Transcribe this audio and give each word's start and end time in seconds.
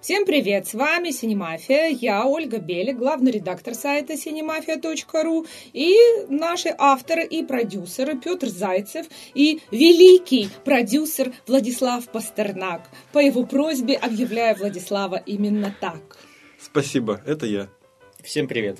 Всем 0.00 0.24
привет! 0.24 0.66
С 0.66 0.72
вами 0.72 1.10
Синемафия. 1.10 1.88
Я 1.88 2.24
Ольга 2.24 2.56
Белик, 2.56 2.96
главный 2.96 3.32
редактор 3.32 3.74
сайта 3.74 4.14
cinemafia.ru 4.14 5.46
и 5.74 5.94
наши 6.30 6.74
авторы 6.78 7.26
и 7.26 7.44
продюсеры 7.44 8.18
Петр 8.18 8.48
Зайцев 8.48 9.06
и 9.34 9.60
великий 9.70 10.48
продюсер 10.64 11.34
Владислав 11.46 12.08
Пастернак. 12.10 12.88
По 13.12 13.18
его 13.18 13.44
просьбе 13.44 13.94
объявляю 13.94 14.56
Владислава 14.56 15.16
именно 15.16 15.76
так. 15.82 16.16
Спасибо, 16.58 17.20
это 17.26 17.44
я. 17.44 17.68
Всем 18.22 18.48
привет. 18.48 18.78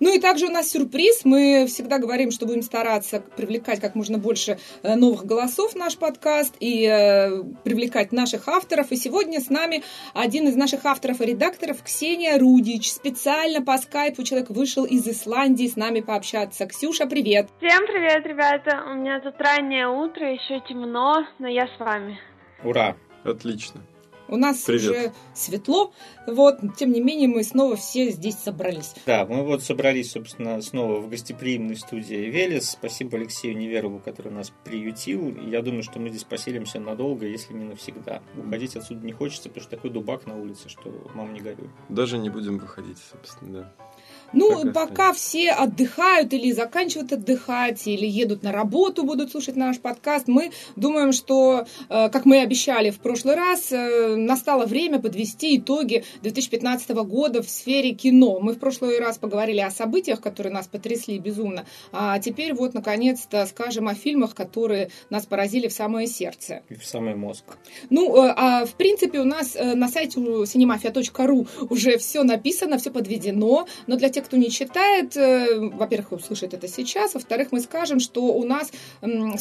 Ну 0.00 0.14
и 0.14 0.20
также 0.20 0.46
у 0.46 0.50
нас 0.50 0.70
сюрприз. 0.70 1.24
Мы 1.24 1.66
всегда 1.66 1.98
говорим, 1.98 2.30
что 2.30 2.46
будем 2.46 2.62
стараться 2.62 3.20
привлекать 3.20 3.80
как 3.80 3.94
можно 3.94 4.18
больше 4.18 4.58
э, 4.82 4.94
новых 4.94 5.24
голосов 5.24 5.72
в 5.72 5.76
наш 5.76 5.96
подкаст 5.96 6.54
и 6.60 6.86
э, 6.86 7.42
привлекать 7.64 8.12
наших 8.12 8.48
авторов. 8.48 8.92
И 8.92 8.96
сегодня 8.96 9.40
с 9.40 9.50
нами 9.50 9.82
один 10.14 10.48
из 10.48 10.56
наших 10.56 10.84
авторов 10.84 11.20
и 11.20 11.26
редакторов 11.26 11.82
Ксения 11.82 12.38
Рудич. 12.38 12.90
Специально 12.90 13.62
по 13.62 13.78
скайпу 13.78 14.22
человек 14.22 14.50
вышел 14.50 14.84
из 14.84 15.06
Исландии 15.06 15.66
с 15.66 15.76
нами 15.76 16.00
пообщаться. 16.00 16.66
Ксюша, 16.66 17.06
привет! 17.06 17.48
Всем 17.58 17.86
привет, 17.86 18.26
ребята! 18.26 18.82
У 18.90 18.94
меня 18.94 19.20
тут 19.20 19.34
раннее 19.38 19.88
утро, 19.88 20.32
еще 20.32 20.60
темно, 20.68 21.26
но 21.38 21.48
я 21.48 21.66
с 21.66 21.78
вами. 21.78 22.18
Ура! 22.62 22.96
Отлично. 23.24 23.80
У 24.28 24.36
нас 24.36 24.62
Привет. 24.64 24.90
уже 24.90 25.12
светло, 25.34 25.92
вот, 26.26 26.58
тем 26.76 26.92
не 26.92 27.00
менее 27.00 27.28
мы 27.28 27.42
снова 27.42 27.76
все 27.76 28.10
здесь 28.10 28.36
собрались. 28.36 28.94
Да, 29.06 29.24
мы 29.24 29.42
вот 29.42 29.62
собрались, 29.62 30.12
собственно, 30.12 30.60
снова 30.60 31.00
в 31.00 31.08
гостеприимной 31.08 31.76
студии 31.76 32.14
Велес. 32.14 32.70
Спасибо 32.70 33.16
Алексею 33.16 33.56
Неверову, 33.56 34.00
который 34.00 34.30
нас 34.30 34.52
приютил. 34.64 35.34
Я 35.36 35.62
думаю, 35.62 35.82
что 35.82 35.98
мы 35.98 36.10
здесь 36.10 36.24
поселимся 36.24 36.78
надолго, 36.78 37.26
если 37.26 37.54
не 37.54 37.64
навсегда. 37.64 38.22
Уходить 38.36 38.76
отсюда 38.76 39.06
не 39.06 39.12
хочется, 39.12 39.48
потому 39.48 39.62
что 39.62 39.76
такой 39.76 39.90
дубак 39.90 40.26
на 40.26 40.36
улице, 40.36 40.68
что 40.68 40.92
мам 41.14 41.32
не 41.32 41.40
горюй. 41.40 41.70
Даже 41.88 42.18
не 42.18 42.28
будем 42.28 42.58
выходить, 42.58 42.98
собственно, 43.10 43.52
да. 43.52 43.87
Ну, 44.32 44.66
и 44.66 44.72
пока 44.72 45.12
все 45.12 45.50
отдыхают 45.50 46.32
или 46.32 46.52
заканчивают 46.52 47.12
отдыхать, 47.12 47.86
или 47.86 48.06
едут 48.06 48.42
на 48.42 48.52
работу, 48.52 49.04
будут 49.04 49.30
слушать 49.30 49.56
наш 49.56 49.78
подкаст, 49.78 50.28
мы 50.28 50.50
думаем, 50.76 51.12
что, 51.12 51.66
э, 51.88 52.08
как 52.10 52.24
мы 52.26 52.36
и 52.36 52.40
обещали 52.40 52.90
в 52.90 52.98
прошлый 52.98 53.34
раз, 53.36 53.72
э, 53.72 54.16
настало 54.16 54.66
время 54.66 54.98
подвести 55.00 55.56
итоги 55.58 56.04
2015 56.22 57.04
года 57.04 57.42
в 57.42 57.48
сфере 57.48 57.92
кино. 57.92 58.38
Мы 58.40 58.52
в 58.52 58.58
прошлый 58.58 58.98
раз 59.00 59.18
поговорили 59.18 59.60
о 59.60 59.70
событиях, 59.70 60.20
которые 60.20 60.52
нас 60.52 60.66
потрясли 60.66 61.18
безумно, 61.18 61.64
а 61.92 62.18
теперь 62.18 62.52
вот, 62.52 62.74
наконец-то, 62.74 63.46
скажем 63.46 63.88
о 63.88 63.94
фильмах, 63.94 64.34
которые 64.34 64.90
нас 65.10 65.26
поразили 65.26 65.68
в 65.68 65.72
самое 65.72 66.06
сердце. 66.06 66.62
И 66.68 66.74
в 66.74 66.84
самый 66.84 67.14
мозг. 67.14 67.44
Ну, 67.90 68.24
э, 68.24 68.34
а 68.36 68.66
в 68.66 68.74
принципе, 68.74 69.20
у 69.20 69.24
нас 69.24 69.54
на 69.54 69.88
сайте 69.88 70.20
cinemafia.ru 70.20 71.48
уже 71.70 71.96
все 71.98 72.22
написано, 72.22 72.78
все 72.78 72.90
подведено, 72.90 73.66
но 73.86 73.96
для 73.96 74.08
тех, 74.08 74.17
кто 74.22 74.36
не 74.36 74.50
читает, 74.50 75.16
э, 75.16 75.58
во-первых, 75.58 76.12
услышит 76.12 76.54
это 76.54 76.68
сейчас, 76.68 77.14
во-вторых, 77.14 77.48
мы 77.52 77.60
скажем, 77.60 78.00
что 78.00 78.22
у 78.22 78.44
нас 78.44 78.70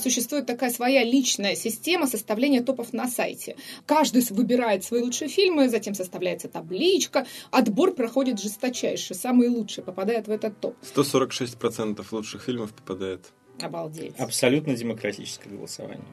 существует 0.01 0.45
такая 0.45 0.69
своя 0.69 1.03
личная 1.03 1.55
система 1.55 2.07
составления 2.07 2.61
топов 2.61 2.93
на 2.93 3.07
сайте. 3.07 3.55
Каждый 3.85 4.23
выбирает 4.29 4.83
свои 4.83 5.01
лучшие 5.01 5.29
фильмы, 5.29 5.69
затем 5.69 5.93
составляется 5.93 6.47
табличка, 6.47 7.25
отбор 7.51 7.93
проходит 7.93 8.39
жесточайше, 8.39 9.13
самые 9.13 9.49
лучшие 9.49 9.83
попадают 9.83 10.27
в 10.27 10.31
этот 10.31 10.59
топ. 10.59 10.75
146% 10.81 12.05
лучших 12.11 12.43
фильмов 12.43 12.73
попадает. 12.73 13.25
Обалдеть. 13.61 14.13
Абсолютно 14.17 14.75
демократическое 14.75 15.49
голосование. 15.49 16.05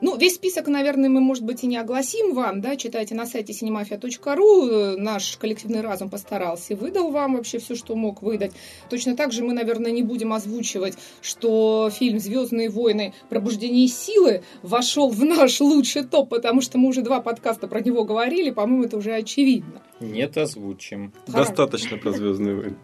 Ну, 0.00 0.16
весь 0.16 0.34
список, 0.36 0.68
наверное, 0.68 1.08
мы, 1.08 1.20
может 1.20 1.44
быть, 1.44 1.64
и 1.64 1.66
не 1.66 1.76
огласим 1.76 2.34
вам, 2.34 2.60
да, 2.60 2.76
читайте 2.76 3.14
на 3.14 3.26
сайте 3.26 3.52
cinemafia.ru, 3.52 4.68
Э, 4.78 4.96
наш 4.96 5.36
коллективный 5.36 5.80
разум 5.80 6.10
постарался 6.10 6.72
и 6.72 6.76
выдал 6.76 7.10
вам 7.10 7.36
вообще 7.36 7.58
все, 7.58 7.74
что 7.74 7.94
мог 7.94 8.22
выдать. 8.22 8.52
Точно 8.90 9.16
так 9.16 9.32
же 9.32 9.44
мы, 9.44 9.52
наверное, 9.52 9.90
не 9.90 10.02
будем 10.02 10.32
озвучивать, 10.32 10.94
что 11.20 11.90
фильм 11.92 12.18
«Звездные 12.18 12.68
войны. 12.68 13.14
Пробуждение 13.28 13.88
силы» 13.88 14.42
вошел 14.62 15.08
в 15.08 15.24
наш 15.24 15.60
лучший 15.60 16.04
топ, 16.04 16.28
потому 16.28 16.60
что 16.60 16.78
мы 16.78 16.88
уже 16.88 17.02
два 17.02 17.20
подкаста 17.20 17.68
про 17.68 17.80
него 17.80 18.04
говорили, 18.04 18.50
по-моему, 18.50 18.84
это 18.84 18.96
уже 18.96 19.14
очевидно. 19.14 19.82
Нет, 20.00 20.36
озвучим. 20.36 21.12
Хорошо. 21.26 21.38
Достаточно 21.38 21.98
про 21.98 22.10
Звездные 22.12 22.54
войны. 22.54 22.76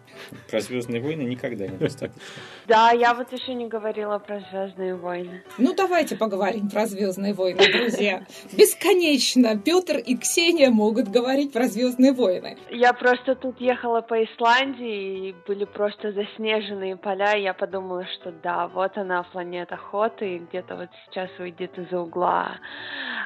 Про 0.49 0.59
Звездные 0.59 1.01
войны 1.01 1.21
никогда 1.21 1.67
не 1.67 1.77
достаточно. 1.77 2.21
Да, 2.67 2.91
я 2.91 3.13
вот 3.13 3.31
еще 3.31 3.53
не 3.53 3.67
говорила 3.67 4.19
про 4.19 4.41
Звездные 4.51 4.95
войны. 4.95 5.43
Ну, 5.57 5.73
давайте 5.73 6.15
поговорим 6.15 6.69
про 6.69 6.85
«Звездные 6.85 7.33
войны», 7.33 7.61
друзья. 7.71 8.25
Бесконечно 8.51 9.57
Петр 9.57 9.97
и 9.97 10.17
Ксения 10.17 10.69
могут 10.69 11.07
говорить 11.07 11.53
про 11.53 11.67
«Звездные 11.67 12.11
войны». 12.11 12.57
Я 12.69 12.93
просто 12.93 13.35
тут 13.35 13.61
ехала 13.61 14.01
по 14.01 14.23
Исландии, 14.23 15.29
и 15.29 15.35
были 15.47 15.65
просто 15.65 16.11
заснеженные 16.11 16.97
поля, 16.97 17.37
и 17.37 17.43
я 17.43 17.53
подумала, 17.53 18.05
что 18.19 18.31
да, 18.31 18.67
вот 18.67 18.97
она, 18.97 19.23
планета 19.23 19.77
Хоты, 19.77 20.35
и 20.35 20.39
где-то 20.39 20.75
вот 20.75 20.89
сейчас 21.05 21.29
выйдет 21.39 21.77
из-за 21.77 21.99
угла 21.99 22.57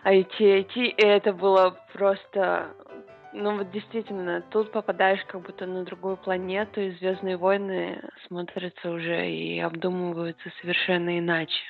ITIT, 0.06 0.76
и 0.76 1.02
это 1.02 1.34
было 1.34 1.76
просто... 1.94 2.70
Ну 3.32 3.58
вот 3.58 3.72
действительно, 3.72 4.42
тут 4.50 4.72
попадаешь 4.72 5.24
как 5.26 5.42
будто 5.42 5.68
на 5.68 5.84
другую 5.84 6.18
планету, 6.18 6.82
и 6.82 6.92
Звездные 6.98 7.38
войны 7.38 8.02
смотрятся 8.28 8.90
уже 8.90 9.30
и 9.30 9.60
обдумываются 9.60 10.50
совершенно 10.62 11.20
иначе. 11.20 11.62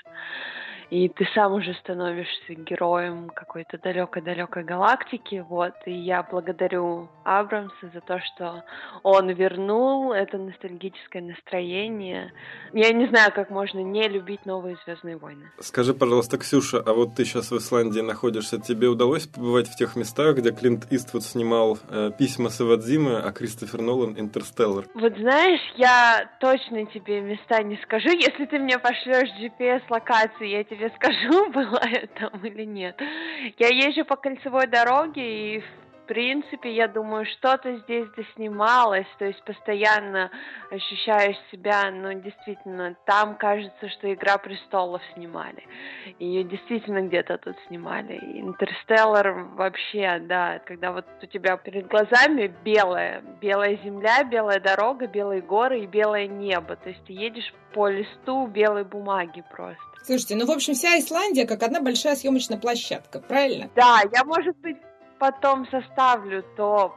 И 0.89 1.07
ты 1.09 1.27
сам 1.35 1.53
уже 1.53 1.73
становишься 1.75 2.55
героем 2.55 3.29
какой-то 3.29 3.77
далекой-далекой 3.77 4.63
галактики, 4.63 5.43
вот. 5.47 5.73
И 5.85 5.91
я 5.91 6.23
благодарю 6.23 7.09
Абрамса 7.29 7.89
за 7.93 8.01
то, 8.01 8.19
что 8.19 8.63
он 9.03 9.29
вернул 9.29 10.13
это 10.13 10.37
ностальгическое 10.37 11.21
настроение. 11.21 12.33
Я 12.73 12.91
не 12.91 13.07
знаю, 13.07 13.31
как 13.33 13.49
можно 13.49 13.79
не 13.79 14.07
любить 14.07 14.45
новые 14.45 14.77
Звездные 14.85 15.17
войны. 15.17 15.51
Скажи, 15.59 15.93
пожалуйста, 15.93 16.37
Ксюша, 16.37 16.79
а 16.85 16.93
вот 16.93 17.15
ты 17.15 17.25
сейчас 17.25 17.51
в 17.51 17.57
Исландии 17.57 18.01
находишься, 18.01 18.59
тебе 18.59 18.87
удалось 18.87 19.27
побывать 19.27 19.67
в 19.67 19.75
тех 19.75 19.95
местах, 19.95 20.37
где 20.37 20.51
Клинт 20.51 20.87
Иствуд 20.91 21.23
снимал 21.23 21.77
э, 21.89 22.11
«Письма 22.17 22.49
с 22.49 22.61
Ивадзимы», 22.61 23.19
а 23.19 23.31
Кристофер 23.31 23.81
Нолан 23.81 24.15
«Интерстеллар»? 24.17 24.85
Вот 24.93 25.13
знаешь, 25.17 25.61
я 25.75 26.29
точно 26.39 26.85
тебе 26.87 27.21
места 27.21 27.61
не 27.63 27.77
скажу. 27.83 28.09
Если 28.09 28.45
ты 28.45 28.59
мне 28.59 28.79
пошлешь 28.79 29.29
GPS-локации, 29.39 30.47
я 30.47 30.63
тебе 30.63 30.91
скажу, 30.95 31.49
было 31.53 31.81
это 31.83 32.29
там 32.31 32.45
или 32.45 32.65
нет. 32.65 32.99
Я 33.57 33.69
езжу 33.69 34.05
по 34.05 34.15
кольцевой 34.15 34.67
дороге, 34.67 35.55
и 35.55 35.59
в 35.59 35.78
принципе, 36.09 36.73
я 36.73 36.87
думаю, 36.87 37.23
что-то 37.37 37.77
здесь 37.77 38.07
доснималось, 38.17 39.05
то 39.19 39.25
есть 39.25 39.43
постоянно 39.43 40.31
ощущаешь 40.71 41.37
себя, 41.51 41.91
ну, 41.91 42.11
действительно, 42.19 42.95
там 43.05 43.35
кажется, 43.35 43.89
что 43.89 44.11
«Игра 44.11 44.39
престолов» 44.39 45.03
снимали. 45.13 45.63
Ее 46.17 46.43
действительно 46.43 47.03
где-то 47.03 47.37
тут 47.37 47.55
снимали. 47.67 48.15
И 48.15 48.41
«Интерстеллар» 48.41 49.33
вообще, 49.53 50.17
да, 50.19 50.59
когда 50.65 50.93
вот 50.93 51.05
у 51.21 51.25
тебя 51.27 51.57
перед 51.57 51.87
глазами 51.87 52.51
белая, 52.63 53.21
белая 53.39 53.77
земля, 53.83 54.23
белая 54.23 54.59
дорога, 54.59 55.05
белые 55.05 55.43
горы 55.43 55.81
и 55.81 55.85
белое 55.85 56.25
небо. 56.25 56.75
То 56.75 56.89
есть 56.89 57.05
ты 57.05 57.13
едешь 57.13 57.53
по 57.75 57.87
листу 57.87 58.47
белой 58.47 58.83
бумаги 58.83 59.43
просто. 59.51 59.83
Слушайте, 60.03 60.35
ну, 60.37 60.47
в 60.47 60.51
общем, 60.51 60.73
вся 60.73 60.97
Исландия 60.97 61.45
как 61.45 61.61
одна 61.61 61.81
большая 61.81 62.15
съемочная 62.15 62.57
площадка, 62.57 63.19
правильно? 63.19 63.69
Да, 63.75 64.01
я, 64.11 64.23
может 64.23 64.57
быть, 64.57 64.77
потом 65.19 65.67
составлю 65.67 66.43
топ, 66.55 66.95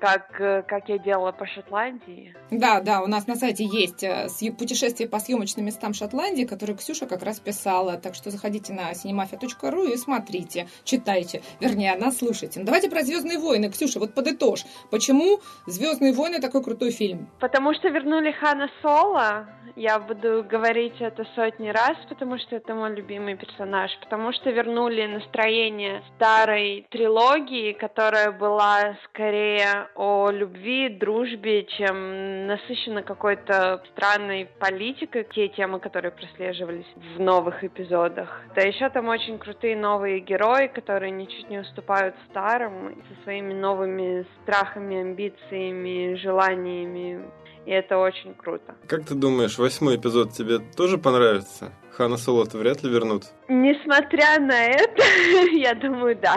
как, 0.00 0.40
э, 0.40 0.62
как 0.62 0.88
я 0.88 0.98
делала 0.98 1.32
по 1.32 1.46
Шотландии. 1.46 2.34
Да, 2.50 2.80
да, 2.80 3.02
у 3.02 3.06
нас 3.06 3.26
на 3.26 3.36
сайте 3.36 3.64
есть 3.64 4.02
э, 4.02 4.28
путешествие 4.58 5.08
по 5.08 5.18
съемочным 5.18 5.66
местам 5.66 5.94
Шотландии, 5.94 6.44
которые 6.44 6.76
Ксюша 6.76 7.06
как 7.06 7.22
раз 7.22 7.40
писала. 7.40 7.96
Так 7.96 8.14
что 8.14 8.30
заходите 8.30 8.72
на 8.72 8.92
cinemafia.ru 8.92 9.92
и 9.92 9.96
смотрите, 9.96 10.68
читайте. 10.84 11.42
Вернее, 11.60 11.94
она 11.94 12.10
слушайте. 12.10 12.60
Ну, 12.60 12.66
давайте 12.66 12.88
про 12.88 13.02
Звездные 13.02 13.38
войны. 13.38 13.70
Ксюша, 13.70 13.98
вот 13.98 14.14
подытожь. 14.14 14.64
Почему 14.90 15.40
Звездные 15.66 16.12
войны 16.12 16.40
такой 16.40 16.62
крутой 16.62 16.90
фильм? 16.90 17.28
Потому 17.40 17.74
что 17.74 17.88
вернули 17.88 18.32
Хана 18.32 18.68
Соло. 18.82 19.46
Я 19.76 19.98
буду 19.98 20.44
говорить 20.48 21.00
это 21.00 21.24
сотни 21.34 21.68
раз, 21.68 21.96
потому 22.08 22.38
что 22.38 22.56
это 22.56 22.74
мой 22.74 22.94
любимый 22.94 23.36
персонаж. 23.36 23.90
Потому 24.00 24.32
что 24.32 24.50
вернули 24.50 25.06
настроение 25.06 26.02
старой 26.16 26.86
трилогии, 26.90 27.72
которая 27.72 28.32
была 28.32 28.96
скорее 29.04 29.87
о 29.94 30.30
любви, 30.30 30.88
дружбе, 30.88 31.64
чем 31.64 32.46
насыщена 32.46 33.02
какой-то 33.02 33.82
странной 33.92 34.48
политикой, 34.58 35.26
те 35.34 35.48
темы, 35.48 35.80
которые 35.80 36.12
прослеживались 36.12 36.86
в 37.16 37.20
новых 37.20 37.64
эпизодах. 37.64 38.42
Да 38.54 38.62
еще 38.62 38.88
там 38.90 39.08
очень 39.08 39.38
крутые 39.38 39.76
новые 39.76 40.20
герои, 40.20 40.68
которые 40.68 41.10
ничуть 41.10 41.50
не 41.50 41.58
уступают 41.58 42.14
старым, 42.30 42.94
со 43.08 43.22
своими 43.24 43.52
новыми 43.52 44.26
страхами, 44.42 45.00
амбициями, 45.00 46.14
желаниями. 46.16 47.20
И 47.66 47.70
это 47.70 47.98
очень 47.98 48.34
круто. 48.34 48.74
Как 48.86 49.04
ты 49.04 49.14
думаешь, 49.14 49.58
восьмой 49.58 49.96
эпизод 49.96 50.32
тебе 50.32 50.58
тоже 50.58 50.96
понравится? 50.96 51.72
Хана 51.90 52.16
Соло-то 52.16 52.56
вряд 52.58 52.82
ли 52.82 52.90
вернут. 52.90 53.24
Несмотря 53.48 54.38
на 54.40 54.64
это, 54.66 55.02
я 55.52 55.74
думаю, 55.74 56.16
да. 56.16 56.36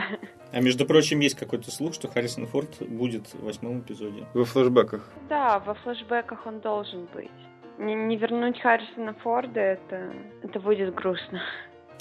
А 0.52 0.60
между 0.60 0.86
прочим, 0.86 1.20
есть 1.20 1.36
какой-то 1.36 1.72
слух, 1.72 1.94
что 1.94 2.08
Харрисон 2.08 2.46
Форд 2.48 2.82
будет 2.82 3.28
в 3.28 3.44
восьмом 3.44 3.80
эпизоде. 3.80 4.26
Во 4.34 4.46
флэшбэках. 4.46 5.10
Да, 5.30 5.60
во 5.60 5.74
флешбеках 5.76 6.46
он 6.46 6.60
должен 6.60 7.08
быть. 7.14 7.32
Не, 7.78 7.96
не 7.96 8.18
вернуть 8.18 8.60
Харрисона 8.60 9.14
Форда, 9.24 9.60
это, 9.60 10.14
это 10.44 10.60
будет 10.60 10.94
грустно. 10.94 11.42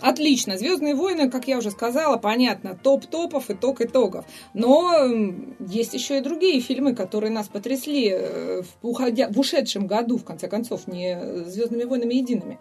Отлично. 0.00 0.56
Звездные 0.56 0.94
войны, 0.94 1.30
как 1.30 1.46
я 1.46 1.58
уже 1.58 1.70
сказала, 1.70 2.16
понятно, 2.16 2.74
топ 2.74 3.06
топов, 3.06 3.50
итог 3.50 3.80
итогов. 3.82 4.24
Но 4.54 4.94
есть 5.58 5.94
еще 5.94 6.18
и 6.18 6.22
другие 6.22 6.60
фильмы, 6.60 6.94
которые 6.94 7.30
нас 7.30 7.48
потрясли 7.48 8.10
э, 8.10 8.62
в, 8.62 8.86
уходя, 8.86 9.28
в 9.28 9.38
ушедшем 9.38 9.86
году, 9.86 10.16
в 10.16 10.24
конце 10.24 10.48
концов, 10.48 10.86
не 10.86 11.44
Звездными 11.44 11.84
войнами 11.84 12.14
едиными. 12.14 12.58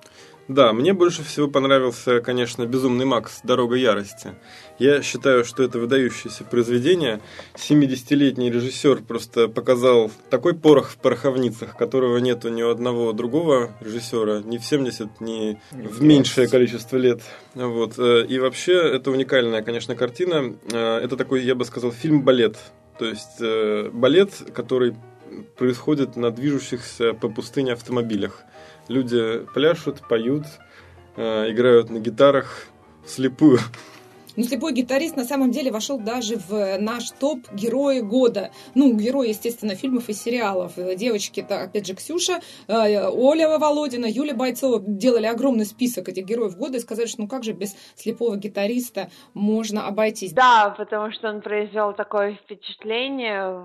Да, 0.50 0.74
мне 0.74 0.94
больше 0.94 1.24
всего 1.24 1.48
понравился, 1.48 2.22
конечно, 2.22 2.66
«Безумный 2.66 3.06
Макс. 3.06 3.42
Дорога 3.44 3.75
ярости». 3.75 4.34
Я 4.80 5.04
считаю, 5.04 5.46
что 5.46 5.62
это 5.62 5.78
выдающееся 5.78 6.44
произведение. 6.44 7.22
70-летний 7.56 8.50
режиссер 8.50 9.04
просто 9.04 9.48
показал 9.48 10.10
такой 10.31 10.56
порох 10.56 10.90
в 10.90 10.98
пороховницах, 10.98 11.78
которого 11.78 12.18
нету 12.18 12.50
ни 12.50 12.63
у 12.63 12.72
одного 12.72 13.13
другого 13.13 13.74
режиссера, 13.80 14.42
ни 14.44 14.57
в 14.57 14.66
70, 14.66 15.22
ни 15.22 15.62
в 15.72 16.01
меньшее 16.01 16.48
20. 16.48 16.51
количество 16.51 16.98
лет. 16.98 17.22
Вот. 17.54 18.00
э, 18.00 18.25
И 18.28 18.40
вообще, 18.40 18.74
это 18.74 19.12
уникальная, 19.12 19.62
конечно, 19.62 19.96
картина. 19.96 20.56
Э, 20.72 20.98
Это 20.98 21.16
такой, 21.16 21.44
я 21.44 21.54
бы 21.54 21.63
сказал, 21.63 21.92
фильм-балет. 21.92 22.57
То 22.98 23.06
есть, 23.06 23.38
э, 23.40 23.92
балет, 23.94 24.31
который 24.51 24.96
происходит 25.57 26.16
на 26.16 26.31
движущихся 26.31 27.13
по 27.13 27.30
пустыне 27.30 27.74
автомобилях. 27.74 28.44
Люди 28.89 29.45
пляшут, 29.53 30.01
поют, 30.07 30.44
э, 31.15 31.51
играют 31.51 31.89
на 31.89 32.00
гитарах 32.00 32.65
вслепую. 33.06 33.59
Но 34.36 34.45
слепой 34.45 34.71
гитарист 34.71 35.18
на 35.18 35.25
самом 35.25 35.51
деле 35.51 35.69
вошел 35.69 36.00
даже 36.00 36.38
в 36.38 36.77
наш 36.80 37.12
топ 37.12 37.39
герои 37.51 38.00
года. 38.00 38.51
Ну, 38.74 38.94
герои, 38.94 39.30
естественно, 39.30 39.75
фильмов 39.75 40.07
и 40.07 40.13
сериалов. 40.13 40.74
Девочки, 40.95 41.41
это 41.41 41.63
опять 41.63 41.86
же 41.86 41.94
Ксюша, 41.94 42.39
э, 42.68 43.09
Оля 43.09 43.57
Володина, 43.57 44.06
Юля 44.06 44.33
Бойцова 44.33 44.80
делали 44.80 45.25
огромный 45.25 45.65
список 45.65 46.07
этих 46.07 46.25
героев 46.25 46.56
года 46.56 46.77
и 46.77 46.80
сказали, 46.80 47.07
что 47.07 47.21
ну 47.21 47.27
как 47.27 47.44
же 47.44 47.51
без 47.51 47.75
слепого 47.95 48.38
гитариста 48.38 49.09
можно 49.33 49.88
обойтись. 49.88 50.31
Да, 50.31 50.74
потому 50.77 51.12
что 51.12 51.30
он 51.30 51.41
произвел 51.41 51.94
такое 51.94 52.36
впечатление. 52.36 53.62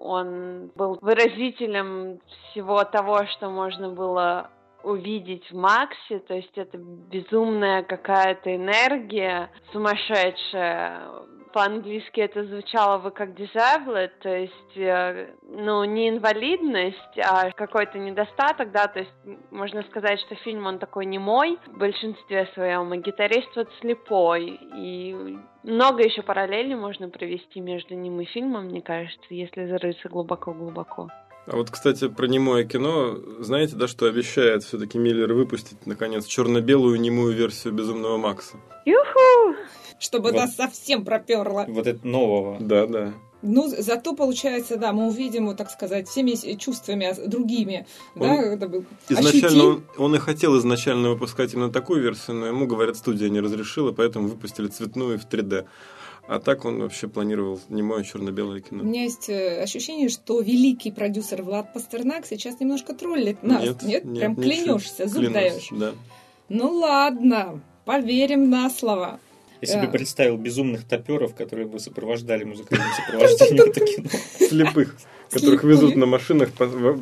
Он 0.00 0.70
был 0.74 0.98
выразителем 1.00 2.20
всего 2.50 2.84
того, 2.84 3.26
что 3.26 3.50
можно 3.50 3.90
было 3.90 4.50
увидеть 4.82 5.48
в 5.50 5.54
Максе, 5.54 6.18
то 6.20 6.34
есть 6.34 6.56
это 6.56 6.76
безумная 6.78 7.82
какая-то 7.82 8.54
энергия, 8.54 9.50
сумасшедшая. 9.72 11.02
По-английски 11.52 12.20
это 12.20 12.44
звучало 12.44 12.98
бы 12.98 13.10
как 13.10 13.30
disabled, 13.30 14.10
то 14.22 14.28
есть, 14.28 14.76
э, 14.76 15.34
ну, 15.48 15.84
не 15.84 16.08
инвалидность, 16.08 17.18
а 17.18 17.50
какой-то 17.50 17.98
недостаток, 17.98 18.72
да, 18.72 18.88
то 18.88 19.00
есть 19.00 19.12
можно 19.50 19.82
сказать, 19.82 20.18
что 20.20 20.34
фильм, 20.36 20.66
он 20.66 20.78
такой 20.78 21.04
немой 21.04 21.58
в 21.66 21.78
большинстве 21.78 22.46
своем, 22.54 22.92
а 22.92 22.96
гитарист 22.96 23.54
вот 23.54 23.68
слепой, 23.80 24.58
и 24.76 25.38
много 25.62 26.02
еще 26.02 26.22
параллелей 26.22 26.74
можно 26.74 27.08
провести 27.08 27.60
между 27.60 27.94
ним 27.94 28.20
и 28.20 28.24
фильмом, 28.24 28.64
мне 28.66 28.80
кажется, 28.80 29.26
если 29.30 29.66
зарыться 29.66 30.08
глубоко-глубоко. 30.08 31.08
А 31.46 31.56
вот, 31.56 31.70
кстати, 31.70 32.08
про 32.08 32.26
немое 32.26 32.64
кино, 32.64 33.16
знаете, 33.40 33.74
да, 33.74 33.88
что 33.88 34.06
обещает 34.06 34.62
все-таки 34.62 34.96
Миллер 34.98 35.32
выпустить, 35.32 35.86
наконец, 35.86 36.24
черно-белую 36.26 37.00
немую 37.00 37.34
версию 37.34 37.72
«Безумного 37.72 38.16
Макса»? 38.16 38.56
Юху! 38.86 39.56
Чтобы 39.98 40.30
Вот. 40.30 40.36
нас 40.36 40.54
совсем 40.56 41.04
проперло. 41.04 41.64
Вот 41.68 41.86
это 41.86 42.06
нового. 42.06 42.58
Да, 42.60 42.86
да. 42.86 43.12
Ну, 43.42 43.66
зато, 43.76 44.14
получается, 44.14 44.76
да, 44.76 44.92
мы 44.92 45.08
увидим, 45.08 45.46
вот, 45.46 45.56
так 45.56 45.68
сказать, 45.70 46.08
всеми 46.08 46.56
чувствами 46.56 47.06
а, 47.06 47.26
другими. 47.26 47.86
Он 48.14 48.20
да, 48.20 48.34
это 48.36 48.68
был- 48.68 48.84
Изначально 49.08 49.46
ощутим. 49.48 49.60
он, 49.64 49.84
он 49.98 50.14
и 50.14 50.18
хотел 50.18 50.56
изначально 50.60 51.10
выпускать 51.10 51.52
именно 51.54 51.70
такую 51.72 52.02
версию, 52.02 52.36
но 52.36 52.46
ему, 52.46 52.68
говорят, 52.68 52.96
студия 52.96 53.28
не 53.30 53.40
разрешила, 53.40 53.90
поэтому 53.90 54.28
выпустили 54.28 54.68
цветную 54.68 55.18
в 55.18 55.26
3D. 55.28 55.66
А 56.28 56.38
так 56.38 56.64
он 56.64 56.80
вообще 56.80 57.08
планировал 57.08 57.60
немое 57.68 58.04
черно-белое 58.04 58.58
У 58.58 58.62
кино. 58.62 58.84
меня 58.84 59.02
есть 59.02 59.28
э, 59.28 59.60
ощущение, 59.60 60.08
что 60.08 60.40
великий 60.40 60.90
продюсер 60.92 61.42
Влад 61.42 61.72
Пастернак 61.72 62.26
сейчас 62.26 62.60
немножко 62.60 62.94
троллит 62.94 63.42
нас. 63.42 63.82
Нет, 63.82 64.02
прям 64.02 64.32
ничего. 64.32 64.34
клянешься, 64.42 65.06
зуб 65.08 65.18
Клянусь, 65.18 65.34
даешь. 65.34 65.68
Да. 65.72 65.92
Ну 66.48 66.70
ладно, 66.78 67.60
поверим 67.84 68.48
на 68.48 68.70
слово. 68.70 69.18
Я 69.60 69.68
себе 69.68 69.82
Да. 69.82 69.88
представил 69.88 70.36
безумных 70.38 70.84
топеров, 70.84 71.34
которые 71.34 71.66
бы 71.66 71.78
сопровождали 71.80 72.44
музыкальным 72.44 72.88
сопровождением 72.96 73.70
это 73.70 73.80
кино. 73.84 74.08
Слепых, 74.48 74.96
которых 75.30 75.64
везут 75.64 75.96
на 75.96 76.06
машинах 76.06 76.50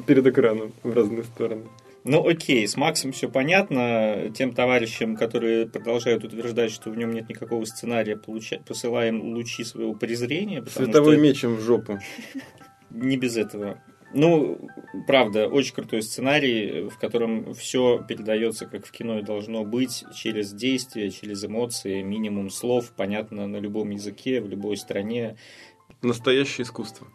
перед 0.06 0.26
экраном 0.26 0.72
в 0.82 0.92
разные 0.94 1.24
стороны. 1.24 1.64
Ну 2.04 2.26
окей, 2.26 2.66
с 2.66 2.76
Максом 2.76 3.12
все 3.12 3.28
понятно. 3.28 4.30
Тем 4.34 4.54
товарищам, 4.54 5.16
которые 5.16 5.66
продолжают 5.66 6.24
утверждать, 6.24 6.70
что 6.70 6.90
в 6.90 6.96
нем 6.96 7.12
нет 7.12 7.28
никакого 7.28 7.64
сценария, 7.64 8.16
получа- 8.16 8.62
посылаем 8.66 9.34
лучи 9.34 9.64
своего 9.64 9.94
презрения. 9.94 10.64
Световой 10.64 11.14
что 11.14 11.22
мечем 11.22 11.56
в 11.56 11.60
жопу. 11.60 11.98
Не 12.90 13.16
без 13.16 13.36
этого. 13.36 13.82
Ну, 14.12 14.58
правда, 15.06 15.46
очень 15.46 15.74
крутой 15.74 16.02
сценарий, 16.02 16.88
в 16.88 16.98
котором 16.98 17.54
все 17.54 18.04
передается, 18.08 18.66
как 18.66 18.84
в 18.84 18.90
кино 18.90 19.20
и 19.20 19.22
должно 19.22 19.64
быть, 19.64 20.04
через 20.14 20.52
действия, 20.52 21.10
через 21.10 21.44
эмоции, 21.44 22.02
минимум 22.02 22.50
слов, 22.50 22.92
понятно 22.96 23.46
на 23.46 23.58
любом 23.58 23.90
языке, 23.90 24.40
в 24.40 24.48
любой 24.48 24.76
стране. 24.76 25.36
Настоящее 26.02 26.64
искусство. 26.64 27.06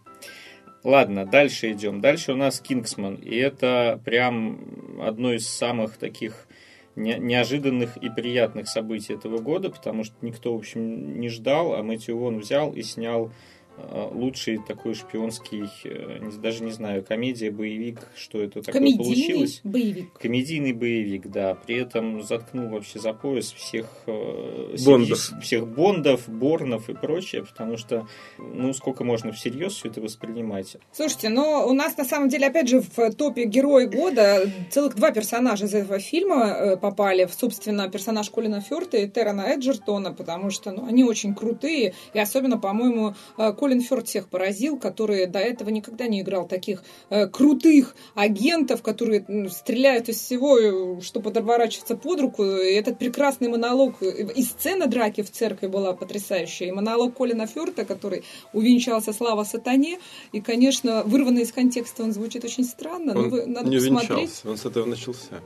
Ладно, 0.85 1.25
дальше 1.25 1.71
идем. 1.71 1.99
Дальше 1.99 2.33
у 2.33 2.35
нас 2.35 2.59
Кингсман. 2.59 3.15
И 3.15 3.35
это 3.35 3.99
прям 4.05 5.01
одно 5.01 5.33
из 5.33 5.49
самых 5.49 5.97
таких 5.97 6.47
не- 6.95 7.17
неожиданных 7.17 7.97
и 7.97 8.11
приятных 8.11 8.67
событий 8.67 9.13
этого 9.13 9.39
года, 9.39 9.71
потому 9.71 10.03
что 10.03 10.13
никто, 10.21 10.53
в 10.53 10.59
общем, 10.59 11.19
не 11.19 11.29
ждал, 11.29 11.73
а 11.73 11.81
Мэтью 11.81 12.19
Вон 12.19 12.37
взял 12.37 12.71
и 12.71 12.83
снял 12.83 13.31
лучший 13.77 14.60
такой 14.66 14.94
шпионский, 14.95 15.69
э, 15.83 16.31
даже 16.42 16.63
не 16.63 16.72
знаю, 16.72 17.04
комедия, 17.04 17.51
боевик, 17.51 18.00
что 18.16 18.42
это 18.42 18.62
такое 18.62 18.74
Комедийный 18.81 19.04
получилось. 19.04 19.62
боевик. 19.63 20.13
Комедийный 20.19 20.74
боевик, 20.74 21.27
да. 21.27 21.56
При 21.56 21.75
этом 21.75 22.24
заткнул 22.24 22.69
вообще 22.69 23.00
за 23.00 23.13
пояс 23.13 23.51
всех 23.51 23.88
э, 24.07 24.75
Бондов. 24.86 25.19
всех 25.42 25.68
бондов, 25.68 26.27
борнов 26.27 26.89
и 26.89 26.94
прочее, 26.94 27.44
потому 27.44 27.78
что, 27.78 28.07
ну, 28.38 28.73
сколько 28.73 29.04
можно 29.04 29.31
всерьез 29.31 29.73
все 29.73 29.90
это 29.90 30.02
воспринимать. 30.02 30.78
Слушайте, 30.92 31.30
но 31.30 31.68
у 31.68 31.73
нас 31.73 31.97
на 31.97 32.06
самом 32.06 32.30
деле, 32.30 32.47
опять 32.47 32.69
же, 32.69 32.81
в 32.81 33.11
топе 33.14 33.45
герои 33.45 33.85
года 33.85 34.49
целых 34.71 34.95
два 34.95 35.11
персонажа 35.11 35.66
из 35.66 35.73
этого 35.73 35.99
фильма 35.99 36.47
э, 36.47 36.78
попали. 36.78 37.28
Собственно, 37.31 37.90
персонаж 37.90 38.30
Колина 38.30 38.61
Фёрта 38.61 38.97
и 38.97 39.09
Террена 39.09 39.42
Эджертона, 39.42 40.14
потому 40.14 40.49
что 40.49 40.71
ну, 40.71 40.85
они 40.85 41.04
очень 41.04 41.35
крутые. 41.35 41.94
И 42.14 42.19
особенно, 42.19 42.57
по-моему, 42.57 43.16
э, 43.38 43.54
Колин 43.66 43.81
Фёрд 43.81 44.07
всех 44.07 44.28
поразил, 44.30 44.78
который 44.78 45.26
до 45.26 45.40
этого 45.40 45.69
никогда 45.69 46.06
не 46.06 46.22
играл 46.22 46.48
таких 46.48 46.84
э, 47.10 47.26
крутых 47.28 47.95
агентов, 48.14 48.84
которые 48.84 49.26
м, 49.28 49.50
стреляют 49.50 50.07
из 50.07 50.19
всего, 50.19 50.60
э, 50.60 51.02
что 51.02 51.19
подворачивается 51.19 51.95
под 51.95 52.19
руку. 52.22 52.44
И 52.44 52.74
этот 52.74 53.00
прекрасный 53.00 53.48
монолог, 53.48 53.95
э, 54.04 54.28
и 54.36 54.44
сцена 54.44 54.86
драки 54.86 55.24
в 55.24 55.31
церкви 55.31 55.66
была 55.66 55.94
потрясающая. 55.94 56.68
И 56.68 56.72
монолог 56.72 57.16
Колина 57.18 57.48
Фёрта, 57.48 57.86
который 57.86 58.24
увенчался 58.54 59.14
слава 59.14 59.44
сатане. 59.45 59.98
И, 60.31 60.42
конечно, 60.42 61.02
вырванный 61.04 61.42
из 61.42 61.52
контекста 61.52 62.04
он 62.04 62.14
звучит 62.14 62.45
очень 62.45 62.66
странно, 62.66 63.14
но 63.16 63.22
Он 63.22 63.30
вы, 63.30 63.45
надо 63.48 63.68
не 63.68 63.78
посмотреть. 63.80 64.10
венчался, 64.12 64.50
он 64.50 64.57
с 64.57 64.66
этого 64.68 64.86
начался. 64.86 65.42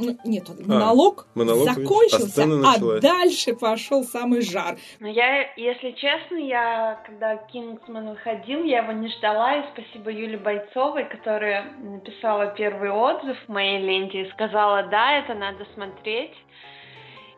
Ну, 0.00 0.16
Нет, 0.24 0.44
монолог, 0.66 1.26
монолог 1.34 1.68
а 1.68 1.74
закончился, 1.74 2.28
сцена 2.28 2.54
а, 2.54 2.72
началась. 2.72 3.00
дальше 3.00 3.54
пошел 3.54 4.04
самый 4.04 4.42
жар. 4.42 4.76
Но 4.98 5.08
я, 5.08 5.52
если 5.56 5.92
честно, 5.92 6.36
я, 6.36 7.02
когда 7.06 7.36
Кингсман 7.36 8.10
выходил, 8.10 8.64
я 8.64 8.78
его 8.78 8.92
не 8.92 9.08
ждала, 9.08 9.56
и 9.56 9.64
спасибо 9.72 10.10
Юле 10.10 10.38
Бойцовой, 10.38 11.04
которая 11.04 11.72
написала 11.78 12.46
первый 12.48 12.90
отзыв 12.90 13.36
в 13.46 13.48
моей 13.48 13.80
ленте 13.80 14.22
и 14.22 14.30
сказала, 14.30 14.84
да, 14.84 15.18
это 15.18 15.34
надо 15.34 15.66
смотреть. 15.74 16.34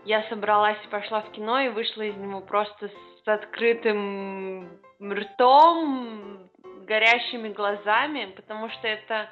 Я 0.04 0.24
собралась 0.28 0.78
и 0.84 0.88
пошла 0.88 1.22
в 1.22 1.30
кино 1.30 1.60
и 1.60 1.68
вышла 1.68 2.02
из 2.02 2.16
него 2.16 2.40
просто 2.40 2.88
с 2.88 3.28
открытым 3.28 4.68
ртом, 5.00 6.50
горящими 6.86 7.48
глазами, 7.48 8.32
потому 8.36 8.68
что 8.70 8.88
это 8.88 9.28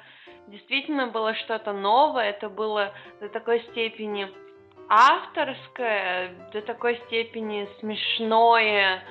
действительно 0.51 1.07
было 1.07 1.33
что-то 1.35 1.73
новое, 1.73 2.31
это 2.31 2.49
было 2.49 2.93
до 3.19 3.29
такой 3.29 3.61
степени 3.71 4.29
авторское, 4.89 6.49
до 6.51 6.61
такой 6.61 7.01
степени 7.07 7.67
смешное 7.79 9.03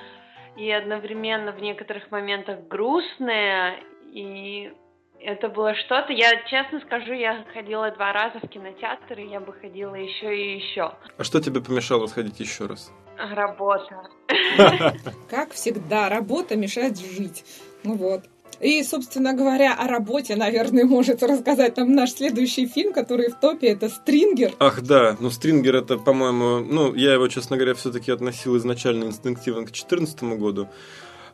и 0.55 0.69
одновременно 0.69 1.51
в 1.51 1.61
некоторых 1.61 2.11
моментах 2.11 2.67
грустное. 2.67 3.79
И 4.11 4.71
это 5.19 5.49
было 5.49 5.73
что-то. 5.75 6.13
Я 6.13 6.43
честно 6.45 6.79
скажу, 6.81 7.13
я 7.13 7.45
ходила 7.53 7.89
два 7.91 8.13
раза 8.13 8.39
в 8.39 8.47
кинотеатр, 8.47 9.19
и 9.19 9.27
я 9.27 9.39
бы 9.39 9.53
ходила 9.53 9.95
еще 9.95 10.37
и 10.37 10.55
еще. 10.57 10.93
А 11.17 11.23
что 11.23 11.41
тебе 11.41 11.61
помешало 11.61 12.07
сходить 12.07 12.39
еще 12.39 12.67
раз? 12.67 12.91
Работа. 13.17 14.09
Как 15.29 15.51
всегда, 15.51 16.09
работа 16.09 16.55
мешает 16.55 16.99
жить. 16.99 17.43
Ну 17.83 17.95
вот. 17.95 18.21
И, 18.61 18.83
собственно 18.83 19.33
говоря, 19.33 19.73
о 19.73 19.87
работе, 19.87 20.35
наверное, 20.35 20.85
может 20.85 21.23
рассказать 21.23 21.77
нам 21.77 21.95
наш 21.95 22.11
следующий 22.11 22.67
фильм, 22.67 22.93
который 22.93 23.29
в 23.29 23.39
топе, 23.39 23.69
это 23.69 23.89
«Стрингер». 23.89 24.53
Ах, 24.59 24.81
да, 24.83 25.17
ну 25.19 25.31
«Стрингер» 25.31 25.77
это, 25.77 25.97
по-моему, 25.97 26.59
ну, 26.59 26.93
я 26.93 27.13
его, 27.13 27.27
честно 27.27 27.57
говоря, 27.57 27.73
все-таки 27.73 28.11
относил 28.11 28.55
изначально 28.57 29.05
инстинктивно 29.05 29.61
к 29.61 29.71
2014 29.71 30.23
году. 30.37 30.67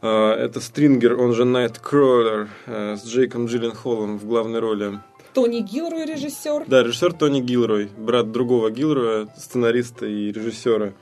А, 0.01 0.35
это 0.35 0.61
«Стрингер», 0.61 1.19
он 1.19 1.33
же 1.33 1.43
«Найткроллер» 1.43 2.49
э, 2.65 2.95
с 2.95 3.05
Джейком 3.05 3.47
Джилленхолом 3.47 4.17
в 4.17 4.25
главной 4.25 4.59
роли. 4.59 4.99
Тони 5.33 5.59
Гилрой 5.59 6.05
режиссер. 6.05 6.63
Да, 6.67 6.81
режиссер 6.81 7.11
Тони 7.11 7.41
Гилрой, 7.41 7.89
брат 7.97 8.31
другого 8.31 8.71
Гилроя, 8.71 9.27
сценариста 9.37 10.05
и 10.05 10.31
режиссера. 10.31 10.93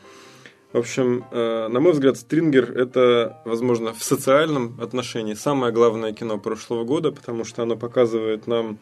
В 0.75 0.79
общем, 0.79 1.23
э, 1.31 1.69
на 1.69 1.79
мой 1.79 1.93
взгляд, 1.93 2.17
«Стрингер»— 2.17 2.69
это, 2.77 3.41
возможно, 3.45 3.93
в 3.93 4.03
социальном 4.03 4.77
отношении 4.81 5.33
самое 5.33 5.71
главное 5.71 6.11
кино 6.11 6.37
прошлого 6.37 6.83
года, 6.83 7.13
потому 7.13 7.45
что 7.45 7.63
оно 7.63 7.77
показывает 7.77 8.45
нам 8.45 8.79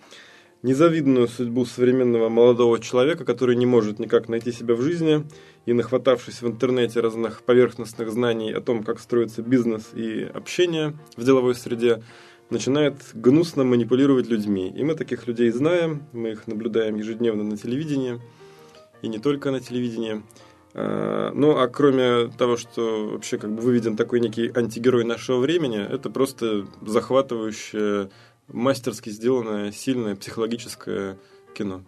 незавидную 0.63 1.27
судьбу 1.27 1.65
современного 1.65 2.29
молодого 2.29 2.79
человека, 2.79 3.25
который 3.25 3.55
не 3.55 3.67
может 3.67 3.99
никак 3.99 4.27
найти 4.27 4.51
себя 4.51 4.73
в 4.73 4.81
жизни, 4.81 5.23
и, 5.67 5.73
нахватавшись 5.73 6.41
в 6.41 6.47
интернете 6.47 6.99
разных 6.99 7.43
поверхностных 7.43 8.09
знаний 8.09 8.51
о 8.51 8.61
том, 8.61 8.81
как 8.83 8.99
строится 8.99 9.43
бизнес 9.43 9.91
и 9.93 10.23
общение 10.33 10.97
в 11.15 11.23
деловой 11.23 11.53
среде, 11.53 12.01
начинает 12.49 12.95
гнусно 13.13 13.65
манипулировать 13.65 14.29
людьми. 14.29 14.73
И 14.75 14.83
мы 14.83 14.95
таких 14.95 15.27
людей 15.27 15.51
знаем, 15.51 16.07
мы 16.11 16.31
их 16.31 16.47
наблюдаем 16.47 16.95
ежедневно 16.95 17.43
на 17.43 17.55
телевидении, 17.55 18.19
и 19.03 19.07
не 19.07 19.19
только 19.19 19.51
на 19.51 19.59
телевидении– 19.59 20.23
ну, 20.75 21.57
а 21.57 21.67
кроме 21.67 22.29
того, 22.29 22.57
что 22.57 23.09
вообще 23.09 23.37
как 23.37 23.53
бы 23.53 23.61
выведен 23.61 23.95
такой 23.95 24.19
некий 24.19 24.51
антигерой 24.53 25.03
нашего 25.03 25.39
времени, 25.39 25.79
это 25.79 26.09
просто 26.09 26.65
захватывающее, 26.81 28.09
мастерски 28.47 29.09
сделанное, 29.09 29.71
сильное 29.71 30.15
психологическое 30.15 31.17
кино. 31.55 31.83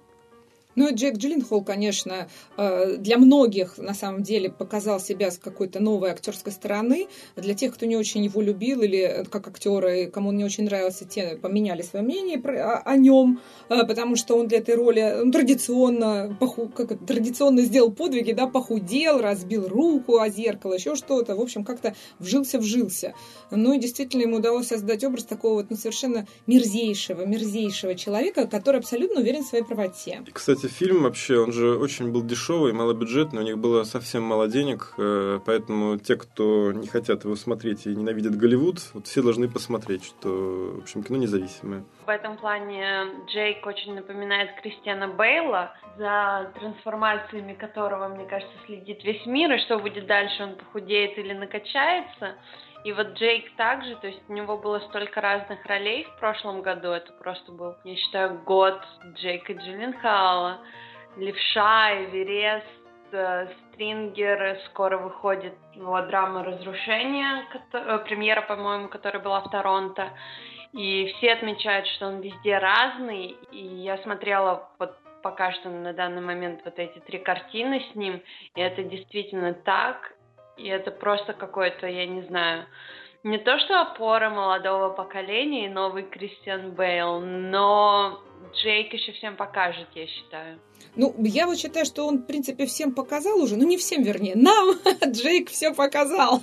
Ну 0.75 0.94
Джек 0.94 1.17
Джилленхол, 1.17 1.63
конечно, 1.63 2.27
э, 2.58 2.98
для 2.98 3.17
многих 3.17 3.77
на 3.77 3.94
самом 3.94 4.24
деле 4.24 4.50
показал 4.50 5.00
себя 5.00 5.32
с 5.32 5.38
какой-то 5.38 5.79
новой 5.79 6.10
актерской 6.10 6.51
стороны. 6.51 7.08
Для 7.36 7.53
тех, 7.53 7.74
кто 7.74 7.86
не 7.86 7.96
очень 7.96 8.25
его 8.25 8.41
любил 8.41 8.82
или 8.82 9.00
э, 9.00 9.24
как 9.25 9.48
актера, 9.48 9.96
и 9.96 10.05
кому 10.10 10.29
он 10.29 10.38
не 10.38 10.44
очень 10.44 10.65
нравился, 10.65 11.05
те 11.05 11.38
поменяли 11.41 11.82
свое 11.82 12.03
мнение 12.03 12.41
о, 12.84 12.98
нем, 12.98 13.39
э, 13.70 13.86
потому 13.86 14.17
что 14.17 14.38
он 14.38 14.48
для 14.48 14.58
этой 14.58 14.75
роли 14.75 15.22
ну, 15.24 15.32
традиционно, 15.32 16.36
поху, 16.39 16.67
как 16.67 17.05
традиционно 17.05 17.62
сделал 17.62 17.91
подвиги, 17.91 18.34
да, 18.34 18.48
похудел, 18.48 19.20
разбил 19.20 19.67
руку 19.67 20.20
о 20.20 20.29
зеркало, 20.29 20.74
еще 20.74 20.96
что-то. 20.96 21.36
В 21.36 21.41
общем, 21.41 21.63
как-то 21.63 21.96
вжился-вжился. 22.20 23.13
Ну 23.50 23.74
и 23.74 23.79
действительно 23.79 24.24
ему 24.24 24.38
удалось 24.38 24.67
создать 24.67 25.03
образ 25.05 25.24
такого 25.24 25.55
вот 25.55 25.70
ну, 25.70 25.77
совершенно 25.77 26.27
мерзейшего, 26.48 27.25
мерзейшего 27.25 27.96
человека, 27.96 28.48
который 28.48 28.79
абсолютно 28.82 29.22
уверен 29.22 29.44
в 29.44 29.48
своей 29.48 29.63
правоте. 29.63 30.22
Кстати, 30.34 30.64
кстати, 30.65 30.86
фильм 30.86 31.03
вообще, 31.03 31.39
он 31.39 31.51
же 31.51 31.77
очень 31.77 32.12
был 32.12 32.24
дешевый, 32.24 32.74
малобюджетный, 32.74 33.41
у 33.41 33.45
них 33.45 33.57
было 33.57 33.84
совсем 33.84 34.24
мало 34.24 34.48
денег, 34.48 34.93
э, 34.98 35.39
поэтому 35.45 35.98
те, 35.98 36.15
кто 36.15 36.72
не 36.72 36.88
хотят 36.88 37.24
его 37.24 37.36
смотреть 37.36 37.86
и 37.86 37.95
ненавидят 37.95 38.36
Голливуд, 38.36 38.79
вот 38.93 39.07
все 39.07 39.22
должны 39.22 39.48
посмотреть, 39.48 40.05
что, 40.05 40.29
в 40.75 40.84
общем, 40.84 41.03
кино 41.03 41.17
независимое. 41.17 41.84
В 42.05 42.10
этом 42.10 42.38
плане 42.38 43.07
Джейк 43.27 43.65
очень 43.65 43.95
напоминает 43.95 44.50
Кристиана 44.62 45.07
Бейла, 45.07 45.74
за 45.98 46.51
трансформациями 46.60 47.53
которого, 47.53 48.07
мне 48.07 48.25
кажется, 48.25 48.53
следит 48.65 49.03
весь 49.03 49.25
мир, 49.25 49.51
и 49.53 49.60
что 49.60 49.77
будет 49.77 50.05
дальше, 50.07 50.43
он 50.43 50.55
похудеет 50.55 51.17
или 51.17 51.34
накачается. 51.34 52.36
И 52.85 52.93
вот 52.93 53.13
Джейк 53.13 53.55
также, 53.55 53.95
то 53.95 54.05
есть 54.05 54.21
у 54.29 54.33
него 54.33 54.59
было 54.59 54.77
столько 54.77 55.19
разных 55.19 55.65
ролей 55.65 56.03
в 56.03 56.19
прошлом 56.19 56.61
году, 56.61 56.89
это 56.89 57.11
просто 57.13 57.51
был, 57.51 57.75
я 57.83 57.95
считаю, 57.95 58.39
год 58.43 58.79
Джейка 59.15 59.53
Джилленхала, 59.53 60.59
Левша, 61.17 62.03
Эверест, 62.03 62.67
э, 63.11 63.47
Стрингер, 63.47 64.59
скоро 64.67 64.99
выходит 64.99 65.55
его 65.73 65.99
драма 66.03 66.43
«Разрушение», 66.43 67.47
э, 67.73 67.99
премьера, 68.05 68.41
по-моему, 68.41 68.87
которая 68.89 69.23
была 69.23 69.41
в 69.41 69.49
Торонто. 69.49 70.11
И 70.71 71.11
все 71.17 71.33
отмечают, 71.33 71.87
что 71.87 72.05
он 72.05 72.21
везде 72.21 72.59
разный. 72.59 73.35
И 73.51 73.65
я 73.65 73.97
смотрела 73.99 74.69
вот 74.77 74.95
пока 75.23 75.53
что 75.53 75.69
на 75.71 75.91
данный 75.91 76.21
момент 76.21 76.61
вот 76.63 76.77
эти 76.77 76.99
три 76.99 77.17
картины 77.17 77.83
с 77.91 77.95
ним, 77.95 78.21
и 78.53 78.61
это 78.61 78.83
действительно 78.83 79.55
так. 79.55 80.13
И 80.57 80.67
это 80.67 80.91
просто 80.91 81.33
какой-то, 81.33 81.88
я 81.88 82.05
не 82.05 82.21
знаю, 82.24 82.65
не 83.24 83.38
то 83.38 83.57
что 83.59 83.81
опора 83.81 84.29
молодого 84.29 84.89
поколения 84.89 85.65
и 85.65 85.69
новый 85.69 86.03
Кристиан 86.03 86.71
Бейл, 86.71 87.19
но 87.19 88.21
Джейк 88.53 88.93
еще 88.93 89.12
всем 89.13 89.35
покажет, 89.35 89.88
я 89.95 90.07
считаю. 90.07 90.59
Ну, 90.95 91.13
я 91.19 91.47
вот 91.47 91.57
считаю, 91.57 91.85
что 91.85 92.05
он, 92.05 92.19
в 92.19 92.25
принципе, 92.25 92.65
всем 92.65 92.93
показал 92.93 93.39
уже. 93.41 93.57
Ну, 93.57 93.65
не 93.65 93.77
всем, 93.77 94.03
вернее. 94.03 94.35
Нам 94.35 94.75
Джейк 95.05 95.49
все 95.49 95.73
показал. 95.73 96.41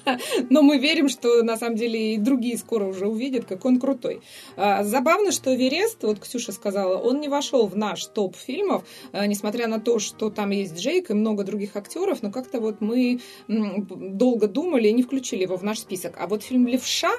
Но 0.50 0.62
мы 0.62 0.78
верим, 0.78 1.08
что, 1.08 1.42
на 1.42 1.56
самом 1.56 1.76
деле, 1.76 2.14
и 2.14 2.18
другие 2.18 2.58
скоро 2.58 2.84
уже 2.84 3.06
увидят, 3.06 3.44
как 3.44 3.64
он 3.64 3.80
крутой. 3.80 4.22
А, 4.56 4.84
забавно, 4.84 5.32
что 5.32 5.54
Верест, 5.54 6.02
вот 6.02 6.20
Ксюша 6.20 6.52
сказала, 6.52 6.98
он 6.98 7.20
не 7.20 7.28
вошел 7.28 7.66
в 7.66 7.76
наш 7.76 8.04
топ 8.06 8.36
фильмов, 8.36 8.84
а, 9.12 9.26
несмотря 9.26 9.66
на 9.66 9.80
то, 9.80 9.98
что 9.98 10.30
там 10.30 10.50
есть 10.50 10.76
Джейк 10.76 11.10
и 11.10 11.14
много 11.14 11.44
других 11.44 11.76
актеров, 11.76 12.22
но 12.22 12.30
как-то 12.30 12.60
вот 12.60 12.80
мы 12.80 13.20
долго 13.48 14.48
думали 14.48 14.88
и 14.88 14.92
не 14.92 15.02
включили 15.02 15.42
его 15.42 15.56
в 15.56 15.62
наш 15.62 15.78
список. 15.78 16.16
А 16.18 16.26
вот 16.26 16.42
фильм 16.42 16.66
«Левша» 16.66 17.12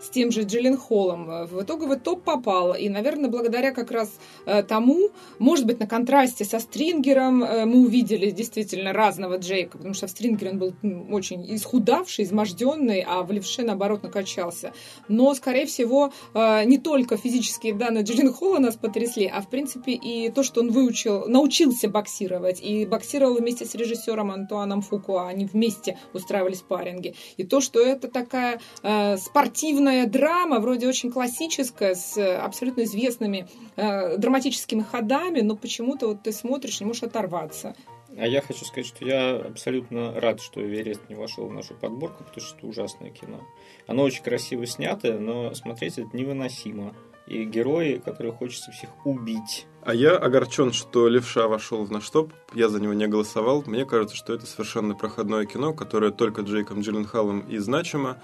с 0.00 0.08
тем 0.08 0.30
же 0.30 0.46
Холлом 0.76 1.30
э, 1.30 1.46
в 1.46 1.62
итоговый 1.62 1.98
топ 1.98 2.24
попал. 2.24 2.74
И, 2.74 2.88
наверное, 2.88 3.30
благодаря 3.30 3.72
как 3.72 3.90
раз 3.90 4.10
э, 4.46 4.62
тому, 4.62 5.10
может 5.38 5.66
быть, 5.66 5.78
на 5.78 5.86
контрасте 5.86 6.44
со 6.44 6.58
Стрингером 6.70 7.42
э, 7.42 7.64
мы 7.64 7.80
увидели 7.80 8.30
действительно 8.30 8.92
разного 8.92 9.38
Джейка, 9.38 9.76
потому 9.76 9.94
что 9.94 10.06
в 10.06 10.10
Стрингере 10.10 10.52
он 10.52 10.58
был 10.58 10.74
очень 11.10 11.44
исхудавший, 11.54 12.24
изможденный, 12.24 13.04
а 13.06 13.22
в 13.22 13.32
Левше, 13.32 13.62
наоборот, 13.62 14.02
накачался. 14.04 14.72
Но, 15.08 15.34
скорее 15.34 15.66
всего, 15.66 16.12
не 16.34 16.78
только 16.78 17.16
физические 17.16 17.74
данные 17.74 18.04
Джиллен 18.04 18.32
Холла 18.32 18.58
нас 18.58 18.76
потрясли, 18.76 19.26
а, 19.26 19.40
в 19.40 19.48
принципе, 19.50 19.92
и 19.92 20.30
то, 20.30 20.42
что 20.42 20.60
он 20.60 20.70
выучил, 20.70 21.26
научился 21.26 21.88
боксировать, 21.88 22.60
и 22.62 22.86
боксировал 22.86 23.34
вместе 23.34 23.64
с 23.64 23.74
режиссером 23.74 24.30
Антуаном 24.30 24.82
Фукуа, 24.82 25.28
они 25.28 25.46
вместе 25.46 25.98
устраивали 26.12 26.54
спарринги. 26.54 27.14
И 27.36 27.44
то, 27.44 27.60
что 27.60 27.80
это 27.80 28.08
такая 28.08 28.60
э, 28.82 29.16
спортивная 29.16 30.06
драма, 30.06 30.60
вроде 30.60 30.86
очень 30.86 31.10
классическая, 31.10 31.94
с 31.94 32.16
абсолютно 32.38 32.82
известными 32.82 33.48
э, 33.76 34.16
драматическими 34.16 34.82
ходами, 34.82 35.40
но 35.40 35.56
почему-то 35.56 36.08
вот 36.08 36.22
ты 36.22 36.32
смотришь, 36.32 36.49
не 36.58 36.86
можешь 36.86 37.02
оторваться. 37.02 37.74
А 38.16 38.26
я 38.26 38.42
хочу 38.42 38.64
сказать, 38.64 38.86
что 38.86 39.04
я 39.04 39.36
абсолютно 39.36 40.18
рад, 40.20 40.40
что 40.40 40.60
Эверест 40.60 41.08
не 41.08 41.14
вошел 41.14 41.46
в 41.46 41.52
нашу 41.52 41.74
подборку, 41.74 42.24
потому 42.24 42.44
что 42.44 42.56
это 42.58 42.66
ужасное 42.66 43.10
кино. 43.10 43.40
Оно 43.86 44.02
очень 44.02 44.22
красиво 44.22 44.66
снято, 44.66 45.18
но 45.18 45.54
смотреть 45.54 45.98
это 45.98 46.16
невыносимо. 46.16 46.94
И 47.26 47.44
герои, 47.44 48.02
которые 48.04 48.32
хочется 48.32 48.72
всех 48.72 48.90
убить. 49.06 49.66
А 49.82 49.94
я 49.94 50.16
огорчен, 50.16 50.72
что 50.72 51.06
Левша 51.06 51.46
вошел 51.46 51.84
в 51.84 51.92
наш 51.92 52.10
топ. 52.10 52.32
Я 52.54 52.68
за 52.68 52.80
него 52.80 52.92
не 52.92 53.06
голосовал. 53.06 53.62
Мне 53.66 53.84
кажется, 53.84 54.16
что 54.16 54.34
это 54.34 54.46
совершенно 54.46 54.96
проходное 54.96 55.46
кино, 55.46 55.72
которое 55.72 56.10
только 56.10 56.42
Джейком 56.42 56.80
Джилленхалом 56.80 57.40
и 57.48 57.58
значимо. 57.58 58.20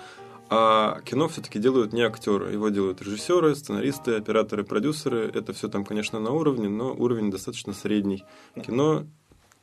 А 0.49 1.00
кино 1.05 1.29
все-таки 1.29 1.59
делают 1.59 1.93
не 1.93 2.03
актеры, 2.03 2.53
его 2.53 2.69
делают 2.69 3.03
режиссеры, 3.03 3.55
сценаристы, 3.55 4.17
операторы, 4.17 4.65
продюсеры. 4.65 5.31
Это 5.33 5.53
все 5.53 5.69
там, 5.69 5.85
конечно, 5.85 6.21
на 6.21 6.31
уровне, 6.31 6.69
но 6.69 6.95
уровень 6.95 7.31
достаточно 7.31 7.73
средний. 7.73 8.25
Кино 8.55 9.05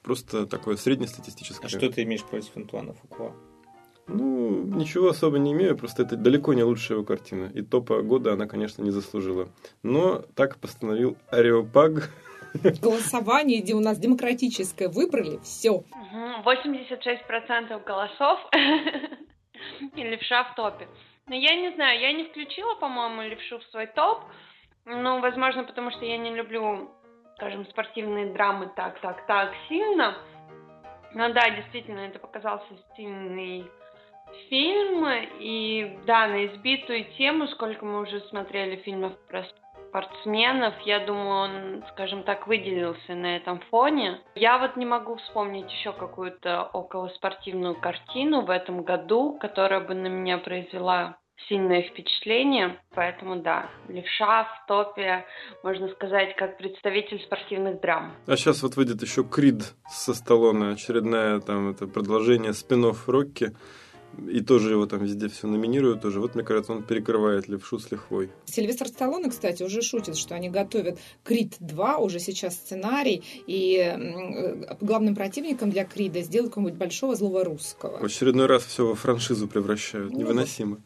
просто 0.02 0.46
такое 0.46 0.75
среднестатистическое. 0.75 1.68
А 1.68 1.70
что 1.70 1.90
ты 1.90 2.04
имеешь 2.04 2.24
против 2.24 2.56
Антуана 2.58 2.94
Фукуа? 2.94 3.32
Ну, 4.08 4.63
ничего 4.63 5.10
особо 5.10 5.40
не 5.40 5.54
имею, 5.54 5.78
просто 5.78 6.04
это 6.04 6.18
далеко 6.18 6.54
не 6.54 6.63
лучшая 6.63 6.98
его 6.98 7.06
картина. 7.06 7.50
И 7.54 7.62
топа 7.62 8.02
года 8.02 8.34
она, 8.34 8.48
конечно, 8.48 8.82
не 8.82 8.92
заслужила. 8.92 9.48
Но 9.82 10.24
так 10.36 10.58
постановил 10.58 11.16
Ариопаг. 11.30 12.12
Голосование, 12.82 13.62
где 13.62 13.74
у 13.74 13.80
нас 13.80 13.98
демократическое, 13.98 14.90
выбрали 14.90 15.40
все. 15.44 15.84
86% 16.46 17.84
голосов 17.86 18.40
левша 19.96 20.43
в 20.46 20.55
топе. 20.55 20.88
Но 21.27 21.36
я 21.36 21.55
не 21.55 21.72
знаю, 21.72 22.00
я 22.00 22.12
не 22.12 22.25
включила, 22.25 22.75
по-моему, 22.75 23.22
левшу 23.22 23.60
в 23.60 23.63
свой 23.65 23.88
топ. 23.88 24.24
Ну, 24.86 25.22
возможно, 25.22 25.63
потому 25.63 25.91
что 25.91 26.03
я 26.05 26.17
не 26.17 26.32
люблю, 26.32 26.91
скажем, 27.36 27.65
спортивные 27.67 28.34
драмы 28.34 28.70
так, 28.75 29.00
так, 29.00 29.25
так 29.25 29.53
сильно. 29.70 30.17
Но 31.13 31.32
да, 31.32 31.50
действительно, 31.50 32.00
это 32.00 32.20
показался 32.20 32.67
стильный 32.91 33.65
фильм. 34.50 35.08
И 35.39 35.98
да, 36.05 36.27
на 36.27 36.46
избитую 36.48 37.05
тему, 37.17 37.48
сколько 37.48 37.86
мы 37.86 38.01
уже 38.01 38.20
смотрели 38.22 38.77
фильмов 38.77 39.13
про 39.27 39.43
спортсменов. 39.93 40.73
Я 40.85 41.05
думаю, 41.05 41.29
он, 41.29 41.83
скажем 41.91 42.23
так, 42.23 42.47
выделился 42.47 43.13
на 43.13 43.38
этом 43.38 43.62
фоне. 43.69 44.21
Я 44.35 44.57
вот 44.57 44.75
не 44.75 44.85
могу 44.85 45.15
вспомнить 45.17 45.71
еще 45.71 45.93
какую-то 45.93 46.63
околоспортивную 46.63 47.75
картину 47.75 48.41
в 48.41 48.50
этом 48.50 48.83
году, 48.83 49.38
которая 49.39 49.81
бы 49.81 49.93
на 49.93 50.07
меня 50.07 50.39
произвела 50.39 51.17
сильное 51.47 51.83
впечатление. 51.83 52.79
Поэтому 52.95 53.35
да, 53.35 53.69
левша 53.88 54.45
в 54.45 54.67
топе, 54.67 55.25
можно 55.63 55.88
сказать, 55.89 56.35
как 56.35 56.57
представитель 56.57 57.21
спортивных 57.21 57.79
драм. 57.81 58.13
А 58.27 58.35
сейчас 58.35 58.63
вот 58.63 58.75
выйдет 58.75 59.01
еще 59.01 59.23
Крид 59.23 59.73
со 59.88 60.13
Сталлоне, 60.13 60.73
очередное 60.73 61.39
там 61.39 61.69
это 61.69 61.85
продолжение 61.88 62.53
спинов 62.53 63.07
Рокки. 63.07 63.51
И 64.29 64.41
тоже 64.41 64.72
его 64.72 64.86
там 64.86 65.03
везде 65.03 65.27
все 65.27 65.48
номинируют 65.48 66.01
тоже. 66.01 66.20
Вот, 66.20 66.36
мне 66.36 66.43
кажется, 66.43 66.74
он 66.74 66.84
перекрывает 66.84 67.48
левшу 67.48 67.79
с 67.79 67.91
лихвой. 67.91 68.29
Сильвестр 68.46 68.88
Сталлоне, 68.88 69.29
кстати, 69.29 69.63
уже 69.63 69.82
шутит, 69.82 70.17
что 70.17 70.36
они 70.36 70.50
готовят 70.50 71.00
Крид 71.24 71.55
2, 71.60 71.98
уже 71.98 72.20
сейчас 72.20 72.55
сценарий, 72.55 73.24
и 73.48 74.75
главным 74.82 75.15
противником 75.15 75.72
для 75.72 75.86
Крида 75.86 76.22
сделают 76.22 76.51
какого-нибудь 76.51 76.79
большого 76.79 77.15
злого 77.15 77.43
русского. 77.43 78.00
В 78.00 78.03
очередной 78.03 78.46
раз 78.46 78.63
все 78.63 78.86
во 78.86 78.96
франшизу 78.96 79.48
превращают. 79.48 80.12
Ну, 80.12 80.20
Невыносимо. 80.20 80.82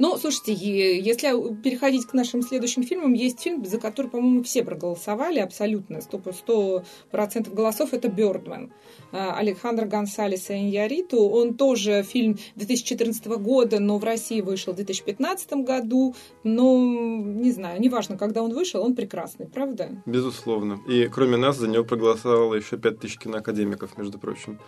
Ну, 0.00 0.16
слушайте, 0.16 0.54
если 0.54 1.28
переходить 1.62 2.06
к 2.06 2.14
нашим 2.14 2.40
следующим 2.40 2.82
фильмам, 2.84 3.12
есть 3.12 3.38
фильм, 3.38 3.66
за 3.66 3.78
который, 3.78 4.10
по-моему, 4.10 4.42
все 4.42 4.64
проголосовали 4.64 5.40
абсолютно, 5.40 6.00
сто 6.00 6.82
процентов 7.10 7.52
голосов, 7.52 7.92
это 7.92 8.08
«Бёрдман». 8.08 8.72
Александр 9.12 9.84
Гонсалес 9.84 10.48
и 10.48 10.54
Иньяриту. 10.54 11.18
Он 11.28 11.52
тоже 11.52 12.02
фильм 12.02 12.38
2014 12.56 13.26
года, 13.26 13.78
но 13.78 13.98
в 13.98 14.04
России 14.04 14.40
вышел 14.40 14.72
в 14.72 14.76
2015 14.76 15.52
году. 15.64 16.14
Но, 16.44 16.78
не 17.22 17.50
знаю, 17.50 17.78
неважно, 17.78 18.16
когда 18.16 18.42
он 18.42 18.54
вышел, 18.54 18.82
он 18.82 18.94
прекрасный, 18.94 19.48
правда? 19.48 20.02
Безусловно. 20.06 20.80
И 20.88 21.08
кроме 21.08 21.36
нас 21.36 21.58
за 21.58 21.68
него 21.68 21.84
проголосовало 21.84 22.54
еще 22.54 22.78
5000 22.78 23.18
киноакадемиков, 23.18 23.98
между 23.98 24.18
прочим. 24.18 24.60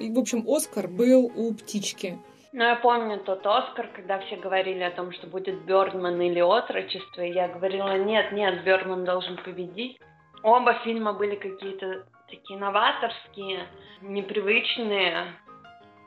И, 0.00 0.10
в 0.10 0.18
общем, 0.18 0.44
Оскар 0.48 0.88
был 0.88 1.30
у 1.36 1.54
«Птички». 1.54 2.18
Ну, 2.56 2.62
я 2.62 2.76
помню 2.76 3.18
тот 3.18 3.44
Оскар, 3.44 3.88
когда 3.88 4.20
все 4.20 4.36
говорили 4.36 4.84
о 4.84 4.92
том, 4.92 5.10
что 5.10 5.26
будет 5.26 5.64
Бёрдман 5.64 6.20
или 6.20 6.40
Отрочество, 6.40 7.20
и 7.20 7.32
я 7.32 7.48
говорила, 7.48 7.98
нет, 7.98 8.30
нет, 8.30 8.62
Бёрдман 8.62 9.04
должен 9.04 9.36
победить. 9.38 9.98
Оба 10.44 10.74
фильма 10.84 11.14
были 11.14 11.34
какие-то 11.34 12.06
такие 12.30 12.56
новаторские, 12.56 13.66
непривычные, 14.02 15.34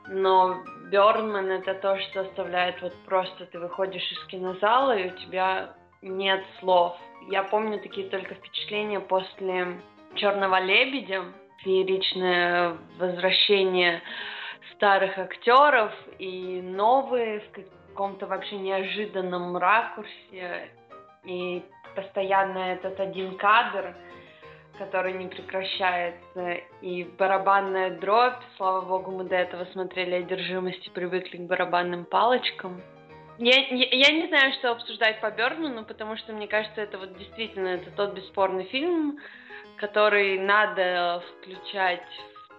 но 0.08 0.56
Бёрдман 0.90 1.50
это 1.50 1.74
то, 1.74 1.98
что 1.98 2.22
оставляет 2.22 2.80
вот 2.80 2.94
просто 3.04 3.44
ты 3.44 3.58
выходишь 3.58 4.10
из 4.10 4.24
кинозала, 4.28 4.96
и 4.96 5.08
у 5.08 5.16
тебя 5.18 5.74
нет 6.00 6.42
слов. 6.60 6.96
Я 7.28 7.42
помню 7.42 7.78
такие 7.78 8.08
только 8.08 8.34
впечатления 8.36 9.00
после 9.00 9.82
Черного 10.14 10.60
лебедя, 10.60 11.24
фееричное 11.62 12.78
возвращение 12.98 14.00
старых 14.78 15.18
актеров 15.18 15.92
и 16.18 16.62
новые 16.62 17.40
в 17.40 17.50
каком-то 17.50 18.26
вообще 18.26 18.56
неожиданном 18.58 19.56
ракурсе. 19.56 20.70
И 21.24 21.64
постоянно 21.96 22.58
этот 22.58 23.00
один 23.00 23.36
кадр, 23.36 23.96
который 24.78 25.14
не 25.14 25.26
прекращается, 25.26 26.52
и 26.80 27.02
барабанная 27.18 27.98
дробь, 27.98 28.40
слава 28.56 28.82
богу, 28.82 29.10
мы 29.10 29.24
до 29.24 29.34
этого 29.34 29.64
смотрели 29.72 30.14
одержимость 30.14 30.86
и 30.86 30.90
привыкли 30.90 31.38
к 31.38 31.48
барабанным 31.48 32.04
палочкам. 32.04 32.80
Я, 33.38 33.56
я, 33.56 33.88
я 33.90 34.12
не 34.12 34.28
знаю, 34.28 34.52
что 34.54 34.70
обсуждать 34.70 35.20
по 35.20 35.30
Бёрдману, 35.32 35.84
потому 35.84 36.16
что 36.16 36.32
мне 36.32 36.46
кажется, 36.46 36.80
это 36.80 36.98
вот 36.98 37.18
действительно 37.18 37.68
это 37.68 37.90
тот 37.90 38.14
бесспорный 38.14 38.64
фильм, 38.64 39.18
который 39.76 40.38
надо 40.38 41.22
включать 41.40 42.06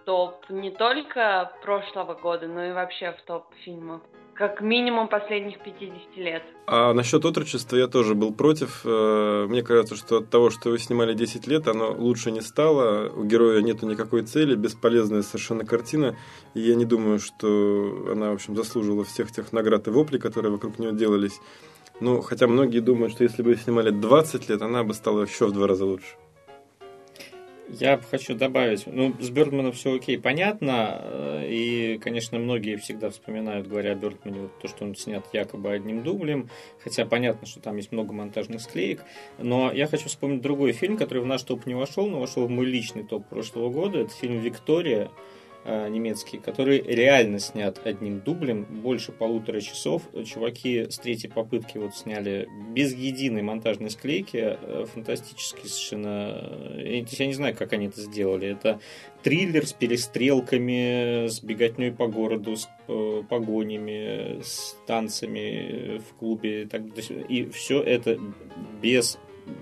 топ 0.04 0.48
не 0.48 0.70
только 0.70 1.52
прошлого 1.62 2.14
года, 2.14 2.46
но 2.46 2.64
и 2.64 2.72
вообще 2.72 3.12
в 3.12 3.22
топ 3.22 3.44
фильмов. 3.64 4.00
Как 4.34 4.62
минимум 4.62 5.08
последних 5.08 5.62
50 5.62 6.16
лет. 6.16 6.42
А 6.66 6.94
насчет 6.94 7.24
отрочества 7.26 7.76
я 7.76 7.88
тоже 7.88 8.14
был 8.14 8.32
против. 8.32 8.80
Э, 8.86 9.46
мне 9.46 9.62
кажется, 9.62 9.96
что 9.96 10.18
от 10.18 10.30
того, 10.30 10.48
что 10.48 10.70
вы 10.70 10.78
снимали 10.78 11.12
10 11.12 11.46
лет, 11.46 11.68
оно 11.68 11.92
лучше 11.92 12.30
не 12.30 12.40
стало. 12.40 13.10
У 13.10 13.24
героя 13.24 13.60
нету 13.60 13.86
никакой 13.86 14.22
цели, 14.22 14.54
бесполезная 14.54 15.20
совершенно 15.20 15.66
картина. 15.66 16.16
И 16.54 16.60
я 16.60 16.74
не 16.74 16.86
думаю, 16.86 17.18
что 17.18 18.06
она, 18.10 18.30
в 18.30 18.34
общем, 18.34 18.56
заслужила 18.56 19.04
всех 19.04 19.30
тех 19.30 19.52
наград 19.52 19.88
и 19.88 19.90
воплей, 19.90 20.18
которые 20.18 20.50
вокруг 20.50 20.78
нее 20.78 20.92
делались. 20.92 21.38
Ну, 22.00 22.22
хотя 22.22 22.46
многие 22.46 22.80
думают, 22.80 23.12
что 23.12 23.24
если 23.24 23.42
бы 23.42 23.54
снимали 23.56 23.90
20 23.90 24.48
лет, 24.48 24.62
она 24.62 24.84
бы 24.84 24.94
стала 24.94 25.22
еще 25.22 25.46
в 25.46 25.52
два 25.52 25.66
раза 25.66 25.84
лучше. 25.84 26.16
Я 27.78 27.98
хочу 27.98 28.34
добавить, 28.34 28.84
ну, 28.86 29.14
с 29.20 29.30
Бёрдманом 29.30 29.72
все 29.72 29.94
окей, 29.94 30.18
понятно, 30.18 31.00
э, 31.02 31.46
и, 31.48 31.98
конечно, 31.98 32.36
многие 32.36 32.76
всегда 32.76 33.10
вспоминают, 33.10 33.68
говоря 33.68 33.92
о 33.92 33.94
Бёрдмане, 33.94 34.40
вот 34.40 34.58
то, 34.60 34.66
что 34.66 34.84
он 34.84 34.96
снят 34.96 35.24
якобы 35.32 35.70
одним 35.70 36.02
дублем, 36.02 36.50
хотя 36.82 37.06
понятно, 37.06 37.46
что 37.46 37.60
там 37.60 37.76
есть 37.76 37.92
много 37.92 38.12
монтажных 38.12 38.60
склеек, 38.60 39.04
но 39.38 39.70
я 39.70 39.86
хочу 39.86 40.08
вспомнить 40.08 40.42
другой 40.42 40.72
фильм, 40.72 40.96
который 40.96 41.22
в 41.22 41.26
наш 41.26 41.44
топ 41.44 41.64
не 41.66 41.74
вошел, 41.74 42.08
но 42.08 42.18
вошел 42.18 42.44
в 42.46 42.50
мой 42.50 42.66
личный 42.66 43.04
топ 43.04 43.28
прошлого 43.28 43.70
года, 43.70 44.00
это 44.00 44.10
фильм 44.10 44.40
«Виктория», 44.40 45.08
немецкий, 45.64 46.38
который 46.38 46.80
реально 46.80 47.38
снят 47.38 47.78
одним 47.84 48.20
дублем, 48.20 48.64
больше 48.64 49.12
полутора 49.12 49.60
часов. 49.60 50.02
Чуваки 50.24 50.86
с 50.90 50.98
третьей 50.98 51.30
попытки 51.30 51.78
вот 51.78 51.94
сняли 51.94 52.48
без 52.70 52.94
единой 52.94 53.42
монтажной 53.42 53.90
склейки, 53.90 54.58
э, 54.60 54.86
фантастически 54.92 55.66
совершенно. 55.66 56.74
Я 56.78 57.26
не 57.26 57.34
знаю, 57.34 57.54
как 57.54 57.72
они 57.72 57.86
это 57.86 58.00
сделали. 58.00 58.48
Это 58.48 58.80
триллер 59.22 59.66
с 59.66 59.72
перестрелками, 59.72 61.26
с 61.28 61.42
беготней 61.42 61.92
по 61.92 62.06
городу, 62.06 62.56
с 62.56 62.68
э, 62.88 63.22
погонями, 63.28 64.42
с 64.42 64.76
танцами 64.86 65.98
в 65.98 66.14
клубе. 66.14 66.68
И 67.28 67.48
все 67.50 67.82
это 67.82 68.18
без 68.80 69.18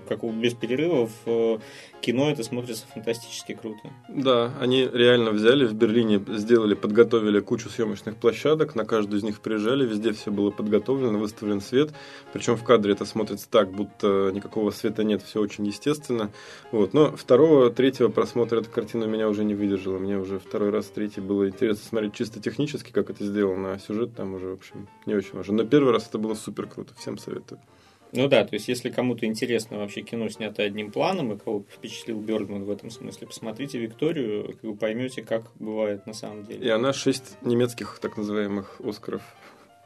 как 0.07 0.23
без 0.23 0.53
перерывов 0.53 1.11
в 1.25 1.59
кино 2.01 2.31
это 2.31 2.43
смотрится 2.43 2.85
фантастически 2.93 3.53
круто. 3.53 3.89
Да, 4.07 4.53
они 4.59 4.89
реально 4.91 5.31
взяли 5.31 5.65
в 5.65 5.73
Берлине, 5.73 6.21
сделали, 6.27 6.73
подготовили 6.73 7.39
кучу 7.39 7.69
съемочных 7.69 8.15
площадок, 8.15 8.75
на 8.75 8.85
каждую 8.85 9.19
из 9.19 9.23
них 9.23 9.41
приезжали, 9.41 9.85
везде 9.85 10.13
все 10.13 10.31
было 10.31 10.51
подготовлено, 10.51 11.19
выставлен 11.19 11.61
свет, 11.61 11.91
причем 12.33 12.55
в 12.55 12.63
кадре 12.63 12.93
это 12.93 13.05
смотрится 13.05 13.49
так, 13.49 13.71
будто 13.71 14.31
никакого 14.33 14.71
света 14.71 15.03
нет, 15.03 15.21
все 15.23 15.41
очень 15.41 15.65
естественно. 15.65 16.31
Вот. 16.71 16.93
Но 16.93 17.15
второго, 17.15 17.69
третьего 17.69 18.09
просмотра 18.09 18.59
эта 18.59 18.69
картина 18.69 19.05
меня 19.05 19.27
уже 19.27 19.43
не 19.43 19.55
выдержала, 19.55 19.97
мне 19.97 20.17
уже 20.17 20.39
второй 20.39 20.69
раз, 20.69 20.85
третий 20.87 21.21
было 21.21 21.47
интересно 21.47 21.83
смотреть 21.85 22.13
чисто 22.13 22.41
технически, 22.41 22.91
как 22.91 23.09
это 23.09 23.25
сделано, 23.25 23.73
а 23.73 23.79
сюжет 23.79 24.15
там 24.15 24.33
уже, 24.33 24.47
в 24.47 24.53
общем, 24.53 24.87
не 25.05 25.15
очень 25.15 25.33
важен. 25.33 25.55
Но 25.55 25.65
первый 25.65 25.93
раз 25.93 26.07
это 26.07 26.17
было 26.17 26.35
супер 26.35 26.67
круто, 26.67 26.93
всем 26.95 27.17
советую. 27.17 27.59
Ну 28.11 28.27
да, 28.27 28.43
то 28.43 28.55
есть 28.55 28.67
если 28.67 28.89
кому-то 28.89 29.25
интересно 29.25 29.77
вообще 29.77 30.01
кино, 30.01 30.29
снятое 30.29 30.67
одним 30.67 30.91
планом, 30.91 31.33
и 31.33 31.37
кого 31.37 31.63
впечатлил 31.69 32.19
Бёрдман 32.19 32.63
в 32.63 32.71
этом 32.71 32.89
смысле, 32.89 33.27
посмотрите 33.27 33.77
Викторию, 33.77 34.57
вы 34.61 34.75
поймете, 34.75 35.21
как 35.21 35.51
бывает 35.59 36.07
на 36.07 36.13
самом 36.13 36.45
деле. 36.45 36.65
И 36.65 36.69
она 36.69 36.91
шесть 36.91 37.37
немецких 37.43 37.99
так 38.01 38.17
называемых 38.17 38.81
Оскаров 38.83 39.21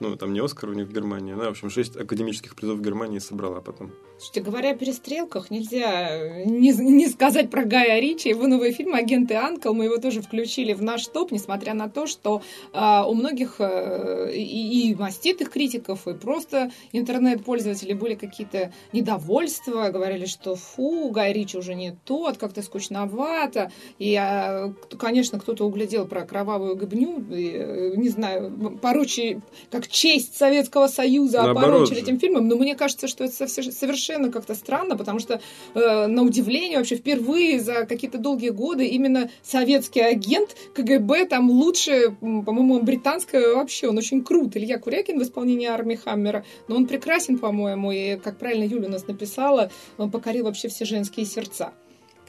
ну, 0.10 0.16
там 0.18 0.34
не 0.34 0.40
Оскар 0.40 0.70
у 0.70 0.74
них 0.74 0.88
в 0.88 0.94
Германии, 0.94 1.34
она, 1.34 1.46
в 1.46 1.52
общем, 1.52 1.70
шесть 1.70 1.96
академических 1.96 2.56
призов 2.56 2.78
в 2.78 2.82
Германии 2.82 3.20
собрала 3.20 3.62
потом. 3.62 3.92
Слушайте, 4.18 4.42
говоря 4.42 4.72
о 4.72 4.76
перестрелках, 4.76 5.50
нельзя 5.50 6.46
не, 6.46 6.72
не 6.72 7.08
сказать 7.08 7.50
про 7.50 7.66
Гая 7.66 8.00
Ричи. 8.00 8.30
Его 8.30 8.48
новый 8.48 8.72
фильм 8.72 8.94
«Агенты 8.94 9.34
Анкл», 9.36 9.74
мы 9.74 9.86
его 9.86 9.98
тоже 9.98 10.22
включили 10.22 10.74
в 10.74 10.82
наш 10.82 11.08
топ, 11.08 11.32
несмотря 11.32 11.74
на 11.74 11.90
то, 11.90 12.06
что 12.06 12.42
э, 12.74 13.02
у 13.06 13.14
многих 13.14 13.56
э, 13.60 14.32
и, 14.34 14.92
и 14.92 14.96
маститых 14.96 15.50
критиков, 15.50 16.08
и 16.08 16.14
просто 16.14 16.72
интернет-пользователей 16.92 17.96
были 17.96 18.16
какие-то 18.16 18.72
недовольства, 18.94 19.90
говорили, 19.90 20.26
что 20.26 20.56
фу, 20.56 21.10
Гай 21.10 21.34
Ричи 21.34 21.58
уже 21.58 21.76
не 21.76 21.98
тот, 22.06 22.38
как-то 22.38 22.62
скучновато. 22.62 23.72
И, 24.00 24.18
э, 24.20 24.74
конечно, 24.98 25.40
кто-то 25.40 25.66
углядел 25.66 26.06
про 26.08 26.22
кровавую 26.22 26.76
гыбню, 26.76 27.26
и, 27.30 27.52
э, 27.54 27.94
не 27.96 28.10
знаю, 28.10 28.78
порочи, 28.82 29.42
как 29.72 29.88
честь 29.94 30.36
Советского 30.36 30.88
Союза 30.88 31.44
опорочили 31.44 32.02
этим 32.02 32.20
фильмом, 32.20 32.48
но 32.48 32.58
мне 32.58 32.76
кажется, 32.76 33.08
что 33.08 33.24
это 33.24 33.48
совершенно 33.48 34.32
как-то 34.32 34.56
странно, 34.56 34.98
потому 34.98 35.20
что, 35.20 35.40
э, 35.76 36.08
на 36.08 36.24
удивление, 36.24 36.80
вообще 36.80 36.96
впервые 36.96 37.60
за 37.60 37.86
какие-то 37.86 38.18
долгие 38.18 38.50
годы 38.50 38.88
именно 38.88 39.30
советский 39.44 40.02
агент 40.02 40.56
КГБ 40.74 41.26
там 41.26 41.50
лучше, 41.50 42.16
по-моему, 42.20 42.82
британская 42.82 43.54
вообще, 43.54 43.88
он 43.88 43.98
очень 43.98 44.24
крут. 44.24 44.58
Илья 44.58 44.80
Курякин 44.80 45.20
в 45.20 45.24
исполнении 45.24 45.68
Арми 45.68 45.96
Хаммера, 45.96 46.44
но 46.68 46.76
он 46.76 46.88
прекрасен, 46.88 47.38
по-моему, 47.38 47.92
и, 47.92 48.18
как 48.18 48.40
правильно 48.40 48.64
Юля 48.64 48.88
у 48.88 48.92
нас 48.92 49.08
написала, 49.08 49.70
он 49.98 50.10
покорил 50.10 50.46
вообще 50.46 50.70
все 50.70 50.86
женские 50.86 51.26
сердца. 51.28 51.72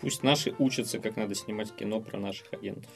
Пусть 0.03 0.22
наши 0.22 0.55
учатся, 0.59 0.98
как 0.98 1.16
надо 1.16 1.35
снимать 1.35 1.74
кино 1.74 2.00
про 2.00 2.18
наших 2.18 2.53
агентов. 2.53 2.90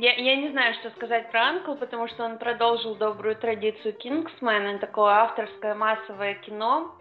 Я, 0.00 0.12
я 0.12 0.36
не 0.36 0.50
знаю, 0.50 0.74
что 0.74 0.90
сказать 0.90 1.28
про 1.32 1.48
Анкл, 1.48 1.74
потому 1.74 2.06
что 2.06 2.24
он 2.24 2.38
продолжил 2.38 2.94
добрую 2.94 3.34
традицию 3.34 3.94
Кингсмена, 3.94 4.78
такое 4.78 5.12
авторское 5.12 5.74
массовое 5.74 6.34
кино. 6.34 6.94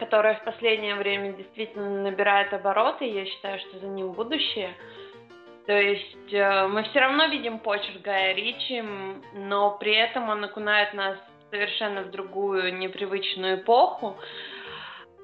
которое 0.00 0.34
в 0.34 0.44
последнее 0.44 0.96
время 0.96 1.32
действительно 1.34 2.02
набирает 2.02 2.52
обороты, 2.52 3.04
я 3.04 3.24
считаю, 3.26 3.60
что 3.60 3.78
за 3.78 3.86
ним 3.86 4.12
будущее. 4.12 4.74
То 5.66 5.72
есть 5.72 6.32
э, 6.32 6.66
мы 6.66 6.82
все 6.82 6.98
равно 6.98 7.26
видим 7.26 7.60
почерк 7.60 8.02
Гая 8.02 8.34
Ричи, 8.34 8.82
но 9.34 9.78
при 9.78 9.94
этом 9.94 10.28
он 10.28 10.42
окунает 10.44 10.94
нас 10.94 11.16
совершенно 11.50 12.02
в 12.02 12.10
другую 12.10 12.76
непривычную 12.76 13.60
эпоху. 13.60 14.16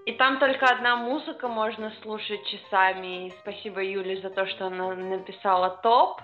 И 0.06 0.12
там 0.12 0.38
только 0.38 0.66
одна 0.66 0.96
музыка 0.96 1.48
можно 1.48 1.92
слушать 2.02 2.46
часами. 2.46 3.26
И 3.26 3.30
спасибо 3.42 3.82
Юле 3.82 4.20
за 4.22 4.30
то, 4.30 4.46
что 4.46 4.66
она 4.66 4.94
написала 4.94 5.80
топ. 5.82 6.20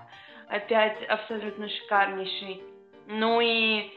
Опять 0.48 1.02
абсолютно 1.04 1.68
шикарнейший. 1.68 2.62
Ну 3.06 3.40
и 3.40 3.90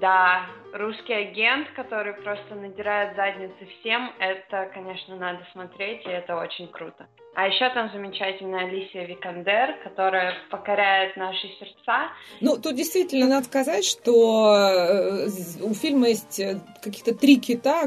да, 0.00 0.46
русский 0.72 1.12
агент, 1.12 1.68
который 1.70 2.14
просто 2.14 2.54
надирает 2.54 3.16
задницы 3.16 3.66
всем, 3.80 4.12
это, 4.18 4.70
конечно, 4.72 5.16
надо 5.16 5.46
смотреть, 5.52 6.04
и 6.06 6.10
это 6.10 6.36
очень 6.36 6.68
круто. 6.68 7.08
А 7.32 7.46
еще 7.46 7.70
там 7.72 7.88
замечательная 7.92 8.66
Алисия 8.66 9.06
Викандер, 9.06 9.76
которая 9.84 10.34
покоряет 10.50 11.16
наши 11.16 11.46
сердца. 11.60 12.10
Ну, 12.40 12.56
тут 12.58 12.74
действительно 12.74 13.28
надо 13.28 13.46
сказать, 13.46 13.84
что 13.84 14.52
э, 14.52 15.28
у 15.62 15.72
фильма 15.72 16.08
есть 16.08 16.40
э, 16.40 16.60
каких-то 16.82 17.14
три 17.14 17.38
кита 17.38 17.84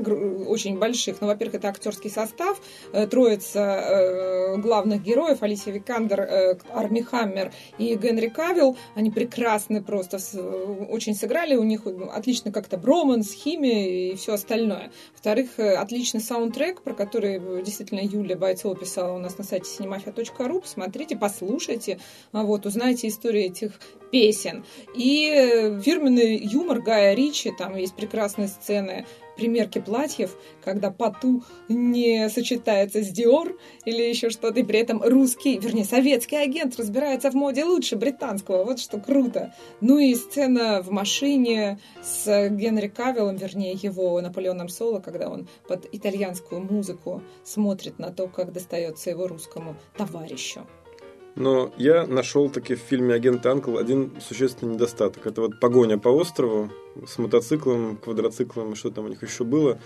очень 0.48 0.80
больших. 0.80 1.20
Ну, 1.20 1.28
во-первых, 1.28 1.56
это 1.56 1.68
актерский 1.68 2.10
состав, 2.10 2.58
э, 2.94 3.06
троица 3.06 4.56
главных 4.58 5.04
героев, 5.04 5.44
Алисия 5.44 5.74
Викандер, 5.74 6.58
Арми 6.74 7.02
Хаммер 7.02 7.52
и 7.78 7.96
Генри 7.96 8.30
Кавилл. 8.30 8.78
Они 8.96 9.12
прекрасны 9.12 9.84
просто, 9.84 10.20
очень 10.90 11.16
сыграли, 11.16 11.56
у 11.56 11.64
них 11.64 11.82
отлично 12.14 12.54
как-то 12.54 12.78
броманс, 12.78 13.34
химия 13.34 14.12
и 14.12 14.16
все 14.16 14.34
остальное. 14.34 14.92
Во-вторых, 15.12 15.60
отличный 15.60 16.22
саундтрек, 16.22 16.82
про 16.82 16.94
который 16.94 17.62
действительно 17.62 18.00
Юлия 18.00 18.36
Бойцова 18.36 18.76
писала 18.76 19.14
у 19.14 19.20
нас 19.20 19.33
нас 19.34 19.38
на 19.38 19.44
сайте 19.44 19.66
cinemafia.ru, 19.66 20.62
посмотрите, 20.62 21.16
послушайте, 21.16 22.00
а 22.32 22.44
вот, 22.44 22.66
узнаете 22.66 23.08
историю 23.08 23.46
этих 23.46 23.80
песен. 24.12 24.64
И 24.96 25.30
э, 25.30 25.82
фирменный 25.82 26.38
юмор 26.38 26.82
Гая 26.82 27.14
Ричи, 27.14 27.52
там 27.58 27.76
есть 27.76 27.96
прекрасные 27.96 28.48
сцены 28.48 29.06
примерки 29.36 29.80
платьев, 29.80 30.36
когда 30.64 30.92
Пату 30.92 31.44
не 31.70 32.30
сочетается 32.30 33.04
с 33.04 33.08
Диор 33.10 33.58
или 33.86 34.02
еще 34.02 34.30
что-то, 34.30 34.60
и 34.60 34.64
при 34.64 34.80
этом 34.80 35.02
русский, 35.02 35.58
вернее, 35.58 35.86
советский 35.86 36.38
агент 36.38 36.78
разбирается 36.78 37.32
в 37.32 37.34
моде 37.34 37.64
лучше 37.64 37.96
британского, 37.96 38.64
вот 38.64 38.80
что 38.80 39.00
круто. 39.00 39.54
Ну 39.82 39.98
и 39.98 40.16
сцена 40.16 40.82
в 40.82 40.92
машине 40.92 41.80
с 42.02 42.50
Генри 42.50 42.88
Кавиллом, 42.88 43.36
вернее, 43.36 43.74
его 43.74 44.20
Наполеоном 44.22 44.70
Соло, 44.70 45.00
когда 45.00 45.30
он 45.30 45.48
под 45.68 45.88
итальянскую 45.92 46.62
музыку 46.62 47.22
смотрит 47.44 48.00
на 48.00 48.12
то, 48.12 48.28
как 48.28 48.52
достается 48.52 49.10
его 49.10 49.28
русскому 49.28 49.76
товарищу. 49.98 50.66
Но 51.36 51.72
я 51.78 52.06
нашел 52.06 52.50
таки 52.50 52.76
в 52.76 52.80
фильме 52.80 53.16
«Агент 53.16 53.46
Анкл» 53.46 53.78
один 53.78 54.20
существенный 54.22 54.76
недостаток. 54.76 55.26
Это 55.26 55.42
вот 55.42 55.60
погоня 55.60 55.98
по 55.98 56.10
острову 56.10 56.70
с 57.06 57.18
мотоциклом, 57.18 57.98
квадроциклом, 57.98 58.76
что 58.76 58.92
там 58.92 59.06
у 59.06 59.08
них 59.08 59.24
еще 59.24 59.44
было. 59.44 59.80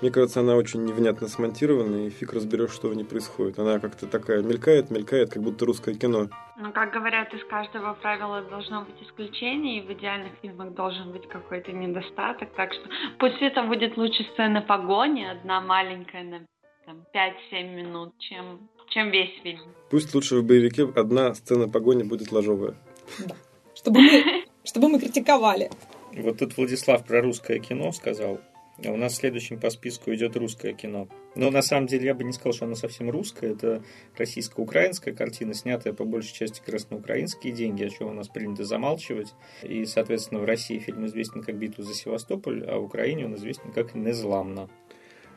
Мне 0.00 0.10
кажется, 0.10 0.40
она 0.40 0.56
очень 0.56 0.84
невнятно 0.84 1.28
смонтирована, 1.28 2.06
и 2.06 2.10
фиг 2.10 2.32
разберешь, 2.32 2.72
что 2.72 2.88
в 2.88 2.94
ней 2.94 3.04
происходит. 3.04 3.58
Она 3.58 3.78
как-то 3.78 4.06
такая 4.06 4.42
мелькает, 4.42 4.90
мелькает, 4.90 5.30
как 5.30 5.42
будто 5.42 5.64
русское 5.64 5.94
кино. 5.94 6.28
Ну, 6.58 6.72
как 6.72 6.92
говорят, 6.92 7.32
из 7.34 7.44
каждого 7.44 7.94
правила 7.94 8.42
должно 8.42 8.84
быть 8.84 9.00
исключение, 9.00 9.78
и 9.78 9.86
в 9.86 9.92
идеальных 9.92 10.32
фильмах 10.40 10.74
должен 10.74 11.12
быть 11.12 11.28
какой-то 11.28 11.72
недостаток. 11.72 12.48
Так 12.56 12.72
что 12.72 12.88
пусть 13.18 13.40
это 13.40 13.62
будет 13.62 13.96
лучше 13.96 14.24
сцена 14.32 14.60
погони, 14.60 15.24
одна 15.24 15.60
маленькая 15.60 16.24
на 16.24 16.46
там, 16.84 17.04
5-7 17.14 17.74
минут, 17.74 18.18
чем 18.18 18.68
чем 18.92 19.10
весь 19.10 19.40
фильм. 19.42 19.60
Пусть 19.90 20.14
лучше 20.14 20.36
в 20.36 20.44
боевике 20.44 20.84
одна 20.94 21.34
сцена 21.34 21.68
погони 21.68 22.02
будет 22.02 22.32
ложовая. 22.32 22.74
Да. 23.18 23.34
Чтобы 23.74 24.00
мы, 24.00 24.44
чтобы 24.64 24.88
мы 24.88 25.00
критиковали. 25.00 25.70
Вот 26.12 26.38
тут 26.38 26.56
Владислав 26.56 27.04
про 27.04 27.22
русское 27.22 27.58
кино 27.58 27.92
сказал. 27.92 28.40
А 28.84 28.90
у 28.90 28.96
нас 28.96 29.16
следующим 29.16 29.60
по 29.60 29.70
списку 29.70 30.12
идет 30.12 30.36
русское 30.36 30.72
кино. 30.72 31.08
Но 31.34 31.50
на 31.50 31.62
самом 31.62 31.86
деле 31.86 32.06
я 32.06 32.14
бы 32.14 32.24
не 32.24 32.32
сказал, 32.32 32.52
что 32.52 32.64
оно 32.64 32.74
совсем 32.74 33.10
русское. 33.10 33.52
Это 33.52 33.82
российско-украинская 34.16 35.14
картина, 35.14 35.54
снятая 35.54 35.92
по 35.92 36.04
большей 36.04 36.34
части 36.34 36.60
как 36.60 36.70
раз 36.70 36.90
на 36.90 36.96
украинские 36.96 37.52
деньги, 37.52 37.84
о 37.84 37.90
чем 37.90 38.08
у 38.08 38.12
нас 38.12 38.28
принято 38.28 38.64
замалчивать. 38.64 39.34
И, 39.62 39.84
соответственно, 39.84 40.40
в 40.40 40.44
России 40.44 40.78
фильм 40.78 41.06
известен 41.06 41.42
как 41.42 41.56
«Битва 41.56 41.84
за 41.84 41.94
Севастополь», 41.94 42.64
а 42.64 42.78
в 42.78 42.84
Украине 42.84 43.26
он 43.26 43.36
известен 43.36 43.72
как 43.72 43.94
«Незламно». 43.94 44.68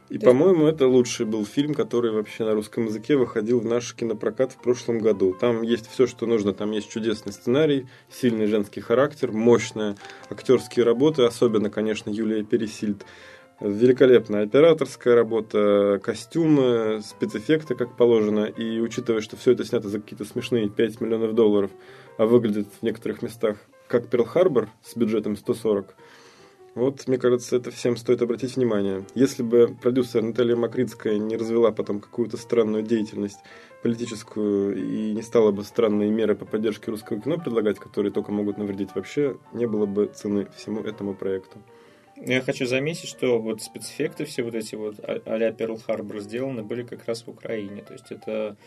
И, 0.09 0.19
по-моему, 0.19 0.67
это 0.67 0.87
лучший 0.87 1.25
был 1.25 1.45
фильм, 1.45 1.73
который 1.73 2.11
вообще 2.11 2.45
на 2.45 2.53
русском 2.53 2.85
языке 2.85 3.15
выходил 3.15 3.59
в 3.59 3.65
наш 3.65 3.95
кинопрокат 3.95 4.51
в 4.51 4.57
прошлом 4.57 4.99
году. 4.99 5.35
Там 5.39 5.63
есть 5.63 5.89
все, 5.89 6.05
что 6.05 6.27
нужно. 6.27 6.53
Там 6.53 6.71
есть 6.71 6.89
чудесный 6.89 7.33
сценарий, 7.33 7.87
сильный 8.09 8.45
женский 8.45 8.81
характер, 8.81 9.31
мощная 9.31 9.95
актерские 10.29 10.85
работы, 10.85 11.23
особенно, 11.23 11.71
конечно, 11.71 12.11
Юлия 12.11 12.43
Пересильд. 12.43 13.03
Великолепная 13.59 14.43
операторская 14.43 15.15
работа, 15.15 15.99
костюмы, 16.03 17.01
спецэффекты, 17.03 17.73
как 17.73 17.97
положено. 17.97 18.45
И 18.45 18.79
учитывая, 18.79 19.21
что 19.21 19.37
все 19.37 19.53
это 19.53 19.65
снято 19.65 19.89
за 19.89 19.99
какие-то 19.99 20.25
смешные 20.25 20.69
5 20.69 21.01
миллионов 21.01 21.33
долларов, 21.33 21.71
а 22.17 22.25
выглядит 22.25 22.67
в 22.79 22.83
некоторых 22.83 23.21
местах 23.23 23.57
как 23.87 24.07
Перл-Харбор 24.07 24.69
с 24.83 24.95
бюджетом 24.95 25.35
140, 25.35 25.95
вот, 26.75 27.07
мне 27.07 27.17
кажется, 27.17 27.55
это 27.55 27.71
всем 27.71 27.95
стоит 27.95 28.21
обратить 28.21 28.57
внимание. 28.57 29.05
Если 29.15 29.43
бы 29.43 29.75
продюсер 29.81 30.21
Наталья 30.21 30.55
Макритская 30.57 31.17
не 31.17 31.37
развела 31.37 31.71
потом 31.71 32.01
какую-то 32.01 32.35
странную 32.35 32.83
деятельность 32.83 33.39
политическую 33.81 34.75
и 34.75 35.13
не 35.13 35.21
стала 35.21 35.51
бы 35.51 35.63
странные 35.63 36.11
меры 36.11 36.35
по 36.35 36.45
поддержке 36.45 36.91
русского 36.91 37.21
кино 37.21 37.37
предлагать, 37.37 37.79
которые 37.79 38.11
только 38.11 38.31
могут 38.31 38.57
навредить, 38.57 38.89
вообще 38.93 39.37
не 39.53 39.67
было 39.67 39.85
бы 39.85 40.07
цены 40.07 40.47
всему 40.57 40.81
этому 40.81 41.15
проекту. 41.15 41.59
Я 42.17 42.41
хочу 42.41 42.65
заметить, 42.65 43.09
что 43.09 43.39
вот 43.39 43.61
спецэффекты 43.61 44.25
все 44.25 44.43
вот 44.43 44.55
эти 44.55 44.75
вот 44.75 44.95
а-ля 45.25 45.51
Перл 45.51 45.77
Харбор 45.77 46.19
сделаны 46.19 46.63
были 46.63 46.83
как 46.83 47.05
раз 47.05 47.23
в 47.23 47.29
Украине. 47.29 47.83
То 47.83 47.93
есть 47.93 48.09
это 48.09 48.57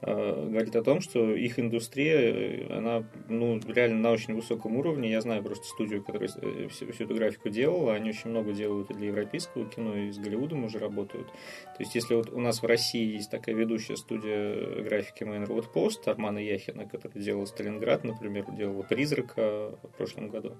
говорит 0.00 0.76
о 0.76 0.82
том, 0.82 1.00
что 1.00 1.34
их 1.34 1.58
индустрия, 1.58 2.18
э, 2.18 2.76
она 2.76 3.04
ну, 3.28 3.58
реально 3.66 3.98
на 3.98 4.10
очень 4.12 4.34
высоком 4.34 4.76
уровне. 4.76 5.10
Я 5.10 5.20
знаю 5.20 5.42
просто 5.42 5.66
студию, 5.66 6.04
которая 6.04 6.30
э, 6.40 6.68
всю, 6.68 6.92
всю 6.92 7.04
эту 7.04 7.14
графику 7.14 7.48
делала. 7.48 7.94
Они 7.94 8.10
очень 8.10 8.30
много 8.30 8.52
делают 8.52 8.90
и 8.90 8.94
для 8.94 9.08
европейского 9.08 9.66
кино, 9.66 9.96
и 9.96 10.12
с 10.12 10.18
Голливудом 10.18 10.64
уже 10.64 10.78
работают. 10.78 11.26
То 11.28 11.80
есть, 11.80 11.94
если 11.94 12.14
вот 12.14 12.30
у 12.30 12.40
нас 12.40 12.62
в 12.62 12.66
России 12.66 13.14
есть 13.14 13.30
такая 13.30 13.54
ведущая 13.54 13.96
студия 13.96 14.82
графики 14.82 15.24
Main 15.24 15.46
Road 15.46 15.66
Post 15.72 16.08
Армана 16.08 16.38
Яхина, 16.38 16.86
которая 16.88 17.22
делала 17.22 17.46
Сталинград, 17.46 18.04
например, 18.04 18.44
делала 18.52 18.82
«Призрака» 18.82 19.78
в 19.82 19.96
прошлом 19.96 20.28
году, 20.28 20.56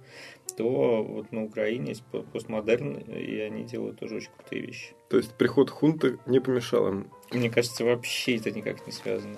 то 0.57 1.05
вот 1.05 1.31
на 1.31 1.45
Украине 1.45 1.91
есть 1.91 2.05
постмодерн, 2.33 2.97
и 2.97 3.39
они 3.39 3.65
делают 3.65 4.01
тоже 4.01 4.17
очень 4.17 4.31
крутые 4.37 4.63
вещи. 4.63 4.95
То 5.09 5.17
есть 5.17 5.33
приход 5.35 5.71
хунты 5.71 6.19
не 6.27 6.41
помешал 6.41 6.89
им 6.89 7.11
мне 7.31 7.51
кажется, 7.51 7.85
вообще 7.85 8.37
это 8.37 8.51
никак 8.51 8.87
не 8.87 8.93
связано. 8.93 9.37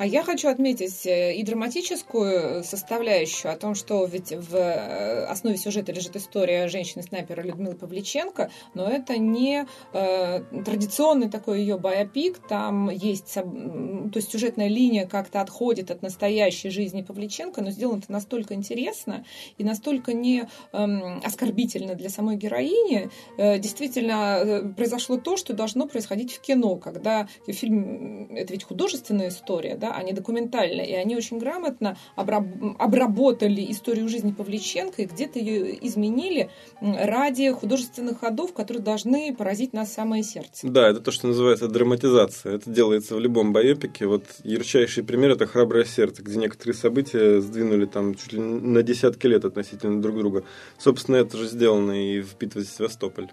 А 0.00 0.06
я 0.06 0.22
хочу 0.22 0.48
отметить 0.48 1.04
э, 1.04 1.34
и 1.34 1.42
драматическую 1.42 2.64
составляющую 2.64 3.52
о 3.52 3.56
том, 3.56 3.74
что 3.74 4.06
ведь 4.06 4.32
в 4.32 4.56
э, 4.56 5.26
основе 5.26 5.58
сюжета 5.58 5.92
лежит 5.92 6.16
история 6.16 6.68
женщины-снайпера 6.68 7.42
Людмилы 7.42 7.74
Павличенко, 7.74 8.50
но 8.72 8.88
это 8.88 9.18
не 9.18 9.66
э, 9.92 10.40
традиционный 10.64 11.28
такой 11.28 11.60
ее 11.60 11.78
биопик, 11.78 12.38
там 12.48 12.88
есть, 12.88 13.34
то 13.34 14.12
есть 14.14 14.32
сюжетная 14.32 14.68
линия 14.68 15.06
как-то 15.06 15.42
отходит 15.42 15.90
от 15.90 16.00
настоящей 16.00 16.70
жизни 16.70 17.02
Павличенко, 17.02 17.60
но 17.60 17.70
сделано 17.70 17.98
это 17.98 18.10
настолько 18.10 18.54
интересно 18.54 19.26
и 19.58 19.64
настолько 19.64 20.14
не 20.14 20.48
э, 20.72 21.18
оскорбительно 21.22 21.94
для 21.94 22.08
самой 22.08 22.36
героини. 22.36 23.10
Э, 23.36 23.58
действительно, 23.58 24.38
э, 24.38 24.62
произошло 24.74 25.18
то, 25.18 25.36
что 25.36 25.52
должно 25.52 25.86
происходить 25.86 26.32
в 26.32 26.40
кино, 26.40 26.76
когда 26.76 27.28
фильм, 27.46 28.34
это 28.34 28.54
ведь 28.54 28.64
художественная 28.64 29.28
история, 29.28 29.76
да, 29.76 29.89
они 29.92 30.12
документальные, 30.12 30.88
и 30.88 30.94
они 30.94 31.16
очень 31.16 31.38
грамотно 31.38 31.96
обработали 32.16 33.70
историю 33.70 34.08
жизни 34.08 34.32
Павличенко 34.32 35.02
и 35.02 35.06
где-то 35.06 35.38
ее 35.38 35.86
изменили 35.86 36.50
ради 36.80 37.50
художественных 37.52 38.20
ходов, 38.20 38.52
которые 38.52 38.82
должны 38.82 39.34
поразить 39.34 39.72
нас 39.72 39.92
самое 39.92 40.22
сердце. 40.22 40.68
Да, 40.68 40.88
это 40.88 41.00
то, 41.00 41.10
что 41.10 41.26
называется 41.26 41.68
драматизация. 41.68 42.54
Это 42.56 42.70
делается 42.70 43.14
в 43.16 43.20
любом 43.20 43.52
боепике. 43.52 44.06
Вот 44.06 44.24
ярчайший 44.44 45.04
пример– 45.04 45.30
это 45.32 45.46
«Храброе 45.46 45.84
сердце», 45.84 46.22
где 46.22 46.38
некоторые 46.38 46.74
события 46.74 47.40
сдвинули 47.40 47.86
там 47.86 48.14
чуть 48.14 48.32
ли 48.32 48.40
на 48.40 48.82
десятки 48.82 49.26
лет 49.26 49.44
относительно 49.44 50.00
друг 50.00 50.16
друга. 50.16 50.44
Собственно, 50.78 51.16
это 51.16 51.36
же 51.36 51.46
сделано 51.46 51.92
и 51.92 52.20
в 52.20 52.36
«Битве 52.38 52.62
за 52.62 52.68
Севастополь». 52.68 53.28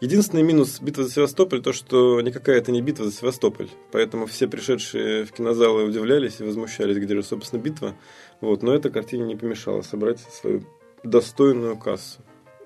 Единственный 0.00 0.42
минус 0.42 0.80
битвы 0.80 1.04
за 1.04 1.10
Севастополь 1.10 1.60
то, 1.60 1.74
что 1.74 2.22
никакая 2.22 2.56
это 2.56 2.72
не 2.72 2.80
битва 2.80 3.04
за 3.04 3.12
Севастополь. 3.12 3.68
Поэтому 3.92 4.24
все 4.24 4.48
пришедшие 4.48 5.26
в 5.26 5.32
кинозалы 5.32 5.84
удивлялись 5.84 6.40
и 6.40 6.44
возмущались, 6.44 6.96
где 6.96 7.14
же, 7.14 7.22
собственно, 7.22 7.60
битва. 7.60 7.94
Вот. 8.40 8.62
Но 8.62 8.74
эта 8.74 8.88
картине 8.88 9.24
не 9.24 9.36
помешала 9.36 9.82
собрать 9.82 10.20
свою 10.20 10.62
достойную 11.02 11.76
кассу. 11.76 12.20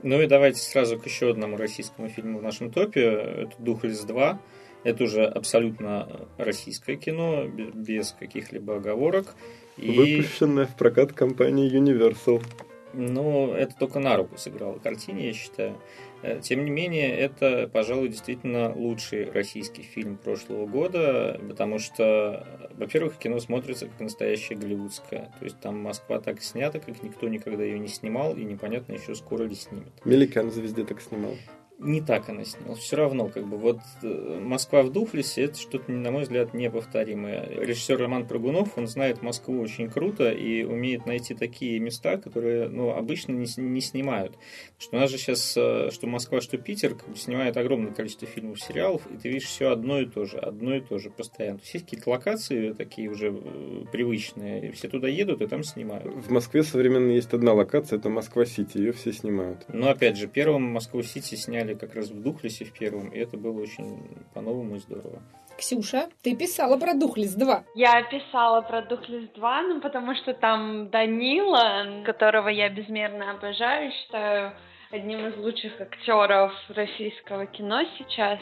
Ну 0.05 0.23
и 0.23 0.29
давайте 0.29 0.61
сразу 0.61 0.97
к 0.97 1.07
еще 1.07 1.31
одному 1.31 1.57
российскому 1.57 2.09
фильму 2.09 2.39
в 2.39 2.43
нашем 2.43 2.71
топе. 2.71 3.01
Это 3.01 3.53
«Духлес 3.59 4.05
2». 4.05 4.39
Это 4.85 5.05
уже 5.05 5.25
абсолютно 5.25 6.29
российское 6.37 6.97
кино, 6.97 7.47
без 7.47 8.13
каких-либо 8.13 8.77
оговорок. 8.77 9.35
И... 9.77 9.91
Выпущенное 9.91 10.67
в 10.67 10.77
прокат 10.77 11.13
компании 11.13 11.73
Universal. 11.73 12.45
Ну, 12.93 13.53
это 13.55 13.75
только 13.77 13.99
на 13.99 14.17
руку 14.17 14.37
сыграло 14.37 14.79
картине, 14.79 15.27
я 15.27 15.33
считаю. 15.33 15.77
Э, 16.25 16.41
тем 16.41 16.65
не 16.65 16.71
менее, 16.71 17.15
это, 17.15 17.69
пожалуй, 17.71 18.09
действительно 18.09 18.75
лучший 18.75 19.31
российский 19.31 19.83
фильм 19.83 20.17
прошлого 20.17 20.65
года, 20.65 21.39
потому 21.47 21.79
что, 21.79 22.47
во-первых, 22.79 23.19
кино 23.19 23.39
смотрится 23.41 23.89
как 23.89 24.01
настоящее 24.01 24.59
голливудское. 24.59 25.31
То 25.39 25.45
есть 25.45 25.61
там 25.61 25.79
Москва 25.79 26.21
так 26.21 26.43
снята, 26.43 26.81
как 26.81 27.03
никто 27.03 27.29
никогда 27.29 27.63
ее 27.63 27.79
не 27.79 27.89
снимал, 27.89 28.35
и 28.35 28.43
непонятно 28.43 28.95
еще 28.95 29.15
скоро 29.15 29.43
ли 29.43 29.55
снимет. 29.55 29.93
Меликан 30.07 30.49
везде 30.49 30.85
так 30.85 31.03
снимал 31.03 31.33
не 31.79 32.01
так 32.01 32.29
она 32.29 32.45
снялась. 32.45 32.79
Все 32.79 32.97
равно, 32.97 33.29
как 33.29 33.47
бы, 33.47 33.57
вот 33.57 33.79
э, 34.03 34.41
Москва 34.41 34.83
в 34.83 34.93
Духлесе 34.93 35.43
это 35.43 35.59
что-то, 35.59 35.91
на 35.91 36.11
мой 36.11 36.23
взгляд, 36.23 36.55
неповторимое. 36.55 37.49
Режиссер 37.49 37.99
Роман 37.99 38.27
Прыгунов, 38.27 38.79
он 38.79 38.87
знает 38.87 39.23
Москву 39.23 39.61
очень 39.61 39.91
круто 39.91 40.31
и 40.31 40.63
умеет 40.63 41.07
найти 41.07 41.35
такие 41.35 41.79
места, 41.81 42.17
которые, 42.17 42.69
ну, 42.69 42.91
обычно 42.91 43.33
не, 43.33 43.47
не 43.57 43.81
снимают. 43.81 44.37
Что 44.79 44.97
у 44.97 45.01
нас 45.01 45.11
же 45.11 45.19
сейчас, 45.19 45.55
э, 45.57 45.91
что 45.93 46.07
Москва, 46.07 46.41
что 46.41 46.59
Питер, 46.59 46.95
как 46.95 47.09
бы, 47.09 47.17
снимает 47.17 47.57
огромное 47.57 47.93
количество 47.93 48.27
фильмов, 48.27 48.61
сериалов, 48.61 49.03
и 49.11 49.17
ты 49.17 49.29
видишь 49.29 49.49
все 49.49 49.71
одно 49.71 50.01
и 50.01 50.07
то 50.07 50.25
же, 50.25 50.39
одно 50.39 50.77
и 50.77 50.81
то 50.81 50.99
же 50.99 51.11
постоянно. 51.11 51.59
То 51.59 51.65
есть 51.65 51.75
есть 51.75 51.85
какие-то 51.87 52.11
локации 52.11 52.73
такие 52.73 53.09
уже 53.11 53.33
э, 53.33 53.85
привычные, 53.91 54.73
все 54.73 54.89
туда 54.89 55.09
едут 55.09 55.43
и 55.43 55.47
там 55.47 55.65
снимают. 55.65 56.07
В 56.07 56.31
Москве 56.31 56.63
современно 56.63 57.11
есть 57.11 57.33
одна 57.33 57.53
локация, 57.53 57.99
это 57.99 58.09
Москва-Сити, 58.09 58.79
ее 58.79 58.93
все 58.93 59.13
снимают. 59.13 59.65
Но 59.69 59.89
опять 59.89 60.17
же, 60.17 60.29
первым 60.29 60.63
Москву-Сити 60.63 61.35
сняли 61.35 61.64
сняли 61.65 61.75
как 61.75 61.95
раз 61.95 62.11
в 62.11 62.23
Духлесе 62.23 62.65
в 62.65 62.73
первом, 62.73 63.09
и 63.09 63.19
это 63.19 63.37
было 63.37 63.61
очень 63.61 63.99
по-новому 64.35 64.77
и 64.77 64.79
здорово. 64.79 65.23
Ксюша, 65.59 66.09
ты 66.23 66.37
писала 66.37 66.79
про 66.79 66.95
Духлес 66.95 67.35
2. 67.35 67.65
Я 67.75 68.03
писала 68.03 68.61
про 68.63 68.83
Духлес 68.83 69.29
2, 69.35 69.63
ну, 69.63 69.81
потому 69.81 70.15
что 70.17 70.35
там 70.35 70.89
Данила, 70.91 72.03
которого 72.05 72.49
я 72.49 72.69
безмерно 72.69 73.31
обожаю, 73.31 73.93
считаю 73.93 74.53
одним 74.91 75.27
из 75.27 75.37
лучших 75.37 75.81
актеров 75.81 76.53
российского 76.69 77.47
кино 77.47 77.83
сейчас. 77.99 78.39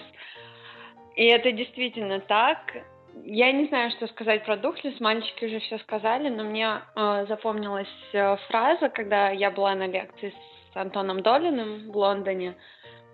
И 1.16 1.24
это 1.24 1.52
действительно 1.52 2.20
так. 2.20 2.58
Я 3.24 3.52
не 3.52 3.66
знаю, 3.68 3.90
что 3.90 4.06
сказать 4.08 4.44
про 4.44 4.56
Духлес, 4.56 4.98
мальчики 5.00 5.44
уже 5.44 5.60
все 5.60 5.78
сказали, 5.78 6.30
но 6.30 6.44
мне 6.44 6.80
э, 6.96 7.26
запомнилась 7.28 7.94
э, 8.14 8.36
фраза, 8.48 8.88
когда 8.88 9.30
я 9.30 9.50
была 9.50 9.74
на 9.74 9.86
лекции 9.86 10.32
с 10.72 10.76
Антоном 10.76 11.20
Долиным 11.20 11.92
в 11.92 11.96
Лондоне 11.96 12.54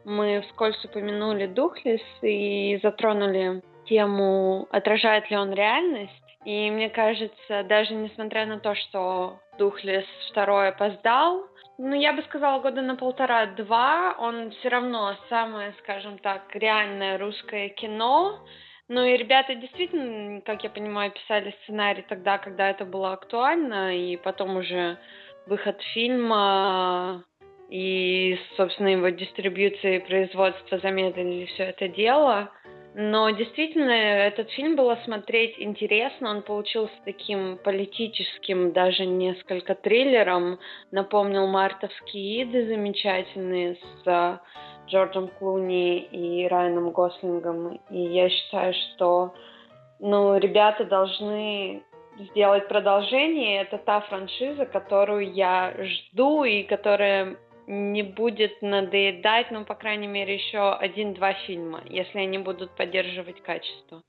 мы 0.04 0.42
вскользь 0.42 0.84
упомянули 0.84 1.46
Духлес 1.46 2.02
и 2.22 2.78
затронули 2.82 3.62
тему, 3.87 4.68
отражает 4.70 5.30
ли 5.30 5.37
он 5.37 5.52
реальность. 5.52 6.12
И 6.44 6.70
мне 6.70 6.88
кажется, 6.88 7.62
даже 7.64 7.94
несмотря 7.94 8.46
на 8.46 8.58
то, 8.58 8.74
что 8.74 9.38
Духлес 9.58 10.06
второй 10.30 10.68
опоздал, 10.68 11.46
ну, 11.78 11.94
я 11.94 12.12
бы 12.12 12.22
сказала, 12.22 12.61
года 12.61 12.82
на 12.82 12.96
полтора-два, 12.96 14.16
он 14.18 14.50
все 14.50 14.68
равно 14.68 15.14
самое, 15.28 15.74
скажем 15.82 16.18
так, 16.18 16.42
реальное 16.54 17.18
русское 17.18 17.68
кино. 17.68 18.40
Ну 18.88 19.04
и 19.04 19.16
ребята 19.16 19.54
действительно, 19.54 20.40
как 20.40 20.64
я 20.64 20.70
понимаю, 20.70 21.12
писали 21.12 21.54
сценарий 21.62 22.04
тогда, 22.08 22.38
когда 22.38 22.70
это 22.70 22.84
было 22.84 23.12
актуально, 23.12 23.96
и 23.96 24.16
потом 24.16 24.56
уже 24.56 24.98
выход 25.46 25.80
фильма 25.94 27.24
и, 27.68 28.38
собственно, 28.57 28.88
его 28.88 29.09
дистрибьюция 29.11 29.96
и 29.96 30.07
производство 30.07 30.78
замедлили 30.78 31.46
все 31.46 31.64
это 31.64 31.88
дело. 31.88 32.50
Но 32.94 33.31
действительно, 33.31 33.92
этот 33.92 34.50
фильм 34.50 34.74
было 34.74 34.98
смотреть 35.04 35.54
интересно, 35.59 36.31
он 36.31 36.42
получился 36.42 36.94
таким 37.04 37.59
политическим, 37.59 38.72
даже 38.72 39.04
несколько 39.07 39.74
триллером, 39.74 40.59
напомнил 40.90 41.46
«Мартовские 41.46 42.42
иды» 42.42 42.66
замечательные 42.66 43.74
с 43.76 44.07
а, 44.07 44.40
Джорджем 44.88 45.28
Клуни 45.28 45.98
и 45.98 46.48
Райаном 46.48 46.90
Гослингом. 46.90 47.78
И 47.90 48.00
я 48.00 48.31
считаю, 48.31 48.72
что 48.72 49.35
ну, 50.00 50.37
ребята 50.38 50.85
должны 50.85 51.83
сделать 52.18 52.68
продолжение. 52.68 53.62
Это 53.62 53.78
та 53.78 54.00
франшиза, 54.00 54.66
которую 54.66 55.33
я 55.33 55.74
жду 55.78 56.44
и 56.44 56.62
которая 56.62 57.37
не 57.68 58.02
будет 58.02 58.62
надоедать, 58.62 59.50
ну, 59.50 59.64
по 59.64 59.74
крайней 59.74 60.07
мере, 60.07 60.35
еще 60.35 60.72
один-два 60.72 61.35
фильма, 61.35 61.83
если 61.87 62.18
они 62.18 62.38
будут 62.38 62.74
поддерживать 62.74 63.42
качество. 63.42 64.02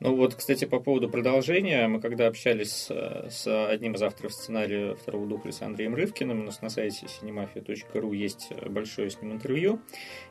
Ну 0.00 0.14
вот, 0.14 0.34
кстати, 0.34 0.64
по 0.64 0.80
поводу 0.80 1.08
продолжения, 1.08 1.88
мы 1.88 2.00
когда 2.00 2.26
общались 2.26 2.72
с, 2.72 2.90
с 3.30 3.68
одним 3.68 3.94
из 3.94 4.02
авторов 4.02 4.32
сценария 4.32 4.94
второго 4.94 5.26
Духлеса 5.26 5.66
Андреем 5.66 5.94
Рывкиным, 5.94 6.40
у 6.40 6.44
нас 6.44 6.62
на 6.62 6.68
сайте 6.68 7.06
cinemafia.ru 7.06 8.14
есть 8.14 8.52
большое 8.66 9.10
с 9.10 9.20
ним 9.20 9.32
интервью, 9.32 9.80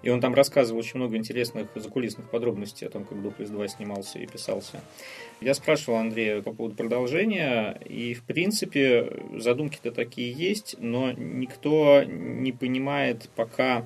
и 0.01 0.09
он 0.09 0.21
там 0.21 0.33
рассказывал 0.33 0.79
очень 0.79 0.97
много 0.97 1.17
интересных 1.17 1.67
закулисных 1.75 2.29
подробностей 2.29 2.87
о 2.87 2.89
том, 2.89 3.05
как 3.05 3.21
Духлес 3.21 3.49
2 3.49 3.67
снимался 3.67 4.19
и 4.19 4.27
писался. 4.27 4.81
Я 5.41 5.53
спрашивал 5.53 5.97
Андрея 5.97 6.41
по 6.41 6.53
поводу 6.53 6.75
продолжения, 6.75 7.79
и, 7.85 8.13
в 8.13 8.23
принципе, 8.23 9.11
задумки-то 9.35 9.91
такие 9.91 10.31
есть, 10.31 10.75
но 10.79 11.11
никто 11.11 12.03
не 12.03 12.51
понимает 12.51 13.29
пока, 13.35 13.85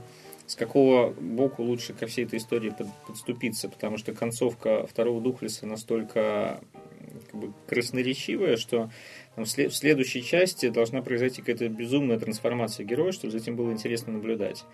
с 0.51 0.55
какого 0.55 1.11
боку 1.11 1.63
лучше 1.63 1.93
ко 1.93 2.07
всей 2.07 2.25
этой 2.25 2.37
истории 2.39 2.75
подступиться, 3.07 3.69
потому 3.69 3.97
что 3.97 4.13
концовка 4.13 4.85
второго 4.85 5.21
Духлеса 5.21 5.65
настолько 5.65 6.59
как 7.31 7.39
бы, 7.39 7.53
красноречивая, 7.67 8.57
что 8.57 8.91
там, 9.35 9.45
в 9.45 9.49
следующей 9.49 10.23
части 10.23 10.67
должна 10.69 11.01
произойти 11.01 11.41
какая-то 11.41 11.69
безумная 11.69 12.19
трансформация 12.19 12.85
героя, 12.85 13.13
чтобы 13.13 13.31
за 13.31 13.37
этим 13.37 13.55
было 13.55 13.71
интересно 13.71 14.11
наблюдать. 14.13 14.65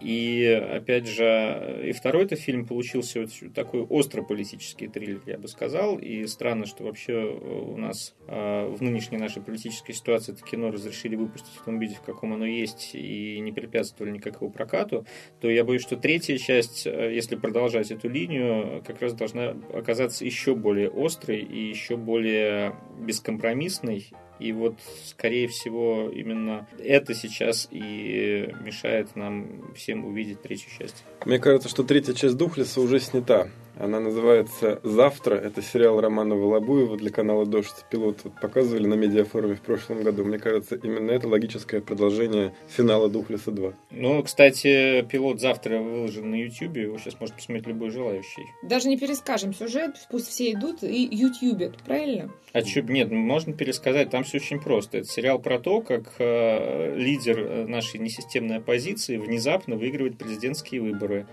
И, 0.00 0.46
опять 0.46 1.06
же, 1.06 1.82
и 1.84 1.92
второй 1.92 2.24
это 2.24 2.36
фильм 2.36 2.66
получился 2.66 3.26
такой 3.54 3.82
остро 3.82 4.22
политический 4.22 4.88
триллер, 4.88 5.20
я 5.26 5.36
бы 5.36 5.48
сказал. 5.48 5.98
И 5.98 6.26
странно, 6.26 6.64
что 6.64 6.84
вообще 6.84 7.14
у 7.16 7.76
нас 7.76 8.14
э, 8.26 8.66
в 8.68 8.80
нынешней 8.82 9.18
нашей 9.18 9.42
политической 9.42 9.92
ситуации 9.92 10.32
это 10.32 10.42
кино 10.42 10.70
разрешили 10.70 11.16
выпустить 11.16 11.54
в 11.60 11.64
том 11.64 11.78
виде, 11.78 11.96
в 11.96 12.02
каком 12.02 12.32
оно 12.32 12.46
есть, 12.46 12.90
и 12.94 13.38
не 13.40 13.52
препятствовали 13.52 14.12
никакого 14.12 14.50
прокату, 14.50 15.04
то 15.40 15.50
я 15.50 15.64
боюсь, 15.64 15.82
что 15.82 15.96
третья 15.96 16.38
часть, 16.38 16.86
э, 16.86 17.14
если 17.14 17.36
продолжать 17.36 17.90
эту 17.90 18.08
линию, 18.08 18.82
как 18.86 19.02
раз 19.02 19.12
должна 19.12 19.56
оказаться 19.74 20.24
еще 20.24 20.54
более 20.54 20.88
острой 20.88 21.40
и 21.40 21.68
еще 21.68 21.96
более 21.96 22.74
бескомпромиссной 23.00 23.97
и 24.38 24.52
вот, 24.52 24.74
скорее 25.04 25.48
всего, 25.48 26.10
именно 26.10 26.66
это 26.78 27.14
сейчас 27.14 27.68
и 27.70 28.54
мешает 28.64 29.16
нам 29.16 29.72
всем 29.74 30.04
увидеть 30.04 30.42
третью 30.42 30.70
часть. 30.78 31.04
Мне 31.24 31.38
кажется, 31.38 31.68
что 31.68 31.82
третья 31.82 32.14
часть 32.14 32.36
Духлиса 32.36 32.80
уже 32.80 33.00
снята. 33.00 33.48
Она 33.78 34.00
называется 34.00 34.80
«Завтра». 34.82 35.36
Это 35.36 35.62
сериал 35.62 36.00
Романа 36.00 36.34
Волобуева 36.34 36.96
для 36.96 37.10
канала 37.10 37.46
«Дождь». 37.46 37.84
Пилот 37.90 38.18
вот 38.24 38.32
показывали 38.40 38.86
на 38.86 38.94
медиафоруме 38.94 39.54
в 39.54 39.60
прошлом 39.60 40.02
году. 40.02 40.24
Мне 40.24 40.38
кажется, 40.38 40.74
именно 40.74 41.12
это 41.12 41.28
логическое 41.28 41.80
продолжение 41.80 42.52
финала 42.68 43.08
«Духлиса 43.08 43.52
2». 43.52 43.74
Ну, 43.92 44.22
кстати, 44.24 45.02
пилот 45.02 45.40
«Завтра» 45.40 45.78
выложен 45.78 46.28
на 46.28 46.34
YouTube. 46.34 46.76
Его 46.76 46.98
сейчас 46.98 47.20
может 47.20 47.36
посмотреть 47.36 47.68
любой 47.68 47.90
желающий. 47.90 48.46
Даже 48.64 48.88
не 48.88 48.98
перескажем 48.98 49.54
сюжет. 49.54 49.94
Пусть 50.10 50.26
все 50.26 50.52
идут 50.52 50.82
и 50.82 51.08
ютубят. 51.12 51.76
Правильно? 51.84 52.32
А 52.52 52.64
что? 52.64 52.82
Нет, 52.82 53.12
можно 53.12 53.52
пересказать. 53.52 54.10
Там 54.10 54.24
все 54.24 54.38
очень 54.38 54.60
просто. 54.60 54.98
Это 54.98 55.06
сериал 55.06 55.38
про 55.38 55.60
то, 55.60 55.82
как 55.82 56.14
э, 56.18 56.96
лидер 56.96 57.38
э, 57.38 57.66
нашей 57.66 58.00
несистемной 58.00 58.56
оппозиции 58.56 59.18
внезапно 59.18 59.76
выигрывает 59.76 60.18
президентские 60.18 60.80
выборы. 60.80 61.26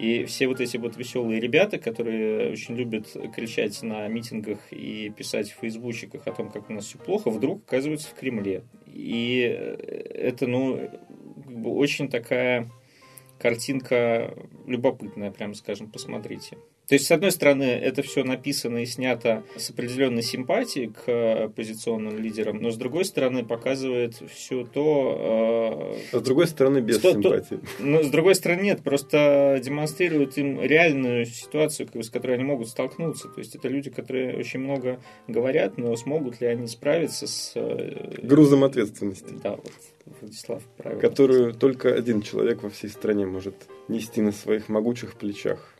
И 0.00 0.24
все 0.24 0.48
вот 0.48 0.62
эти 0.62 0.78
вот 0.78 0.96
веселые 0.96 1.40
ребята, 1.40 1.78
которые 1.78 2.52
очень 2.52 2.74
любят 2.74 3.14
кричать 3.34 3.82
на 3.82 4.08
митингах 4.08 4.58
и 4.70 5.12
писать 5.14 5.50
в 5.50 5.60
фейсбучиках 5.60 6.26
о 6.26 6.32
том, 6.32 6.50
как 6.50 6.70
у 6.70 6.72
нас 6.72 6.86
все 6.86 6.96
плохо, 6.96 7.28
вдруг 7.28 7.64
оказываются 7.66 8.08
в 8.08 8.14
Кремле. 8.14 8.62
И 8.86 9.40
это, 9.40 10.46
ну, 10.46 10.90
как 11.44 11.54
бы 11.54 11.74
очень 11.74 12.08
такая 12.08 12.70
картинка 13.38 14.34
любопытная, 14.66 15.30
прямо 15.32 15.52
скажем, 15.52 15.90
посмотрите. 15.90 16.56
То 16.90 16.94
есть, 16.94 17.06
с 17.06 17.12
одной 17.12 17.30
стороны, 17.30 17.62
это 17.62 18.02
все 18.02 18.24
написано 18.24 18.78
и 18.78 18.84
снято 18.84 19.44
с 19.56 19.70
определенной 19.70 20.24
симпатией 20.24 20.88
к 20.88 21.44
оппозиционным 21.44 22.18
лидерам, 22.18 22.60
но 22.60 22.72
с 22.72 22.76
другой 22.76 23.04
стороны 23.04 23.44
показывает 23.44 24.16
все 24.28 24.64
то... 24.64 25.94
Э, 26.12 26.16
а 26.16 26.18
с 26.18 26.22
другой 26.22 26.48
стороны, 26.48 26.80
без 26.80 26.98
то, 26.98 27.12
симпатии. 27.12 27.54
То, 27.54 27.60
ну, 27.78 28.02
с 28.02 28.08
другой 28.08 28.34
стороны, 28.34 28.62
нет, 28.62 28.82
просто 28.82 29.60
демонстрирует 29.62 30.36
им 30.36 30.60
реальную 30.60 31.26
ситуацию, 31.26 31.88
с 31.94 32.10
которой 32.10 32.32
они 32.32 32.42
могут 32.42 32.66
столкнуться. 32.66 33.28
То 33.28 33.38
есть, 33.38 33.54
это 33.54 33.68
люди, 33.68 33.88
которые 33.88 34.36
очень 34.36 34.58
много 34.58 35.00
говорят, 35.28 35.78
но 35.78 35.94
смогут 35.94 36.40
ли 36.40 36.48
они 36.48 36.66
справиться 36.66 37.28
с... 37.28 37.52
Э, 37.54 38.18
Грузом 38.20 38.64
ответственности. 38.64 39.32
Да, 39.40 39.50
вот 39.50 39.72
Владислав 40.20 40.64
правильно. 40.76 41.00
Которую 41.00 41.54
только 41.54 41.94
один 41.94 42.20
человек 42.20 42.64
во 42.64 42.68
всей 42.68 42.90
стране 42.90 43.26
может 43.26 43.54
нести 43.86 44.20
на 44.22 44.32
своих 44.32 44.68
могучих 44.68 45.14
плечах. 45.14 45.76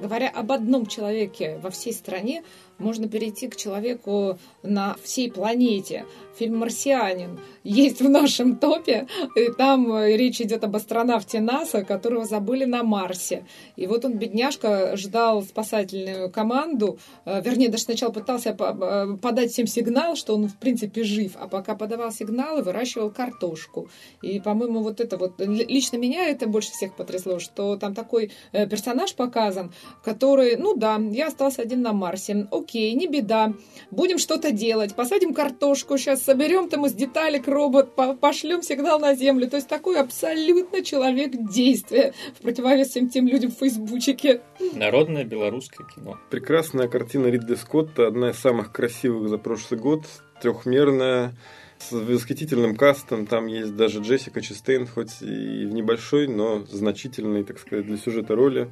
Говоря 0.00 0.28
об 0.28 0.50
одном 0.50 0.86
человеке 0.86 1.58
во 1.62 1.70
всей 1.70 1.92
стране, 1.92 2.42
можно 2.80 3.08
перейти 3.08 3.48
к 3.48 3.56
человеку 3.56 4.38
на 4.62 4.96
всей 5.02 5.30
планете. 5.30 6.06
Фильм 6.38 6.58
«Марсианин» 6.58 7.38
есть 7.62 8.00
в 8.00 8.08
нашем 8.08 8.56
топе, 8.56 9.06
и 9.36 9.52
там 9.52 9.92
э, 9.92 10.16
речь 10.16 10.40
идет 10.40 10.64
об 10.64 10.74
астронавте 10.74 11.40
НАСА, 11.40 11.84
которого 11.84 12.24
забыли 12.24 12.64
на 12.64 12.82
Марсе. 12.82 13.44
И 13.76 13.86
вот 13.86 14.06
он, 14.06 14.14
бедняжка, 14.14 14.96
ждал 14.96 15.42
спасательную 15.42 16.30
команду, 16.30 16.98
э, 17.26 17.42
вернее, 17.42 17.68
даже 17.68 17.84
сначала 17.84 18.10
пытался 18.10 18.56
э, 18.58 19.16
подать 19.20 19.52
всем 19.52 19.66
сигнал, 19.66 20.16
что 20.16 20.34
он, 20.34 20.48
в 20.48 20.56
принципе, 20.56 21.04
жив, 21.04 21.32
а 21.38 21.46
пока 21.46 21.74
подавал 21.74 22.10
сигналы, 22.10 22.62
выращивал 22.62 23.10
картошку. 23.10 23.90
И, 24.22 24.40
по-моему, 24.40 24.80
вот 24.80 25.00
это 25.00 25.18
вот, 25.18 25.34
лично 25.38 25.98
меня 25.98 26.28
это 26.28 26.46
больше 26.46 26.70
всех 26.70 26.94
потрясло, 26.96 27.38
что 27.38 27.76
там 27.76 27.94
такой 27.94 28.32
персонаж 28.52 29.14
показан, 29.14 29.72
который, 30.02 30.56
ну 30.56 30.74
да, 30.74 31.00
я 31.10 31.28
остался 31.28 31.62
один 31.62 31.82
на 31.82 31.92
Марсе, 31.92 32.48
окей, 32.50 32.92
не 32.94 33.06
беда, 33.06 33.52
будем 33.90 34.18
что-то 34.18 34.50
делать, 34.50 34.94
посадим 34.94 35.34
картошку, 35.34 35.98
сейчас 35.98 36.22
соберем 36.22 36.68
там 36.68 36.86
из 36.86 36.92
деталек 36.92 37.48
робот, 37.48 37.94
пошлем 38.20 38.62
сигнал 38.62 38.98
на 38.98 39.14
Землю. 39.14 39.48
То 39.48 39.56
есть 39.56 39.68
такой 39.68 39.98
абсолютно 39.98 40.82
человек 40.82 41.32
действия 41.50 42.12
в 42.38 42.42
противовес 42.42 42.88
всем 42.88 43.08
тем 43.08 43.26
людям 43.26 43.50
в 43.50 43.58
Фейсбучике. 43.58 44.40
Народное 44.74 45.24
белорусское 45.24 45.86
кино. 45.86 46.18
Прекрасная 46.30 46.88
картина 46.88 47.26
Ридли 47.26 47.54
Скотта, 47.54 48.06
одна 48.06 48.30
из 48.30 48.38
самых 48.38 48.72
красивых 48.72 49.28
за 49.28 49.38
прошлый 49.38 49.80
год, 49.80 50.04
трехмерная, 50.40 51.34
с 51.78 51.92
восхитительным 51.92 52.76
кастом. 52.76 53.26
Там 53.26 53.46
есть 53.46 53.74
даже 53.74 54.00
Джессика 54.00 54.40
Честейн, 54.40 54.86
хоть 54.86 55.22
и 55.22 55.64
в 55.64 55.72
небольшой, 55.72 56.28
но 56.28 56.64
значительной, 56.66 57.44
так 57.44 57.58
сказать, 57.58 57.86
для 57.86 57.96
сюжета 57.96 58.34
роли. 58.34 58.70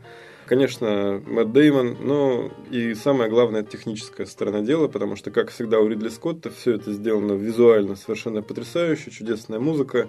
Конечно, 0.49 1.23
Мэтт 1.27 1.53
Деймон, 1.53 1.99
но 2.01 2.51
и 2.71 2.95
самое 2.95 3.29
главное, 3.29 3.61
это 3.61 3.73
техническая 3.73 4.27
сторона 4.27 4.63
дела, 4.63 4.89
потому 4.89 5.15
что, 5.15 5.31
как 5.31 5.51
всегда 5.51 5.79
у 5.79 5.87
Ридли 5.87 6.09
Скотта, 6.09 6.49
все 6.51 6.77
это 6.77 6.91
сделано 6.91 7.33
визуально 7.33 7.97
совершенно 7.97 8.41
потрясающе, 8.41 9.11
чудесная 9.11 9.59
музыка, 9.59 10.09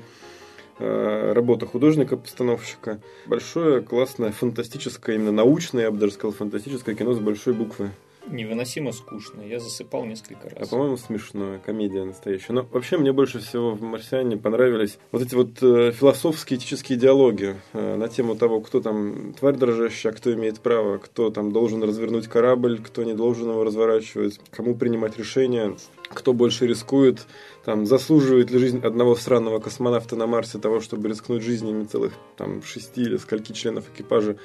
э, 0.80 1.34
работа 1.34 1.66
художника-постановщика. 1.66 3.02
Большое, 3.26 3.82
классное, 3.82 4.32
фантастическое, 4.32 5.18
именно 5.18 5.34
научное, 5.34 5.84
я 5.84 5.92
бы 5.92 5.98
даже 5.98 6.14
сказал, 6.14 6.32
фантастическое 6.32 6.96
кино 6.96 7.14
с 7.14 7.20
большой 7.20 7.54
буквы 7.54 7.92
невыносимо 8.32 8.92
скучно. 8.92 9.42
Я 9.42 9.60
засыпал 9.60 10.06
несколько 10.06 10.50
раз. 10.50 10.68
А 10.68 10.70
по-моему, 10.70 10.98
смешное. 10.98 11.60
Комедия 11.60 12.04
настоящая. 12.04 12.54
Но 12.54 12.68
вообще 12.72 12.98
мне 12.98 13.12
больше 13.12 13.40
всего 13.40 13.72
в 13.72 13.82
«Марсиане» 13.82 14.38
понравились 14.38 14.98
вот 15.12 15.22
эти 15.22 15.36
вот 15.36 15.62
э, 15.62 15.92
философские 15.92 16.60
этические 16.60 16.98
диалоги 16.98 17.56
э, 17.74 17.96
на 17.96 18.08
тему 18.08 18.36
того, 18.36 18.62
кто 18.62 18.82
там 18.82 19.34
тварь 19.34 19.56
дрожащая, 19.56 20.14
кто 20.14 20.34
имеет 20.34 20.60
право, 20.60 20.98
кто 20.98 21.30
там 21.30 21.52
должен 21.52 21.84
развернуть 21.84 22.28
корабль, 22.28 22.80
кто 22.82 23.04
не 23.04 23.14
должен 23.14 23.50
его 23.50 23.64
разворачивать, 23.64 24.40
кому 24.52 24.76
принимать 24.76 25.18
решения, 25.18 25.76
кто 26.10 26.34
больше 26.34 26.68
рискует, 26.68 27.28
там, 27.66 27.86
заслуживает 27.86 28.52
ли 28.52 28.60
жизнь 28.60 28.80
одного 28.80 29.16
странного 29.16 29.60
космонавта 29.60 30.16
на 30.16 30.28
Марсе 30.28 30.58
того, 30.58 30.80
чтобы 30.80 31.10
рискнуть 31.10 31.44
жизнями 31.44 31.86
целых 31.86 32.14
там 32.36 32.64
шести 32.64 33.02
или 33.02 33.18
скольки 33.18 33.52
членов 33.52 33.86
экипажа 33.94 34.38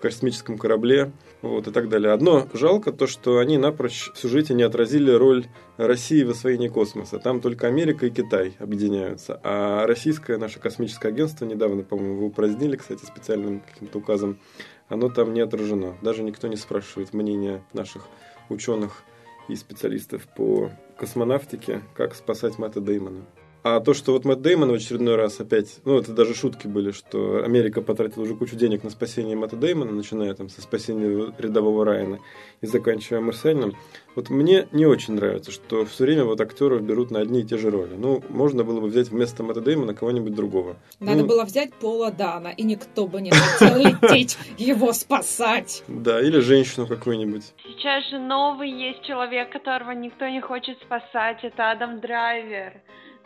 космическом 0.00 0.58
корабле 0.58 1.12
вот, 1.42 1.68
и 1.68 1.70
так 1.70 1.88
далее. 1.88 2.12
Одно 2.12 2.48
жалко 2.52 2.92
то, 2.92 3.06
что 3.06 3.38
они 3.38 3.58
напрочь 3.58 4.10
в 4.12 4.18
сюжете 4.18 4.54
не 4.54 4.62
отразили 4.62 5.10
роль 5.10 5.46
России 5.76 6.22
в 6.24 6.30
освоении 6.30 6.68
космоса. 6.68 7.18
Там 7.18 7.40
только 7.40 7.66
Америка 7.66 8.06
и 8.06 8.10
Китай 8.10 8.56
объединяются. 8.58 9.40
А 9.44 9.86
российское 9.86 10.36
наше 10.38 10.58
космическое 10.58 11.08
агентство, 11.08 11.44
недавно, 11.44 11.82
по-моему, 11.82 12.16
его 12.16 12.26
упразднили, 12.26 12.76
кстати, 12.76 13.04
специальным 13.04 13.60
каким-то 13.60 13.98
указом, 13.98 14.40
оно 14.88 15.08
там 15.08 15.32
не 15.32 15.40
отражено. 15.40 15.96
Даже 16.02 16.22
никто 16.22 16.48
не 16.48 16.56
спрашивает 16.56 17.14
мнения 17.14 17.62
наших 17.72 18.08
ученых 18.48 19.04
и 19.48 19.56
специалистов 19.56 20.26
по 20.36 20.70
космонавтике, 20.98 21.82
как 21.94 22.14
спасать 22.14 22.58
Мэтта 22.58 22.80
Деймона. 22.80 23.24
А 23.62 23.80
то, 23.80 23.92
что 23.92 24.12
вот 24.12 24.24
Мэтт 24.24 24.40
Деймон 24.40 24.70
в 24.70 24.74
очередной 24.74 25.16
раз 25.16 25.38
опять, 25.38 25.80
ну, 25.84 25.98
это 25.98 26.12
даже 26.12 26.34
шутки 26.34 26.66
были, 26.66 26.92
что 26.92 27.44
Америка 27.44 27.82
потратила 27.82 28.22
уже 28.22 28.34
кучу 28.34 28.56
денег 28.56 28.84
на 28.84 28.90
спасение 28.90 29.36
Мэтта 29.36 29.56
Деймона, 29.56 29.92
начиная 29.92 30.32
там 30.32 30.48
со 30.48 30.62
спасения 30.62 31.34
рядового 31.36 31.84
Райана 31.84 32.20
и 32.62 32.66
заканчивая 32.66 33.20
Марсианином. 33.20 33.76
Вот 34.16 34.30
мне 34.30 34.66
не 34.72 34.86
очень 34.86 35.14
нравится, 35.14 35.52
что 35.52 35.84
все 35.84 36.04
время 36.04 36.24
вот 36.24 36.40
актеров 36.40 36.82
берут 36.82 37.10
на 37.10 37.20
одни 37.20 37.40
и 37.40 37.44
те 37.44 37.58
же 37.58 37.70
роли. 37.70 37.94
Ну, 37.96 38.22
можно 38.30 38.64
было 38.64 38.80
бы 38.80 38.88
взять 38.88 39.08
вместо 39.08 39.42
Мэтта 39.42 39.60
Деймона 39.60 39.94
кого-нибудь 39.94 40.34
другого. 40.34 40.76
Надо 40.98 41.20
ну, 41.20 41.26
было 41.26 41.44
взять 41.44 41.74
Пола 41.74 42.10
Дана, 42.10 42.52
и 42.52 42.62
никто 42.62 43.06
бы 43.06 43.20
не 43.20 43.30
хотел 43.30 43.76
лететь 43.78 44.38
его 44.56 44.94
спасать. 44.94 45.84
Да, 45.86 46.18
или 46.20 46.40
женщину 46.40 46.86
какую-нибудь. 46.86 47.52
Сейчас 47.62 48.08
же 48.08 48.18
новый 48.18 48.70
есть 48.70 49.02
человек, 49.02 49.52
которого 49.52 49.90
никто 49.90 50.26
не 50.28 50.40
хочет 50.40 50.78
спасать, 50.80 51.40
это 51.42 51.72
Адам 51.72 52.00
Драйвер 52.00 52.80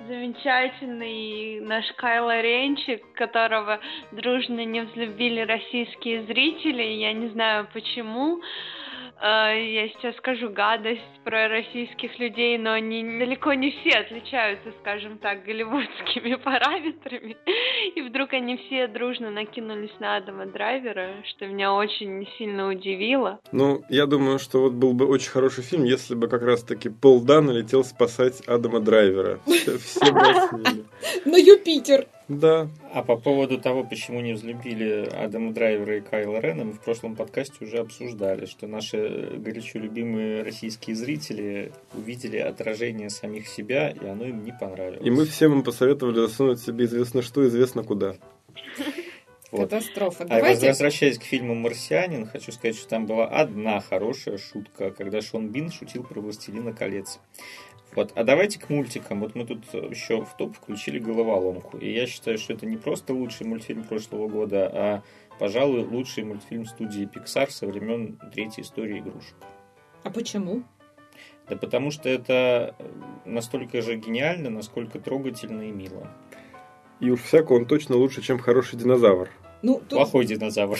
замечательный 0.06 1.60
наш 1.60 1.90
Кайло 1.96 2.40
Ренчик, 2.40 3.02
которого 3.14 3.80
дружно 4.12 4.64
не 4.64 4.82
взлюбили 4.82 5.40
российские 5.40 6.24
зрители. 6.24 6.82
Я 6.82 7.12
не 7.12 7.28
знаю 7.28 7.68
почему. 7.72 8.40
Э, 9.20 9.54
я 9.56 9.88
сейчас 9.88 10.16
скажу 10.16 10.50
гадость 10.50 11.00
про 11.24 11.48
российских 11.48 12.18
людей, 12.18 12.58
но 12.58 12.72
они 12.72 13.02
далеко 13.18 13.54
не 13.54 13.70
все 13.70 13.98
отличаются, 13.98 14.72
скажем 14.80 15.18
так, 15.18 15.44
голливудскими 15.44 16.34
параметрами. 16.44 17.36
И 17.94 18.02
вдруг 18.02 18.32
они 18.32 18.56
все 18.56 18.86
дружно 18.88 19.30
накинулись 19.30 19.92
на 20.00 20.16
Адама 20.16 20.46
Драйвера, 20.46 21.22
что 21.24 21.46
меня 21.46 21.72
очень 21.72 22.26
сильно 22.38 22.68
удивило. 22.68 23.40
Ну, 23.52 23.82
я 23.88 24.06
думаю, 24.06 24.38
что 24.38 24.60
вот 24.60 24.72
был 24.72 24.92
бы 24.92 25.06
очень 25.06 25.30
хороший 25.30 25.62
фильм, 25.62 25.84
если 25.84 26.14
бы 26.14 26.28
как 26.28 26.42
раз-таки 26.42 26.88
Пол 26.88 27.20
Дан 27.20 27.50
летел 27.50 27.84
спасать 27.84 28.40
Адама 28.46 28.80
Драйвера. 28.80 29.38
Все 29.46 30.12
бы 30.12 30.84
На 31.24 31.36
Юпитер. 31.36 32.06
Да. 32.28 32.68
А 32.92 33.02
по 33.02 33.16
поводу 33.16 33.58
того, 33.58 33.84
почему 33.84 34.20
не 34.20 34.32
взлюбили 34.32 35.06
Адама 35.12 35.52
Драйвера 35.52 35.98
и 35.98 36.00
Кайла 36.00 36.38
Рена, 36.38 36.64
мы 36.64 36.72
в 36.72 36.80
прошлом 36.80 37.16
подкасте 37.16 37.64
уже 37.64 37.78
обсуждали, 37.78 38.46
что 38.46 38.66
наши 38.66 39.32
горячо 39.36 39.78
любимые 39.78 40.42
российские 40.42 40.96
зрители 40.96 41.72
увидели 41.92 42.38
отражение 42.38 43.10
самих 43.10 43.46
себя, 43.46 43.90
и 43.90 44.06
оно 44.06 44.24
им 44.24 44.42
не 44.42 44.52
понравилось. 44.52 45.06
И 45.06 45.10
мы 45.10 45.26
всем 45.26 45.52
им 45.52 45.62
посоветовали 45.62 46.16
засунуть 46.16 46.60
себе 46.60 46.86
известно 46.86 47.20
что, 47.20 47.46
известно 47.46 47.82
куда. 47.82 48.16
Вот. 49.54 49.70
Катастрофа. 49.70 50.24
А 50.24 50.38
Давайте... 50.38 50.68
возвращаясь 50.68 51.18
к 51.18 51.22
фильму 51.22 51.54
«Марсианин», 51.54 52.26
хочу 52.26 52.50
сказать, 52.50 52.76
что 52.76 52.88
там 52.88 53.06
была 53.06 53.26
одна 53.26 53.80
хорошая 53.80 54.36
шутка, 54.36 54.90
когда 54.90 55.20
Шон 55.20 55.48
Бин 55.48 55.70
шутил 55.70 56.02
про 56.02 56.20
«Властелина 56.20 56.72
колец». 56.72 57.20
Вот. 57.94 58.12
А 58.14 58.24
давайте 58.24 58.58
к 58.58 58.68
мультикам. 58.68 59.20
Вот 59.20 59.34
мы 59.34 59.46
тут 59.46 59.72
еще 59.72 60.24
в 60.24 60.36
топ 60.36 60.56
включили 60.56 60.98
головоломку. 60.98 61.78
И 61.78 61.92
я 61.92 62.06
считаю, 62.06 62.38
что 62.38 62.52
это 62.52 62.66
не 62.66 62.76
просто 62.76 63.12
лучший 63.12 63.46
мультфильм 63.46 63.84
прошлого 63.84 64.28
года, 64.28 64.70
а, 64.72 65.02
пожалуй, 65.38 65.84
лучший 65.84 66.24
мультфильм 66.24 66.66
студии 66.66 67.08
Pixar 67.08 67.50
со 67.50 67.66
времен 67.66 68.18
третьей 68.32 68.64
истории 68.64 68.98
игрушек. 68.98 69.36
А 70.02 70.10
почему? 70.10 70.64
Да 71.48 71.56
потому 71.56 71.90
что 71.90 72.08
это 72.08 72.74
настолько 73.24 73.82
же 73.82 73.96
гениально, 73.96 74.50
насколько 74.50 74.98
трогательно 74.98 75.62
и 75.62 75.70
мило. 75.70 76.10
И 77.00 77.10
уж 77.10 77.20
всяко 77.22 77.52
он 77.52 77.66
точно 77.66 77.96
лучше, 77.96 78.22
чем 78.22 78.38
хороший 78.38 78.78
динозавр. 78.78 79.28
Ну, 79.62 79.74
тут... 79.80 79.98
Плохой 79.98 80.26
динозавр. 80.26 80.78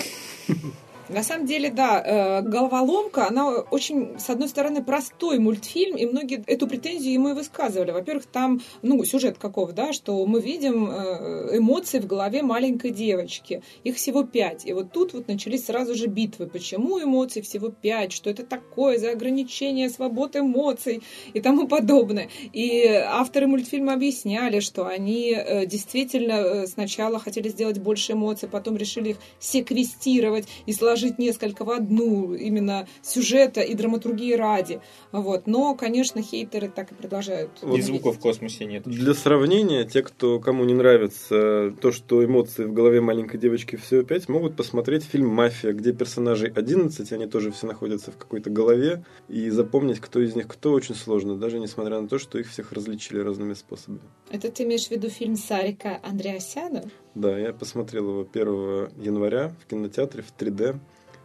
На 1.09 1.23
самом 1.23 1.47
деле, 1.47 1.71
да, 1.71 2.03
э, 2.03 2.43
«Головоломка», 2.43 3.29
она 3.29 3.51
очень, 3.51 4.19
с 4.19 4.31
одной 4.31 4.49
стороны, 4.49 4.83
простой 4.83 5.39
мультфильм, 5.39 5.97
и 5.97 6.07
многие 6.07 6.43
эту 6.47 6.67
претензию 6.67 7.13
ему 7.13 7.29
и 7.29 7.33
высказывали. 7.35 7.91
Во-первых, 7.91 8.25
там, 8.25 8.63
ну, 8.81 9.05
сюжет 9.05 9.37
каков, 9.39 9.73
да, 9.73 9.93
что 9.93 10.25
мы 10.25 10.41
видим 10.41 10.91
э, 10.91 11.59
эмоции 11.59 11.99
в 11.99 12.07
голове 12.07 12.43
маленькой 12.43 12.91
девочки. 12.91 13.63
Их 13.85 13.97
всего 13.97 14.23
пять. 14.23 14.65
И 14.65 14.73
вот 14.73 14.93
тут 14.93 15.13
вот 15.13 15.29
начались 15.29 15.67
сразу 15.67 15.95
же 15.95 16.07
битвы. 16.07 16.47
Почему 16.47 17.03
эмоций 17.03 17.43
всего 17.43 17.69
пять? 17.69 18.13
Что 18.13 18.31
это 18.31 18.43
такое 18.43 18.99
за 18.99 19.11
ограничение 19.11 19.91
свободы 19.91 20.39
эмоций 20.39 21.03
и 21.35 21.41
тому 21.41 21.69
подобное? 21.69 22.31
И 22.55 22.87
авторы 22.87 23.47
мультфильма 23.47 23.93
объясняли, 23.93 24.61
что 24.61 24.87
они 24.87 25.35
э, 25.37 25.67
действительно 25.67 26.67
сначала 26.67 27.19
хотели 27.19 27.51
сделать 27.51 27.79
больше 27.79 28.13
эмоций, 28.13 28.49
потом 28.49 28.79
решили 28.79 29.11
их 29.11 29.17
секвестировать 29.39 30.49
и 30.65 30.73
сложить 30.73 30.94
сложить 30.95 31.19
несколько 31.19 31.65
в 31.65 31.71
одну, 31.71 32.35
именно 32.35 32.87
сюжета 33.03 33.61
и 33.61 33.75
драматургии 33.75 34.35
ради. 34.35 34.81
Вот. 35.11 35.47
Но, 35.47 35.75
конечно, 35.75 36.23
хейтеры 36.23 36.69
так 36.69 36.93
и 36.93 36.95
продолжают. 36.95 37.51
И 37.63 37.81
звуков 37.81 38.17
в 38.17 38.21
космосе 38.21 38.65
нет. 38.65 38.85
Для 38.85 39.15
сравнения, 39.15 39.85
те, 39.85 40.03
кто 40.03 40.39
кому 40.39 40.65
не 40.65 40.75
нравится 40.75 41.75
то, 41.81 41.91
что 41.91 42.25
эмоции 42.25 42.65
в 42.65 42.73
голове 42.73 43.01
маленькой 43.01 43.39
девочки 43.39 43.77
все 43.77 44.01
опять, 44.01 44.29
могут 44.29 44.57
посмотреть 44.57 45.05
фильм 45.05 45.29
«Мафия», 45.29 45.73
где 45.73 45.93
персонажей 45.93 46.51
11, 46.51 47.13
они 47.13 47.27
тоже 47.27 47.51
все 47.51 47.67
находятся 47.67 48.13
в 48.13 48.17
какой-то 48.17 48.51
голове, 48.51 49.05
и 49.29 49.51
запомнить, 49.51 49.99
кто 49.99 50.21
из 50.21 50.37
них 50.37 50.47
кто, 50.47 50.73
очень 50.73 50.95
сложно, 50.95 51.37
даже 51.37 51.59
несмотря 51.59 52.01
на 52.01 52.07
то, 52.09 52.19
что 52.19 52.39
их 52.39 52.49
всех 52.49 52.73
различили 52.73 53.19
разными 53.19 53.55
способами. 53.55 54.03
Это 54.31 54.51
ты 54.51 54.63
имеешь 54.63 54.87
в 54.87 54.91
виду 54.91 55.09
фильм 55.09 55.37
Сарика 55.37 55.99
Андреасяна? 56.03 56.85
Да, 57.15 57.39
я 57.39 57.53
посмотрел 57.53 58.09
его 58.11 58.29
1 58.31 59.03
января 59.03 59.53
в 59.61 59.67
кинотеатре 59.67 60.23
в 60.23 60.35
3D. 60.37 60.79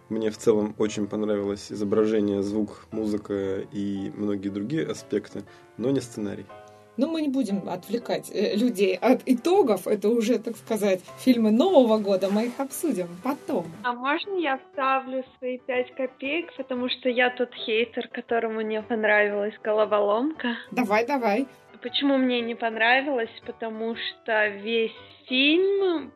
Мне 0.10 0.30
в 0.30 0.38
целом 0.38 0.76
очень 0.78 1.08
понравилось 1.08 1.72
изображение, 1.72 2.42
звук, 2.42 2.88
музыка 2.92 3.60
и 3.72 4.12
многие 4.16 4.50
другие 4.50 4.86
аспекты, 4.88 5.44
но 5.78 5.90
не 5.92 6.00
сценарий. 6.00 6.46
Но 6.98 7.08
мы 7.08 7.22
не 7.22 7.30
будем 7.30 7.70
отвлекать 7.70 8.30
э, 8.30 8.56
людей 8.56 8.98
от 8.98 9.22
итогов. 9.26 9.88
Это 9.88 10.10
уже, 10.10 10.38
так 10.38 10.58
сказать, 10.58 11.00
фильмы 11.20 11.50
Нового 11.50 11.98
года. 11.98 12.30
Мы 12.30 12.48
их 12.48 12.60
обсудим 12.60 13.08
потом. 13.24 13.68
А 13.84 13.94
можно 13.94 14.36
я 14.38 14.58
вставлю 14.58 15.24
свои 15.38 15.60
пять 15.60 15.96
копеек, 15.96 16.54
потому 16.58 16.90
что 16.90 17.08
я 17.08 17.30
тот 17.30 17.54
хейтер, 17.54 18.10
которому 18.10 18.60
не 18.62 18.82
понравилась 18.82 19.54
головоломка. 19.64 20.58
Давай, 20.72 21.08
давай. 21.08 21.48
Почему 21.82 22.18
мне 22.18 22.42
не 22.42 22.56
понравилось? 22.56 23.32
Потому 23.46 23.96
что 23.96 24.48
весь 24.48 24.92
фильм 25.30 26.12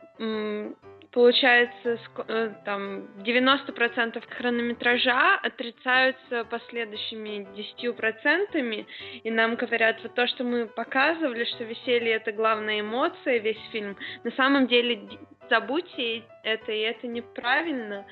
получается, 1.13 1.99
э, 2.27 2.49
там 2.65 3.05
90% 3.23 4.23
хронометража 4.29 5.35
отрицаются 5.43 6.43
последующими 6.45 7.47
10%, 7.55 8.85
и 9.23 9.31
нам 9.31 9.55
говорят, 9.55 9.97
вот 10.01 10.15
то, 10.15 10.27
что 10.27 10.43
мы 10.43 10.65
показывали, 10.65 11.45
что 11.45 11.63
веселье 11.63 12.13
это 12.13 12.31
главная 12.31 12.81
эмоция, 12.81 13.37
весь 13.37 13.61
фильм, 13.71 13.95
на 14.23 14.31
самом 14.31 14.67
деле 14.67 15.07
забудьте 15.49 16.23
это, 16.43 16.71
и 16.71 16.79
это 16.79 17.07
неправильно. 17.07 18.05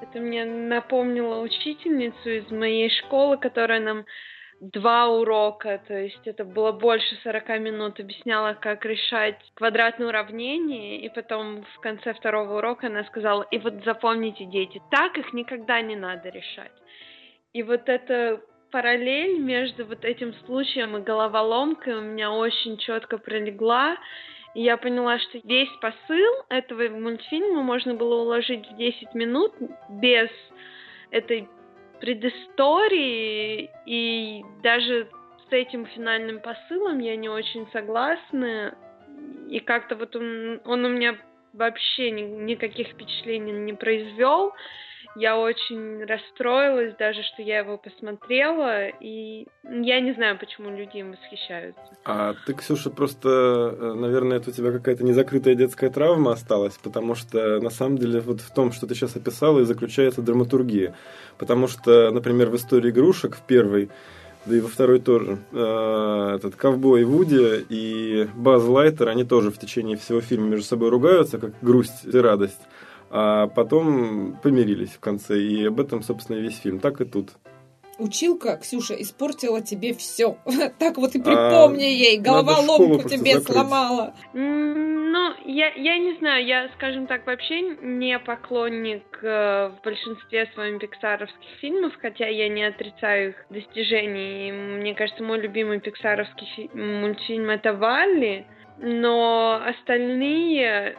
Это 0.00 0.20
мне 0.20 0.44
напомнило 0.44 1.40
учительницу 1.40 2.30
из 2.30 2.50
моей 2.50 2.88
школы, 2.88 3.36
которая 3.36 3.80
нам 3.80 4.06
два 4.60 5.08
урока, 5.08 5.80
то 5.86 5.94
есть 5.94 6.26
это 6.26 6.44
было 6.44 6.72
больше 6.72 7.16
40 7.22 7.48
минут, 7.60 8.00
объясняла, 8.00 8.54
как 8.54 8.84
решать 8.84 9.38
квадратные 9.54 10.08
уравнения, 10.08 11.00
и 11.00 11.08
потом 11.08 11.64
в 11.76 11.80
конце 11.80 12.12
второго 12.14 12.58
урока 12.58 12.88
она 12.88 13.04
сказала, 13.04 13.46
и 13.50 13.58
вот 13.58 13.84
запомните, 13.84 14.44
дети, 14.44 14.82
так 14.90 15.16
их 15.16 15.32
никогда 15.32 15.80
не 15.80 15.96
надо 15.96 16.28
решать. 16.30 16.72
И 17.52 17.62
вот 17.62 17.88
эта 17.88 18.40
параллель 18.70 19.38
между 19.38 19.86
вот 19.86 20.04
этим 20.04 20.34
случаем 20.46 20.96
и 20.96 21.00
головоломкой 21.00 21.94
у 21.94 22.02
меня 22.02 22.32
очень 22.32 22.76
четко 22.78 23.18
пролегла, 23.18 23.96
и 24.54 24.62
я 24.62 24.76
поняла, 24.76 25.18
что 25.18 25.38
весь 25.44 25.70
посыл 25.80 26.44
этого 26.48 26.88
мультфильма 26.88 27.62
можно 27.62 27.94
было 27.94 28.22
уложить 28.22 28.66
в 28.66 28.76
10 28.76 29.14
минут 29.14 29.52
без 29.88 30.30
этой 31.10 31.48
предыстории, 32.00 33.70
и 33.86 34.44
даже 34.62 35.08
с 35.48 35.52
этим 35.52 35.86
финальным 35.86 36.40
посылом 36.40 36.98
я 36.98 37.16
не 37.16 37.28
очень 37.28 37.66
согласна. 37.72 38.76
И 39.48 39.60
как-то 39.60 39.96
вот 39.96 40.14
он, 40.16 40.60
он 40.64 40.84
у 40.84 40.88
меня 40.88 41.16
вообще 41.52 42.10
ни, 42.10 42.22
никаких 42.22 42.88
впечатлений 42.88 43.52
не 43.52 43.72
произвел. 43.72 44.52
Я 45.18 45.36
очень 45.36 46.04
расстроилась 46.04 46.94
даже, 46.96 47.24
что 47.24 47.42
я 47.42 47.58
его 47.58 47.76
посмотрела, 47.76 48.86
и 48.86 49.48
я 49.64 50.00
не 50.00 50.12
знаю, 50.12 50.38
почему 50.38 50.70
люди 50.70 50.98
им 50.98 51.10
восхищаются. 51.10 51.82
А 52.04 52.34
ты, 52.46 52.54
Ксюша, 52.54 52.90
просто, 52.90 53.28
э, 53.28 53.94
наверное, 53.94 54.36
это 54.36 54.50
у 54.50 54.52
тебя 54.52 54.70
какая-то 54.70 55.02
незакрытая 55.02 55.56
детская 55.56 55.90
травма 55.90 56.32
осталась, 56.32 56.78
потому 56.80 57.16
что 57.16 57.58
на 57.58 57.70
самом 57.70 57.98
деле 57.98 58.20
вот 58.20 58.40
в 58.40 58.54
том, 58.54 58.70
что 58.70 58.86
ты 58.86 58.94
сейчас 58.94 59.16
описала, 59.16 59.58
и 59.58 59.64
заключается 59.64 60.22
драматургия. 60.22 60.94
Потому 61.36 61.66
что, 61.66 62.12
например, 62.12 62.48
в 62.50 62.54
истории 62.54 62.90
игрушек 62.90 63.34
в 63.34 63.42
первой 63.42 63.90
да 64.46 64.56
и 64.56 64.60
во 64.60 64.68
второй 64.68 65.00
тоже. 65.00 65.38
Э, 65.52 66.36
этот 66.36 66.54
ковбой 66.54 67.02
Вуди 67.02 67.66
и 67.68 68.28
Баз 68.36 68.62
Лайтер, 68.62 69.08
они 69.08 69.24
тоже 69.24 69.50
в 69.50 69.58
течение 69.58 69.96
всего 69.96 70.20
фильма 70.20 70.50
между 70.50 70.64
собой 70.64 70.90
ругаются, 70.90 71.38
как 71.38 71.52
грусть 71.60 72.04
и 72.04 72.16
радость 72.16 72.60
а 73.10 73.46
потом 73.48 74.36
помирились 74.42 74.90
в 74.90 75.00
конце. 75.00 75.38
И 75.40 75.66
об 75.66 75.80
этом, 75.80 76.02
собственно, 76.02 76.36
весь 76.36 76.58
фильм. 76.58 76.78
Так 76.80 77.00
и 77.00 77.04
тут. 77.04 77.30
Училка, 77.98 78.58
Ксюша, 78.58 78.94
испортила 78.94 79.60
тебе 79.60 79.92
все. 79.92 80.36
Так 80.78 80.98
вот 80.98 81.16
и 81.16 81.18
припомни 81.20 81.82
а, 81.82 81.86
ей, 81.86 82.18
головоломку 82.18 83.08
тебе 83.08 83.38
закрыть. 83.38 83.56
сломала. 83.56 84.14
Ну, 84.32 85.34
я, 85.46 85.70
я 85.74 85.98
не 85.98 86.16
знаю, 86.18 86.46
я, 86.46 86.68
скажем 86.76 87.08
так, 87.08 87.26
вообще 87.26 87.60
не 87.60 88.18
поклонник 88.20 89.02
э, 89.22 89.70
в 89.70 89.82
большинстве 89.82 90.46
своих 90.54 90.78
пиксаровских 90.78 91.48
фильмов, 91.60 91.92
хотя 92.00 92.28
я 92.28 92.48
не 92.48 92.62
отрицаю 92.64 93.30
их 93.30 93.46
достижений. 93.50 94.52
Мне 94.52 94.94
кажется, 94.94 95.24
мой 95.24 95.40
любимый 95.40 95.80
пиксаровский 95.80 96.46
фи- 96.54 96.70
мультфильм 96.72 97.50
это 97.50 97.72
Валли, 97.72 98.46
но 98.78 99.60
остальные 99.66 100.96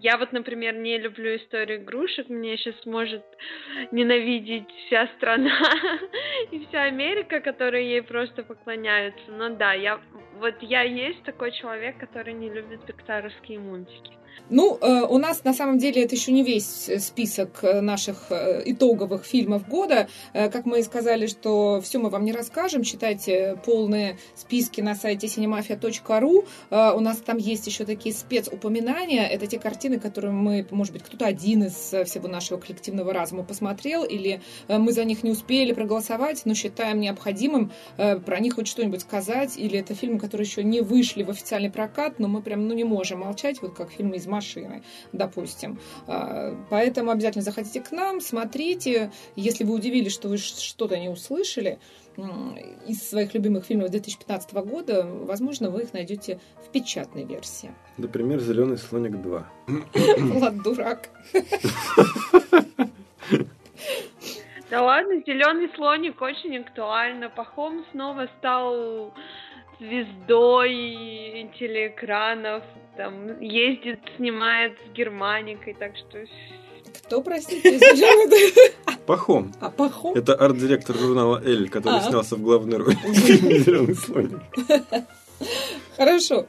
я 0.00 0.16
вот, 0.16 0.32
например, 0.32 0.76
не 0.76 0.98
люблю 0.98 1.36
историю 1.36 1.82
игрушек, 1.82 2.28
мне 2.28 2.56
сейчас 2.56 2.86
может 2.86 3.24
ненавидеть 3.90 4.68
вся 4.86 5.08
страна 5.16 5.58
и 6.52 6.64
вся 6.66 6.84
Америка, 6.84 7.40
которые 7.40 7.88
ей 7.90 8.02
просто 8.02 8.44
поклоняются. 8.44 9.30
Но 9.30 9.48
да, 9.50 9.72
я 9.72 10.00
вот 10.38 10.54
я 10.62 10.82
есть 10.82 11.22
такой 11.24 11.52
человек, 11.52 11.98
который 11.98 12.34
не 12.34 12.48
любит 12.48 12.84
пиксаровские 12.84 13.58
мультики. 13.58 14.18
Ну, 14.50 14.78
э, 14.80 15.02
у 15.02 15.18
нас 15.18 15.44
на 15.44 15.52
самом 15.52 15.78
деле 15.78 16.04
это 16.04 16.14
еще 16.14 16.32
не 16.32 16.42
весь 16.42 16.90
список 16.98 17.62
э, 17.62 17.80
наших 17.80 18.30
э, 18.30 18.62
итоговых 18.64 19.24
фильмов 19.24 19.68
года. 19.68 20.08
Как 20.32 20.64
мы 20.66 20.80
и 20.80 20.82
сказали, 20.82 21.26
что 21.26 21.80
все 21.82 21.98
мы 21.98 22.10
вам 22.10 22.24
не 22.24 22.32
расскажем. 22.32 22.82
Читайте 22.82 23.58
полные 23.64 24.18
списки 24.34 24.80
на 24.80 24.94
сайте 24.94 25.26
cinemafia.ru. 25.26 26.46
У 26.94 27.00
нас 27.00 27.18
там 27.18 27.36
есть 27.38 27.66
еще 27.66 27.84
такие 27.84 28.14
спецупоминания. 28.14 29.26
Это 29.26 29.46
те 29.46 29.58
картины, 29.58 29.98
которые 29.98 30.32
мы, 30.32 30.66
может 30.70 30.92
быть, 30.92 31.02
кто-то 31.02 31.26
один 31.26 31.64
из 31.64 31.74
всего 31.74 32.28
нашего 32.28 32.58
коллективного 32.58 33.12
разума 33.12 33.42
посмотрел, 33.42 34.04
или 34.04 34.40
мы 34.68 34.92
за 34.92 35.04
них 35.04 35.22
не 35.22 35.30
успели 35.30 35.72
проголосовать, 35.72 36.42
но 36.44 36.54
считаем 36.54 37.00
необходимым 37.00 37.72
про 37.96 38.40
них 38.40 38.54
хоть 38.54 38.68
что-нибудь 38.68 39.00
сказать, 39.00 39.56
или 39.56 39.78
это 39.78 39.94
фильмы, 39.94 40.20
которые 40.28 40.46
еще 40.46 40.62
не 40.62 40.82
вышли 40.82 41.22
в 41.22 41.30
официальный 41.30 41.70
прокат, 41.70 42.18
но 42.18 42.28
мы 42.28 42.42
прям 42.42 42.68
ну, 42.68 42.74
не 42.74 42.84
можем 42.84 43.20
молчать, 43.20 43.62
вот 43.62 43.74
как 43.74 43.90
фильмы 43.90 44.16
из 44.16 44.26
машины, 44.26 44.82
допустим. 45.12 45.80
А, 46.06 46.54
поэтому 46.68 47.10
обязательно 47.10 47.42
заходите 47.42 47.80
к 47.80 47.90
нам, 47.92 48.20
смотрите. 48.20 49.10
Если 49.36 49.64
вы 49.64 49.74
удивились, 49.74 50.12
что 50.12 50.28
вы 50.28 50.36
что-то 50.36 50.98
не 50.98 51.08
услышали 51.08 51.78
из 52.86 53.08
своих 53.08 53.32
любимых 53.32 53.64
фильмов 53.64 53.90
2015 53.90 54.52
года, 54.52 55.06
возможно, 55.06 55.70
вы 55.70 55.82
их 55.82 55.94
найдете 55.94 56.40
в 56.66 56.70
печатной 56.70 57.24
версии. 57.24 57.70
Например, 57.96 58.40
«Зеленый 58.40 58.76
слоник 58.76 59.12
2». 59.12 59.44
Влад 60.32 60.62
дурак. 60.62 61.10
Да 64.70 64.82
ладно, 64.82 65.22
зеленый 65.26 65.70
слоник 65.74 66.20
очень 66.20 66.58
актуально. 66.58 67.30
Пахом 67.30 67.86
снова 67.92 68.28
стал 68.38 69.14
звездой 69.80 71.50
телеэкранов, 71.58 72.62
там 72.96 73.40
ездит, 73.40 74.00
снимает 74.16 74.78
с 74.86 74.96
Германикой, 74.96 75.74
так 75.74 75.96
что... 75.96 76.24
Кто, 77.06 77.22
простите, 77.22 77.78
Пахом. 79.06 79.52
А 79.60 79.70
Пахом? 79.70 80.14
Это 80.14 80.34
арт-директор 80.34 80.94
журнала 80.96 81.40
«Эль», 81.42 81.70
который 81.70 81.98
а. 81.98 82.02
снялся 82.02 82.36
в 82.36 82.42
главной 82.42 82.76
роли. 82.76 82.96
Зеленый 83.06 83.94
слоник. 83.94 84.40
Хорошо. 85.96 86.46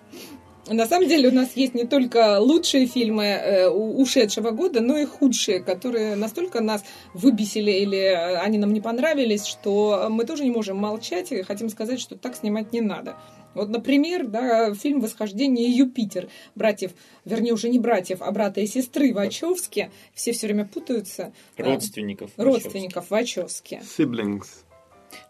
На 0.70 0.86
самом 0.86 1.07
деле 1.07 1.30
у 1.30 1.34
нас 1.34 1.55
есть 1.55 1.74
не 1.74 1.86
только 1.86 2.39
лучшие 2.39 2.86
фильмы 2.86 3.26
э, 3.26 3.67
ушедшего 3.70 4.51
года, 4.51 4.82
но 4.82 4.97
и 4.97 5.05
худшие, 5.05 5.61
которые 5.61 6.15
настолько 6.15 6.61
нас 6.61 6.84
выбесили 7.15 7.72
или 7.72 7.97
э, 7.97 8.38
они 8.38 8.59
нам 8.59 8.72
не 8.72 8.80
понравились, 8.80 9.45
что 9.45 10.07
мы 10.11 10.26
тоже 10.26 10.43
не 10.43 10.51
можем 10.51 10.78
молчать 10.78 11.32
и 11.32 11.41
хотим 11.41 11.70
сказать, 11.70 11.99
что 11.99 12.15
так 12.15 12.36
снимать 12.36 12.72
не 12.72 12.82
надо. 12.82 13.15
Вот, 13.55 13.70
например, 13.70 14.28
да, 14.28 14.72
фильм 14.76 15.01
«Восхождение 15.01 15.67
Юпитер» 15.70 16.30
братьев, 16.53 16.91
вернее, 17.26 17.53
уже 17.53 17.70
не 17.70 17.80
братьев, 17.80 18.22
а 18.22 18.32
брата 18.32 18.61
и 18.61 18.67
сестры 18.67 19.11
Вачовски. 19.11 19.89
Все 20.13 20.34
все 20.34 20.45
время 20.45 20.65
путаются. 20.65 21.34
Родственников. 21.57 22.30
Родственников 22.38 23.09
Вачовски. 23.09 23.82
Siblings. 23.97 24.68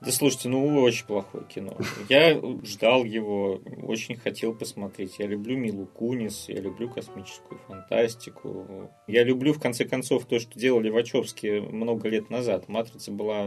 Да 0.01 0.11
слушайте, 0.11 0.49
ну 0.49 0.81
очень 0.81 1.05
плохое 1.05 1.43
кино. 1.45 1.77
Я 2.09 2.39
ждал 2.63 3.03
его, 3.03 3.59
очень 3.83 4.15
хотел 4.15 4.53
посмотреть. 4.53 5.19
Я 5.19 5.27
люблю 5.27 5.57
Милу 5.57 5.85
Кунис, 5.85 6.45
я 6.47 6.61
люблю 6.61 6.89
космическую 6.89 7.59
фантастику. 7.67 8.89
Я 9.07 9.23
люблю, 9.23 9.53
в 9.53 9.59
конце 9.59 9.85
концов, 9.85 10.25
то, 10.25 10.39
что 10.39 10.57
делали 10.57 10.89
Вачовски 10.89 11.59
много 11.59 12.09
лет 12.09 12.29
назад. 12.29 12.67
«Матрица» 12.67 13.11
была 13.11 13.43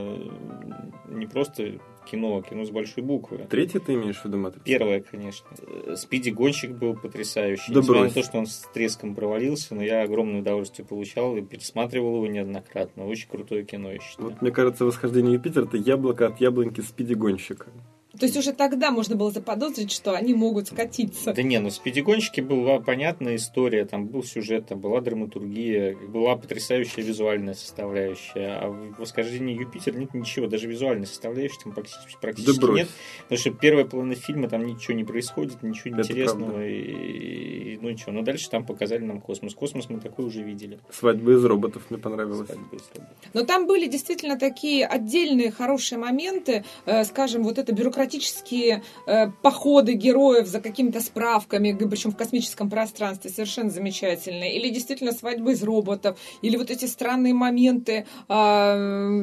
не 1.09 1.27
просто 1.27 1.79
кино, 2.05 2.43
кино 2.43 2.65
с 2.65 2.71
большой 2.71 3.03
буквы. 3.03 3.47
Третье 3.49 3.81
ты 3.81 3.95
имеешь 3.95 4.21
в 4.21 4.25
виду 4.25 4.39
«Матрицу»? 4.39 4.65
Первое, 4.65 5.01
конечно. 5.01 5.47
Спиди 5.97 6.31
Гонщик 6.31 6.73
был 6.73 6.95
потрясающий. 6.95 7.73
Да 7.73 7.81
Несмотря 7.81 8.03
брось. 8.03 8.15
на 8.15 8.23
то, 8.23 8.27
что 8.29 8.39
он 8.39 8.47
с 8.47 8.69
треском 8.73 9.15
провалился, 9.15 9.75
но 9.75 9.83
я 9.83 10.03
огромное 10.03 10.41
удовольствие 10.41 10.87
получал 10.87 11.37
и 11.37 11.43
пересматривал 11.43 12.17
его 12.17 12.27
неоднократно. 12.27 13.07
Очень 13.07 13.29
крутое 13.29 13.65
кино, 13.65 13.93
я 13.93 13.99
считаю. 13.99 14.31
Вот, 14.31 14.43
мне 14.43 14.51
кажется, 14.51 14.85
«Восхождение 14.85 15.35
Юпитера»— 15.35 15.65
это 15.67 15.77
яблоко 15.77 16.27
от 16.27 16.41
яблоньки 16.41 16.81
Спиди 16.81 17.15
Гонщика. 17.15 17.67
То 18.23 18.27
есть 18.27 18.37
уже 18.37 18.53
тогда 18.53 18.93
можно 18.93 19.17
было 19.17 19.33
заподозрить, 19.33 19.91
что 19.91 20.13
они 20.15 20.33
могут 20.33 20.69
скатиться. 20.69 21.33
Да 21.33 21.43
не, 21.43 21.59
ну 21.59 21.71
в 21.71 21.73
«Спидигонщике» 21.73 22.41
была 22.41 22.79
понятная 22.79 23.35
история, 23.35 23.85
там 23.85 24.07
был 24.07 24.23
сюжет, 24.23 24.69
там 24.69 24.79
была 24.79 25.01
драматургия, 25.01 25.97
была 25.97 26.37
потрясающая 26.37 27.03
визуальная 27.03 27.55
составляющая, 27.55 28.59
а 28.61 28.69
в 28.69 29.01
«Восхождении 29.01 29.59
Юпитер» 29.59 29.97
нет 29.97 30.15
ничего, 30.15 30.47
даже 30.47 30.69
визуальной 30.69 31.07
составляющей 31.09 31.57
там 31.65 31.73
практически, 31.73 32.17
практически 32.21 32.61
брось. 32.61 32.79
нет, 32.79 32.89
потому 33.25 33.39
что 33.41 33.51
первая 33.51 33.85
половина 33.87 34.15
фильма 34.15 34.49
там 34.49 34.65
ничего 34.67 34.95
не 34.95 35.03
происходит, 35.03 35.61
ничего 35.65 35.97
Это 35.97 36.03
интересного, 36.09 36.51
правда. 36.53 36.65
и, 36.69 37.73
и- 37.75 37.79
ну 37.83 37.91
ничего, 37.91 38.13
но 38.13 38.23
дальше 38.23 38.49
там 38.51 38.65
показали 38.65 39.03
нам 39.03 39.21
космос. 39.21 39.55
Космос 39.57 39.91
мы 39.91 39.99
такой 39.99 40.27
уже 40.27 40.43
видели. 40.43 40.79
«Свадьба 40.93 41.33
из 41.33 41.45
роботов» 41.45 41.83
мне 41.91 41.99
понравилось. 41.99 42.47
Свадьба 42.47 42.77
из 42.77 42.83
роботов. 42.95 43.17
Но 43.35 43.43
там 43.45 43.67
были 43.67 43.89
действительно 43.89 44.39
такие 44.39 44.87
отдельные 44.87 45.51
хорошие 45.51 45.99
моменты, 45.99 46.65
э, 46.87 47.03
скажем, 47.05 47.43
вот 47.43 47.59
это 47.59 47.73
бюрократические 48.13 48.83
э, 49.07 49.31
походы 49.43 49.95
героев 49.95 50.47
за 50.47 50.61
какими-то 50.61 51.01
справками, 51.01 51.73
причем 51.73 52.11
в 52.11 52.17
космическом 52.17 52.71
пространстве, 52.71 53.31
совершенно 53.31 53.71
замечательные. 53.71 54.57
Или 54.57 54.69
действительно 54.71 55.13
свадьбы 55.13 55.53
из 55.53 55.63
роботов, 55.63 56.19
или 56.43 56.57
вот 56.57 56.71
эти 56.71 56.87
странные 56.87 57.35
моменты, 57.35 58.07
а, 58.29 58.77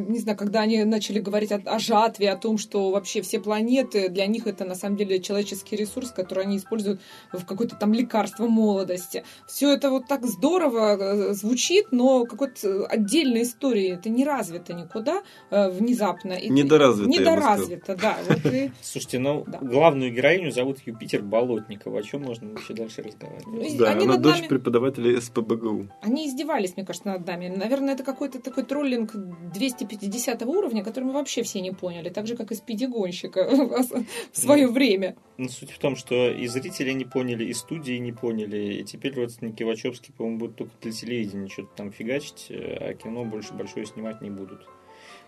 не 0.07 0.19
знаю, 0.19 0.37
когда 0.37 0.61
они 0.61 0.83
начали 0.83 1.19
говорить 1.19 1.51
о, 1.51 1.61
о 1.65 1.79
жатве, 1.79 2.31
о 2.31 2.37
том, 2.37 2.57
что 2.57 2.91
вообще 2.91 3.21
все 3.21 3.39
планеты, 3.39 4.09
для 4.09 4.25
них 4.27 4.47
это 4.47 4.65
на 4.65 4.75
самом 4.75 4.97
деле 4.97 5.19
человеческий 5.19 5.75
ресурс, 5.75 6.11
который 6.11 6.45
они 6.45 6.57
используют 6.57 7.01
в 7.33 7.45
какое-то 7.45 7.75
там 7.75 7.93
лекарство 7.93 8.47
молодости. 8.47 9.23
Все 9.47 9.73
это 9.73 9.89
вот 9.89 10.07
так 10.07 10.25
здорово 10.25 10.97
э, 10.97 11.33
звучит, 11.33 11.87
но 11.91 12.25
какой-то 12.25 12.85
отдельной 12.87 13.43
истории 13.43 13.93
это 13.93 14.09
не 14.09 14.25
развито 14.25 14.73
никуда 14.73 15.21
э, 15.51 15.69
внезапно. 15.69 16.33
И 16.33 16.49
Недоразвито, 16.49 17.09
Недоразвито, 17.09 17.95
да. 17.95 18.17
Вот 18.27 18.45
и- 18.53 18.71
Слушайте, 18.81 19.19
ну 19.19 19.43
Да. 19.47 19.59
главную 19.59 20.11
героиню 20.13 20.51
зовут 20.51 20.79
Юпитер 20.85 21.21
Болотникова, 21.21 21.99
о 21.99 22.03
чем 22.03 22.23
можно 22.23 22.57
еще 22.57 22.73
дальше 22.73 23.01
разговаривать? 23.01 23.45
Ну, 23.45 23.77
Да, 23.77 23.91
они 23.91 24.05
она 24.05 24.13
над 24.13 24.21
дочь 24.21 24.37
нами- 24.37 24.47
преподавателя 24.47 25.19
СПБГУ. 25.21 25.87
Они 26.01 26.27
издевались, 26.27 26.75
мне 26.77 26.85
кажется, 26.85 27.09
над 27.09 27.25
нами. 27.27 27.47
Наверное, 27.49 27.93
это 27.93 28.03
какой-то 28.03 28.39
такой 28.41 28.63
троллинг 28.63 29.11
250 29.53 30.45
уровня, 30.45 30.83
который 30.83 31.03
мы 31.05 31.13
вообще 31.13 31.43
все 31.43 31.61
не 31.61 31.71
поняли, 31.71 32.09
так 32.09 32.25
же, 32.27 32.35
как 32.35 32.51
и 32.51 32.55
спиди-гонщика 32.55 33.49
в 34.31 34.37
свое 34.37 34.67
время. 34.67 35.15
Ну, 35.37 35.49
суть 35.49 35.71
в 35.71 35.79
том, 35.79 35.95
что 35.95 36.29
и 36.29 36.47
зрители 36.47 36.91
не 36.91 37.05
поняли, 37.05 37.45
и 37.45 37.53
студии 37.53 37.97
не 37.97 38.11
поняли, 38.11 38.75
и 38.75 38.83
теперь 38.83 39.13
родственники 39.15 39.63
Вачовски, 39.63 40.11
по-моему, 40.11 40.39
будут 40.39 40.55
только 40.55 40.71
для 40.81 40.91
телевидения 40.91 41.47
что-то 41.49 41.69
там 41.75 41.91
фигачить, 41.91 42.47
э, 42.49 42.77
а 42.79 42.93
кино 42.93 43.25
больше 43.25 43.53
большое 43.53 43.85
снимать 43.85 44.21
не 44.21 44.29
будут. 44.29 44.65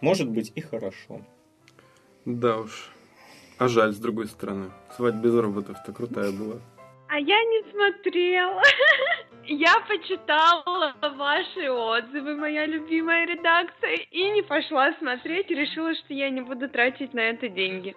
Может 0.01 0.29
быть 0.29 0.51
и 0.55 0.61
хорошо. 0.61 1.21
Да 2.25 2.59
уж. 2.59 2.91
А 3.61 3.67
жаль, 3.67 3.91
с 3.93 3.99
другой 3.99 4.25
стороны. 4.25 4.71
«Свадьба 4.95 5.27
из 5.27 5.35
роботов»-то 5.37 5.93
крутая 5.93 6.31
была. 6.31 6.55
А 7.09 7.19
я 7.19 7.39
не 7.43 7.71
смотрела. 7.71 8.63
Я 9.45 9.79
почитала 9.87 10.95
ваши 10.99 11.69
отзывы, 11.69 12.37
моя 12.37 12.65
любимая 12.65 13.27
редакция, 13.27 13.97
и 14.09 14.31
не 14.31 14.41
пошла 14.41 14.93
смотреть, 14.93 15.49
решила, 15.51 15.93
что 15.93 16.13
я 16.13 16.29
не 16.29 16.41
буду 16.41 16.69
тратить 16.69 17.13
на 17.13 17.19
это 17.19 17.49
деньги. 17.49 17.95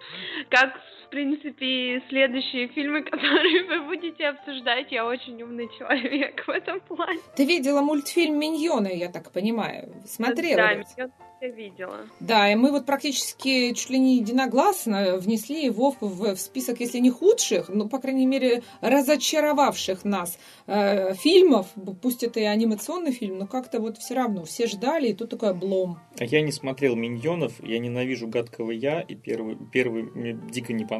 Как, 0.49 0.79
в 1.05 1.09
принципе, 1.09 2.01
следующие 2.09 2.67
фильмы, 2.69 3.03
которые 3.11 3.63
вы 3.65 3.85
будете 3.87 4.27
обсуждать, 4.27 4.91
я 4.91 5.05
очень 5.05 5.41
умный 5.41 5.69
человек 5.77 6.43
в 6.45 6.49
этом 6.49 6.79
плане. 6.81 7.19
Ты 7.35 7.45
видела 7.45 7.81
мультфильм 7.81 8.39
«Миньоны», 8.39 8.95
я 8.95 9.09
так 9.09 9.31
понимаю? 9.31 9.93
Смотрела? 10.05 10.57
Да, 10.97 11.09
я 11.41 11.49
видела. 11.49 11.99
Да, 12.19 12.51
и 12.51 12.55
мы 12.55 12.71
вот 12.71 12.85
практически 12.85 13.73
чуть 13.73 13.89
ли 13.89 13.99
не 13.99 14.17
единогласно 14.17 15.17
внесли 15.17 15.65
его 15.65 15.95
в, 15.99 16.35
в 16.35 16.37
список, 16.37 16.79
если 16.79 16.99
не 16.99 17.09
худших, 17.09 17.69
но, 17.69 17.87
по 17.87 17.99
крайней 17.99 18.25
мере, 18.25 18.63
разочаровавших 18.81 20.05
нас 20.05 20.39
э, 20.67 21.13
фильмов. 21.15 21.67
Пусть 22.01 22.23
это 22.23 22.39
и 22.39 22.43
анимационный 22.43 23.11
фильм, 23.11 23.37
но 23.37 23.47
как-то 23.47 23.79
вот 23.79 23.97
все 23.97 24.15
равно 24.15 24.45
все 24.45 24.67
ждали, 24.67 25.09
и 25.09 25.13
тут 25.13 25.29
такой 25.29 25.49
облом. 25.49 25.99
А 26.19 26.25
я 26.25 26.41
не 26.41 26.51
смотрел 26.51 26.95
«Миньонов», 26.95 27.63
я 27.63 27.79
ненавижу 27.79 28.27
«Гадкого 28.27 28.71
я», 28.71 29.01
и 29.01 29.15
первый, 29.15 29.57
первый 29.71 30.03
мне 30.03 30.33
дико 30.33 30.73
не 30.73 30.85
понравился, 30.85 30.94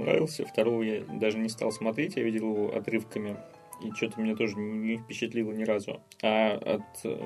второго 0.45 0.81
я 0.83 1.01
даже 1.19 1.37
не 1.37 1.49
стал 1.49 1.71
смотреть, 1.71 2.15
я 2.15 2.23
видел 2.23 2.49
его 2.53 2.75
отрывками, 2.75 3.37
и 3.83 3.91
что-то 3.91 4.21
меня 4.21 4.35
тоже 4.35 4.55
не 4.57 4.97
впечатлило 4.97 5.51
ни 5.51 5.63
разу. 5.63 5.99
А 6.23 6.53
от 6.53 7.05
э, 7.05 7.17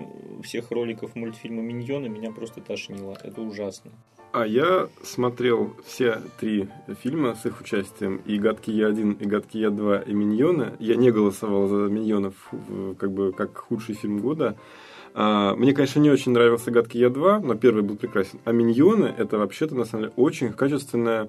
всех 0.44 0.72
роликов 0.72 1.16
мультфильма 1.16 1.62
«Миньоны» 1.62 2.10
меня 2.10 2.32
просто 2.32 2.62
тошнило, 2.62 3.18
это 3.24 3.42
ужасно. 3.42 3.92
А 4.32 4.46
я 4.46 4.90
смотрел 5.02 5.76
все 5.86 6.22
три 6.40 6.68
фильма 7.02 7.34
с 7.36 7.46
их 7.48 7.62
участием, 7.62 8.22
и 8.26 8.38
«Гадкий 8.38 8.74
Я-1», 8.76 9.24
и 9.24 9.26
«Гадкий 9.26 9.60
Я-2», 9.62 10.08
и 10.08 10.14
«Миньоны». 10.14 10.74
Я 10.80 10.96
не 10.96 11.12
голосовал 11.12 11.68
за 11.68 11.76
«Миньонов» 11.88 12.36
в- 12.52 12.94
как 12.96 13.12
бы 13.12 13.32
как 13.32 13.58
худший 13.58 13.96
фильм 13.96 14.20
года. 14.20 14.56
А, 15.16 15.56
Мне, 15.56 15.74
конечно, 15.74 16.00
не 16.00 16.12
очень 16.12 16.32
нравился 16.32 16.70
«Гадкий 16.70 17.00
Я-2», 17.00 17.40
но 17.40 17.56
первый 17.56 17.82
был 17.82 17.96
прекрасен. 17.96 18.40
А 18.46 18.52
«Миньоны»— 18.52 19.12
это 19.18 19.40
вообще-то, 19.40 19.74
на 19.76 19.86
самом 19.86 20.04
деле, 20.04 20.14
очень 20.16 20.54
качественная 20.54 21.28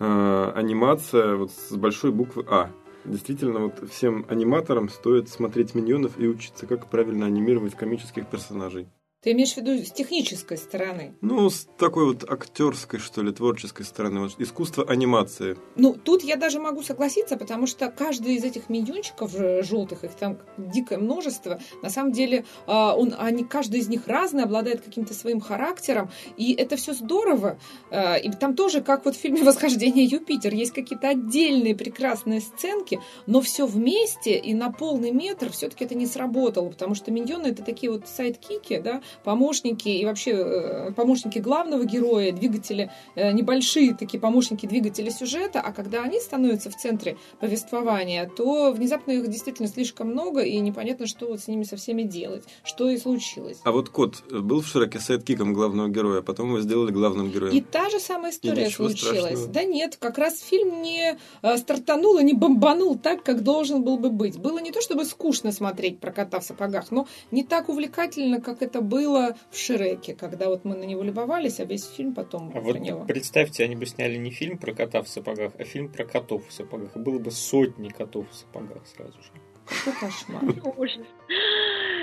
а, 0.00 0.52
анимация 0.56 1.36
вот 1.36 1.52
с 1.52 1.76
большой 1.76 2.10
буквы 2.10 2.44
«А». 2.48 2.70
Действительно, 3.04 3.60
вот 3.60 3.88
всем 3.90 4.26
аниматорам 4.28 4.88
стоит 4.88 5.28
смотреть 5.28 5.74
«Миньонов» 5.74 6.18
и 6.18 6.26
учиться, 6.26 6.66
как 6.66 6.90
правильно 6.90 7.26
анимировать 7.26 7.74
комических 7.74 8.26
персонажей. 8.26 8.88
Ты 9.22 9.32
имеешь 9.32 9.52
в 9.52 9.58
виду 9.58 9.72
с 9.84 9.90
технической 9.90 10.56
стороны? 10.56 11.14
Ну, 11.20 11.50
с 11.50 11.68
такой 11.76 12.06
вот 12.06 12.24
актерской, 12.26 12.98
что 12.98 13.22
ли, 13.22 13.32
творческой 13.32 13.84
стороны. 13.84 14.20
Вот 14.20 14.32
искусство 14.38 14.82
анимации. 14.88 15.58
Ну, 15.76 15.92
тут 15.92 16.24
я 16.24 16.36
даже 16.36 16.58
могу 16.58 16.82
согласиться, 16.82 17.36
потому 17.36 17.66
что 17.66 17.90
каждый 17.90 18.36
из 18.36 18.44
этих 18.44 18.70
миньончиков 18.70 19.30
желтых, 19.62 20.04
их 20.04 20.14
там 20.14 20.38
дикое 20.56 20.96
множество, 20.98 21.60
на 21.82 21.90
самом 21.90 22.12
деле, 22.12 22.46
а, 22.66 22.94
он, 22.96 23.14
они, 23.18 23.44
каждый 23.44 23.80
из 23.80 23.88
них 23.88 24.06
разный, 24.06 24.44
обладает 24.44 24.80
каким-то 24.80 25.12
своим 25.12 25.40
характером, 25.40 26.10
и 26.38 26.54
это 26.54 26.76
все 26.76 26.94
здорово. 26.94 27.58
А, 27.90 28.16
И 28.16 28.30
там 28.30 28.56
тоже, 28.56 28.80
как 28.80 29.04
вот 29.04 29.16
в 29.16 29.18
фильме 29.18 29.42
«Восхождение 29.42 30.06
Юпитер», 30.06 30.54
есть 30.54 30.72
какие-то 30.72 31.10
отдельные 31.10 31.76
прекрасные 31.76 32.40
сценки, 32.40 32.98
но 33.26 33.42
все 33.42 33.66
вместе 33.66 34.38
и 34.38 34.54
на 34.54 34.72
полный 34.72 35.10
метр 35.10 35.52
все-таки 35.52 35.84
это 35.84 35.94
не 35.94 36.06
сработало, 36.06 36.70
потому 36.70 36.94
что 36.94 37.10
миньоны 37.10 37.48
это 37.48 37.62
такие 37.62 37.92
вот 37.92 38.08
сайдкики, 38.08 38.78
да, 38.78 39.02
помощники 39.24 39.88
и 39.88 40.04
вообще 40.04 40.32
э, 40.32 40.92
помощники 40.92 41.38
главного 41.38 41.84
героя, 41.84 42.32
двигатели 42.32 42.90
э, 43.14 43.32
небольшие 43.32 43.94
такие 43.94 44.20
помощники 44.20 44.66
двигателя 44.66 45.10
сюжета, 45.10 45.60
а 45.60 45.72
когда 45.72 46.02
они 46.02 46.20
становятся 46.20 46.70
в 46.70 46.76
центре 46.76 47.16
повествования, 47.40 48.28
то 48.28 48.72
внезапно 48.72 49.12
их 49.12 49.28
действительно 49.28 49.68
слишком 49.68 50.08
много, 50.08 50.42
и 50.42 50.58
непонятно, 50.58 51.06
что 51.06 51.26
вот 51.26 51.40
с 51.40 51.48
ними 51.48 51.64
со 51.64 51.76
всеми 51.76 52.02
делать, 52.02 52.44
что 52.64 52.88
и 52.88 52.98
случилось. 52.98 53.58
А 53.64 53.72
вот 53.72 53.88
кот 53.88 54.22
был 54.30 54.60
в 54.60 54.66
Шреке 54.66 55.00
сайдкиком 55.00 55.52
главного 55.52 55.88
героя, 55.88 56.20
а 56.20 56.22
потом 56.22 56.48
его 56.48 56.60
сделали 56.60 56.92
главным 56.92 57.30
героем. 57.30 57.54
И 57.54 57.60
та 57.60 57.90
же 57.90 57.98
самая 57.98 58.32
история 58.32 58.70
случилась. 58.70 59.20
страшного. 59.20 59.46
Да 59.48 59.64
нет, 59.64 59.96
как 59.98 60.18
раз 60.18 60.40
фильм 60.40 60.82
не 60.82 61.18
э, 61.42 61.56
стартанул 61.56 62.18
и 62.18 62.24
не 62.24 62.34
бомбанул 62.34 62.96
так, 62.96 63.22
как 63.22 63.42
должен 63.42 63.82
был 63.82 63.98
бы 63.98 64.10
быть. 64.10 64.38
Было 64.38 64.58
не 64.58 64.70
то 64.70 64.80
чтобы 64.80 65.04
скучно 65.04 65.52
смотреть 65.52 65.98
про 65.98 66.12
кота 66.12 66.40
в 66.40 66.44
сапогах, 66.44 66.90
но 66.90 67.06
не 67.30 67.42
так 67.42 67.68
увлекательно, 67.68 68.40
как 68.40 68.62
это 68.62 68.80
было 68.80 68.99
в 69.06 69.56
Шреке, 69.56 70.14
когда 70.14 70.48
вот 70.48 70.64
мы 70.64 70.76
на 70.76 70.84
него 70.84 71.02
любовались, 71.02 71.60
а 71.60 71.64
весь 71.64 71.88
фильм 71.88 72.14
потом 72.14 72.48
А 72.48 72.52
про 72.52 72.60
вот 72.60 72.80
него. 72.80 73.04
представьте, 73.04 73.64
они 73.64 73.76
бы 73.76 73.86
сняли 73.86 74.16
не 74.16 74.30
фильм 74.30 74.58
про 74.58 74.72
кота 74.72 75.02
в 75.02 75.08
сапогах, 75.08 75.52
а 75.58 75.64
фильм 75.64 75.90
про 75.92 76.04
котов 76.04 76.46
в 76.48 76.52
сапогах. 76.52 76.96
И 76.96 76.98
было 76.98 77.18
бы 77.18 77.30
сотни 77.30 77.88
котов 77.88 78.28
в 78.30 78.34
сапогах 78.34 78.86
сразу 78.86 79.20
же. 79.22 79.30
Какой 79.66 79.92
кошмар. 80.00 80.42
Ужас. 80.76 81.06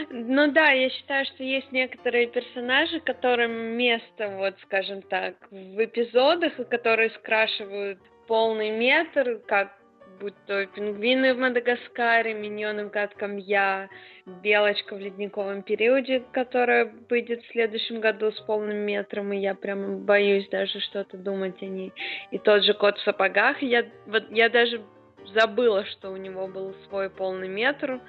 Ну 0.10 0.52
да, 0.52 0.72
я 0.72 0.90
считаю, 0.90 1.26
что 1.26 1.44
есть 1.44 1.72
некоторые 1.72 2.28
персонажи, 2.28 3.00
которым 3.02 3.52
место, 3.78 4.36
вот 4.38 4.56
скажем 4.64 5.02
так, 5.02 5.36
в 5.52 5.84
эпизодах, 5.84 6.60
и 6.60 6.64
которые 6.64 7.10
скрашивают 7.12 8.00
полный 8.28 8.72
метр, 8.72 9.42
как 9.48 9.76
будь 10.20 10.34
то 10.46 10.66
пингвины 10.68 11.34
в 11.34 11.38
Мадагаскаре, 11.38 12.34
миньоны 12.34 12.86
в 12.86 12.92
гадком 12.92 13.38
я, 13.38 13.90
белочка 14.26 14.96
в 14.96 15.00
ледниковом 15.00 15.64
периоде, 15.64 16.24
которая 16.32 16.92
выйдет 17.10 17.44
в 17.44 17.52
следующем 17.52 18.00
году 18.00 18.32
с 18.32 18.40
полным 18.42 18.78
метром, 18.78 19.34
и 19.34 19.38
я 19.38 19.56
прям 19.56 20.06
боюсь 20.06 20.48
даже 20.50 20.80
что-то 20.80 21.18
думать 21.18 21.62
о 21.62 21.66
ней. 21.66 21.94
И 22.32 22.38
тот 22.38 22.64
же 22.64 22.74
кот 22.74 22.98
в 22.98 23.04
сапогах, 23.04 23.62
я, 23.62 23.86
вот, 24.06 24.24
я 24.32 24.50
даже 24.50 24.82
забыла, 25.34 25.86
что 25.86 26.12
у 26.12 26.18
него 26.18 26.48
был 26.48 26.76
свой 26.88 27.10
полный 27.10 27.48
метр. 27.48 28.00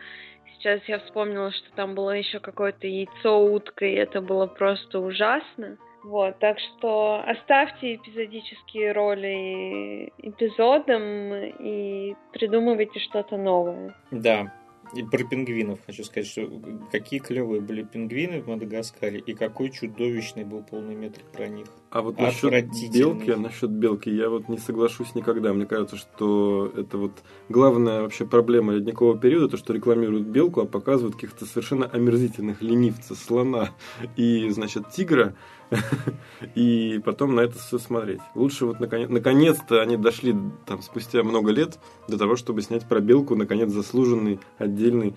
Сейчас 0.55 0.81
я 0.87 0.99
вспомнила, 1.01 1.53
что 1.53 1.71
там 1.77 1.95
было 1.95 2.11
еще 2.11 2.41
какое-то 2.41 2.87
яйцо 2.87 3.41
утка, 3.41 3.85
и 3.85 3.95
это 3.95 4.21
было 4.21 4.47
просто 4.47 4.99
ужасно. 4.99 5.79
Вот, 6.05 6.39
так 6.39 6.59
что 6.59 7.23
оставьте 7.27 7.97
эпизодические 7.97 8.93
роли 8.93 10.13
эпизодом 10.19 11.35
и 11.59 12.15
придумывайте 12.33 13.01
что-то 13.01 13.37
новое. 13.37 13.95
Да, 14.11 14.53
и 14.95 15.03
про 15.03 15.23
пингвинов 15.23 15.81
хочу 15.87 16.03
сказать, 16.05 16.27
что 16.27 16.49
какие 16.91 17.21
клевые 17.21 17.61
были 17.61 17.83
пингвины 17.83 18.41
в 18.41 18.49
Мадагаскаре 18.49 19.19
и 19.19 19.35
какой 19.35 19.71
чудовищный 19.71 20.45
был 20.45 20.63
полный 20.63 20.95
метр 20.95 21.21
про 21.33 21.47
них. 21.49 21.67
А 21.91 22.01
вот 22.01 22.19
насчет 22.19 22.67
белки, 22.91 23.31
насчет 23.33 23.71
белки, 23.71 24.11
я 24.11 24.31
вот 24.31 24.49
не 24.49 24.59
соглашусь 24.59 25.15
никогда. 25.15 25.53
Мне 25.53 25.67
кажется, 25.67 25.97
что 25.97 26.73
это 26.77 26.97
вот 26.97 27.13
главная 27.49 28.03
вообще 28.03 28.27
проблема 28.27 28.73
ледникового 28.73 29.19
периода, 29.19 29.49
то, 29.49 29.57
что 29.57 29.73
рекламируют 29.73 30.27
белку, 30.27 30.61
а 30.61 30.67
показывают 30.67 31.17
каких-то 31.17 31.45
совершенно 31.45 31.87
омерзительных 31.87 32.63
ленивцев, 32.63 33.19
слона 33.19 33.71
и, 34.17 34.49
значит, 34.51 34.91
тигра. 34.91 35.35
и 36.55 37.01
потом 37.05 37.35
на 37.35 37.41
это 37.41 37.59
все 37.59 37.79
смотреть. 37.79 38.21
Лучше 38.35 38.67
вот 38.67 38.81
наконец- 38.81 39.09
наконец-то 39.09 39.81
они 39.81 39.97
дошли 39.97 40.35
там 40.67 40.83
спустя 40.83 41.23
много 41.23 41.51
лет 41.51 41.79
до 42.09 42.19
того, 42.19 42.37
чтобы 42.37 42.63
снять 42.63 42.87
про 42.89 43.01
белку, 43.01 43.37
наконец, 43.37 43.71
заслуженный 43.71 44.41
отдельный 44.59 45.15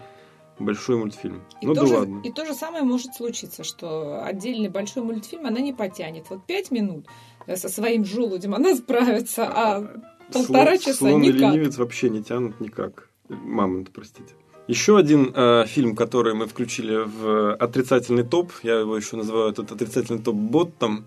большой 0.60 0.98
мультфильм. 0.98 1.42
И 1.62 1.66
ну 1.66 1.74
то 1.74 1.82
да 1.82 1.88
же, 1.88 1.94
ладно. 1.98 2.22
И 2.24 2.32
то 2.32 2.46
же 2.46 2.54
самое 2.54 2.84
может 2.84 3.16
случиться, 3.16 3.64
что 3.64 4.24
отдельный 4.24 4.70
большой 4.70 5.04
мультфильм 5.04 5.46
она 5.46 5.60
не 5.60 5.74
потянет. 5.74 6.26
Вот 6.30 6.46
пять 6.46 6.72
минут 6.72 7.08
э, 7.48 7.56
со 7.56 7.70
своим 7.70 8.06
желудем 8.06 8.54
она 8.54 8.76
справится, 8.76 9.46
а 9.48 10.02
полтора 10.32 10.76
Слон- 10.76 10.80
часа 10.80 10.94
Слон 10.98 11.24
и 11.24 11.28
никак. 11.28 11.54
ленивец 11.54 11.78
вообще 11.78 12.10
не 12.10 12.24
тянут 12.24 12.60
никак. 12.60 13.10
Мамонт, 13.30 13.92
простите. 13.92 14.34
Еще 14.68 14.98
один 14.98 15.32
э, 15.36 15.66
фильм, 15.68 15.96
который 15.96 16.34
мы 16.34 16.48
включили 16.48 16.98
в 16.98 17.56
отрицательный 17.56 18.24
топ, 18.24 18.52
я 18.64 18.80
его 18.80 18.96
еще 18.96 19.18
называю 19.18 19.52
этот 19.52 19.72
отрицательный 19.72 20.22
топ 20.22 20.36
боттом, 20.36 21.04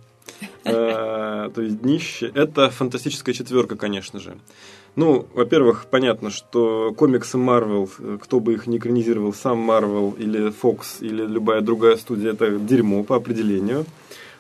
э, 0.65 1.51
то 1.55 1.63
есть 1.63 1.81
днище, 1.81 2.31
это 2.35 2.69
фантастическая 2.71 3.35
четверка, 3.35 3.77
конечно 3.77 4.19
же. 4.19 4.37
Ну, 4.97 5.27
во-первых, 5.35 5.87
понятно, 5.91 6.31
что 6.31 6.95
комиксы 6.97 7.37
э, 7.39 8.19
кто 8.21 8.41
бы 8.41 8.55
их 8.55 8.67
ни 8.67 8.79
экранизировал, 8.79 9.33
сам 9.33 9.69
Marvel 9.69 10.17
или 10.19 10.51
Fox 10.51 11.01
или 11.01 11.27
любая 11.27 11.61
другая 11.61 11.97
студия, 11.97 12.33
это 12.33 12.59
дерьмо 12.59 13.03
по 13.03 13.17
определению. 13.17 13.87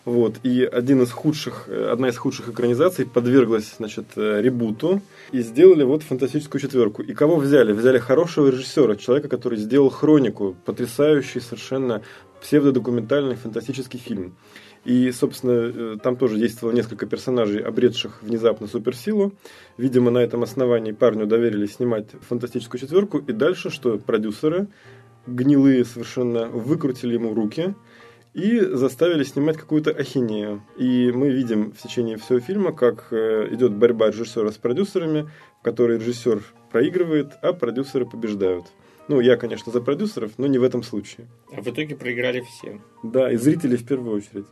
Вот. 0.04 0.36
И 0.42 0.62
один 0.64 1.02
из 1.02 1.10
худших, 1.10 1.64
э, 1.68 1.88
одна 1.90 2.08
из 2.08 2.16
худших 2.18 2.50
экранизаций 2.50 3.06
подверглась 3.06 3.74
значит, 3.78 4.04
э, 4.16 4.42
ребуту 4.42 5.00
и 5.32 5.40
сделали 5.40 5.82
вот 5.82 6.02
фантастическую 6.02 6.60
четверку. 6.60 7.02
И 7.02 7.14
кого 7.14 7.36
взяли? 7.36 7.72
Взяли 7.72 7.98
хорошего 7.98 8.48
режиссера, 8.48 8.96
человека, 8.96 9.28
который 9.28 9.58
сделал 9.58 9.88
хронику, 9.88 10.56
потрясающий 10.66 11.40
совершенно 11.40 12.02
псевдодокументальный 12.42 13.36
фантастический 13.36 13.98
фильм. 13.98 14.34
И, 14.84 15.10
собственно, 15.12 15.52
э, 15.52 15.96
там 16.02 16.16
тоже 16.16 16.36
действовало 16.36 16.74
несколько 16.74 17.06
персонажей, 17.06 17.62
обретших 17.62 18.22
внезапно 18.22 18.66
суперсилу. 18.66 19.32
Видимо, 19.78 20.10
на 20.10 20.18
этом 20.18 20.42
основании 20.42 20.92
парню 20.92 21.26
доверили 21.26 21.64
снимать 21.64 22.08
фантастическую 22.28 22.78
четверку. 22.78 23.18
И 23.18 23.32
дальше 23.32 23.70
что? 23.70 23.96
Продюсеры, 23.96 24.66
гнилые 25.26 25.86
совершенно, 25.86 26.44
выкрутили 26.44 27.14
ему 27.14 27.32
руки 27.32 27.74
и 28.34 28.60
заставили 28.60 29.22
снимать 29.22 29.56
какую-то 29.56 29.92
ахинею. 29.92 30.62
И 30.76 31.10
мы 31.14 31.30
видим 31.30 31.72
в 31.72 31.80
течение 31.80 32.16
всего 32.16 32.40
фильма, 32.40 32.72
как 32.72 33.06
э, 33.12 33.48
идет 33.52 33.72
борьба 33.72 34.08
режиссера 34.08 34.50
с 34.50 34.56
продюсерами, 34.56 35.30
в 35.60 35.62
которой 35.62 35.98
режиссер 35.98 36.42
проигрывает, 36.70 37.32
а 37.42 37.52
продюсеры 37.52 38.06
побеждают. 38.06 38.66
Ну, 39.06 39.20
я, 39.20 39.36
конечно, 39.36 39.70
за 39.70 39.80
продюсеров, 39.80 40.32
но 40.38 40.46
не 40.46 40.58
в 40.58 40.64
этом 40.64 40.82
случае. 40.82 41.28
А 41.52 41.62
в 41.62 41.68
итоге 41.68 41.94
проиграли 41.94 42.40
все. 42.40 42.80
Да, 43.02 43.30
и 43.30 43.36
зрители 43.36 43.76
в 43.76 43.86
первую 43.86 44.16
очередь. 44.16 44.46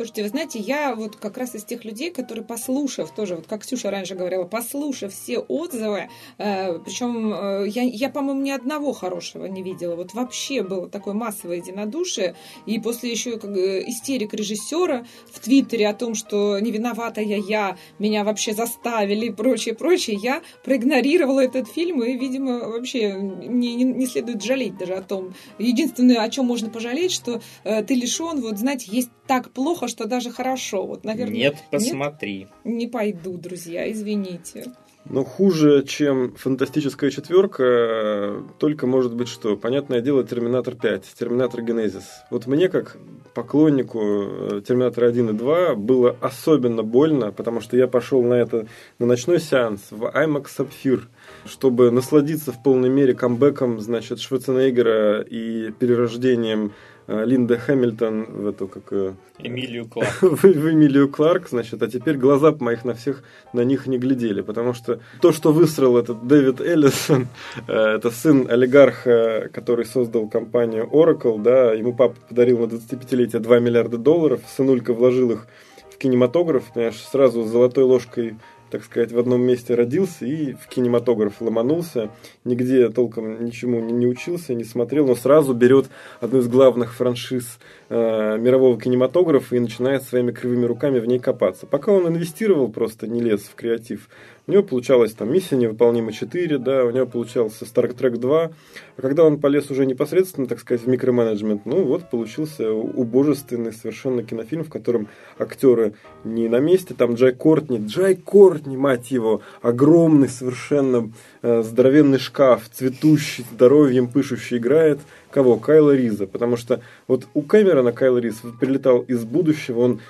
Слушайте, 0.00 0.22
вы 0.22 0.28
знаете, 0.30 0.58
я 0.58 0.94
вот 0.94 1.16
как 1.16 1.36
раз 1.36 1.54
из 1.54 1.62
тех 1.62 1.84
людей, 1.84 2.10
которые, 2.10 2.42
послушав 2.42 3.14
тоже, 3.14 3.36
вот 3.36 3.46
как 3.46 3.60
Ксюша 3.60 3.90
раньше 3.90 4.14
говорила, 4.14 4.44
послушав 4.44 5.12
все 5.12 5.40
отзывы, 5.40 6.08
э, 6.38 6.78
причем 6.78 7.34
э, 7.34 7.68
я, 7.68 7.82
я, 7.82 8.08
по-моему, 8.08 8.40
ни 8.40 8.50
одного 8.50 8.94
хорошего 8.94 9.44
не 9.44 9.62
видела. 9.62 9.96
Вот 9.96 10.14
вообще 10.14 10.62
было 10.62 10.88
такое 10.88 11.12
массовое 11.12 11.58
единодушие. 11.58 12.34
И 12.64 12.80
после 12.80 13.10
еще 13.10 13.38
как, 13.38 13.50
истерик 13.54 14.32
режиссера 14.32 15.04
в 15.30 15.38
Твиттере 15.38 15.86
о 15.86 15.92
том, 15.92 16.14
что 16.14 16.58
не 16.60 16.70
виновата 16.70 17.20
я, 17.20 17.36
я, 17.36 17.76
меня 17.98 18.24
вообще 18.24 18.54
заставили 18.54 19.26
и 19.26 19.30
прочее, 19.30 19.74
прочее, 19.74 20.18
я 20.18 20.40
проигнорировала 20.64 21.40
этот 21.40 21.68
фильм. 21.68 22.02
И, 22.02 22.16
видимо, 22.16 22.70
вообще 22.70 23.12
мне 23.12 23.74
не, 23.74 23.84
не 23.84 24.06
следует 24.06 24.42
жалеть 24.42 24.78
даже 24.78 24.94
о 24.94 25.02
том. 25.02 25.34
Единственное, 25.58 26.22
о 26.22 26.30
чем 26.30 26.46
можно 26.46 26.70
пожалеть, 26.70 27.12
что 27.12 27.42
э, 27.64 27.82
ты 27.84 27.92
лишен, 27.92 28.40
вот, 28.40 28.56
знаете, 28.56 28.86
есть 28.90 29.10
так 29.26 29.52
плохо, 29.52 29.86
что 29.90 30.06
даже 30.06 30.30
хорошо. 30.30 30.86
Вот, 30.86 31.04
наверное, 31.04 31.36
Нет, 31.36 31.56
посмотри. 31.70 32.48
не 32.64 32.86
пойду, 32.86 33.36
друзья, 33.36 33.90
извините. 33.90 34.72
Но 35.06 35.24
хуже, 35.24 35.82
чем 35.86 36.34
фантастическая 36.34 37.10
четверка, 37.10 38.42
только 38.58 38.86
может 38.86 39.14
быть 39.14 39.28
что? 39.28 39.56
Понятное 39.56 40.00
дело, 40.02 40.22
Терминатор 40.24 40.74
5, 40.74 41.04
Терминатор 41.18 41.62
Генезис. 41.62 42.04
Вот 42.30 42.46
мне, 42.46 42.68
как 42.68 42.98
поклоннику 43.34 43.98
э, 44.02 44.62
Терминатора 44.66 45.06
1 45.08 45.30
и 45.30 45.32
2, 45.32 45.74
было 45.74 46.16
особенно 46.20 46.82
больно, 46.82 47.32
потому 47.32 47.60
что 47.60 47.76
я 47.76 47.88
пошел 47.88 48.22
на 48.22 48.34
это 48.34 48.66
на 48.98 49.06
ночной 49.06 49.40
сеанс 49.40 49.80
в 49.90 50.04
IMAX 50.04 50.46
Sapphire, 50.58 51.02
чтобы 51.46 51.90
насладиться 51.90 52.52
в 52.52 52.62
полной 52.62 52.90
мере 52.90 53.14
камбэком, 53.14 53.80
значит, 53.80 54.20
Шварценеггера 54.20 55.22
и 55.22 55.70
перерождением 55.72 56.72
Линда 57.10 57.58
Хэмилтон 57.58 58.24
в 58.24 58.46
эту, 58.46 58.68
как 58.68 58.92
ее, 58.92 59.16
Эмилию 59.38 59.86
Кларк. 59.90 60.22
в, 60.22 60.42
в 60.42 60.70
Эмилию 60.70 61.08
Кларк, 61.08 61.48
значит, 61.48 61.82
а 61.82 61.88
теперь 61.88 62.16
глаза 62.16 62.54
моих 62.60 62.84
на 62.84 62.94
всех 62.94 63.24
на 63.52 63.62
них 63.62 63.86
не 63.86 63.98
глядели, 63.98 64.42
потому 64.42 64.74
что 64.74 65.00
то, 65.20 65.32
что 65.32 65.52
выстроил 65.52 65.98
этот 65.98 66.26
Дэвид 66.26 66.60
Эллисон, 66.60 67.26
э, 67.66 67.72
это 67.72 68.10
сын 68.10 68.46
олигарха, 68.48 69.50
который 69.52 69.86
создал 69.86 70.28
компанию 70.28 70.88
Oracle, 70.90 71.42
да, 71.42 71.72
ему 71.72 71.94
папа 71.94 72.16
подарил 72.28 72.58
на 72.60 72.64
25-летие 72.64 73.40
2 73.40 73.58
миллиарда 73.58 73.98
долларов, 73.98 74.40
сынулька 74.56 74.94
вложил 74.94 75.32
их 75.32 75.48
в 75.90 75.98
кинематограф, 75.98 76.72
понимаешь, 76.72 77.00
сразу 77.10 77.44
с 77.44 77.50
золотой 77.50 77.84
ложкой 77.84 78.36
так 78.70 78.84
сказать, 78.84 79.12
в 79.12 79.18
одном 79.18 79.42
месте 79.42 79.74
родился 79.74 80.24
и 80.24 80.54
в 80.54 80.66
кинематограф 80.68 81.40
ломанулся. 81.40 82.10
Нигде 82.44 82.88
толком 82.88 83.44
ничему 83.44 83.80
не, 83.80 83.92
не 83.92 84.06
учился, 84.06 84.54
не 84.54 84.64
смотрел, 84.64 85.06
но 85.06 85.14
сразу 85.14 85.52
берет 85.54 85.86
одну 86.20 86.38
из 86.38 86.48
главных 86.48 86.94
франшиз 86.94 87.58
э, 87.88 88.38
мирового 88.38 88.80
кинематографа 88.80 89.56
и 89.56 89.60
начинает 89.60 90.02
своими 90.02 90.32
кривыми 90.32 90.64
руками 90.64 91.00
в 91.00 91.06
ней 91.06 91.18
копаться. 91.18 91.66
Пока 91.66 91.92
он 91.92 92.08
инвестировал, 92.08 92.68
просто 92.68 93.06
не 93.06 93.20
лез 93.20 93.42
в 93.42 93.54
креатив, 93.54 94.08
у 94.50 94.52
него 94.52 94.62
получалась 94.64 95.12
там 95.12 95.32
«Миссия 95.32 95.54
невыполнима 95.54 96.10
4», 96.10 96.58
да, 96.58 96.84
у 96.84 96.90
него 96.90 97.06
получался 97.06 97.64
«Star 97.64 97.88
Trek 97.94 98.14
2», 98.14 98.52
а 98.96 99.00
когда 99.00 99.24
он 99.24 99.38
полез 99.38 99.70
уже 99.70 99.86
непосредственно, 99.86 100.48
так 100.48 100.58
сказать, 100.58 100.82
в 100.82 100.88
микроменеджмент, 100.88 101.66
ну 101.66 101.84
вот 101.84 102.10
получился 102.10 102.72
убожественный 102.72 103.72
совершенно 103.72 104.24
кинофильм, 104.24 104.64
в 104.64 104.68
котором 104.68 105.06
актеры 105.38 105.94
не 106.24 106.48
на 106.48 106.58
месте, 106.58 106.94
там 106.98 107.14
Джай 107.14 107.32
Кортни, 107.32 107.78
Джай 107.78 108.16
Кортни, 108.16 108.76
мать 108.76 109.12
его, 109.12 109.40
огромный 109.62 110.28
совершенно 110.28 111.12
э, 111.42 111.62
здоровенный 111.62 112.18
шкаф, 112.18 112.68
цветущий, 112.72 113.44
здоровьем 113.52 114.08
пышущий, 114.08 114.56
играет. 114.56 114.98
Кого? 115.30 115.58
Кайла 115.58 115.94
Риза, 115.94 116.26
потому 116.26 116.56
что 116.56 116.80
вот 117.06 117.28
у 117.34 117.42
Кэмерона 117.42 117.92
Кайл 117.92 118.18
Риз 118.18 118.42
прилетал 118.58 118.98
из 119.02 119.22
будущего, 119.24 119.78
он 119.78 120.00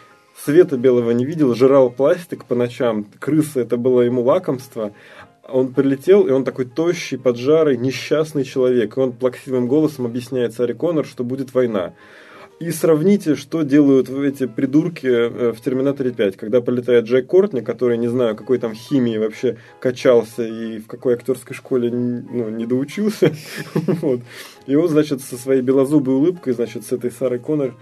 света 0.45 0.77
белого 0.77 1.11
не 1.11 1.25
видел, 1.25 1.55
жрал 1.55 1.91
пластик 1.91 2.45
по 2.45 2.55
ночам, 2.55 3.07
крысы 3.19 3.61
это 3.61 3.77
было 3.77 4.03
ему 4.03 4.23
лакомство, 4.23 4.93
он 5.49 5.73
прилетел, 5.73 6.27
и 6.27 6.31
он 6.31 6.45
такой 6.45 6.65
тощий, 6.65 7.19
поджарый, 7.19 7.77
несчастный 7.77 8.45
человек. 8.45 8.97
И 8.97 9.01
он 9.01 9.13
плаксивым 9.13 9.67
голосом 9.67 10.07
объясняет 10.07 10.55
Саре 10.55 10.75
Коннор, 10.75 11.05
что 11.05 11.25
будет 11.25 11.55
война. 11.55 11.95
И 12.61 12.71
сравните, 12.73 13.37
что 13.37 13.63
делают 13.63 14.11
эти 14.11 14.47
придурки 14.47 15.07
э, 15.07 15.53
в 15.53 15.63
«Терминаторе 15.63 16.11
5», 16.11 16.37
когда 16.37 16.61
полетает 16.61 17.07
Джек 17.07 17.27
Кортни, 17.27 17.63
который, 17.63 17.97
не 17.97 18.09
знаю, 18.09 18.37
какой 18.37 18.59
там 18.59 18.75
химии 18.75 19.17
вообще 19.17 19.57
качался 19.81 20.47
и 20.47 20.79
в 20.79 20.87
какой 20.87 21.15
актерской 21.15 21.57
школе 21.57 21.91
ну, 21.91 22.51
не 22.51 22.67
доучился. 22.67 23.35
И 24.67 24.75
он, 24.75 24.89
значит, 24.89 25.23
со 25.23 25.37
своей 25.37 25.63
белозубой 25.63 26.15
улыбкой, 26.15 26.53
значит, 26.53 26.85
с 26.85 26.93
этой 26.93 27.11
Сарой 27.11 27.39
Коннор 27.39 27.77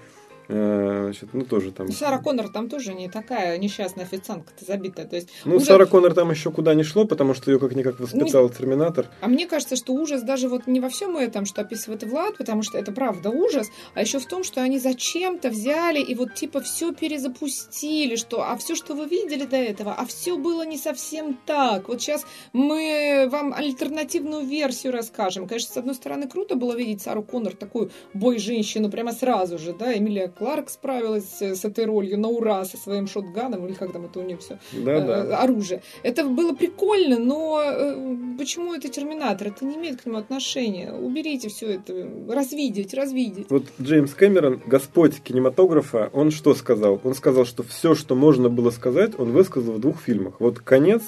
значит, 0.48 1.28
ну, 1.34 1.44
тоже 1.44 1.72
там... 1.72 1.92
Сара 1.92 2.18
Коннор 2.18 2.48
там 2.48 2.68
тоже 2.68 2.94
не 2.94 3.08
такая 3.08 3.58
несчастная 3.58 4.04
официантка-то 4.04 4.64
забитая. 4.64 5.06
То 5.06 5.16
есть 5.16 5.28
ну, 5.44 5.56
ужас... 5.56 5.68
Сара 5.68 5.86
Коннор 5.86 6.14
там 6.14 6.30
еще 6.30 6.50
куда 6.50 6.74
не 6.74 6.82
шло, 6.82 7.04
потому 7.04 7.34
что 7.34 7.50
ее 7.50 7.58
как-никак 7.58 8.00
воспитал 8.00 8.48
не... 8.48 8.54
Терминатор. 8.54 9.06
А 9.20 9.28
мне 9.28 9.46
кажется, 9.46 9.76
что 9.76 9.92
ужас 9.92 10.22
даже 10.22 10.48
вот 10.48 10.66
не 10.66 10.80
во 10.80 10.88
всем 10.88 11.16
этом, 11.16 11.44
что 11.44 11.60
описывает 11.60 12.02
Влад, 12.04 12.38
потому 12.38 12.62
что 12.62 12.78
это 12.78 12.92
правда 12.92 13.30
ужас, 13.30 13.68
а 13.94 14.00
еще 14.00 14.18
в 14.18 14.26
том, 14.26 14.42
что 14.42 14.62
они 14.62 14.78
зачем-то 14.78 15.50
взяли 15.50 16.00
и 16.00 16.14
вот 16.14 16.34
типа 16.34 16.60
все 16.60 16.92
перезапустили, 16.92 18.16
что 18.16 18.42
а 18.42 18.56
все, 18.56 18.74
что 18.74 18.94
вы 18.94 19.06
видели 19.06 19.44
до 19.44 19.56
этого, 19.56 19.92
а 19.92 20.06
все 20.06 20.38
было 20.38 20.64
не 20.64 20.78
совсем 20.78 21.38
так. 21.44 21.88
Вот 21.88 22.00
сейчас 22.00 22.24
мы 22.52 23.28
вам 23.30 23.52
альтернативную 23.52 24.46
версию 24.46 24.92
расскажем. 24.92 25.46
Конечно, 25.46 25.74
с 25.74 25.76
одной 25.76 25.94
стороны, 25.94 26.28
круто 26.28 26.56
было 26.56 26.74
видеть 26.74 27.02
Сару 27.02 27.22
Коннор 27.22 27.54
такую 27.54 27.90
бой-женщину 28.14 28.90
прямо 28.90 29.12
сразу 29.12 29.58
же, 29.58 29.74
да, 29.74 29.96
Эмилия 29.96 30.28
Кларк 30.38 30.70
справилась 30.70 31.42
с 31.42 31.64
этой 31.64 31.84
ролью 31.84 32.18
на 32.18 32.28
ура 32.28 32.64
со 32.64 32.76
своим 32.76 33.06
шотганом, 33.06 33.66
или 33.66 33.74
как 33.74 33.92
там 33.92 34.04
это 34.04 34.20
у 34.20 34.22
нее 34.22 34.36
все, 34.36 34.58
да, 34.72 34.94
э, 34.94 35.26
да. 35.26 35.38
оружие. 35.38 35.82
Это 36.02 36.24
было 36.24 36.54
прикольно, 36.54 37.18
но 37.18 37.60
э, 37.62 38.16
почему 38.38 38.74
это 38.74 38.88
Терминатор? 38.88 39.48
Это 39.48 39.64
не 39.64 39.76
имеет 39.76 40.02
к 40.02 40.06
нему 40.06 40.18
отношения. 40.18 40.92
Уберите 40.92 41.48
все 41.48 41.74
это, 41.74 42.08
развидеть, 42.28 42.94
развидеть. 42.94 43.50
Вот 43.50 43.64
Джеймс 43.80 44.14
Кэмерон, 44.14 44.62
господь 44.66 45.20
кинематографа, 45.20 46.10
он 46.12 46.30
что 46.30 46.54
сказал? 46.54 47.00
Он 47.02 47.14
сказал, 47.14 47.44
что 47.44 47.62
все, 47.62 47.94
что 47.94 48.14
можно 48.14 48.48
было 48.48 48.70
сказать, 48.70 49.18
он 49.18 49.32
высказал 49.32 49.74
в 49.74 49.80
двух 49.80 50.00
фильмах. 50.00 50.34
Вот 50.38 50.60
конец 50.60 51.02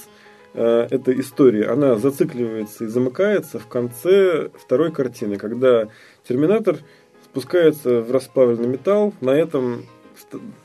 э, 0.55 0.89
этой 0.91 1.21
истории, 1.21 1.65
она 1.65 1.97
зацикливается 1.97 2.85
и 2.85 2.87
замыкается 2.89 3.59
в 3.59 3.67
конце 3.69 4.51
второй 4.59 4.91
картины, 4.93 5.37
когда 5.37 5.89
Терминатор 6.29 6.79
спускается 7.31 8.01
в 8.01 8.11
расплавленный 8.11 8.69
металл. 8.69 9.15
На 9.21 9.31
этом 9.31 9.85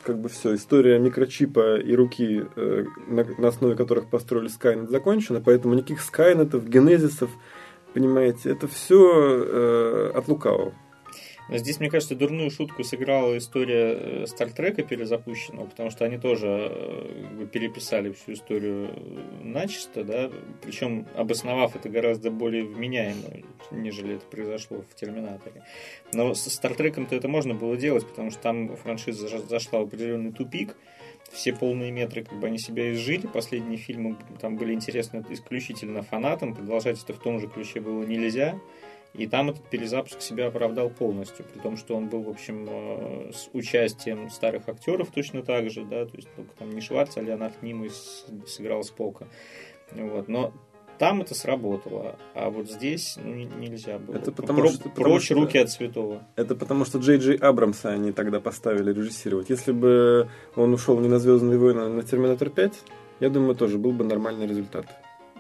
как 0.04 0.20
бы 0.20 0.30
все, 0.30 0.56
история 0.56 1.00
микрочипа 1.00 1.78
и 1.78 1.96
руки, 1.96 2.46
э, 2.56 2.86
на, 3.08 3.24
на 3.38 3.48
основе 3.48 3.76
которых 3.76 4.10
построили 4.10 4.50
Skynet, 4.50 4.90
закончена, 4.90 5.42
поэтому 5.42 5.76
никаких 5.76 6.02
Скайнетов, 6.02 6.68
генезисов, 6.68 7.30
понимаете, 7.94 8.52
это 8.52 8.68
все 8.68 9.44
э, 9.46 10.12
от 10.14 10.28
лукавого. 10.28 10.74
Здесь, 11.50 11.80
мне 11.80 11.90
кажется, 11.90 12.16
дурную 12.16 12.50
шутку 12.50 12.84
сыграла 12.84 13.38
история 13.38 14.26
Стартрека 14.26 14.82
э, 14.82 14.86
перезапущенного, 14.86 15.68
потому 15.68 15.92
что 15.92 16.06
они 16.06 16.18
тоже 16.18 16.48
э, 16.48 17.48
переписали 17.52 18.12
всю 18.12 18.34
историю 18.34 18.90
начисто, 19.44 20.04
да, 20.04 20.32
причем 20.64 21.06
обосновав 21.16 21.76
это 21.76 21.88
гораздо 21.88 22.32
более 22.32 22.64
вменяемо, 22.64 23.44
нежели 23.72 24.16
это 24.16 24.26
произошло 24.26 24.84
в 24.90 24.96
Терминаторе. 24.96 25.64
Но 26.14 26.34
с 26.34 26.52
Стартреком-то 26.52 27.16
это 27.16 27.28
можно 27.28 27.54
было 27.54 27.78
делать, 27.78 28.08
потому 28.08 28.32
что 28.32 28.42
там 28.42 28.76
франшиза 28.76 29.28
зашла 29.28 29.80
в 29.80 29.84
определенный 29.84 30.32
тупик, 30.32 30.76
все 31.32 31.54
полные 31.54 31.92
метры, 31.92 32.24
как 32.24 32.40
бы 32.40 32.48
они 32.48 32.58
себя 32.58 32.92
изжили. 32.94 33.28
Последние 33.28 33.78
фильмы 33.78 34.18
там 34.40 34.58
были 34.58 34.74
интересны 34.74 35.24
исключительно 35.30 36.02
фанатам. 36.02 36.54
Продолжать 36.54 37.02
это 37.04 37.14
в 37.14 37.20
том 37.20 37.40
же 37.40 37.48
ключе 37.48 37.82
было 37.82 38.04
нельзя. 38.04 38.60
И 39.18 39.28
там 39.28 39.50
этот 39.50 39.70
перезапуск 39.70 40.22
себя 40.22 40.48
оправдал 40.48 40.90
полностью, 40.90 41.46
при 41.46 41.60
том, 41.60 41.78
что 41.78 41.96
он 41.96 42.10
был, 42.10 42.24
в 42.24 42.30
общем, 42.30 42.68
э, 42.70 43.32
с 43.34 43.50
участием 43.54 44.30
старых 44.30 44.68
актеров 44.68 45.10
точно 45.14 45.42
так 45.42 45.70
же, 45.70 45.86
да, 45.86 46.06
то 46.06 46.16
есть 46.18 46.28
только 46.36 46.54
там 46.58 46.72
не 46.72 46.82
Шварц, 46.82 47.16
а 47.18 47.22
Леонард 47.22 47.62
Нимой 47.62 47.92
сыграл 48.46 48.84
Спока. 48.84 49.28
Вот. 49.92 50.28
Но 50.28 50.54
там 50.98 51.22
это 51.22 51.36
сработало, 51.36 52.18
а 52.34 52.50
вот 52.50 52.70
здесь 52.70 53.18
ну, 53.22 53.34
нельзя 53.34 54.00
было. 54.00 54.16
Это 54.16 54.32
потому, 54.32 54.62
Про, 54.62 54.70
что, 54.70 54.90
прочь 54.90 55.28
потому, 55.30 55.46
руки 55.46 55.58
от 55.58 55.70
святого. 55.70 56.24
Это 56.36 56.56
потому, 56.56 56.86
что 56.86 57.00
Джей 57.00 57.18
Джей 57.18 57.38
Абрамса 57.38 57.92
они 57.92 58.12
тогда 58.12 58.40
поставили 58.40 58.94
режиссировать. 58.94 59.50
Если 59.50 59.72
бы 59.72 60.30
он 60.56 60.74
ушел 60.74 61.00
не 61.00 61.08
на 61.08 61.20
Звездные 61.20 61.58
войны, 61.58 61.82
а 61.82 61.90
на 61.90 62.04
Терминатор 62.04 62.50
5, 62.50 62.74
я 63.20 63.30
думаю, 63.30 63.56
тоже 63.56 63.78
был 63.78 63.92
бы 63.92 64.04
нормальный 64.04 64.48
результат. 64.48 64.88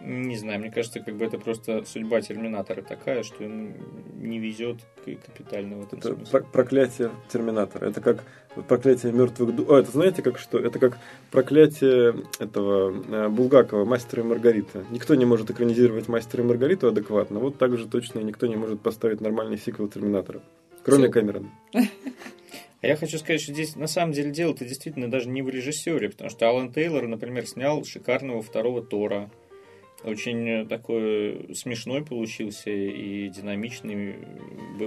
Не 0.05 0.37
знаю, 0.37 0.59
мне 0.59 0.71
кажется, 0.71 0.99
как 0.99 1.15
бы 1.15 1.25
это 1.25 1.39
просто 1.39 1.83
судьба 1.85 2.21
Терминатора 2.21 2.83
такая, 2.83 3.23
что 3.23 3.43
ему 3.43 3.73
не 4.15 4.37
везет 4.37 4.77
капитально 5.03 5.77
в 5.77 5.83
этом 5.87 5.99
это 5.99 6.15
смысле. 6.15 6.41
проклятие 6.51 7.11
Терминатора. 7.27 7.89
Это 7.89 8.01
как 8.01 8.23
проклятие 8.67 9.11
мертвых 9.11 9.55
душ. 9.55 9.67
О, 9.67 9.77
это 9.77 9.91
знаете 9.91 10.21
как 10.21 10.37
что? 10.37 10.59
Это 10.59 10.77
как 10.77 10.99
проклятие 11.31 12.23
этого 12.39 12.91
э, 12.91 13.29
Булгакова, 13.29 13.83
Мастера 13.83 14.21
и 14.21 14.25
Маргарита. 14.25 14.85
Никто 14.91 15.15
не 15.15 15.25
может 15.25 15.49
экранизировать 15.49 16.07
Мастера 16.07 16.43
и 16.43 16.47
Маргариту 16.47 16.87
адекватно. 16.87 17.39
Вот 17.39 17.57
так 17.57 17.75
же 17.75 17.87
точно 17.87 18.19
никто 18.19 18.45
не 18.45 18.55
может 18.55 18.81
поставить 18.81 19.21
нормальный 19.21 19.57
сиквел 19.57 19.87
Терминатора. 19.87 20.41
Кроме 20.83 21.05
Все. 21.05 21.13
Кэмерона. 21.13 21.49
А 22.81 22.87
я 22.87 22.95
хочу 22.97 23.17
сказать, 23.17 23.41
что 23.41 23.51
здесь 23.51 23.75
на 23.75 23.87
самом 23.87 24.11
деле 24.11 24.29
дело-то 24.29 24.63
действительно 24.63 25.09
даже 25.09 25.27
не 25.27 25.41
в 25.41 25.49
режиссере, 25.49 26.09
потому 26.09 26.29
что 26.29 26.47
Алан 26.47 26.71
Тейлор, 26.71 27.07
например, 27.07 27.47
снял 27.47 27.83
шикарного 27.83 28.43
второго 28.43 28.83
Тора. 28.83 29.31
Очень 30.05 30.67
такой 30.67 31.53
смешной 31.55 32.05
получился 32.05 32.69
и 32.69 33.29
динамичный 33.29 34.15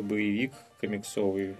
боевик 0.02 0.52
комиксовый. 0.80 1.56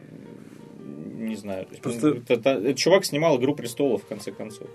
Не 0.78 1.36
знаю. 1.36 1.66
Просто... 1.82 2.74
Чувак 2.74 3.04
снимал 3.04 3.38
«Игру 3.38 3.54
престолов» 3.54 4.04
в 4.04 4.06
конце 4.06 4.32
концов. 4.32 4.68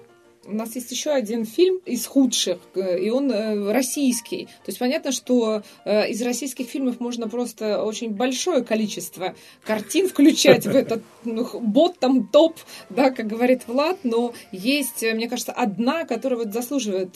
У 0.46 0.54
нас 0.54 0.76
есть 0.76 0.92
еще 0.92 1.12
один 1.12 1.46
фильм 1.46 1.80
из 1.86 2.06
худших, 2.06 2.58
э, 2.76 3.00
и 3.00 3.10
он 3.10 3.32
э, 3.32 3.72
российский. 3.72 4.46
То 4.46 4.68
есть 4.68 4.80
понятно, 4.80 5.14
что 5.14 5.64
э, 5.86 6.10
из 6.10 6.22
российских 6.22 6.68
фильмов 6.68 7.00
можно 7.00 7.30
просто 7.30 7.82
очень 7.82 8.10
большое 8.10 8.62
количество 8.62 9.36
картин 9.64 10.10
включать 10.10 10.66
в 10.66 10.76
этот 10.76 11.02
бот 11.24 11.98
там 12.00 12.28
топ, 12.28 12.58
да, 12.90 13.12
как 13.12 13.28
говорит 13.28 13.62
Влад, 13.68 14.00
но 14.04 14.34
есть, 14.52 15.02
мне 15.02 15.30
кажется, 15.30 15.54
одна, 15.54 16.04
которая 16.04 16.40
вот 16.40 16.54
заслуживает 16.54 17.14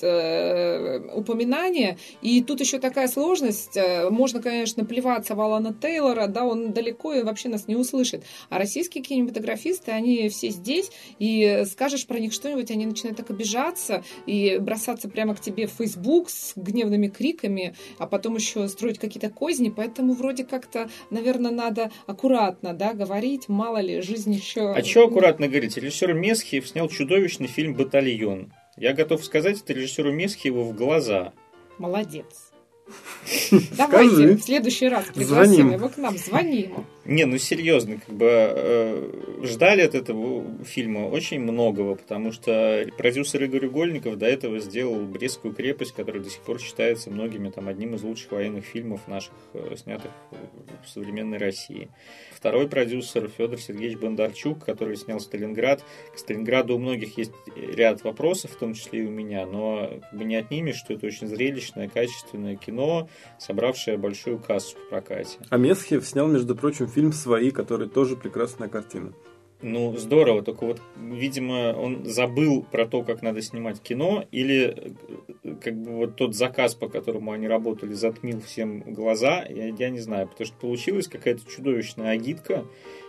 упоминания. 1.14 1.98
И 2.22 2.42
тут 2.42 2.62
еще 2.62 2.80
такая 2.80 3.10
сложность. 3.10 3.78
Можно, 4.10 4.42
конечно, 4.42 4.86
плеваться 4.86 5.36
в 5.36 5.42
Алана 5.42 5.74
Тейлора, 5.74 6.28
да, 6.28 6.46
он 6.46 6.72
далеко 6.72 7.14
и 7.14 7.24
вообще 7.24 7.50
нас 7.50 7.68
не 7.68 7.76
услышит. 7.76 8.24
А 8.50 8.58
российские 8.58 9.04
кинематографисты, 9.04 9.92
они 9.92 10.30
все 10.30 10.50
здесь, 10.50 10.90
и 11.20 11.64
скажешь 11.70 12.08
про 12.08 12.20
них 12.20 12.32
что-нибудь, 12.32 12.72
они 12.72 12.86
начинают 12.86 13.17
так 13.18 13.30
обижаться 13.30 14.04
и 14.26 14.58
бросаться 14.60 15.10
прямо 15.10 15.36
к 15.36 15.42
тебе 15.42 15.68
в 15.68 15.72
Facebook 15.72 16.30
с 16.30 16.54
гневными 16.56 17.08
криками, 17.08 17.76
а 17.98 18.08
потом 18.08 18.36
еще 18.36 18.68
строить 18.68 19.00
какие-то 19.00 19.30
козни, 19.30 19.70
поэтому 19.70 20.14
вроде 20.14 20.46
как-то, 20.46 20.90
наверное, 21.10 21.52
надо 21.52 21.92
аккуратно, 22.06 22.74
да, 22.74 22.94
говорить, 22.94 23.50
мало 23.50 23.80
ли, 23.80 24.02
жизнь 24.02 24.34
еще... 24.34 24.72
А 24.72 24.84
что 24.84 25.06
аккуратно 25.06 25.48
говорить? 25.48 25.78
Режиссер 25.78 26.14
Месхиев 26.14 26.68
снял 26.68 26.88
чудовищный 26.88 27.48
фильм 27.48 27.74
«Батальон». 27.74 28.54
Я 28.78 28.94
готов 28.94 29.26
сказать 29.26 29.62
это 29.62 29.74
режиссеру 29.74 30.14
Месхиеву 30.14 30.64
в 30.64 30.76
глаза. 30.76 31.34
Молодец. 31.80 32.47
Давайте 33.78 34.36
в 34.36 34.42
следующий 34.42 34.88
раз 34.88 35.06
пригласим 35.14 35.72
его 35.72 35.90
к 35.90 35.98
нам, 35.98 36.18
звоним. 36.18 36.86
Не, 37.06 37.26
ну 37.26 37.38
серьезно, 37.38 38.00
как 38.06 38.16
бы 38.16 38.28
э, 38.30 39.44
ждали 39.44 39.82
от 39.82 39.96
этого 39.96 40.44
фильма 40.64 41.08
очень 41.08 41.40
многого, 41.40 41.96
потому 41.96 42.32
что 42.32 42.86
продюсер 42.98 43.44
Игорь 43.44 43.68
Угольников 43.68 44.18
до 44.18 44.26
этого 44.26 44.60
сделал 44.60 45.06
Брестскую 45.06 45.54
крепость, 45.54 45.94
которая 45.94 46.24
до 46.24 46.30
сих 46.30 46.42
пор 46.42 46.60
считается 46.60 47.10
многими 47.10 47.50
там 47.50 47.68
одним 47.68 47.96
из 47.96 48.04
лучших 48.04 48.32
военных 48.32 48.66
фильмов 48.66 49.08
наших, 49.08 49.34
э, 49.54 49.76
снятых 49.78 50.12
в 50.86 50.90
современной 50.90 51.38
России. 51.38 51.90
Второй 52.38 52.68
продюсер 52.70 53.28
Федор 53.30 53.60
Сергеевич 53.60 53.98
Бондарчук, 53.98 54.64
который 54.64 54.96
снял 54.96 55.20
Сталинград. 55.20 55.84
К 56.14 56.20
Сталинграду 56.20 56.76
у 56.76 56.78
многих 56.78 57.18
есть 57.18 57.32
ряд 57.56 58.04
вопросов, 58.04 58.52
в 58.52 58.58
том 58.58 58.76
числе 58.76 59.02
и 59.02 59.08
у 59.08 59.10
меня, 59.10 59.48
но 59.48 60.00
как 60.00 60.20
бы 60.20 60.24
не 60.24 60.36
отнимешь, 60.36 60.76
что 60.76 60.94
это 60.94 61.08
очень 61.08 61.26
зрелищное, 61.26 61.90
качественное 61.90 62.56
кино, 62.56 63.10
собравшее 63.40 63.98
большую 63.98 64.38
кассу 64.38 64.78
в 64.78 64.90
прокате. 64.90 65.40
А 65.50 65.58
Месхев 65.58 66.06
снял, 66.06 66.28
между 66.28 66.56
прочим, 66.56 66.88
фильм 66.88 67.12
«Свои», 67.12 67.50
который 67.50 67.90
тоже 67.90 68.16
прекрасная 68.16 68.70
картина. 68.70 69.14
Ну, 69.64 69.98
здорово, 69.98 70.44
только 70.44 70.68
вот, 70.68 70.80
видимо, 70.96 71.74
он 71.74 72.06
забыл 72.06 72.62
про 72.62 72.86
то, 72.86 73.02
как 73.02 73.24
надо 73.24 73.42
снимать 73.42 73.82
кино, 73.82 74.24
или 74.30 74.94
как 75.58 75.76
бы 75.76 75.92
вот 75.94 76.16
тот 76.16 76.36
заказ, 76.36 76.76
по 76.76 76.88
которому 76.88 77.32
они 77.32 77.48
работали, 77.48 77.94
затмил 77.94 78.42
всем 78.42 78.82
глаза, 78.94 79.46
я, 79.50 79.68
я 79.68 79.90
не 79.90 80.00
знаю, 80.00 80.28
потому 80.28 80.46
что 80.46 80.56
получилась 80.58 81.08
какая-то 81.08 81.50
чудовищная 81.50 82.12
агитка, 82.12 82.66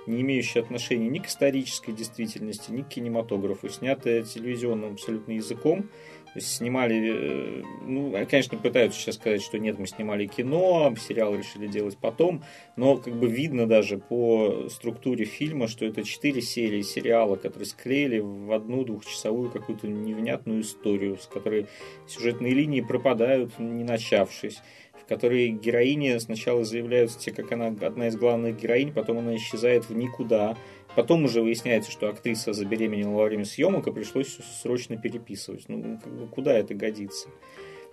не 0.07 0.22
имеющая 0.22 0.61
отношения 0.61 1.09
ни 1.09 1.18
к 1.18 1.26
исторической 1.26 1.92
действительности, 1.92 2.70
ни 2.70 2.82
к 2.82 2.88
кинематографу, 2.88 3.68
снятая 3.68 4.22
телевизионным 4.22 4.94
абсолютно 4.94 5.32
языком, 5.32 5.90
снимали, 6.37 7.61
э, 7.61 7.62
ну, 7.83 8.12
конечно, 8.29 8.59
пытаются 8.59 9.01
сейчас 9.01 9.16
сказать, 9.16 9.43
что 9.43 9.59
нет, 9.59 9.79
мы 9.79 9.87
снимали 9.87 10.26
кино, 10.26 10.95
сериал 11.01 11.35
решили 11.35 11.66
делать 11.66 11.97
потом, 11.97 12.43
но 12.76 12.97
как 12.97 13.14
бы 13.14 13.29
видно 13.29 13.66
даже 13.66 13.99
по 13.99 14.68
структуре 14.68 15.24
фильма, 15.24 15.68
что 15.68 15.85
это 15.85 16.05
четыре 16.05 16.43
серии 16.43 16.83
сериала, 16.83 17.37
которые 17.37 17.66
склеили 17.66 18.18
в 18.18 18.53
одну 18.53 18.85
двухчасовую 18.85 19.51
какую-то 19.51 19.89
невнятную 19.89 20.62
историю, 20.62 21.18
с 21.18 21.26
которой 21.26 21.66
сюжетные 22.07 22.53
линии 22.55 22.81
пропадают, 22.81 23.59
не 23.59 23.85
начавшись. 23.85 24.61
в 25.01 25.09
которой 25.09 25.49
героини 25.49 26.18
сначала 26.18 26.64
заявляются 26.64 27.31
как 27.31 27.53
она 27.53 27.68
одна 27.68 28.09
из 28.09 28.16
главных 28.16 28.61
героинь, 28.61 28.93
потом 28.93 29.18
она 29.18 29.37
исчезает 29.37 29.89
в 29.89 29.97
никуда. 29.97 30.57
Потом 30.95 31.24
уже 31.24 31.43
выясняется, 31.43 31.91
что 31.91 32.09
актриса 32.09 32.53
забеременела 32.53 33.12
во 33.12 33.24
время 33.24 33.45
съемок, 33.45 33.86
и 33.86 33.93
пришлось 33.93 34.39
срочно 34.62 34.97
переписывать. 34.97 35.64
Ну, 35.68 35.99
куда 36.30 36.55
это 36.55 36.74
годится? 36.74 37.28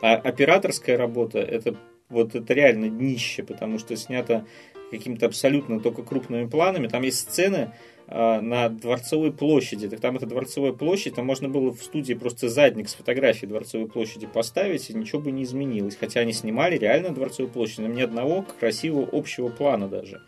А 0.01 0.15
операторская 0.15 0.97
работа, 0.97 1.39
это 1.39 1.75
вот 2.09 2.35
это 2.35 2.53
реально 2.53 2.89
днище, 2.89 3.43
потому 3.43 3.79
что 3.79 3.95
снято 3.95 4.45
какими-то 4.91 5.25
абсолютно 5.25 5.79
только 5.79 6.03
крупными 6.03 6.47
планами. 6.47 6.87
Там 6.87 7.03
есть 7.03 7.19
сцены, 7.19 7.71
а, 8.07 8.39
на 8.39 8.69
Дворцовой 8.69 9.33
площади. 9.33 9.89
Так 9.89 9.99
там 9.99 10.15
это 10.15 10.27
Дворцовая 10.27 10.73
площадь, 10.73 11.15
там 11.15 11.25
можно 11.25 11.49
было 11.49 11.71
в 11.71 11.81
студии 11.81 12.13
просто 12.13 12.49
задник 12.49 12.87
с 12.87 12.93
фотографией 12.93 13.49
Дворцовой 13.49 13.87
площади 13.87 14.27
поставить, 14.27 14.89
и 14.89 14.93
ничего 14.93 15.21
бы 15.21 15.31
не 15.31 15.43
изменилось. 15.43 15.95
Хотя 15.95 16.19
они 16.19 16.33
снимали 16.33 16.77
реально 16.77 17.09
Дворцовую 17.09 17.51
площадь, 17.51 17.79
но 17.79 17.87
ни 17.87 18.01
одного 18.01 18.45
красивого 18.59 19.09
общего 19.11 19.49
плана 19.49 19.87
даже. 19.87 20.21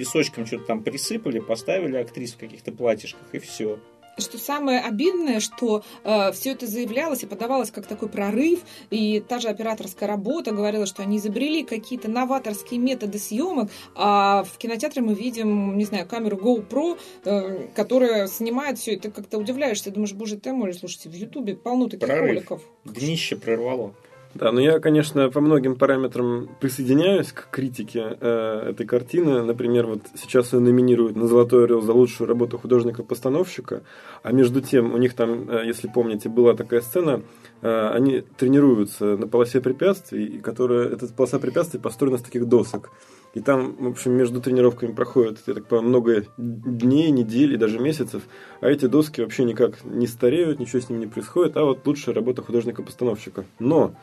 Песочком 0.00 0.46
что-то 0.46 0.64
там 0.64 0.82
присыпали, 0.82 1.40
поставили 1.40 1.98
актрис 1.98 2.32
в 2.32 2.38
каких-то 2.38 2.72
платьишках, 2.72 3.20
и 3.34 3.38
все 3.38 3.78
что 4.18 4.38
самое 4.38 4.80
обидное, 4.80 5.40
что 5.40 5.82
э, 6.04 6.32
все 6.32 6.52
это 6.52 6.66
заявлялось 6.66 7.22
и 7.22 7.26
подавалось 7.26 7.70
как 7.70 7.86
такой 7.86 8.08
прорыв, 8.08 8.60
и 8.90 9.20
та 9.20 9.38
же 9.38 9.48
операторская 9.48 10.06
работа 10.08 10.52
говорила, 10.52 10.84
что 10.84 11.02
они 11.02 11.16
изобрели 11.16 11.64
какие-то 11.64 12.10
новаторские 12.10 12.80
методы 12.80 13.18
съемок, 13.18 13.70
а 13.94 14.42
в 14.44 14.58
кинотеатре 14.58 15.00
мы 15.00 15.14
видим, 15.14 15.78
не 15.78 15.84
знаю, 15.84 16.06
камеру 16.06 16.36
GoPro, 16.36 16.98
э, 17.24 17.68
которая 17.74 18.26
снимает 18.26 18.78
все, 18.78 18.94
и 18.94 18.98
ты 18.98 19.10
как-то 19.10 19.38
удивляешься, 19.38 19.90
думаешь, 19.90 20.12
боже 20.12 20.38
ты 20.38 20.52
мой, 20.52 20.74
слушайте, 20.74 21.08
в 21.08 21.14
Ютубе 21.14 21.56
полно 21.56 21.86
таких 21.86 22.06
прорыв. 22.06 22.28
роликов. 22.28 22.62
Днище 22.84 23.36
прорвало. 23.36 23.94
Да, 24.34 24.52
но 24.52 24.60
я, 24.60 24.78
конечно, 24.78 25.28
по 25.28 25.40
многим 25.40 25.74
параметрам 25.74 26.48
присоединяюсь 26.60 27.32
к 27.32 27.50
критике 27.50 28.16
э, 28.20 28.70
этой 28.70 28.86
картины. 28.86 29.42
Например, 29.42 29.86
вот 29.86 30.02
сейчас 30.14 30.52
ее 30.52 30.60
номинируют 30.60 31.16
на 31.16 31.26
Золотой 31.26 31.64
Орел 31.64 31.80
за 31.82 31.92
лучшую 31.92 32.28
работу 32.28 32.56
художника-постановщика, 32.56 33.82
а 34.22 34.32
между 34.32 34.60
тем 34.60 34.94
у 34.94 34.98
них 34.98 35.14
там, 35.14 35.50
э, 35.50 35.66
если 35.66 35.88
помните, 35.88 36.28
была 36.28 36.54
такая 36.54 36.80
сцена, 36.80 37.22
э, 37.60 37.88
они 37.88 38.20
тренируются 38.36 39.16
на 39.16 39.26
полосе 39.26 39.60
препятствий, 39.60 40.38
которая, 40.38 40.88
эта 40.90 41.08
полоса 41.08 41.40
препятствий 41.40 41.80
построена 41.80 42.18
с 42.18 42.22
таких 42.22 42.46
досок. 42.46 42.90
И 43.32 43.40
там, 43.40 43.76
в 43.78 43.86
общем, 43.86 44.12
между 44.12 44.40
тренировками 44.40 44.92
проходит, 44.92 45.38
я 45.46 45.54
так 45.54 45.66
понимаю, 45.66 45.88
много 45.88 46.24
дней, 46.36 47.10
недель 47.10 47.54
и 47.54 47.56
даже 47.56 47.78
месяцев, 47.78 48.22
а 48.60 48.68
эти 48.68 48.86
доски 48.86 49.20
вообще 49.20 49.44
никак 49.44 49.84
не 49.84 50.08
стареют, 50.08 50.58
ничего 50.58 50.80
с 50.80 50.88
ними 50.88 51.00
не 51.00 51.06
происходит, 51.06 51.56
а 51.56 51.64
вот 51.64 51.86
лучшая 51.86 52.14
работа 52.14 52.42
художника-постановщика. 52.42 53.44
Но 53.60 53.94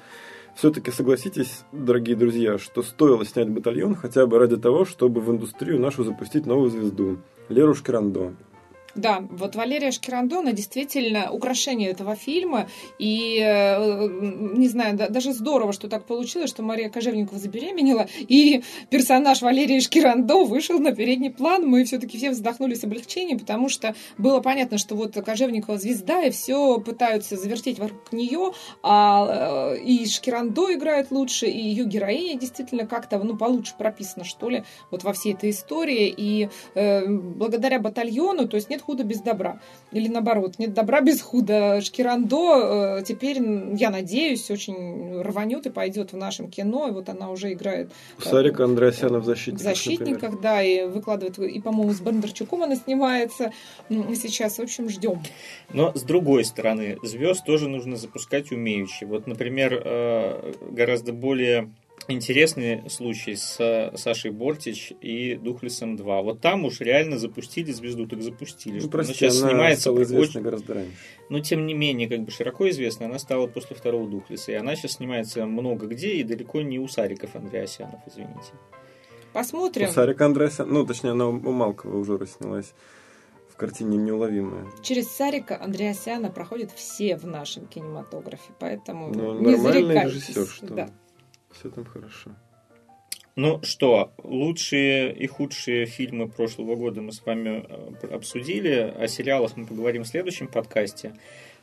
все-таки 0.55 0.91
согласитесь, 0.91 1.65
дорогие 1.73 2.15
друзья, 2.15 2.57
что 2.57 2.83
стоило 2.83 3.25
снять 3.25 3.49
батальон 3.49 3.95
хотя 3.95 4.25
бы 4.25 4.39
ради 4.39 4.55
того, 4.55 4.85
чтобы 4.85 5.19
в 5.19 5.29
индустрию 5.29 5.79
нашу 5.79 6.05
запустить 6.05 6.45
новую 6.45 6.69
звезду 6.69 7.17
Леру 7.49 7.75
Шкирандо. 7.75 8.31
Да, 8.97 9.23
вот 9.29 9.55
Валерия 9.55 9.91
Шкирандона 9.91 10.53
действительно 10.53 11.31
украшение 11.31 11.91
этого 11.91 12.15
фильма. 12.15 12.67
И, 12.97 13.39
э, 13.39 14.07
не 14.09 14.67
знаю, 14.67 14.97
даже 14.97 15.33
здорово, 15.33 15.71
что 15.71 15.87
так 15.87 16.05
получилось, 16.05 16.49
что 16.49 16.63
Мария 16.63 16.89
Кожевникова 16.89 17.39
забеременела, 17.39 18.07
и 18.19 18.63
персонаж 18.89 19.41
Валерии 19.43 19.79
Шкирандо 19.79 20.45
вышел 20.45 20.79
на 20.79 20.93
передний 20.93 21.29
план. 21.29 21.67
Мы 21.67 21.83
все-таки 21.83 22.17
все 22.17 22.31
вздохнули 22.31 22.73
с 22.73 22.83
облегчением, 22.83 23.37
потому 23.39 23.69
что 23.69 23.93
было 24.17 24.39
понятно, 24.39 24.79
что 24.79 24.95
вот 24.95 25.13
Кожевникова 25.13 25.77
звезда, 25.77 26.23
и 26.23 26.31
все 26.31 26.79
пытаются 26.79 27.37
завертеть 27.37 27.77
вокруг 27.77 28.11
нее, 28.11 28.51
а 28.81 29.75
э, 29.75 29.79
и 29.79 30.07
Шкирандо 30.07 30.73
играет 30.73 31.11
лучше, 31.11 31.45
и 31.45 31.59
ее 31.59 31.85
героиня 31.85 32.39
действительно 32.39 32.87
как-то, 32.87 33.19
ну, 33.19 33.37
получше 33.37 33.75
прописана, 33.77 34.25
что 34.25 34.49
ли, 34.49 34.63
вот 34.89 35.03
во 35.03 35.13
всей 35.13 35.33
этой 35.33 35.51
истории. 35.51 36.11
И 36.17 36.49
э, 36.73 37.05
благодаря 37.07 37.79
батальону, 37.79 38.47
то 38.47 38.55
есть 38.55 38.71
нет 38.71 38.81
худа 38.87 39.03
без 39.03 39.19
добра. 39.19 39.59
Или 39.91 40.07
наоборот, 40.07 40.59
нет 40.59 40.73
добра 40.73 41.01
без 41.01 41.21
худа. 41.21 41.81
Шкирандо 41.81 42.99
э, 42.99 43.03
теперь, 43.03 43.37
я 43.75 43.89
надеюсь, 43.89 44.49
очень 44.49 45.21
рванет 45.21 45.65
и 45.65 45.69
пойдет 45.69 46.13
в 46.13 46.17
нашем 46.17 46.49
кино. 46.49 46.87
И 46.87 46.91
вот 46.91 47.09
она 47.09 47.29
уже 47.29 47.51
играет... 47.51 47.91
Сарика 48.17 48.63
Андреасяна 48.63 49.19
в 49.19 49.25
«Защитниках». 49.25 49.61
В 49.61 49.65
«Защитниках», 49.65 50.31
например. 50.31 50.41
да, 50.41 50.63
и 50.63 50.85
выкладывает, 50.85 51.37
и, 51.37 51.59
по-моему, 51.59 51.91
с 51.91 51.99
Бондарчуком 51.99 52.63
она 52.63 52.77
снимается 52.77 53.51
сейчас. 53.89 54.57
В 54.57 54.61
общем, 54.61 54.87
ждем. 54.89 55.21
Но, 55.73 55.91
с 55.93 56.03
другой 56.03 56.45
стороны, 56.45 56.97
звезд 57.03 57.43
тоже 57.45 57.67
нужно 57.67 57.97
запускать 57.97 58.51
умеючи. 58.53 59.03
Вот, 59.03 59.27
например, 59.27 59.81
э, 59.83 60.53
гораздо 60.71 61.11
более 61.11 61.69
интересный 62.13 62.89
случай 62.89 63.35
с 63.35 63.91
Сашей 63.95 64.31
Бортич 64.31 64.93
и 65.01 65.35
Духлесом 65.35 65.95
2. 65.95 66.21
Вот 66.21 66.41
там 66.41 66.65
уж 66.65 66.79
реально 66.79 67.17
запустили 67.17 67.71
звезду, 67.71 68.07
так 68.07 68.21
запустили. 68.21 68.79
Ну, 68.79 68.89
прости, 68.89 69.13
сейчас 69.13 69.41
она 69.41 69.49
снимается 69.49 69.81
стала 69.81 70.19
очень... 70.19 70.41
гораздо 70.41 70.73
раньше. 70.75 70.93
Но 71.29 71.39
тем 71.39 71.65
не 71.65 71.73
менее, 71.73 72.07
как 72.07 72.21
бы 72.21 72.31
широко 72.31 72.69
известна, 72.69 73.07
она 73.07 73.19
стала 73.19 73.47
после 73.47 73.75
второго 73.75 74.09
Духлеса. 74.09 74.51
И 74.51 74.55
она 74.55 74.75
сейчас 74.75 74.93
снимается 74.93 75.45
много 75.45 75.87
где 75.87 76.13
и 76.13 76.23
далеко 76.23 76.61
не 76.61 76.79
у 76.79 76.87
Сариков 76.87 77.35
Андреасянов, 77.35 77.99
извините. 78.07 78.53
Посмотрим. 79.33 79.89
У 79.89 79.91
Сарика 79.91 80.25
Андреасяна, 80.25 80.71
ну, 80.71 80.85
точнее, 80.85 81.11
она 81.11 81.27
у 81.27 81.51
Малкова 81.51 81.97
уже 81.97 82.25
снялась 82.25 82.73
в 83.49 83.55
картине 83.57 83.97
«Неуловимая». 83.97 84.65
Через 84.81 85.09
Сарика 85.09 85.61
Андреасяна 85.61 86.31
проходят 86.31 86.71
все 86.71 87.17
в 87.17 87.25
нашем 87.25 87.65
кинематографе, 87.65 88.53
поэтому 88.59 89.09
ну, 89.13 89.39
не 89.39 89.57
зарекайтесь. 89.57 90.29
режиссер, 90.29 90.47
что 90.47 90.67
да 90.67 90.89
все 91.57 91.69
там 91.69 91.85
хорошо. 91.85 92.31
Ну 93.35 93.61
что, 93.61 94.13
лучшие 94.23 95.13
и 95.13 95.27
худшие 95.27 95.85
фильмы 95.85 96.27
прошлого 96.27 96.75
года 96.75 97.01
мы 97.01 97.11
с 97.11 97.23
вами 97.23 97.65
э, 97.69 98.07
обсудили. 98.07 98.93
О 98.97 99.07
сериалах 99.07 99.55
мы 99.55 99.67
поговорим 99.67 100.03
в 100.03 100.07
следующем 100.07 100.47
подкасте. 100.47 101.13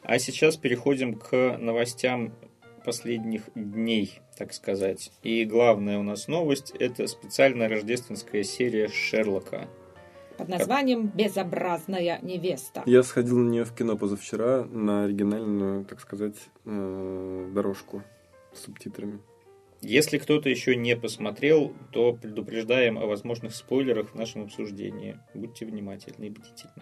А 0.05 0.20
сейчас 0.20 0.57
переходим 0.57 1.14
к 1.14 1.57
новостям 1.59 2.32
последних 2.84 3.42
дней, 3.57 4.20
так 4.36 4.53
сказать. 4.53 5.11
И 5.24 5.45
главная 5.45 5.99
у 5.99 6.05
нас 6.05 6.28
новость– 6.28 6.70
это 6.78 7.09
специальная 7.09 7.68
рождественская 7.68 8.45
серия 8.45 8.86
Шерлока. 8.88 9.66
Под 10.38 10.49
названием 10.49 11.09
«Безобразная 11.09 12.20
невеста». 12.22 12.82
Я 12.86 13.03
сходил 13.03 13.38
на 13.38 13.51
нее 13.51 13.64
в 13.64 13.74
кино 13.74 13.97
позавчера 13.97 14.64
на 14.64 15.05
оригинальную, 15.05 15.84
так 15.86 16.01
сказать, 16.01 16.36
э, 16.66 17.51
дорожку 17.53 18.03
с 18.53 18.61
субтитрами. 18.64 19.18
Если 19.87 20.16
кто-то 20.16 20.49
еще 20.49 20.76
не 20.76 20.97
посмотрел, 20.97 21.74
то 21.93 22.14
предупреждаем 22.14 22.97
о 22.97 23.05
возможных 23.05 23.55
спойлерах 23.55 24.12
в 24.12 24.14
нашем 24.14 24.45
обсуждении. 24.45 25.18
Будьте 25.35 25.66
внимательны 25.66 26.24
и 26.24 26.30
бдительны. 26.30 26.72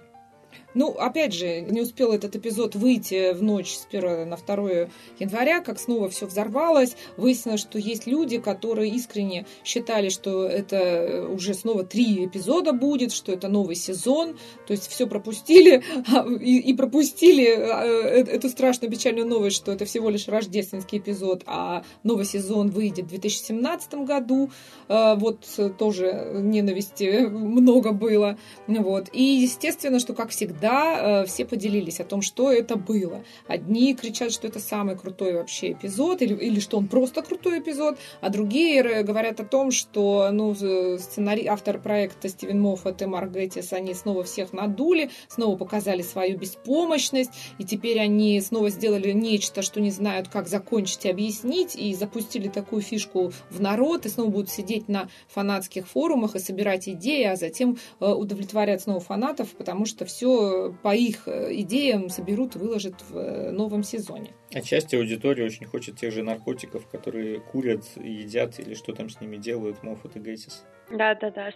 Ну, 0.75 0.91
опять 0.91 1.35
же, 1.35 1.61
не 1.61 1.83
успел 1.83 2.13
этот 2.13 2.37
эпизод 2.37 2.75
выйти 2.75 3.33
в 3.33 3.43
ночь 3.43 3.75
с 3.75 3.87
1 3.91 4.29
на 4.29 4.37
2 4.37 4.89
января, 5.19 5.61
как 5.61 5.79
снова 5.79 6.09
все 6.09 6.27
взорвалось. 6.27 6.97
Выяснилось, 7.17 7.61
что 7.61 7.79
есть 7.79 8.07
люди, 8.07 8.39
которые 8.39 8.91
искренне 8.91 9.47
считали, 9.65 10.09
что 10.09 10.47
это 10.47 11.29
уже 11.31 11.55
снова 11.55 11.85
три 11.85 12.25
эпизода 12.25 12.73
будет, 12.73 13.13
что 13.13 13.33
это 13.33 13.49
новый 13.49 13.77
сезон. 13.77 14.39
То 14.67 14.73
есть 14.73 14.89
все 14.89 15.07
пропустили 15.07 15.83
а, 16.13 16.27
и, 16.29 16.59
и 16.59 16.75
пропустили 16.75 17.47
а, 17.49 17.85
э, 17.85 18.25
эту 18.25 18.49
страшную 18.49 18.91
печальную 18.91 19.27
новость, 19.27 19.57
что 19.57 19.73
это 19.73 19.85
всего 19.85 20.09
лишь 20.11 20.29
рождественский 20.29 20.99
эпизод, 20.99 21.43
а 21.47 21.85
новый 22.03 22.25
сезон 22.25 22.71
выйдет 22.71 23.07
в 23.07 23.09
2017 23.09 23.95
году. 23.95 24.51
Вот 24.89 25.47
тоже 25.79 26.33
ненависти 26.35 27.27
много 27.27 27.93
было. 27.93 28.39
Вот. 28.67 29.09
И 29.13 29.23
естественно, 29.23 29.99
что, 29.99 30.15
как 30.15 30.31
всегда, 30.31 30.62
всегда 30.63 31.23
э, 31.23 31.27
все 31.27 31.45
поделились 31.45 31.99
о 32.01 32.05
том, 32.05 32.23
что 32.23 32.53
это 32.53 32.77
было. 32.77 33.25
Одни 33.49 33.95
кричат, 33.95 34.33
что 34.33 34.47
это 34.47 34.61
самый 34.61 34.97
крутой 34.97 35.35
вообще 35.35 35.73
эпизод, 35.73 36.23
или, 36.23 36.35
или 36.35 36.61
что 36.61 36.79
он 36.79 36.87
просто 36.87 37.23
крутой 37.23 37.59
эпизод, 37.59 37.99
а 38.21 38.31
другие 38.31 39.03
говорят 39.03 39.41
о 39.41 39.45
том, 39.45 39.73
что 39.73 40.29
ну, 40.31 40.55
сценарий, 40.55 41.47
автор 41.47 41.81
проекта 41.81 42.29
Стивен 42.29 42.61
Моффат 42.61 43.03
и 43.03 43.07
Марк 43.07 43.33
они 43.73 43.95
снова 43.95 44.23
всех 44.23 44.53
надули, 44.53 45.11
снова 45.29 45.57
показали 45.57 46.03
свою 46.03 46.39
беспомощность, 46.39 47.31
и 47.59 47.65
теперь 47.65 47.99
они 47.99 48.41
снова 48.41 48.71
сделали 48.71 49.11
нечто, 49.13 49.63
что 49.63 49.81
не 49.81 49.91
знают, 49.91 50.29
как 50.29 50.49
закончить 50.49 51.07
и 51.07 51.11
объяснить, 51.11 51.75
и 51.75 51.95
запустили 51.95 52.49
такую 52.49 52.83
фишку 52.83 53.33
в 53.51 53.61
народ, 53.61 54.07
и 54.07 54.09
снова 54.09 54.31
будут 54.31 54.51
сидеть 54.51 54.89
на 54.89 55.09
фанатских 55.29 55.89
форумах 55.89 56.37
и 56.37 56.39
собирать 56.39 56.89
идеи, 56.89 57.25
а 57.25 57.37
затем 57.37 57.79
э, 58.01 58.07
удовлетворять 58.07 58.83
снова 58.83 59.01
фанатов, 59.01 59.49
потому 59.51 59.87
что 59.87 60.05
все 60.05 60.52
по 60.83 60.95
их 60.95 61.27
э, 61.27 61.55
идеям 61.61 62.09
соберут 62.09 62.57
и 62.57 62.59
выложат 62.59 62.95
в 63.09 63.17
э, 63.17 63.51
новом 63.51 63.83
сезоне. 63.83 64.35
А 64.55 64.61
часть 64.61 64.95
аудитории 64.95 65.45
очень 65.45 65.67
хочет 65.67 65.97
тех 65.97 66.13
же 66.13 66.23
наркотиков, 66.23 66.87
которые 66.89 67.41
курят, 67.41 67.85
едят 67.97 68.59
или 68.61 68.75
что 68.75 68.93
там 68.93 69.09
с 69.09 69.21
ними 69.21 69.37
делают 69.37 69.83
Моффат 69.83 70.17
и 70.17 70.21
Гейтис. 70.21 70.65
Да-да-да. 70.91 71.53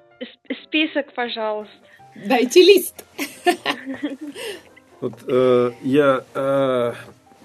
Список, 0.64 1.12
пожалуйста. 1.14 1.72
Дайте 2.26 2.62
лист. 2.62 3.04
Вот 5.00 5.12
э, 5.28 5.72
я 5.82 6.24
э, 6.34 6.92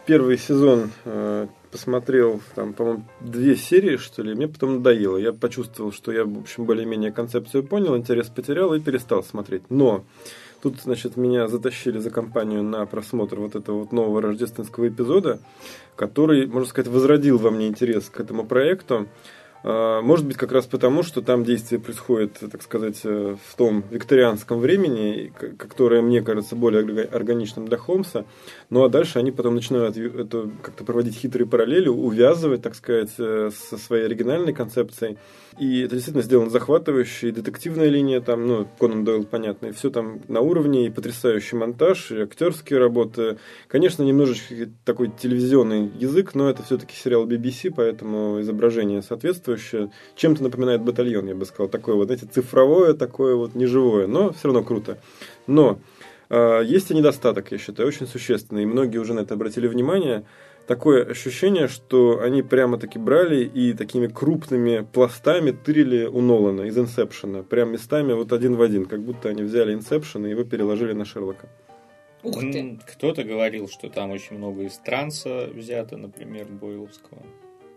первый 0.05 0.37
сезон 0.37 0.91
э, 1.03 1.47
посмотрел, 1.71 2.41
там, 2.55 2.73
по-моему, 2.73 3.03
две 3.19 3.55
серии, 3.55 3.97
что 3.97 4.23
ли, 4.23 4.33
мне 4.33 4.47
потом 4.47 4.75
надоело. 4.75 5.17
Я 5.17 5.33
почувствовал, 5.33 5.91
что 5.91 6.11
я, 6.11 6.25
в 6.25 6.39
общем, 6.39 6.65
более-менее 6.65 7.11
концепцию 7.11 7.63
понял, 7.63 7.97
интерес 7.97 8.27
потерял 8.27 8.73
и 8.73 8.79
перестал 8.79 9.23
смотреть. 9.23 9.63
Но 9.69 10.03
тут, 10.61 10.81
значит, 10.81 11.17
меня 11.17 11.47
затащили 11.47 11.97
за 11.99 12.11
компанию 12.11 12.63
на 12.63 12.85
просмотр 12.85 13.39
вот 13.39 13.55
этого 13.55 13.79
вот 13.79 13.91
нового 13.91 14.21
рождественского 14.21 14.87
эпизода, 14.87 15.39
который, 15.95 16.45
можно 16.47 16.69
сказать, 16.69 16.91
возродил 16.91 17.37
во 17.37 17.51
мне 17.51 17.67
интерес 17.67 18.09
к 18.09 18.19
этому 18.19 18.45
проекту. 18.45 19.07
А, 19.63 20.01
может 20.01 20.25
быть, 20.25 20.37
как 20.37 20.51
раз 20.51 20.65
потому, 20.65 21.03
что 21.03 21.21
там 21.21 21.43
действие 21.43 21.79
происходит, 21.79 22.39
так 22.51 22.61
сказать, 22.61 23.01
э, 23.03 23.35
в 23.43 23.55
том 23.55 23.83
викторианском 23.91 24.59
времени, 24.59 25.31
которое 25.57 26.01
мне 26.01 26.21
кажется 26.21 26.55
более 26.55 27.05
органичным 27.05 27.67
для 27.67 27.77
Холмса. 27.77 28.25
Ну 28.69 28.83
а 28.83 28.89
дальше 28.89 29.19
они 29.19 29.31
потом 29.31 29.55
начинают 29.55 29.97
это 29.97 30.49
как-то 30.63 30.83
проводить 30.83 31.15
хитрые 31.15 31.47
параллели, 31.47 31.89
увязывать, 31.89 32.61
так 32.61 32.75
сказать, 32.75 33.11
э, 33.19 33.51
со 33.53 33.77
своей 33.77 34.05
оригинальной 34.05 34.53
концепцией. 34.53 35.17
И 35.59 35.81
это 35.81 35.95
действительно 35.95 36.23
сделано 36.23 36.49
захватывающе, 36.49 37.29
и 37.29 37.31
детективная 37.31 37.89
линия 37.89 38.21
там, 38.21 38.47
ну, 38.47 38.67
Конан 38.79 39.03
Дойл, 39.03 39.25
понятно, 39.25 39.67
и 39.67 39.71
все 39.73 39.89
там 39.89 40.21
на 40.27 40.39
уровне, 40.39 40.87
и 40.87 40.89
потрясающий 40.89 41.57
монтаж, 41.57 42.11
и 42.11 42.21
актерские 42.21 42.79
работы. 42.79 43.37
Конечно, 43.67 44.03
немножечко 44.03 44.69
такой 44.85 45.11
телевизионный 45.11 45.91
язык, 45.99 46.35
но 46.35 46.49
это 46.49 46.63
все-таки 46.63 46.95
сериал 46.95 47.27
BBC, 47.27 47.71
поэтому 47.75 48.39
изображение 48.39 49.01
соответствующее. 49.51 49.91
Чем-то 50.15 50.43
напоминает 50.43 50.81
батальон, 50.81 51.27
я 51.27 51.35
бы 51.35 51.45
сказал, 51.45 51.67
такое 51.67 51.95
вот, 51.95 52.05
знаете, 52.05 52.27
цифровое, 52.27 52.93
такое 52.93 53.35
вот 53.35 53.55
неживое, 53.55 54.07
но 54.07 54.31
все 54.31 54.47
равно 54.47 54.63
круто. 54.63 54.97
Но 55.47 55.79
э, 56.29 56.61
есть 56.65 56.91
и 56.91 56.95
недостаток, 56.95 57.51
я 57.51 57.57
считаю, 57.57 57.87
очень 57.87 58.07
существенный, 58.07 58.63
и 58.63 58.65
многие 58.65 58.97
уже 58.97 59.13
на 59.13 59.21
это 59.21 59.33
обратили 59.33 59.67
внимание– 59.67 60.23
такое 60.67 61.03
ощущение, 61.03 61.67
что 61.67 62.21
они 62.21 62.43
прямо-таки 62.43 62.99
брали 62.99 63.43
и 63.43 63.73
такими 63.73 64.07
крупными 64.07 64.87
пластами 64.93 65.51
тырили 65.51 66.05
у 66.05 66.21
Нолана 66.21 66.61
из 66.61 66.77
Инсепшена. 66.77 67.43
Прям 67.43 67.73
местами 67.73 68.13
вот 68.13 68.31
один 68.31 68.55
в 68.55 68.61
один, 68.61 68.85
как 68.85 69.01
будто 69.01 69.29
они 69.29 69.43
взяли 69.43 69.73
Инсепшн 69.73 70.25
и 70.25 70.29
его 70.29 70.43
переложили 70.43 70.93
на 70.93 71.03
Шерлока. 71.03 71.49
Ух 72.23 72.39
ты! 72.39 72.79
Кто-то 72.87 73.23
говорил, 73.23 73.67
что 73.67 73.89
там 73.89 74.11
очень 74.11 74.37
много 74.37 74.61
из 74.61 74.77
транса 74.77 75.49
взято, 75.53 75.97
например, 75.97 76.45
Бойловского. 76.45 77.23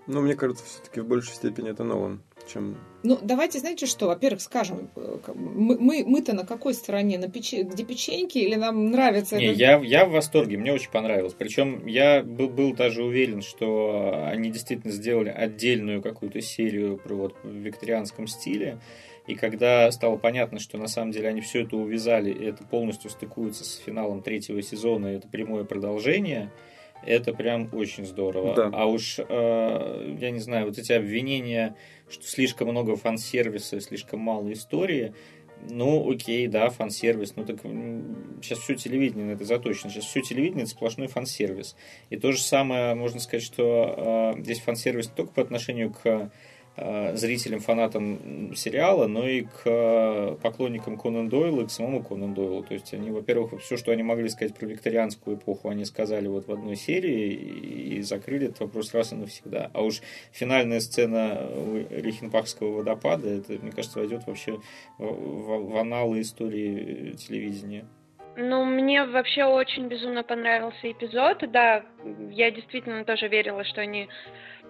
Ну, 0.07 0.20
мне 0.20 0.34
кажется, 0.34 0.64
все-таки 0.64 1.00
в 1.00 1.07
большей 1.07 1.34
степени 1.34 1.70
это 1.70 1.84
Нолан 1.84 2.22
чем... 2.46 2.76
Ну, 3.02 3.18
давайте, 3.20 3.59
знаете 3.59 3.86
что, 3.86 4.07
во-первых, 4.07 4.40
скажем, 4.40 4.90
мы, 5.34 5.78
мы, 5.78 6.05
мы-то 6.07 6.34
на 6.34 6.46
какой 6.46 6.74
стороне, 6.74 7.18
на 7.18 7.28
печи, 7.28 7.62
где 7.62 7.84
печеньки, 7.84 8.38
или 8.38 8.55
нам 8.55 8.90
нравится... 8.90 9.36
Не, 9.36 9.46
это... 9.46 9.59
я, 9.59 9.78
я 9.78 10.07
в 10.07 10.11
восторге, 10.11 10.57
мне 10.57 10.72
очень 10.72 10.90
понравилось. 10.90 11.34
Причем 11.36 11.86
я 11.86 12.22
был, 12.22 12.48
был 12.48 12.74
даже 12.74 13.02
уверен, 13.02 13.42
что 13.42 14.26
они 14.26 14.50
действительно 14.50 14.92
сделали 14.92 15.28
отдельную 15.28 16.02
какую-то 16.02 16.40
серию 16.40 16.98
про 16.98 17.14
вот 17.14 17.34
в 17.42 17.50
викторианском 17.50 18.26
стиле. 18.26 18.78
И 19.26 19.34
когда 19.34 19.90
стало 19.90 20.16
понятно, 20.16 20.59
что 20.59 20.76
на 20.78 20.86
самом 20.86 21.11
деле 21.12 21.28
они 21.28 21.40
все 21.40 21.62
это 21.62 21.76
увязали, 21.76 22.30
и 22.30 22.44
это 22.44 22.64
полностью 22.64 23.11
стыкуется 23.11 23.64
с 23.64 23.76
финалом 23.76 24.22
третьего 24.22 24.61
сезона, 24.62 25.09
и 25.12 25.16
это 25.16 25.28
прямое 25.28 25.64
продолжение, 25.64 26.50
это 27.07 27.32
прям 27.32 27.68
очень 27.72 28.05
здорово. 28.05 28.55
Да. 28.55 28.70
А 28.72 28.86
уж, 28.86 29.18
э, 29.18 30.16
я 30.20 30.30
не 30.30 30.40
знаю, 30.40 30.66
вот 30.66 30.78
эти 30.78 30.92
обвинения 30.92 31.76
что 32.09 32.26
слишком 32.26 32.68
много 32.68 32.96
фан-сервиса, 32.96 33.80
слишком 33.80 34.20
мало 34.20 34.52
истории. 34.52 35.14
Ну, 35.70 36.11
окей, 36.11 36.46
да, 36.46 36.68
фан-сервис. 36.68 37.34
Ну, 37.36 37.44
так 37.44 37.61
сейчас 38.42 38.59
все 38.59 38.74
телевидение 38.74 39.26
на 39.26 39.30
это 39.32 39.44
заточено. 39.44 39.90
Сейчас 39.90 40.05
все 40.05 40.20
телевидение 40.20 40.64
это 40.64 40.72
сплошной 40.72 41.07
фан-сервис. 41.07 41.76
И 42.11 42.16
то 42.16 42.32
же 42.32 42.38
самое 42.38 42.94
можно 42.94 43.20
сказать, 43.20 43.44
что 43.44 44.34
э, 44.36 44.42
здесь 44.42 44.61
фан-сервис 44.61 45.09
не 45.09 45.14
только 45.14 45.32
по 45.32 45.42
отношению 45.42 45.92
к 45.92 46.30
зрителям, 46.77 47.61
фанатам 47.61 48.55
сериала, 48.57 49.07
но 49.07 49.29
и 49.29 49.43
к 49.43 49.62
э, 49.64 50.37
поклонникам 50.43 50.99
Конан 50.99 51.29
Дойла 51.29 51.62
и 51.62 51.66
к 51.66 51.70
самому 51.70 52.03
Конан 52.03 52.35
Дойлу. 52.35 52.64
То 52.64 52.75
есть 52.75 52.93
они, 52.95 53.11
во-первых, 53.11 53.61
все, 53.61 53.77
что 53.77 53.93
они 53.93 54.03
могли 54.03 54.29
сказать 54.29 54.55
про 54.55 54.66
викторианскую 54.66 55.37
эпоху, 55.37 55.68
они 55.68 55.85
сказали 55.85 56.27
вот 56.27 56.49
в 56.49 56.53
одной 56.53 56.77
серии 56.77 57.33
и 57.33 58.03
закрыли 58.03 58.47
этот 58.47 58.61
вопрос 58.61 58.93
раз 58.93 59.12
и 59.12 59.16
навсегда. 59.16 59.70
А 59.72 59.83
уж 59.83 60.01
финальная 60.33 60.81
сцена 60.81 61.49
Рихенбахского 61.91 62.79
водопада, 62.79 63.29
это, 63.29 63.53
мне 63.53 63.70
кажется, 63.70 64.01
войдет 64.01 64.27
вообще 64.27 64.59
в, 64.99 65.70
в 65.70 65.77
аналы 65.77 66.22
истории 66.22 67.12
телевидения. 67.12 67.85
Ну, 68.37 68.64
мне 68.64 69.05
вообще 69.05 69.45
очень 69.45 69.87
безумно 69.87 70.25
понравился 70.25 70.91
эпизод. 70.91 71.45
Да, 71.53 71.85
я 72.31 72.51
действительно 72.51 73.05
тоже 73.05 73.29
верила, 73.29 73.62
что 73.64 73.81
они 73.81 74.09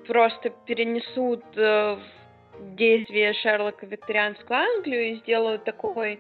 просто 0.07 0.51
перенесут 0.67 1.45
э, 1.57 1.99
действие 2.77 3.35
Шерлока 3.35 3.87
в 3.87 3.91
викторианскую 3.91 4.59
Англию 4.59 5.13
и 5.13 5.15
сделают 5.17 5.65
такой 5.65 6.19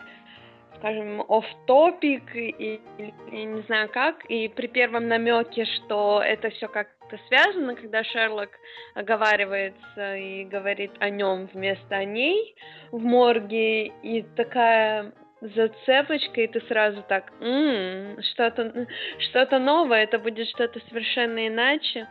скажем, 0.78 1.24
оф-топик, 1.28 2.36
и, 2.36 2.80
и 3.32 3.44
не 3.44 3.62
знаю 3.62 3.88
как, 3.88 4.24
и 4.26 4.48
при 4.48 4.66
первом 4.66 5.08
намеке, 5.08 5.64
что 5.64 6.20
это 6.22 6.50
все 6.50 6.68
как-то 6.68 7.18
связано, 7.28 7.74
когда 7.74 8.04
Шерлок 8.04 8.50
оговаривается 8.94 10.16
и 10.16 10.44
говорит 10.44 10.92
о 10.98 11.08
нем 11.08 11.48
вместо 11.54 11.96
о 11.96 12.04
ней 12.04 12.54
в 12.90 13.02
морге, 13.02 13.86
и 14.02 14.22
такая 14.36 15.12
зацепочка, 15.54 16.40
и 16.40 16.46
ты 16.46 16.60
сразу 16.62 17.02
так, 17.06 17.32
м-м, 17.40 18.22
что-то 18.22 18.86
что 19.18 19.58
новое, 19.58 20.04
это 20.04 20.18
будет 20.18 20.48
что-то 20.48 20.80
совершенно 20.88 21.46
иначе. 21.46 22.08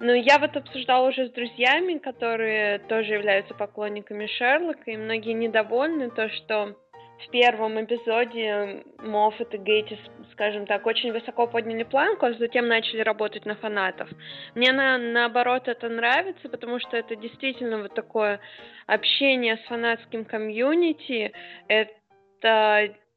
Но 0.00 0.12
я 0.12 0.38
вот 0.38 0.56
обсуждала 0.56 1.08
уже 1.08 1.28
с 1.28 1.30
друзьями, 1.30 1.98
которые 1.98 2.80
тоже 2.80 3.14
являются 3.14 3.54
поклонниками 3.54 4.26
Шерлока, 4.26 4.90
и 4.90 4.96
многие 4.96 5.32
недовольны 5.32 6.10
то, 6.10 6.28
что 6.30 6.76
в 7.24 7.30
первом 7.30 7.82
эпизоде 7.82 8.84
Моффат 8.98 9.54
и 9.54 9.58
Гейтис, 9.58 9.98
скажем 10.32 10.66
так, 10.66 10.84
очень 10.84 11.12
высоко 11.12 11.46
подняли 11.46 11.84
планку, 11.84 12.26
а 12.26 12.32
затем 12.34 12.66
начали 12.66 13.00
работать 13.00 13.46
на 13.46 13.54
фанатов. 13.54 14.08
Мне 14.54 14.72
на, 14.72 14.98
наоборот 14.98 15.68
это 15.68 15.88
нравится, 15.88 16.48
потому 16.48 16.80
что 16.80 16.96
это 16.96 17.14
действительно 17.14 17.78
вот 17.82 17.94
такое 17.94 18.40
общение 18.86 19.58
с 19.58 19.68
фанатским 19.68 20.24
комьюнити. 20.24 21.32
Это 21.68 21.92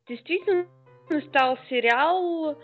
действительно 0.08 0.68
стал 1.30 1.58
сериал, 1.70 2.58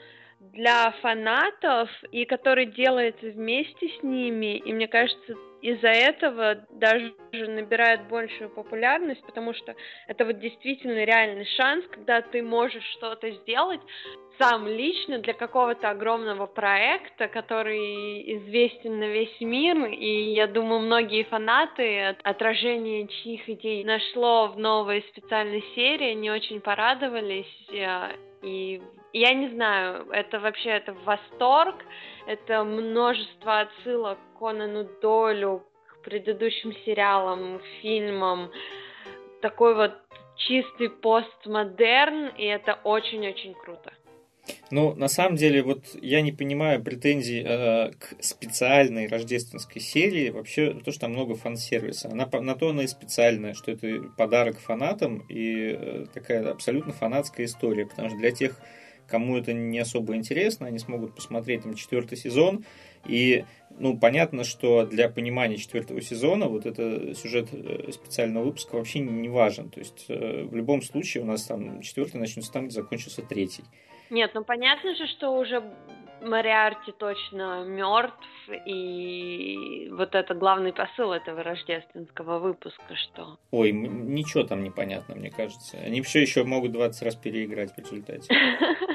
для 0.51 0.91
фанатов 1.01 1.89
и 2.11 2.25
который 2.25 2.65
делается 2.65 3.27
вместе 3.27 3.89
с 3.89 4.03
ними. 4.03 4.57
И 4.57 4.73
мне 4.73 4.87
кажется, 4.87 5.35
из-за 5.63 5.87
этого 5.87 6.57
даже 6.71 7.13
набирает 7.31 8.09
большую 8.09 8.49
популярность, 8.49 9.25
потому 9.25 9.53
что 9.53 9.75
это 10.07 10.25
вот 10.25 10.39
действительно 10.39 11.05
реальный 11.05 11.45
шанс, 11.45 11.85
когда 11.89 12.21
ты 12.21 12.43
можешь 12.43 12.83
что-то 12.97 13.31
сделать 13.31 13.79
сам 14.37 14.67
лично 14.67 15.19
для 15.19 15.33
какого-то 15.33 15.89
огромного 15.89 16.47
проекта, 16.47 17.29
который 17.29 18.37
известен 18.37 18.99
на 18.99 19.07
весь 19.07 19.39
мир, 19.39 19.85
и 19.85 20.33
я 20.33 20.47
думаю, 20.47 20.81
многие 20.81 21.23
фанаты 21.23 22.17
отражение 22.23 23.07
чьих 23.07 23.47
идей 23.47 23.85
нашло 23.85 24.47
в 24.47 24.57
новой 24.57 25.05
специальной 25.09 25.63
серии, 25.75 26.11
они 26.11 26.29
очень 26.29 26.59
порадовались, 26.59 27.69
и 28.43 28.81
я 29.13 29.33
не 29.33 29.49
знаю, 29.49 30.07
это 30.11 30.39
вообще 30.39 30.69
это 30.69 30.93
восторг, 31.05 31.75
это 32.27 32.63
множество 32.63 33.61
отсылок 33.61 34.17
к 34.17 34.39
Конану 34.39 34.87
Долю, 35.01 35.63
к 35.87 36.03
предыдущим 36.03 36.73
сериалам, 36.85 37.61
фильмам, 37.81 38.51
такой 39.41 39.75
вот 39.75 39.93
чистый 40.35 40.89
постмодерн, 40.89 42.27
и 42.37 42.43
это 42.43 42.79
очень-очень 42.83 43.53
круто. 43.53 43.93
Ну, 44.71 44.93
на 44.95 45.07
самом 45.07 45.37
деле, 45.37 45.63
вот 45.63 45.95
я 46.01 46.21
не 46.21 46.31
понимаю 46.31 46.83
претензий 46.83 47.43
э, 47.45 47.91
к 47.91 48.15
специальной 48.21 49.07
рождественской 49.07 49.81
серии. 49.81 50.29
Вообще, 50.31 50.73
то, 50.73 50.91
что 50.91 51.01
там 51.01 51.11
много 51.11 51.35
фан-сервиса. 51.35 52.09
Она 52.09 52.27
на 52.31 52.55
то 52.55 52.69
она 52.69 52.83
и 52.83 52.87
специальная, 52.87 53.53
что 53.53 53.71
это 53.71 54.01
подарок 54.17 54.59
фанатам 54.59 55.23
и 55.29 55.77
э, 55.79 56.05
такая 56.13 56.49
абсолютно 56.51 56.91
фанатская 56.91 57.45
история. 57.45 57.85
Потому 57.85 58.09
что 58.09 58.17
для 58.17 58.31
тех 58.31 58.59
кому 59.07 59.37
это 59.37 59.53
не 59.53 59.79
особо 59.79 60.15
интересно, 60.15 60.67
они 60.67 60.79
смогут 60.79 61.15
посмотреть 61.15 61.63
там 61.63 61.75
четвертый 61.75 62.17
сезон. 62.17 62.65
И, 63.07 63.45
ну, 63.77 63.97
понятно, 63.97 64.43
что 64.43 64.85
для 64.85 65.09
понимания 65.09 65.57
четвертого 65.57 66.01
сезона 66.01 66.47
вот 66.47 66.65
это 66.65 67.13
сюжет 67.15 67.49
э, 67.51 67.91
специального 67.91 68.45
выпуска 68.45 68.75
вообще 68.75 68.99
не 68.99 69.29
важен. 69.29 69.69
То 69.69 69.79
есть 69.79 70.05
э, 70.07 70.43
в 70.43 70.55
любом 70.55 70.81
случае 70.81 71.23
у 71.23 71.25
нас 71.25 71.43
там 71.43 71.81
четвертый 71.81 72.17
начнется 72.17 72.51
там, 72.51 72.65
где 72.65 72.75
закончился 72.75 73.21
третий. 73.21 73.63
Нет, 74.09 74.31
ну 74.33 74.43
понятно 74.43 74.95
же, 74.95 75.07
что 75.07 75.31
уже 75.31 75.63
Мариарти 76.21 76.91
точно 76.91 77.63
мертв, 77.65 78.27
и 78.65 79.89
вот 79.91 80.15
это 80.15 80.33
главный 80.33 80.73
посыл 80.73 81.11
этого 81.11 81.43
рождественского 81.43 82.39
выпуска, 82.39 82.95
что... 82.95 83.37
Ой, 83.51 83.71
ничего 83.71 84.43
там 84.43 84.63
непонятно, 84.63 85.15
мне 85.15 85.29
кажется. 85.29 85.77
Они 85.77 86.01
все 86.01 86.21
еще 86.21 86.43
могут 86.43 86.71
20 86.71 87.03
раз 87.03 87.15
переиграть 87.15 87.73
в 87.73 87.77
результате. 87.77 88.33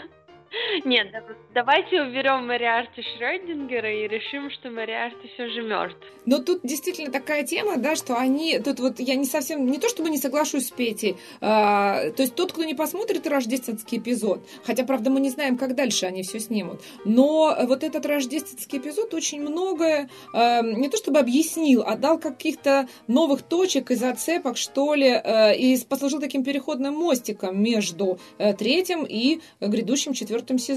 Нет, 0.84 1.08
давайте 1.54 2.02
уберем 2.02 2.46
Мариарти 2.46 3.02
Шрёдингера 3.02 3.92
и 3.92 4.08
решим, 4.08 4.50
что 4.50 4.70
Мариарти 4.70 5.28
все 5.34 5.48
же 5.48 5.62
мертв. 5.62 5.98
Но 6.26 6.38
тут 6.38 6.60
действительно 6.62 7.10
такая 7.10 7.44
тема, 7.44 7.76
да, 7.76 7.96
что 7.96 8.16
они, 8.16 8.58
тут 8.58 8.80
вот 8.80 9.00
я 9.00 9.14
не 9.16 9.24
совсем, 9.24 9.66
не 9.66 9.78
то 9.78 9.88
чтобы 9.88 10.10
не 10.10 10.18
соглашусь 10.18 10.66
с 10.66 10.70
Петей, 10.70 11.16
а, 11.40 12.10
то 12.10 12.22
есть 12.22 12.34
тот, 12.34 12.52
кто 12.52 12.64
не 12.64 12.74
посмотрит 12.74 13.26
рождественский 13.26 13.98
эпизод, 13.98 14.46
хотя, 14.64 14.84
правда, 14.84 15.10
мы 15.10 15.20
не 15.20 15.30
знаем, 15.30 15.56
как 15.56 15.74
дальше 15.74 16.06
они 16.06 16.22
все 16.22 16.38
снимут, 16.38 16.82
но 17.04 17.56
вот 17.62 17.82
этот 17.82 18.04
рождественский 18.06 18.78
эпизод 18.78 19.14
очень 19.14 19.40
многое 19.40 20.08
а, 20.32 20.62
не 20.62 20.88
то 20.88 20.96
чтобы 20.96 21.18
объяснил, 21.18 21.82
а 21.86 21.96
дал 21.96 22.18
каких-то 22.18 22.88
новых 23.06 23.42
точек 23.42 23.90
и 23.90 23.94
зацепок, 23.94 24.56
что 24.56 24.94
ли, 24.94 25.10
а, 25.10 25.52
и 25.52 25.76
послужил 25.84 26.20
таким 26.20 26.44
переходным 26.44 26.94
мостиком 26.94 27.62
между 27.62 28.18
а, 28.38 28.52
третьим 28.52 29.04
и 29.08 29.40
грядущим 29.60 30.12
четвертым 30.12 30.58
сезоном. 30.58 30.67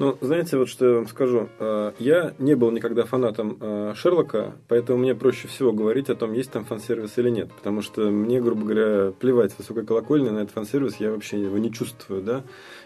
Ну, 0.00 0.16
знаете, 0.22 0.56
вот 0.56 0.70
что 0.70 0.86
я 0.86 0.94
вам 0.94 1.08
скажу. 1.08 1.48
Э, 1.58 1.92
я 1.98 2.32
не 2.38 2.54
был 2.54 2.70
никогда 2.70 3.04
фанатом 3.04 3.58
э, 3.60 3.92
Шерлока, 3.94 4.54
поэтому 4.66 4.98
мне 4.98 5.14
проще 5.14 5.46
всего 5.46 5.72
говорить 5.72 6.08
о 6.08 6.14
том, 6.14 6.32
есть 6.32 6.50
там 6.50 6.64
фан-сервис 6.64 7.18
или 7.18 7.28
нет. 7.28 7.50
Потому 7.52 7.82
что 7.82 8.02
мне, 8.02 8.40
грубо 8.40 8.62
говоря, 8.62 9.12
плевать 9.12 9.52
высокой 9.58 9.84
колокольни 9.84 10.30
на 10.30 10.38
этот 10.38 10.52
фан-сервис, 10.52 10.96
я 10.96 11.10
вообще 11.10 11.42
его 11.42 11.58
не 11.58 11.70
чувствую, 11.70 12.22
да. 12.22 12.44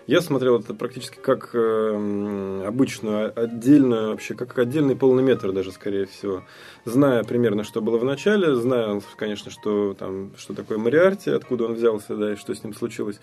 Я 0.09 0.23
смотрел 0.23 0.59
это 0.59 0.75
практически 0.75 1.19
как 1.21 1.51
э, 1.55 2.65
обычную, 2.67 3.33
отдельную, 3.39 4.11
вообще, 4.11 4.35
как 4.35 4.59
отдельный 4.59 4.97
полный 4.97 5.23
метр 5.23 5.53
даже, 5.53 5.71
скорее 5.71 6.07
всего. 6.07 6.43
Зная 6.85 7.23
примерно, 7.23 7.63
что 7.63 7.81
было 7.81 7.97
в 7.97 8.05
начале, 8.05 8.57
зная, 8.57 9.01
конечно, 9.17 9.53
что 9.53 9.95
там, 9.95 10.33
что 10.37 10.53
такое 10.53 10.79
Мариарти, 10.79 11.31
откуда 11.31 11.67
он 11.67 11.75
взялся, 11.75 12.17
да, 12.17 12.33
и 12.33 12.37
что 12.37 12.55
с 12.55 12.65
ним 12.65 12.75
случилось. 12.75 13.21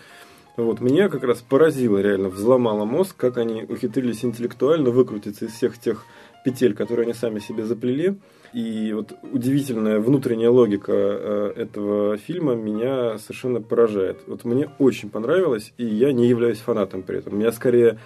Вот, 0.56 0.80
меня 0.80 1.08
как 1.08 1.24
раз 1.24 1.40
поразило, 1.40 1.98
реально 1.98 2.28
взломало 2.28 2.84
мозг, 2.84 3.16
как 3.16 3.38
они 3.38 3.62
ухитрились 3.62 4.24
интеллектуально 4.24 4.90
выкрутиться 4.90 5.46
из 5.46 5.52
всех 5.52 5.78
тех 5.78 6.04
петель, 6.44 6.74
которые 6.74 7.04
они 7.04 7.14
сами 7.14 7.38
себе 7.38 7.64
заплели. 7.64 8.16
И 8.52 8.92
вот 8.92 9.14
удивительная 9.32 9.98
внутренняя 9.98 10.50
логика 10.50 10.92
э, 10.92 11.52
этого 11.56 12.18
фильма 12.18 12.54
меня 12.54 13.16
совершенно 13.16 13.62
поражает. 13.62 14.18
Вот 14.26 14.44
мне 14.44 14.68
очень 14.78 15.08
понравилось, 15.08 15.72
и 15.78 15.86
я 15.86 16.12
не 16.12 16.28
являюсь 16.28 16.58
фанатом 16.58 17.02
при 17.02 17.18
этом. 17.18 17.38
Меня 17.38 17.50
скорее 17.52 17.98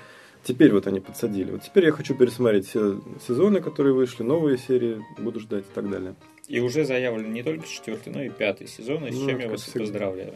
теперь 0.44 0.72
вот 0.72 0.86
они 0.86 1.00
подсадили. 1.00 1.50
Вот 1.50 1.62
теперь 1.62 1.86
я 1.86 1.92
хочу 1.92 2.14
пересмотреть 2.14 2.68
все 2.68 3.00
сезоны, 3.26 3.60
которые 3.60 3.92
вышли, 3.92 4.22
новые 4.22 4.56
серии, 4.56 5.02
буду 5.18 5.40
ждать 5.40 5.64
и 5.64 5.74
так 5.74 5.90
далее. 5.90 6.14
И 6.46 6.60
уже 6.60 6.84
заявлен 6.84 7.32
не 7.32 7.42
только 7.42 7.66
четвертый, 7.66 8.12
но 8.12 8.22
и 8.22 8.28
пятый 8.28 8.68
сезон, 8.68 9.04
и 9.04 9.10
с 9.10 9.18
ну, 9.18 9.28
чем 9.28 9.40
я 9.40 9.48
вас 9.48 9.62
всегда. 9.62 9.80
поздравляю. 9.80 10.34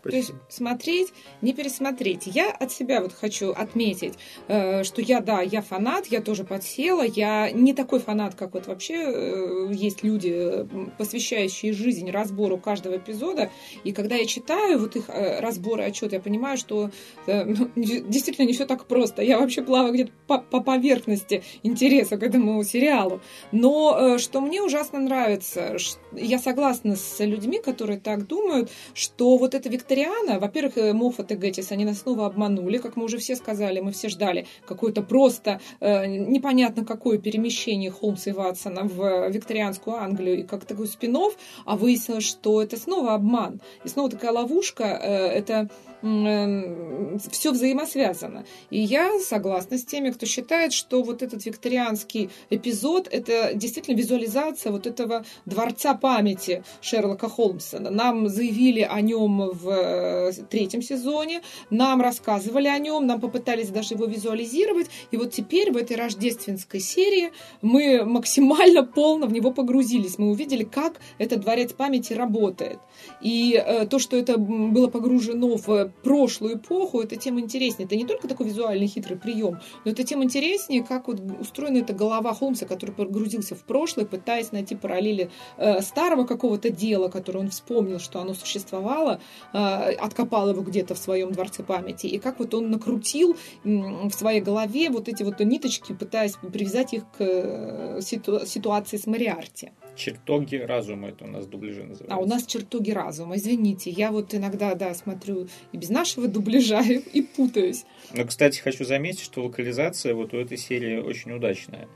Спасибо. 0.00 0.10
То 0.10 0.16
есть 0.16 0.32
смотреть, 0.48 1.12
не 1.42 1.52
пересмотреть. 1.52 2.26
Я 2.26 2.50
от 2.50 2.72
себя 2.72 3.00
вот 3.00 3.12
хочу 3.12 3.50
отметить, 3.50 4.14
э, 4.48 4.84
что 4.84 5.02
я, 5.02 5.20
да, 5.20 5.42
я 5.42 5.62
фанат, 5.62 6.06
я 6.06 6.20
тоже 6.20 6.44
подсела, 6.44 7.02
я 7.02 7.50
не 7.50 7.74
такой 7.74 8.00
фанат, 8.00 8.34
как 8.34 8.54
вот 8.54 8.66
вообще 8.66 8.94
э, 8.94 9.68
есть 9.72 10.02
люди, 10.02 10.66
посвящающие 10.96 11.72
жизнь 11.72 12.10
разбору 12.10 12.58
каждого 12.58 12.96
эпизода. 12.96 13.50
И 13.84 13.92
когда 13.92 14.16
я 14.16 14.26
читаю 14.26 14.78
вот 14.78 14.96
их 14.96 15.08
э, 15.08 15.40
разборы, 15.40 15.84
отчет, 15.84 16.12
я 16.12 16.20
понимаю, 16.20 16.56
что 16.58 16.90
ну, 17.26 17.70
действительно 17.74 18.46
не 18.46 18.52
все 18.52 18.66
так 18.66 18.86
просто. 18.86 19.22
Я 19.22 19.38
вообще 19.38 19.62
плаваю 19.62 19.92
где-то 19.92 20.12
по, 20.26 20.38
по 20.38 20.60
поверхности 20.60 21.42
интереса 21.62 22.16
к 22.16 22.22
этому 22.22 22.62
сериалу. 22.64 23.20
Но 23.52 24.18
что 24.18 24.40
мне 24.40 24.62
ужасно 24.62 25.00
нравится, 25.00 25.76
я 26.12 26.38
согласна 26.38 26.96
с 26.96 27.24
людьми, 27.24 27.60
которые 27.60 27.98
так 27.98 28.26
думают, 28.26 28.70
что 28.94 29.36
вот 29.36 29.54
это 29.54 29.68
виктория 29.68 29.87
Викториана, 29.88 30.38
во-первых, 30.38 30.76
э, 30.76 30.92
Моффат 30.92 31.32
и 31.32 31.34
Геттис, 31.34 31.72
они 31.72 31.86
нас 31.86 32.00
снова 32.00 32.26
обманули, 32.26 32.76
как 32.76 32.96
мы 32.96 33.04
уже 33.04 33.16
все 33.16 33.36
сказали, 33.36 33.80
мы 33.80 33.92
все 33.92 34.10
ждали 34.10 34.46
какое-то 34.66 35.00
просто 35.02 35.60
э, 35.80 36.06
непонятно 36.06 36.84
какое 36.84 37.16
перемещение 37.16 37.90
Холмса 37.90 38.30
и 38.30 38.34
Ватсона 38.34 38.82
в 38.84 39.30
викторианскую 39.30 39.96
Англию 39.96 40.40
и 40.40 40.42
как 40.42 40.66
такой 40.66 40.88
спин 40.88 41.16
а 41.64 41.76
выяснилось, 41.76 42.26
что 42.26 42.62
это 42.62 42.76
снова 42.76 43.14
обман. 43.14 43.62
И 43.82 43.88
снова 43.88 44.10
такая 44.10 44.32
ловушка, 44.32 44.84
э, 44.84 45.28
это 45.28 45.70
все 46.02 47.52
взаимосвязано. 47.52 48.44
И 48.70 48.80
я 48.80 49.18
согласна 49.20 49.78
с 49.78 49.84
теми, 49.84 50.10
кто 50.10 50.26
считает, 50.26 50.72
что 50.72 51.02
вот 51.02 51.22
этот 51.22 51.44
викторианский 51.44 52.30
эпизод– 52.50 53.08
это 53.10 53.52
действительно 53.54 53.96
визуализация 53.96 54.70
вот 54.72 54.86
этого 54.86 55.24
дворца 55.46 55.94
памяти 55.94 56.62
Шерлока 56.80 57.28
Холмса. 57.28 57.80
Нам 57.80 58.28
заявили 58.28 58.82
о 58.82 59.00
нем 59.00 59.50
в 59.50 59.68
э, 59.70 60.32
третьем 60.48 60.82
сезоне, 60.82 61.42
нам 61.70 62.00
рассказывали 62.00 62.68
о 62.68 62.78
нем, 62.78 63.06
нам 63.06 63.20
попытались 63.20 63.70
даже 63.70 63.94
его 63.94 64.06
визуализировать. 64.06 64.88
И 65.10 65.16
вот 65.16 65.32
теперь 65.32 65.72
в 65.72 65.76
этой 65.76 65.96
рождественской 65.96 66.80
серии 66.80 67.32
мы 67.62 68.04
максимально 68.04 68.84
полно 68.84 69.26
в 69.26 69.32
него 69.32 69.50
погрузились. 69.52 70.18
Мы 70.18 70.30
увидели, 70.30 70.64
как 70.64 71.00
этот 71.18 71.40
дворец 71.40 71.72
памяти 71.72 72.12
работает. 72.12 72.78
И 73.20 73.54
э, 73.54 73.86
то, 73.86 73.98
что 73.98 74.16
это 74.16 74.38
было 74.38 74.88
погружено 74.88 75.56
в 75.56 75.87
прошлую 75.88 76.56
эпоху, 76.56 77.00
это 77.00 77.16
тем 77.16 77.38
интереснее. 77.40 77.86
Это 77.86 77.96
не 77.96 78.04
только 78.04 78.28
такой 78.28 78.46
визуальный 78.46 78.86
хитрый 78.86 79.18
прием, 79.18 79.60
но 79.84 79.90
это 79.90 80.04
тем 80.04 80.22
интереснее, 80.22 80.82
как 80.82 81.08
вот 81.08 81.20
устроена 81.40 81.78
эта 81.78 81.92
голова 81.92 82.34
Холмса, 82.34 82.66
который 82.66 82.94
погрузился 82.94 83.54
в 83.54 83.64
прошлое, 83.64 84.06
пытаясь 84.06 84.52
найти 84.52 84.74
параллели 84.76 85.30
э, 85.56 85.80
старого 85.80 86.24
какого-то 86.24 86.70
дела, 86.70 87.08
которое 87.08 87.40
он 87.40 87.50
вспомнил, 87.50 87.98
что 87.98 88.20
оно 88.20 88.34
существовало, 88.34 89.20
э, 89.52 89.58
откопал 89.58 90.50
его 90.50 90.62
где-то 90.62 90.94
в 90.94 90.98
своем 90.98 91.32
дворце 91.32 91.62
памяти, 91.62 92.06
и 92.06 92.18
как 92.18 92.38
вот 92.38 92.54
он 92.54 92.70
накрутил 92.70 93.36
в 93.64 94.10
своей 94.10 94.40
голове 94.40 94.90
вот 94.90 95.08
эти 95.08 95.22
вот 95.22 95.40
ниточки, 95.40 95.92
пытаясь 95.92 96.34
привязать 96.52 96.94
их 96.94 97.02
к 97.16 97.20
э, 97.20 98.00
ситу- 98.00 98.46
ситуации 98.46 98.96
с 98.96 99.06
Мариарти. 99.06 99.72
Чертоги 99.98 100.54
разума, 100.54 101.08
это 101.08 101.24
у 101.24 101.26
нас 101.28 101.46
дубляжи 101.46 101.82
называется. 101.82 102.14
А 102.14 102.18
у 102.18 102.24
нас 102.24 102.46
чертоги 102.46 102.92
разума, 102.92 103.36
извините. 103.36 103.90
Я 103.90 104.12
вот 104.12 104.32
иногда, 104.32 104.74
да, 104.76 104.94
смотрю 104.94 105.48
и 105.72 105.76
без 105.76 105.88
нашего 105.88 106.28
дубляжа 106.28 106.80
и 107.12 107.22
путаюсь. 107.22 107.84
Но, 108.14 108.24
кстати, 108.24 108.60
хочу 108.60 108.84
заметить, 108.84 109.22
что 109.22 109.42
локализация 109.42 110.14
вот 110.14 110.32
у 110.34 110.36
этой 110.36 110.56
серии 110.56 110.98
очень 110.98 111.32
удачная. 111.32 111.88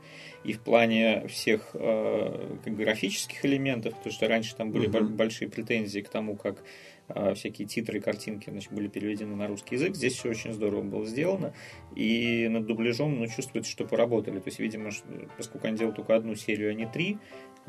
И 0.43 0.51
в 0.51 0.59
плане 0.59 1.25
всех 1.29 1.69
э, 1.73 2.57
графических 2.65 3.45
элементов, 3.45 3.95
потому 3.95 4.13
что 4.13 4.27
раньше 4.27 4.53
там 4.55 4.71
были 4.71 4.87
угу. 4.87 5.07
большие 5.07 5.49
претензии 5.49 6.01
к 6.01 6.09
тому, 6.09 6.35
как 6.35 6.61
э, 7.07 7.33
всякие 7.35 7.65
титры, 7.65 8.01
картинки 8.01 8.49
значит, 8.49 8.73
были 8.73 8.89
переведены 8.89 9.37
на 9.37 9.47
русский 9.47 9.75
язык. 9.75 9.95
Здесь 9.95 10.15
все 10.15 10.29
очень 10.29 10.51
здорово 10.51 10.81
было 10.81 11.05
сделано. 11.05 11.53
И 11.95 12.49
над 12.49 12.65
дубляжом 12.65 13.17
ну, 13.17 13.27
чувствуется, 13.27 13.71
что 13.71 13.85
поработали. 13.85 14.39
То 14.39 14.49
есть, 14.49 14.59
видимо, 14.59 14.89
поскольку 15.37 15.67
они 15.67 15.77
делают 15.77 15.95
только 15.95 16.13
одну 16.13 16.35
серию, 16.35 16.71
а 16.71 16.73
не 16.73 16.87
три, 16.87 17.17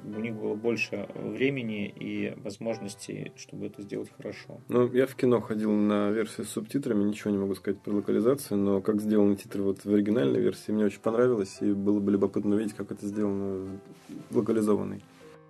у 0.03 0.21
них 0.21 0.35
было 0.35 0.55
больше 0.55 1.09
времени 1.15 1.87
и 1.87 2.35
возможностей, 2.43 3.33
чтобы 3.37 3.67
это 3.67 3.83
сделать 3.83 4.11
хорошо. 4.17 4.61
Ну, 4.69 4.91
я 4.93 5.07
в 5.07 5.15
кино 5.15 5.41
ходил 5.41 5.73
на 5.73 6.11
версию 6.11 6.47
с 6.47 6.51
субтитрами, 6.51 7.05
ничего 7.05 7.31
не 7.31 7.39
могу 7.39 7.55
сказать 7.55 7.81
про 7.81 7.93
локализацию, 7.93 8.59
но 8.59 8.81
как 8.81 9.01
сделаны 9.01 9.37
титры 9.37 9.63
вот 9.63 9.85
в 9.85 9.93
оригинальной 9.93 10.41
версии, 10.41 10.73
мне 10.73 10.85
очень 10.85 11.01
понравилось, 11.01 11.59
и 11.61 11.73
было 11.73 12.01
бы 12.01 12.13
любопытно 12.13 12.55
увидеть, 12.55 12.75
как 12.75 12.91
это 12.93 13.07
сделано 13.07 13.79
локализованной. 14.31 15.03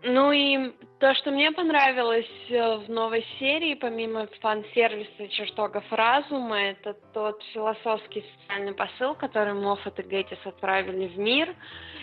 Ну 0.06 0.32
и 0.32 0.70
то, 1.00 1.14
что 1.14 1.30
мне 1.30 1.50
понравилось 1.50 2.28
э, 2.50 2.76
в 2.76 2.90
новой 2.90 3.24
серии, 3.38 3.74
помимо 3.74 4.28
фан-сервиса 4.42 5.28
чертогов 5.28 5.82
разума, 5.90 6.60
это 6.60 6.92
тот 7.14 7.42
философский 7.54 8.22
социальный 8.36 8.74
посыл, 8.74 9.14
который 9.14 9.54
Моффат 9.54 9.98
и 10.00 10.02
Гейтис 10.02 10.36
отправили 10.44 11.06
в 11.06 11.18
мир. 11.18 11.54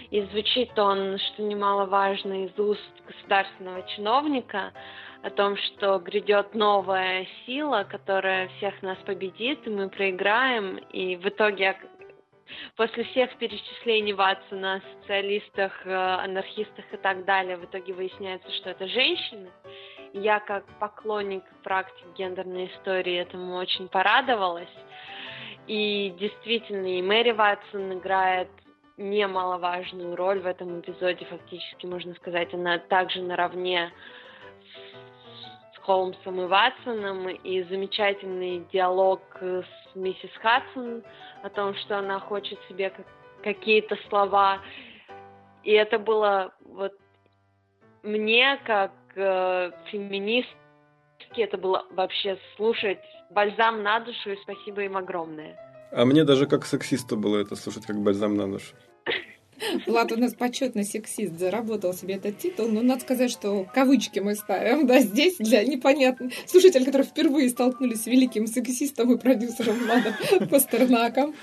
И 0.10 0.20
звучит 0.22 0.78
он, 0.80 1.20
что 1.20 1.44
немаловажно, 1.44 2.46
из 2.46 2.58
уст 2.58 2.82
государственного 3.06 3.84
чиновника 3.90 4.74
о 5.22 5.30
том, 5.30 5.56
что 5.58 6.00
грядет 6.00 6.56
новая 6.56 7.28
сила, 7.46 7.86
которая 7.88 8.48
всех 8.58 8.82
нас 8.82 8.98
победит, 9.06 9.68
и 9.68 9.70
мы 9.70 9.90
проиграем, 9.90 10.78
и 10.92 11.18
в 11.18 11.28
итоге 11.28 11.78
после 12.76 13.04
всех 13.06 13.36
перечислений 13.38 14.14
Ватсона 14.14 14.76
о 14.76 14.82
социалистах, 14.82 15.86
э, 15.86 15.94
анархистах 15.94 16.86
и 16.94 16.98
так 16.98 17.26
далее, 17.26 17.58
в 17.58 17.66
итоге 17.66 17.94
выясняется, 17.94 18.52
что 18.52 18.70
это 18.70 18.88
женщины. 18.88 19.50
Я 20.14 20.40
как 20.40 20.66
поклонник 20.80 21.44
практик 21.64 22.06
гендерной 22.18 22.68
истории 22.68 23.16
этому 23.16 23.56
очень 23.56 23.88
порадовалась. 23.88 24.68
И 25.68 26.14
действительно, 26.20 26.98
и 26.98 27.02
Мэри 27.02 27.32
Ватсон 27.32 27.94
играет 27.94 28.50
немаловажную 28.98 30.16
роль 30.16 30.40
в 30.40 30.46
этом 30.46 30.80
эпизоде, 30.82 31.26
фактически, 31.26 31.86
можно 31.86 32.14
сказать, 32.16 32.54
она 32.54 32.78
также 32.78 33.22
наравне 33.22 33.92
с 35.74 35.78
Холмсом 35.80 36.42
и 36.42 36.46
Ватсоном, 36.46 37.30
и 37.30 37.64
замечательный 37.64 38.66
диалог 38.72 39.22
с 39.40 39.96
миссис 39.96 40.32
Хадсон 40.42 41.04
о 41.44 41.50
том, 41.50 41.76
что 41.76 41.98
она 42.00 42.20
хочет 42.20 42.60
себе 42.70 42.94
какие-то 43.44 43.98
слова. 44.10 44.60
И 45.64 45.72
это 45.72 46.00
было 46.00 46.54
вот 46.66 46.94
мне, 48.04 48.60
как 48.66 48.92
э, 49.16 49.72
феминистке, 49.92 50.56
это 51.36 51.58
было 51.58 51.86
вообще 51.92 52.38
слушать 52.56 53.00
бальзам 53.30 53.84
на 53.84 54.00
душу, 54.00 54.32
и 54.32 54.42
спасибо 54.44 54.82
им 54.82 54.98
огромное. 54.98 55.56
А 55.92 56.06
мне 56.06 56.24
даже 56.24 56.48
как 56.48 56.66
сексисту 56.66 57.18
было 57.18 57.38
это 57.38 57.56
слушать, 57.56 57.86
как 57.86 57.98
бальзам 57.98 58.36
на 58.36 58.50
душу. 58.50 58.76
Влад 59.86 60.12
у 60.12 60.18
нас 60.18 60.34
почетный 60.34 60.84
сексист, 60.84 61.38
заработал 61.38 61.94
себе 61.94 62.16
этот 62.16 62.38
титул, 62.40 62.68
но 62.68 62.82
надо 62.82 63.02
сказать, 63.02 63.32
что 63.32 63.66
кавычки 63.74 64.20
мы 64.20 64.36
ставим, 64.36 64.88
да, 64.88 65.00
здесь 65.00 65.38
для 65.38 65.64
непонятных 65.64 66.34
слушателей, 66.48 66.86
которые 66.86 67.08
впервые 67.08 67.50
столкнулись 67.50 68.04
с 68.04 68.06
великим 68.08 68.48
сексистом 68.48 69.14
и 69.14 69.18
продюсером 69.18 69.76
Владом 69.80 70.48
Пастернаком. 70.50 71.36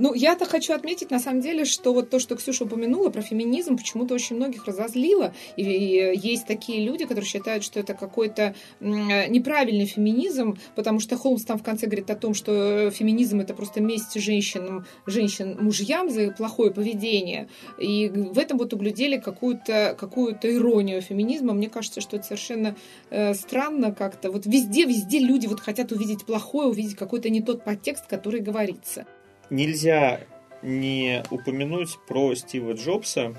Ну, 0.00 0.14
я-то 0.14 0.46
хочу 0.46 0.72
отметить, 0.72 1.10
на 1.10 1.18
самом 1.18 1.42
деле, 1.42 1.66
что 1.66 1.92
вот 1.92 2.08
то, 2.08 2.18
что 2.18 2.34
Ксюша 2.34 2.64
упомянула 2.64 3.10
про 3.10 3.20
феминизм, 3.20 3.76
почему-то 3.76 4.14
очень 4.14 4.36
многих 4.36 4.64
разозлило. 4.64 5.34
И, 5.56 5.62
и 5.62 6.18
есть 6.18 6.46
такие 6.46 6.82
люди, 6.86 7.04
которые 7.04 7.26
считают, 7.26 7.62
что 7.62 7.80
это 7.80 7.92
какой-то 7.92 8.54
неправильный 8.80 9.84
феминизм, 9.84 10.58
потому 10.74 11.00
что 11.00 11.18
Холмс 11.18 11.44
там 11.44 11.58
в 11.58 11.62
конце 11.62 11.84
говорит 11.84 12.08
о 12.08 12.16
том, 12.16 12.32
что 12.32 12.90
феминизм 12.90 13.40
это 13.40 13.52
просто 13.52 13.82
месть 13.82 14.18
женщинам, 14.18 14.86
женщин 15.04 15.58
мужьям 15.60 16.08
за 16.08 16.30
плохое 16.30 16.70
поведение. 16.70 17.50
И 17.78 18.08
в 18.08 18.38
этом 18.38 18.56
вот 18.56 18.72
углядели 18.72 19.18
какую-то 19.18 19.94
какую 20.00 20.38
иронию 20.42 21.02
феминизма. 21.02 21.52
Мне 21.52 21.68
кажется, 21.68 22.00
что 22.00 22.16
это 22.16 22.24
совершенно 22.24 22.74
э, 23.10 23.34
странно 23.34 23.92
как-то. 23.92 24.30
Вот 24.30 24.46
везде, 24.46 24.86
везде 24.86 25.18
люди 25.18 25.46
вот 25.46 25.60
хотят 25.60 25.92
увидеть 25.92 26.24
плохое, 26.24 26.68
увидеть 26.68 26.96
какой-то 26.96 27.28
не 27.28 27.42
тот 27.42 27.64
подтекст, 27.64 28.06
который 28.06 28.40
говорится 28.40 29.04
нельзя 29.50 30.20
не 30.62 31.22
упомянуть 31.30 31.98
про 32.06 32.34
Стива 32.34 32.72
Джобса. 32.72 33.34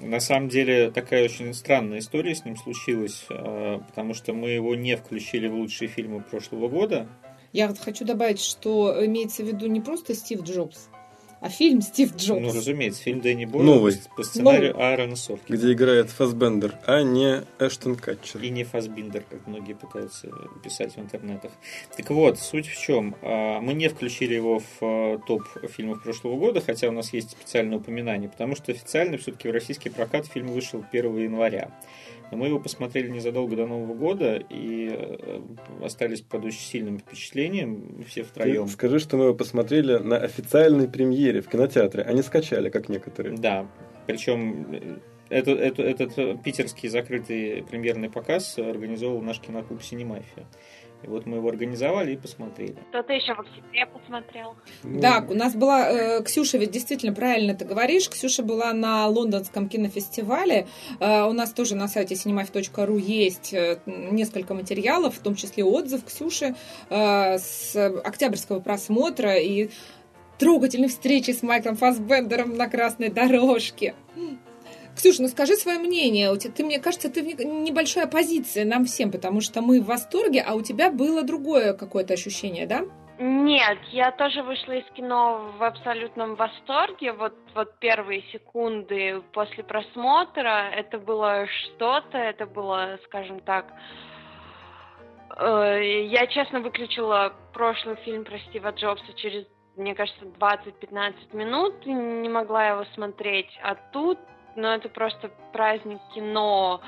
На 0.00 0.20
самом 0.20 0.48
деле 0.48 0.90
такая 0.90 1.24
очень 1.24 1.52
странная 1.52 1.98
история 1.98 2.34
с 2.34 2.44
ним 2.44 2.56
случилась, 2.56 3.26
а, 3.28 3.78
потому 3.78 4.14
что 4.14 4.32
мы 4.32 4.50
его 4.50 4.74
не 4.74 4.96
включили 4.96 5.48
в 5.48 5.54
лучшие 5.54 5.88
фильмы 5.88 6.20
прошлого 6.20 6.68
года. 6.68 7.08
Я 7.52 7.74
хочу 7.74 8.04
добавить, 8.04 8.40
что 8.40 9.04
имеется 9.04 9.42
в 9.42 9.46
виду 9.46 9.66
не 9.66 9.80
просто 9.80 10.14
Стив 10.14 10.42
Джобс, 10.42 10.88
а 11.40 11.48
фильм 11.48 11.80
Стив 11.80 12.14
Джобс. 12.16 12.40
Ну, 12.40 12.52
разумеется, 12.52 13.02
фильм 13.02 13.20
Дэнни 13.20 13.46
Бойла 13.46 13.64
Новый. 13.64 13.94
по 14.14 14.22
сценарию 14.22 14.72
Новый. 14.72 14.90
Аарона 14.90 15.16
Соркина. 15.16 15.56
Где 15.56 15.72
играет 15.72 16.10
Фасбендер, 16.10 16.74
а 16.86 17.02
не 17.02 17.44
Эштон 17.58 17.96
Катчер. 17.96 18.42
И 18.42 18.50
не 18.50 18.64
Фасбиндер, 18.64 19.24
как 19.28 19.46
многие 19.46 19.72
пытаются 19.72 20.28
писать 20.62 20.96
в 20.96 21.00
интернетах. 21.00 21.52
Так 21.96 22.10
вот, 22.10 22.38
суть 22.38 22.66
в 22.66 22.78
чем. 22.78 23.16
А, 23.22 23.60
мы 23.60 23.72
не 23.72 23.88
включили 23.88 24.34
его 24.34 24.58
в 24.58 24.64
а, 24.82 25.18
топ 25.26 25.42
фильмов 25.70 26.02
прошлого 26.02 26.36
года, 26.36 26.60
хотя 26.60 26.88
у 26.88 26.92
нас 26.92 27.12
есть 27.14 27.30
специальное 27.30 27.78
упоминание, 27.78 28.28
потому 28.28 28.54
что 28.54 28.72
официально 28.72 29.16
все-таки 29.16 29.48
в 29.48 29.52
российский 29.52 29.88
прокат 29.88 30.26
фильм 30.26 30.48
вышел 30.48 30.84
1 30.92 31.16
января. 31.16 31.70
Но 32.30 32.36
мы 32.36 32.46
его 32.46 32.58
посмотрели 32.60 33.08
незадолго 33.08 33.56
до 33.56 33.66
Нового 33.66 33.94
года 33.94 34.36
и 34.36 34.88
э, 34.92 35.40
остались 35.82 36.20
под 36.20 36.44
очень 36.44 36.60
сильным 36.60 36.98
впечатлением 36.98 38.04
все 38.06 38.22
втроем. 38.22 38.66
Ты 38.66 38.72
скажи, 38.72 38.98
что 38.98 39.16
мы 39.16 39.24
его 39.24 39.34
посмотрели 39.34 39.96
на 39.96 40.16
официальной 40.16 40.88
премьере 40.88 41.40
в 41.40 41.48
кинотеатре, 41.48 42.02
а 42.02 42.12
не 42.12 42.22
скачали, 42.22 42.70
как 42.70 42.88
некоторые. 42.88 43.36
Да, 43.36 43.66
причем 44.06 44.66
э, 44.72 44.98
это, 45.30 45.52
это, 45.52 45.82
этот 45.82 46.42
питерский 46.42 46.88
закрытый 46.88 47.64
премьерный 47.68 48.10
показ 48.10 48.58
организовал 48.58 49.20
наш 49.22 49.40
киноклуб 49.40 49.82
«Синемафия». 49.82 50.46
И 51.02 51.06
вот 51.06 51.26
мы 51.26 51.36
его 51.36 51.48
организовали 51.48 52.12
и 52.12 52.16
посмотрели. 52.16 52.76
Кто-то 52.90 53.12
еще 53.12 53.34
в 53.34 53.40
октябре 53.40 53.86
посмотрел. 53.86 54.54
Да, 54.82 55.24
у 55.28 55.34
нас 55.34 55.54
была 55.54 55.90
э, 55.90 56.22
Ксюша, 56.22 56.58
ведь 56.58 56.70
действительно 56.70 57.14
правильно 57.14 57.54
ты 57.54 57.64
говоришь. 57.64 58.08
Ксюша 58.08 58.42
была 58.42 58.72
на 58.72 59.06
лондонском 59.08 59.68
кинофестивале. 59.68 60.66
Э, 61.00 61.22
у 61.24 61.32
нас 61.32 61.52
тоже 61.52 61.74
на 61.74 61.88
сайте 61.88 62.14
cinemaf.ru 62.14 63.00
есть 63.00 63.54
э, 63.54 63.80
несколько 63.86 64.54
материалов, 64.54 65.16
в 65.16 65.20
том 65.20 65.34
числе 65.34 65.64
отзыв 65.64 66.04
Ксюши 66.04 66.54
э, 66.90 67.38
с 67.38 67.74
октябрьского 68.04 68.60
просмотра 68.60 69.36
и 69.36 69.70
трогательной 70.38 70.88
встречи 70.88 71.30
с 71.30 71.42
Майклом 71.42 71.76
Фасбендером 71.76 72.56
на 72.56 72.66
красной 72.68 73.10
дорожке. 73.10 73.94
Ксюша, 74.96 75.22
ну 75.22 75.28
скажи 75.28 75.54
свое 75.54 75.78
мнение. 75.78 76.32
У 76.32 76.36
тебя, 76.36 76.52
ты, 76.52 76.64
мне 76.64 76.78
кажется, 76.78 77.10
ты 77.10 77.22
в 77.22 77.26
небольшой 77.26 78.04
оппозиции 78.04 78.64
нам 78.64 78.84
всем, 78.84 79.10
потому 79.10 79.40
что 79.40 79.62
мы 79.62 79.80
в 79.80 79.86
восторге, 79.86 80.44
а 80.46 80.54
у 80.54 80.62
тебя 80.62 80.90
было 80.90 81.22
другое 81.22 81.72
какое-то 81.74 82.14
ощущение, 82.14 82.66
да? 82.66 82.82
Нет, 83.22 83.78
я 83.90 84.12
тоже 84.12 84.42
вышла 84.42 84.72
из 84.72 84.90
кино 84.94 85.52
в 85.58 85.62
абсолютном 85.62 86.36
восторге. 86.36 87.12
Вот, 87.12 87.34
вот 87.54 87.78
первые 87.78 88.22
секунды 88.32 89.20
после 89.32 89.62
просмотра 89.62 90.70
это 90.74 90.98
было 90.98 91.46
что-то, 91.46 92.16
это 92.16 92.46
было, 92.46 92.98
скажем 93.04 93.40
так, 93.40 93.66
э, 95.36 96.06
я 96.06 96.26
честно 96.28 96.60
выключила 96.60 97.34
прошлый 97.52 97.96
фильм 97.96 98.24
про 98.24 98.38
Стива 98.38 98.70
Джобса 98.70 99.12
через, 99.16 99.44
мне 99.76 99.94
кажется, 99.94 100.24
20-15 100.24 101.36
минут, 101.36 101.84
не 101.84 102.28
могла 102.30 102.68
его 102.68 102.86
смотреть. 102.94 103.50
А 103.62 103.74
тут 103.92 104.18
но 104.56 104.74
это 104.74 104.88
просто 104.88 105.30
праздник 105.52 105.98
кино, 106.14 106.80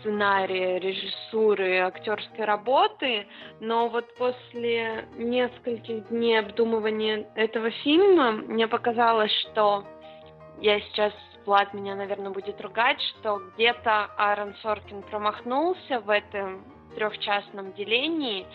сценария, 0.00 0.78
режиссуры, 0.78 1.78
актерской 1.78 2.44
работы, 2.44 3.26
но 3.60 3.88
вот 3.88 4.14
после 4.16 5.06
нескольких 5.16 6.08
дней 6.08 6.40
обдумывания 6.40 7.26
этого 7.34 7.70
фильма 7.70 8.32
мне 8.32 8.66
показалось, 8.66 9.32
что 9.50 9.84
я 10.60 10.80
сейчас 10.80 11.12
Влад 11.44 11.74
меня, 11.74 11.96
наверное, 11.96 12.30
будет 12.30 12.60
ругать, 12.60 13.00
что 13.00 13.40
где-то 13.54 14.04
Аарон 14.16 14.54
Соркин 14.62 15.02
промахнулся 15.02 15.98
в 16.00 16.08
этом 16.08 16.64
трехчастном 16.94 17.72
делении, 17.72 18.46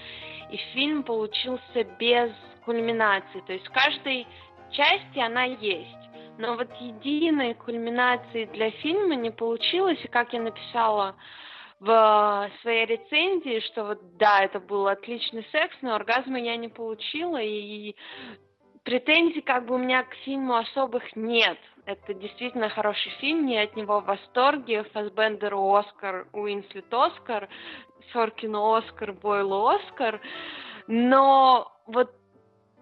и 0.49 0.57
фильм 0.73 1.03
получился 1.03 1.83
без 1.99 2.31
кульминации. 2.63 3.41
То 3.45 3.53
есть 3.53 3.67
в 3.67 3.71
каждой 3.73 4.25
части 4.71 5.19
она 5.19 5.43
есть 5.43 6.06
но 6.37 6.55
вот 6.55 6.69
единой 6.79 7.53
кульминации 7.53 8.45
для 8.45 8.71
фильма 8.71 9.15
не 9.15 9.31
получилось, 9.31 9.99
и 10.03 10.07
как 10.07 10.33
я 10.33 10.41
написала 10.41 11.15
в 11.79 12.49
своей 12.61 12.85
рецензии, 12.85 13.59
что 13.67 13.85
вот 13.85 14.17
да, 14.17 14.43
это 14.43 14.59
был 14.59 14.87
отличный 14.87 15.45
секс, 15.51 15.75
но 15.81 15.95
оргазма 15.95 16.39
я 16.39 16.55
не 16.55 16.69
получила, 16.69 17.41
и 17.41 17.95
претензий 18.83 19.41
как 19.41 19.65
бы 19.65 19.75
у 19.75 19.77
меня 19.77 20.03
к 20.03 20.13
фильму 20.25 20.55
особых 20.55 21.15
нет. 21.15 21.57
Это 21.85 22.13
действительно 22.13 22.69
хороший 22.69 23.11
фильм, 23.19 23.47
я 23.47 23.63
от 23.63 23.75
него 23.75 24.01
в 24.01 24.05
восторге. 24.05 24.83
Фасбендеру 24.93 25.73
Оскар, 25.73 26.27
Уинслет 26.33 26.93
Оскар, 26.93 27.47
Соркину 28.11 28.73
Оскар, 28.73 29.13
Бойлу 29.13 29.67
Оскар. 29.67 30.19
Но 30.87 31.71
вот 31.85 32.11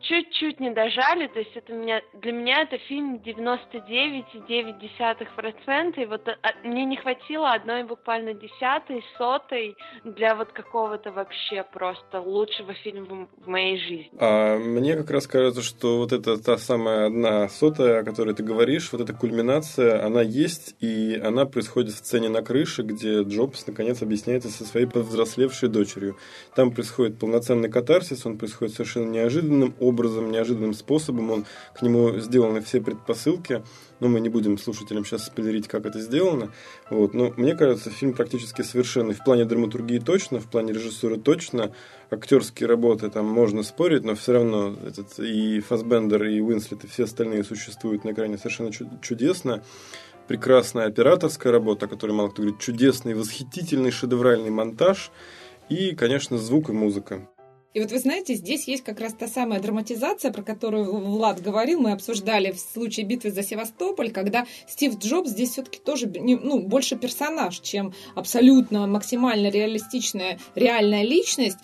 чуть-чуть 0.07 0.60
не 0.60 0.72
дожали, 0.72 1.27
то 1.27 1.40
есть 1.40 1.56
это 1.56 1.72
меня, 1.73 2.02
для 2.14 2.32
меня 2.32 2.61
это 2.61 2.77
фильм 2.77 3.19
99,9%, 3.26 6.02
и 6.02 6.06
вот 6.06 6.27
а, 6.27 6.38
мне 6.64 6.86
не 6.86 6.95
хватило 6.98 7.53
одной 7.53 7.84
буквально 7.84 8.34
десятой, 8.34 9.03
сотой 9.18 9.76
для 10.03 10.36
вот 10.36 10.52
какого-то 10.52 11.11
вообще 11.11 11.64
просто 11.64 12.22
лучшего 12.22 12.76
фильма 12.76 13.27
в 13.38 13.48
моей 13.48 13.80
жизни. 13.80 14.11
А 14.19 14.57
мне 14.57 14.95
как 14.95 15.10
раз 15.11 15.27
кажется, 15.27 15.61
что 15.61 15.98
вот 15.98 16.11
эта 16.14 16.41
та 16.41 16.57
самая 16.57 17.07
одна 17.07 17.49
сотая, 17.49 17.99
о 18.02 18.03
которой 18.03 18.34
ты 18.36 18.44
говоришь, 18.44 18.91
вот 18.91 19.02
эта 19.02 19.14
кульминация, 19.14 20.06
она 20.06 20.22
есть, 20.22 20.76
и 20.80 21.19
она 21.23 21.45
происходит 21.45 21.94
в 21.94 21.98
сцене 21.98 22.30
на 22.30 22.41
крыше, 22.41 22.84
где 22.84 23.23
Джобс 23.23 23.65
наконец 23.68 24.02
объясняется 24.02 24.49
со 24.49 24.65
своей 24.65 24.86
повзрослевшей 24.86 25.69
дочерью. 25.69 26.18
Там 26.56 26.72
происходит 26.72 27.19
полноценный 27.19 27.69
катарсис, 27.69 28.26
он 28.26 28.38
происходит 28.38 28.76
совершенно 28.76 29.10
неожиданным 29.10 29.73
образом, 29.80 29.95
образом, 29.96 30.32
неожиданным 30.32 30.74
способом. 30.74 31.32
Он, 31.32 31.46
к 31.74 31.82
нему 31.82 32.20
сделаны 32.20 32.62
все 32.62 32.82
предпосылки. 32.82 33.64
Но 34.00 34.10
мы 34.10 34.20
не 34.20 34.30
будем 34.30 34.58
слушателям 34.58 35.06
сейчас 35.06 35.26
спойлерить, 35.26 35.68
как 35.68 35.86
это 35.86 36.00
сделано. 36.02 36.52
Вот. 36.90 37.14
Но 37.14 37.34
мне 37.38 37.56
кажется, 37.56 37.90
фильм 37.90 38.14
практически 38.14 38.62
совершенный. 38.62 39.14
В 39.14 39.24
плане 39.24 39.46
драматургии 39.46 40.00
точно, 40.00 40.40
в 40.40 40.50
плане 40.50 40.74
режиссуры 40.74 41.18
точно. 41.18 41.72
Актерские 42.12 42.68
работы 42.68 43.10
там 43.10 43.26
можно 43.26 43.64
спорить, 43.64 44.04
но 44.04 44.14
все 44.16 44.34
равно 44.34 44.76
этот, 44.86 45.18
и 45.18 45.60
Фасбендер, 45.62 46.24
и 46.26 46.42
Уинслет, 46.42 46.84
и 46.84 46.88
все 46.88 47.06
остальные 47.06 47.44
существуют 47.44 48.04
на 48.04 48.12
экране 48.12 48.38
совершенно 48.38 48.72
чудесно 49.02 49.64
прекрасная 50.28 50.88
операторская 50.88 51.52
работа, 51.52 51.86
о 51.86 51.90
которой 51.90 52.12
мало 52.12 52.30
кто 52.30 52.42
говорит, 52.42 52.60
чудесный, 52.60 53.14
восхитительный, 53.14 53.92
шедевральный 53.92 54.50
монтаж 54.50 55.12
и, 55.70 55.96
конечно, 55.96 56.38
звук 56.38 56.70
и 56.70 56.74
музыка. 56.74 57.28
И 57.76 57.81
вот 57.81 57.91
вы 57.91 57.99
знаете, 57.99 58.35
здесь 58.35 58.69
есть 58.69 58.85
как 58.85 59.02
раз 59.02 59.14
та 59.14 59.27
самая 59.27 59.60
драматизация, 59.60 60.31
про 60.31 60.41
которую 60.43 60.95
Влад 60.95 61.41
говорил, 61.41 61.81
мы 61.81 61.91
обсуждали 61.91 62.52
в 62.52 62.57
случае 62.57 63.06
битвы 63.06 63.31
за 63.31 63.43
Севастополь, 63.43 64.11
когда 64.11 64.45
Стив 64.65 64.97
Джобс 64.97 65.31
здесь 65.31 65.52
все-таки 65.52 65.80
тоже 65.80 66.07
ну, 66.07 66.61
больше 66.61 66.95
персонаж, 66.95 67.60
чем 67.60 67.93
абсолютно 68.15 68.88
максимально 68.88 69.49
реалистичная 69.49 70.39
реальная 70.56 71.03
личность. 71.03 71.57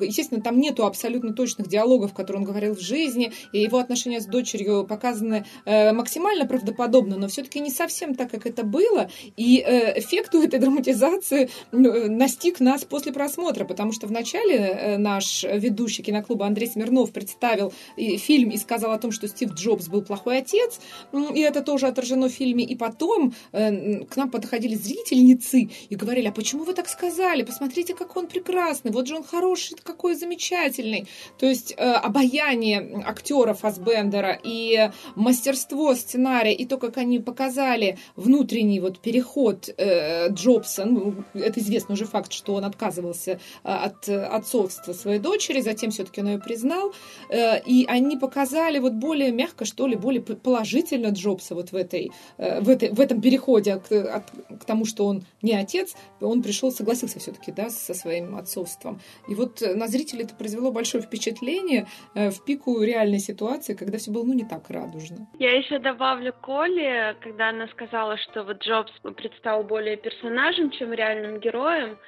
Естественно, 0.00 0.40
там 0.40 0.58
нету 0.58 0.86
абсолютно 0.86 1.32
точных 1.32 1.68
диалогов, 1.68 2.14
которые 2.14 2.40
он 2.42 2.46
говорил 2.46 2.74
в 2.74 2.80
жизни, 2.80 3.32
и 3.52 3.60
его 3.60 3.78
отношения 3.78 4.20
с 4.20 4.26
дочерью 4.26 4.86
показаны 4.86 5.44
э, 5.64 5.92
максимально 5.92 6.46
правдоподобно, 6.46 7.16
но 7.16 7.28
все-таки 7.28 7.60
не 7.60 7.70
совсем 7.70 8.14
так, 8.14 8.30
как 8.30 8.46
это 8.46 8.64
было. 8.64 9.10
И 9.36 9.60
э, 9.60 9.98
эффект 9.98 10.34
у 10.34 10.42
этой 10.42 10.58
драматизации 10.58 11.48
э, 11.72 11.76
настиг 12.08 12.60
нас 12.60 12.84
после 12.84 13.12
просмотра, 13.12 13.64
потому 13.64 13.92
что 13.92 14.06
вначале 14.06 14.56
э, 14.56 14.98
наш 14.98 15.44
ведущий 15.44 16.02
киноклуба 16.02 16.46
Андрей 16.46 16.68
Смирнов 16.68 17.12
представил 17.12 17.72
фильм 17.96 18.50
и 18.50 18.56
сказал 18.56 18.92
о 18.92 18.98
том, 18.98 19.12
что 19.12 19.28
Стив 19.28 19.52
Джобс 19.52 19.88
был 19.88 20.02
плохой 20.02 20.38
отец, 20.38 20.80
и 21.12 21.40
это 21.40 21.60
тоже 21.62 21.86
отражено 21.86 22.28
в 22.28 22.32
фильме. 22.32 22.64
И 22.64 22.76
потом 22.76 23.34
э, 23.52 24.04
к 24.04 24.16
нам 24.16 24.30
подходили 24.30 24.74
зрительницы 24.74 25.70
и 25.88 25.94
говорили, 25.94 26.28
а 26.28 26.32
почему 26.32 26.64
вы 26.64 26.74
так 26.74 26.88
сказали? 26.88 27.42
Посмотрите, 27.42 27.94
как 27.94 28.16
он 28.16 28.26
прекрасный, 28.26 28.90
вот 28.90 29.06
же 29.06 29.16
он 29.16 29.24
хороший, 29.24 29.76
какой 29.84 30.14
замечательный. 30.14 31.06
То 31.38 31.46
есть 31.46 31.74
э, 31.76 31.92
обаяние 31.92 33.04
актера 33.06 33.54
Фасбендера 33.54 34.38
и 34.42 34.90
мастерство 35.14 35.94
сценария, 35.94 36.54
и 36.54 36.64
то, 36.64 36.78
как 36.78 36.96
они 36.96 37.18
показали 37.18 37.98
внутренний 38.16 38.80
вот 38.80 38.98
переход 38.98 39.68
э, 39.76 40.30
Джобса, 40.30 40.84
ну, 40.84 41.14
это 41.34 41.60
известный 41.60 41.94
уже 41.94 42.06
факт, 42.06 42.32
что 42.32 42.54
он 42.54 42.64
отказывался 42.64 43.32
э, 43.32 43.38
от 43.62 44.08
отцовства 44.08 44.92
своей 44.92 45.18
дочери, 45.18 45.60
затем 45.60 45.90
все-таки 45.90 46.20
он 46.20 46.28
ее 46.28 46.38
признал, 46.38 46.92
э, 47.28 47.60
и 47.64 47.86
они 47.86 48.16
показали 48.16 48.78
вот 48.78 48.94
более 48.94 49.32
мягко, 49.32 49.64
что 49.64 49.86
ли, 49.86 49.96
более 49.96 50.22
положительно 50.22 51.08
Джобса 51.08 51.54
вот 51.54 51.72
в, 51.72 51.76
этой, 51.76 52.10
э, 52.38 52.60
в, 52.60 52.68
этой, 52.68 52.90
в 52.90 53.00
этом 53.00 53.20
переходе 53.20 53.76
к, 53.76 53.92
от, 53.92 54.30
к 54.60 54.64
тому, 54.64 54.84
что 54.84 55.06
он 55.06 55.24
не 55.42 55.52
отец, 55.52 55.94
он 56.20 56.42
пришел, 56.42 56.72
согласился 56.72 57.18
все-таки, 57.18 57.52
да, 57.52 57.70
со 57.70 57.94
своим 57.94 58.36
отцовством. 58.36 59.00
И 59.28 59.34
вот 59.34 59.62
э, 59.62 59.73
на 59.74 59.86
зрителей 59.86 60.24
это 60.24 60.34
произвело 60.34 60.72
большое 60.72 61.02
впечатление 61.02 61.86
э, 62.14 62.30
в 62.30 62.44
пику 62.44 62.82
реальной 62.82 63.18
ситуации, 63.18 63.74
когда 63.74 63.98
все 63.98 64.10
было, 64.10 64.24
ну, 64.24 64.32
не 64.32 64.44
так 64.44 64.70
радужно. 64.70 65.26
Я 65.38 65.56
еще 65.56 65.78
добавлю 65.78 66.32
Коле, 66.32 67.16
когда 67.20 67.50
она 67.50 67.68
сказала, 67.68 68.16
что 68.18 68.44
вот 68.44 68.62
Джобс 68.62 68.92
предстал 69.16 69.64
более 69.64 69.96
персонажем, 69.96 70.70
чем 70.70 70.92
реальным 70.92 71.40
героем. 71.40 71.98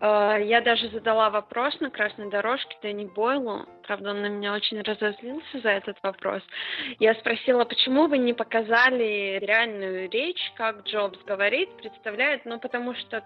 Э, 0.00 0.36
я 0.42 0.60
даже 0.60 0.88
задала 0.90 1.30
вопрос 1.30 1.78
на 1.80 1.90
красной 1.90 2.30
дорожке 2.30 2.76
Дэнни 2.82 3.06
Бойлу. 3.06 3.66
Правда, 3.86 4.10
он 4.10 4.22
на 4.22 4.28
меня 4.28 4.54
очень 4.54 4.80
разозлился 4.80 5.60
за 5.62 5.70
этот 5.70 5.96
вопрос. 6.02 6.42
Я 6.98 7.14
спросила, 7.14 7.64
почему 7.64 8.06
вы 8.08 8.18
не 8.18 8.32
показали 8.32 9.38
реальную 9.40 10.10
речь, 10.10 10.52
как 10.56 10.84
Джобс 10.84 11.18
говорит, 11.24 11.68
представляет, 11.76 12.44
ну 12.44 12.58
потому 12.58 12.94
что 12.94 13.24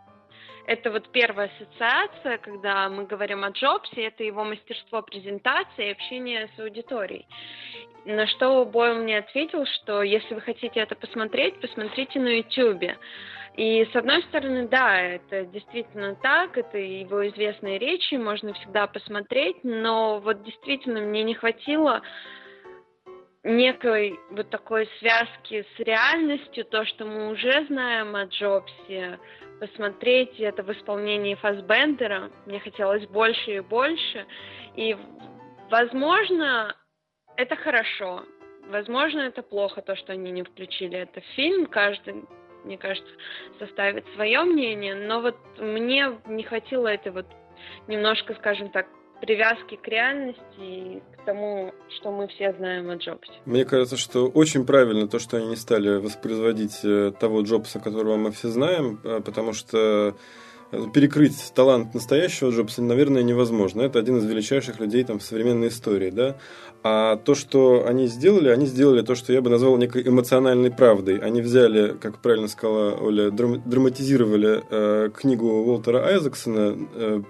это 0.67 0.91
вот 0.91 1.09
первая 1.11 1.51
ассоциация, 1.55 2.39
когда 2.39 2.89
мы 2.89 3.05
говорим 3.05 3.45
о 3.45 3.51
Джобсе, 3.51 4.05
это 4.05 4.25
его 4.25 4.45
мастерство 4.45 5.03
презентации 5.03 5.89
и 5.89 5.93
общения 5.93 6.49
с 6.57 6.61
аудиторией. 6.61 7.27
На 8.05 8.27
что 8.27 8.65
Бойл 8.65 8.97
мне 8.97 9.19
ответил, 9.19 9.67
что 9.67 10.03
если 10.03 10.35
вы 10.35 10.41
хотите 10.41 10.81
это 10.81 10.95
посмотреть, 10.95 11.61
посмотрите 11.61 12.19
на 12.19 12.29
YouTube. 12.29 12.97
И 13.57 13.85
с 13.85 13.97
одной 13.97 14.23
стороны, 14.23 14.69
да, 14.69 15.01
это 15.01 15.45
действительно 15.45 16.15
так, 16.15 16.57
это 16.57 16.79
его 16.79 17.29
известные 17.29 17.79
речи, 17.79 18.15
можно 18.15 18.55
всегда 18.55 18.87
посмотреть, 18.87 19.59
но 19.65 20.21
вот 20.21 20.45
действительно 20.45 21.01
мне 21.01 21.25
не 21.25 21.35
хватило 21.35 22.01
некой 23.43 24.19
вот 24.31 24.51
такой 24.51 24.89
связки 24.99 25.67
с 25.77 25.81
реальностью, 25.81 26.65
то, 26.65 26.85
что 26.85 27.05
мы 27.05 27.31
уже 27.31 27.67
знаем 27.67 28.15
о 28.15 28.25
Джобсе, 28.25 29.19
посмотреть 29.61 30.39
это 30.41 30.63
в 30.63 30.73
исполнении 30.73 31.35
Фасбендера. 31.35 32.31
Мне 32.47 32.61
хотелось 32.61 33.07
больше 33.07 33.57
и 33.57 33.61
больше. 33.61 34.27
И, 34.77 34.97
возможно, 35.71 36.75
это 37.37 37.57
хорошо. 37.57 38.25
Возможно, 38.69 39.21
это 39.21 39.43
плохо, 39.43 39.83
то, 39.83 39.97
что 39.97 40.13
они 40.13 40.31
не 40.31 40.43
включили 40.43 40.99
это 40.99 41.21
в 41.21 41.25
фильм. 41.37 41.67
Каждый, 41.67 42.25
мне 42.65 42.79
кажется, 42.79 43.13
составит 43.59 44.07
свое 44.15 44.43
мнение. 44.45 44.95
Но 44.95 45.21
вот 45.21 45.37
мне 45.59 46.19
не 46.27 46.43
хватило 46.43 46.89
этой 46.89 47.13
вот 47.13 47.27
немножко, 47.87 48.35
скажем 48.35 48.71
так, 48.71 48.87
привязки 49.21 49.77
к 49.77 49.87
реальности 49.89 50.41
и 50.59 51.03
к 51.17 51.25
тому, 51.25 51.73
что 51.89 52.11
мы 52.11 52.29
все 52.29 52.53
знаем 52.55 52.91
о 52.91 52.97
Джобсе. 52.97 53.33
Мне 53.45 53.65
кажется, 53.65 53.97
что 53.97 54.27
очень 54.27 54.65
правильно 54.65 55.09
то, 55.09 55.19
что 55.19 55.37
они 55.37 55.49
не 55.49 55.57
стали 55.57 55.99
воспроизводить 55.99 56.81
э, 56.83 57.13
того 57.19 57.43
Джобса, 57.43 57.81
которого 57.81 58.17
мы 58.17 58.33
все 58.33 58.49
знаем, 58.49 59.01
э, 59.05 59.21
потому 59.25 59.53
что 59.53 60.15
э, 60.73 60.87
перекрыть 60.95 61.53
талант 61.55 61.95
настоящего 61.95 62.51
Джобса, 62.51 62.83
наверное, 62.83 63.23
невозможно. 63.23 63.83
Это 63.83 63.99
один 63.99 64.19
из 64.19 64.25
величайших 64.25 64.81
людей 64.81 65.05
там, 65.05 65.19
в 65.19 65.23
современной 65.23 65.69
истории. 65.69 66.11
Да? 66.11 66.37
А 66.83 67.17
то, 67.17 67.35
что 67.35 67.85
они 67.87 68.07
сделали, 68.07 68.49
они 68.49 68.65
сделали 68.65 69.03
то, 69.03 69.15
что 69.15 69.33
я 69.33 69.43
бы 69.43 69.51
назвал 69.51 69.77
некой 69.77 70.07
эмоциональной 70.07 70.71
правдой. 70.71 71.19
Они 71.19 71.43
взяли, 71.43 71.95
как 72.01 72.23
правильно 72.23 72.49
сказала 72.49 72.97
Оля, 72.97 73.31
драматизировали 73.31 74.63
э, 74.71 75.11
книгу 75.11 75.47
Уолтера 75.47 76.07
Айзексона, 76.07 76.77
э, 76.95 77.23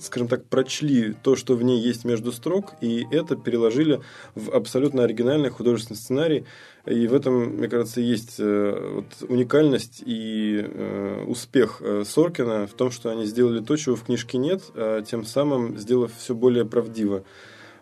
скажем 0.00 0.28
так, 0.28 0.44
прочли 0.46 1.14
то, 1.22 1.36
что 1.36 1.56
в 1.56 1.62
ней 1.62 1.80
есть 1.80 2.04
между 2.04 2.32
строк, 2.32 2.74
и 2.80 3.06
это 3.10 3.36
переложили 3.36 4.00
в 4.34 4.50
абсолютно 4.50 5.04
оригинальный 5.04 5.50
художественный 5.50 5.96
сценарий. 5.96 6.44
И 6.86 7.06
в 7.06 7.14
этом, 7.14 7.56
мне 7.56 7.68
кажется, 7.68 8.00
есть 8.00 8.36
э, 8.38 8.92
вот 8.96 9.30
уникальность 9.30 10.02
и 10.04 10.62
э, 10.62 11.24
успех 11.26 11.80
э, 11.80 12.04
Соркина 12.04 12.66
в 12.66 12.74
том, 12.74 12.90
что 12.90 13.10
они 13.10 13.24
сделали 13.24 13.60
то, 13.60 13.76
чего 13.76 13.96
в 13.96 14.04
книжке 14.04 14.38
нет, 14.38 14.62
а 14.74 15.02
тем 15.02 15.24
самым 15.24 15.78
сделав 15.78 16.12
все 16.16 16.34
более 16.34 16.64
правдиво. 16.64 17.24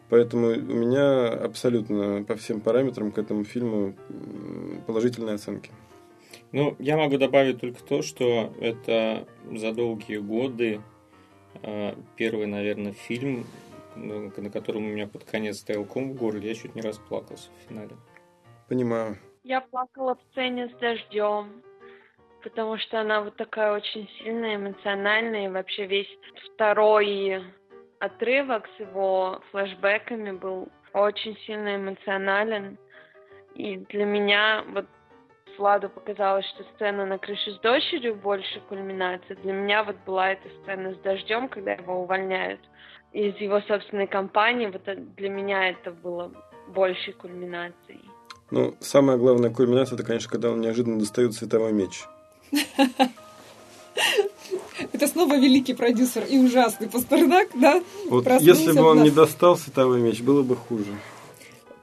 Поэтому 0.09 0.49
у 0.49 0.75
меня 0.75 1.29
абсолютно 1.29 2.23
по 2.23 2.37
всем 2.37 2.61
параметрам 2.61 3.11
к 3.13 3.19
этому 3.19 3.45
фильму 3.45 3.95
положительные 4.87 5.37
оценки. 5.37 5.71
Ну, 6.53 6.77
я 6.79 6.99
могу 6.99 7.17
добавить 7.17 7.61
только 7.61 7.83
то, 7.83 8.03
что 8.03 8.53
это 8.61 9.27
за 9.51 9.73
долгие 9.73 10.19
годы 10.19 10.83
первый, 12.17 12.47
наверное, 12.47 12.93
фильм, 12.93 13.45
ну, 13.97 14.33
на 14.37 14.51
котором 14.51 14.85
у 14.85 14.89
меня 14.89 15.07
под 15.07 15.25
конец 15.25 15.59
стоял 15.59 15.85
ком 15.85 16.13
в 16.13 16.17
горле, 16.17 16.49
я 16.49 16.55
чуть 16.55 16.75
не 16.75 16.83
расплакался 16.83 17.51
в 17.51 17.69
финале. 17.69 17.97
Понимаю. 18.69 19.19
Я 19.45 19.61
плакала 19.61 20.15
в 20.15 20.21
сцене 20.31 20.69
с 20.69 20.73
дождем, 20.79 21.63
потому 22.43 22.79
что 22.79 23.01
она 23.01 23.21
вот 23.21 23.37
такая 23.37 23.75
очень 23.75 24.09
сильная, 24.19 24.57
эмоциональная, 24.57 25.47
и 25.47 25.51
вообще 25.51 25.87
весь 25.87 26.19
второй 26.55 27.43
отрывок 27.99 28.69
с 28.77 28.81
его 28.81 29.43
флэшбэками 29.51 30.33
был 30.33 30.69
очень 30.93 31.37
сильно 31.47 31.77
эмоционален. 31.77 32.79
И 33.55 33.77
для 33.77 34.05
меня 34.05 34.65
вот 34.69 34.87
Владу 35.59 35.89
показалось, 35.89 36.47
что 36.47 36.65
сцена 36.75 37.07
на 37.07 37.19
крыше 37.19 37.53
с 37.53 37.59
дочерью 37.61 38.15
больше 38.15 38.61
кульминация. 38.69 39.37
Для 39.37 39.53
меня 39.53 39.85
вот 39.85 39.97
была 40.07 40.33
эта 40.33 40.49
сцена 40.63 40.95
с 40.95 40.99
дождем, 40.99 41.49
когда 41.49 41.73
его 41.73 42.03
увольняют 42.03 42.61
из 43.13 43.37
его 43.37 43.61
собственной 43.63 44.07
компании. 44.07 44.67
Вот 44.67 44.83
для 45.17 45.29
меня 45.29 45.71
это 45.71 45.91
было 45.91 46.31
большей 46.69 47.13
кульминацией. 47.13 48.01
Ну, 48.51 48.75
самая 48.81 49.17
главная 49.17 49.51
кульминация, 49.51 49.97
это, 49.97 50.05
конечно, 50.05 50.31
когда 50.31 50.51
он 50.51 50.61
неожиданно 50.61 50.99
достает 50.99 51.35
световой 51.35 51.73
меч. 51.73 52.05
Это 54.93 55.07
снова 55.07 55.39
великий 55.39 55.75
продюсер 55.75 56.25
и 56.25 56.39
ужасный 56.39 56.89
Пастернак, 56.89 57.49
да? 57.55 57.83
Вот 58.09 58.27
если 58.41 58.73
бы 58.73 58.85
он 58.85 59.03
не 59.03 59.11
достал 59.11 59.57
световой 59.57 60.01
меч, 60.01 60.21
было 60.21 60.43
бы 60.43 60.57
хуже. 60.57 60.93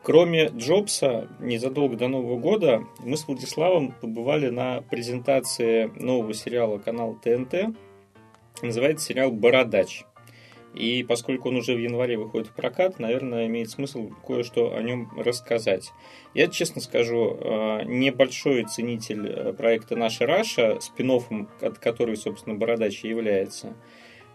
Кроме 0.09 0.47
Джобса, 0.47 1.27
незадолго 1.39 1.95
до 1.95 2.07
Нового 2.07 2.39
года 2.39 2.83
мы 2.97 3.15
с 3.15 3.27
Владиславом 3.27 3.91
побывали 3.91 4.49
на 4.49 4.81
презентации 4.81 5.91
нового 5.95 6.33
сериала 6.33 6.79
канала 6.79 7.15
ТНТ. 7.23 7.77
Называется 8.63 9.05
сериал 9.05 9.31
«Бородач». 9.31 10.05
И 10.73 11.03
поскольку 11.03 11.49
он 11.49 11.57
уже 11.57 11.75
в 11.75 11.77
январе 11.77 12.17
выходит 12.17 12.47
в 12.47 12.55
прокат, 12.55 12.97
наверное, 12.97 13.45
имеет 13.45 13.69
смысл 13.69 14.09
кое-что 14.25 14.75
о 14.75 14.81
нем 14.81 15.11
рассказать. 15.15 15.91
Я, 16.33 16.47
честно 16.47 16.81
скажу, 16.81 17.37
э, 17.39 17.83
небольшой 17.85 18.63
ценитель 18.63 19.27
э, 19.27 19.53
проекта 19.53 19.95
«Наша 19.95 20.25
Раша», 20.25 20.79
спин 20.81 21.11
от 21.61 21.77
которой, 21.77 22.17
собственно, 22.17 22.55
«Бородач» 22.55 23.03
является– 23.03 23.75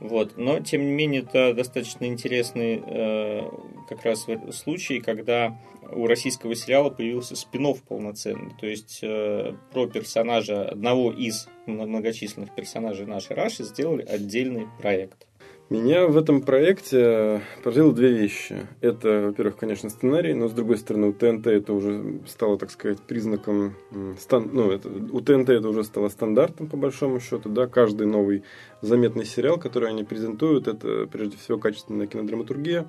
вот. 0.04 0.36
Но, 0.36 0.60
тем 0.60 0.84
не 0.84 0.92
менее, 0.92 1.22
это 1.22 1.54
достаточно 1.54 2.04
интересный 2.04 2.82
э, 2.84 3.48
как 3.88 4.04
раз 4.04 4.26
случай, 4.52 5.00
когда 5.00 5.58
у 5.92 6.06
российского 6.06 6.54
сериала 6.54 6.90
появился 6.90 7.36
спин 7.36 7.74
полноценный. 7.88 8.52
То 8.60 8.66
есть 8.66 8.98
э, 9.02 9.54
про 9.72 9.86
персонажа, 9.86 10.68
одного 10.68 11.10
из 11.10 11.48
многочисленных 11.64 12.54
персонажей 12.54 13.06
нашей 13.06 13.34
Раши 13.34 13.64
сделали 13.64 14.02
отдельный 14.02 14.66
проект. 14.78 15.26
Меня 15.70 16.06
в 16.06 16.18
этом 16.18 16.42
проекте 16.42 17.40
поразило 17.62 17.90
две 17.90 18.12
вещи. 18.12 18.66
Это, 18.82 19.28
во-первых, 19.28 19.56
конечно, 19.56 19.88
сценарий, 19.88 20.34
но 20.34 20.48
с 20.48 20.52
другой 20.52 20.76
стороны, 20.76 21.08
у 21.08 21.12
ТНТ 21.14 21.46
это 21.46 21.72
уже 21.72 22.20
стало, 22.26 22.58
так 22.58 22.70
сказать, 22.70 23.00
признаком, 23.00 23.74
стан, 24.20 24.50
ну, 24.52 24.70
это, 24.70 24.90
у 24.90 25.20
ТНТ 25.22 25.48
это 25.48 25.66
уже 25.66 25.82
стало 25.84 26.10
стандартом, 26.10 26.66
по 26.66 26.76
большому 26.76 27.18
счету, 27.18 27.48
да, 27.48 27.66
каждый 27.66 28.06
новый 28.06 28.42
заметный 28.82 29.24
сериал, 29.24 29.56
который 29.58 29.88
они 29.88 30.04
презентуют, 30.04 30.68
это, 30.68 31.08
прежде 31.10 31.38
всего, 31.38 31.56
качественная 31.56 32.06
кинодраматургия. 32.06 32.86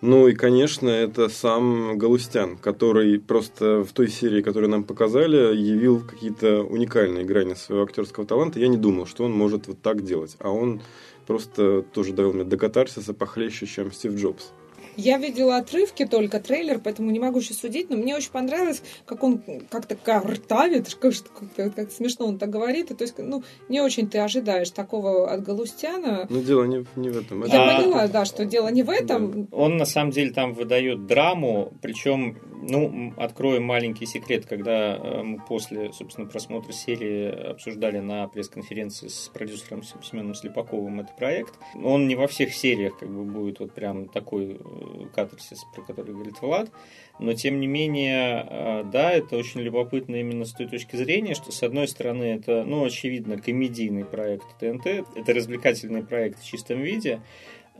Ну 0.00 0.28
и, 0.28 0.34
конечно, 0.34 0.88
это 0.88 1.28
сам 1.28 1.98
Галустян, 1.98 2.56
который 2.56 3.18
просто 3.18 3.82
в 3.82 3.92
той 3.92 4.08
серии, 4.08 4.42
которую 4.42 4.70
нам 4.70 4.84
показали, 4.84 5.56
явил 5.56 6.00
какие-то 6.00 6.62
уникальные 6.62 7.24
грани 7.24 7.54
своего 7.54 7.82
актерского 7.82 8.24
таланта. 8.24 8.60
Я 8.60 8.68
не 8.68 8.76
думал, 8.76 9.06
что 9.06 9.24
он 9.24 9.32
может 9.32 9.66
вот 9.66 9.82
так 9.82 10.02
делать. 10.04 10.36
А 10.38 10.50
он 10.50 10.80
просто 11.28 11.82
тоже 11.82 12.14
довел 12.14 12.32
меня 12.32 12.44
до 12.44 12.56
катарсиса 12.56 13.12
похлеще, 13.12 13.66
чем 13.66 13.92
Стив 13.92 14.14
Джобс. 14.14 14.52
Я 14.98 15.16
видела 15.18 15.58
отрывки 15.58 16.04
только, 16.04 16.40
трейлер, 16.40 16.80
поэтому 16.82 17.12
не 17.12 17.20
могу 17.20 17.38
еще 17.38 17.54
судить, 17.54 17.88
но 17.88 17.96
мне 17.96 18.16
очень 18.16 18.32
понравилось, 18.32 18.82
как 19.06 19.22
он 19.22 19.40
как-то 19.70 19.94
картавит, 19.94 20.92
как, 21.00 21.14
как, 21.54 21.74
как 21.76 21.92
смешно 21.92 22.26
он 22.26 22.36
так 22.36 22.50
говорит. 22.50 22.88
То 22.88 23.04
есть, 23.04 23.14
ну, 23.18 23.44
не 23.68 23.80
очень 23.80 24.10
ты 24.10 24.18
ожидаешь 24.18 24.70
такого 24.70 25.30
от 25.30 25.44
Галустяна. 25.44 26.26
Но 26.28 26.40
дело 26.40 26.64
не, 26.64 26.84
не 26.96 27.10
в 27.10 27.16
этом. 27.16 27.44
Я 27.44 27.76
а, 27.76 27.80
поняла, 27.80 28.08
да, 28.08 28.24
что 28.24 28.44
дело 28.44 28.66
не 28.68 28.82
в 28.82 28.90
этом. 28.90 29.44
Да. 29.44 29.56
Он 29.56 29.76
на 29.76 29.84
самом 29.84 30.10
деле 30.10 30.32
там 30.32 30.52
выдает 30.52 31.06
драму, 31.06 31.72
причем, 31.80 32.36
ну, 32.68 33.14
откроем 33.16 33.62
маленький 33.62 34.06
секрет, 34.06 34.46
когда 34.46 34.96
э, 34.96 35.22
мы 35.22 35.38
после, 35.46 35.92
собственно, 35.92 36.26
просмотра 36.26 36.72
серии 36.72 37.50
обсуждали 37.50 38.00
на 38.00 38.26
пресс-конференции 38.26 39.06
с 39.06 39.30
продюсером 39.32 39.84
Семеном 39.84 40.34
Слепаковым 40.34 40.98
этот 40.98 41.14
проект, 41.16 41.54
он 41.76 42.08
не 42.08 42.16
во 42.16 42.26
всех 42.26 42.52
сериях 42.52 42.98
как 42.98 43.08
бы 43.08 43.22
будет 43.22 43.60
вот 43.60 43.72
прям 43.72 44.08
такой 44.08 44.58
э, 44.58 44.87
катарсис, 45.14 45.64
про 45.74 45.82
который 45.82 46.14
говорит 46.14 46.40
Влад. 46.40 46.70
Но, 47.18 47.32
тем 47.34 47.60
не 47.60 47.66
менее, 47.66 48.46
э, 48.48 48.84
да, 48.84 49.12
это 49.12 49.36
очень 49.36 49.60
любопытно 49.60 50.16
именно 50.16 50.44
с 50.44 50.52
той 50.52 50.66
точки 50.66 50.96
зрения, 50.96 51.34
что, 51.34 51.52
с 51.52 51.62
одной 51.62 51.88
стороны, 51.88 52.24
это, 52.24 52.64
ну, 52.64 52.84
очевидно, 52.84 53.38
комедийный 53.38 54.04
проект 54.04 54.46
ТНТ, 54.58 54.86
это 54.86 55.34
развлекательный 55.34 56.04
проект 56.04 56.40
в 56.40 56.46
чистом 56.46 56.80
виде, 56.80 57.20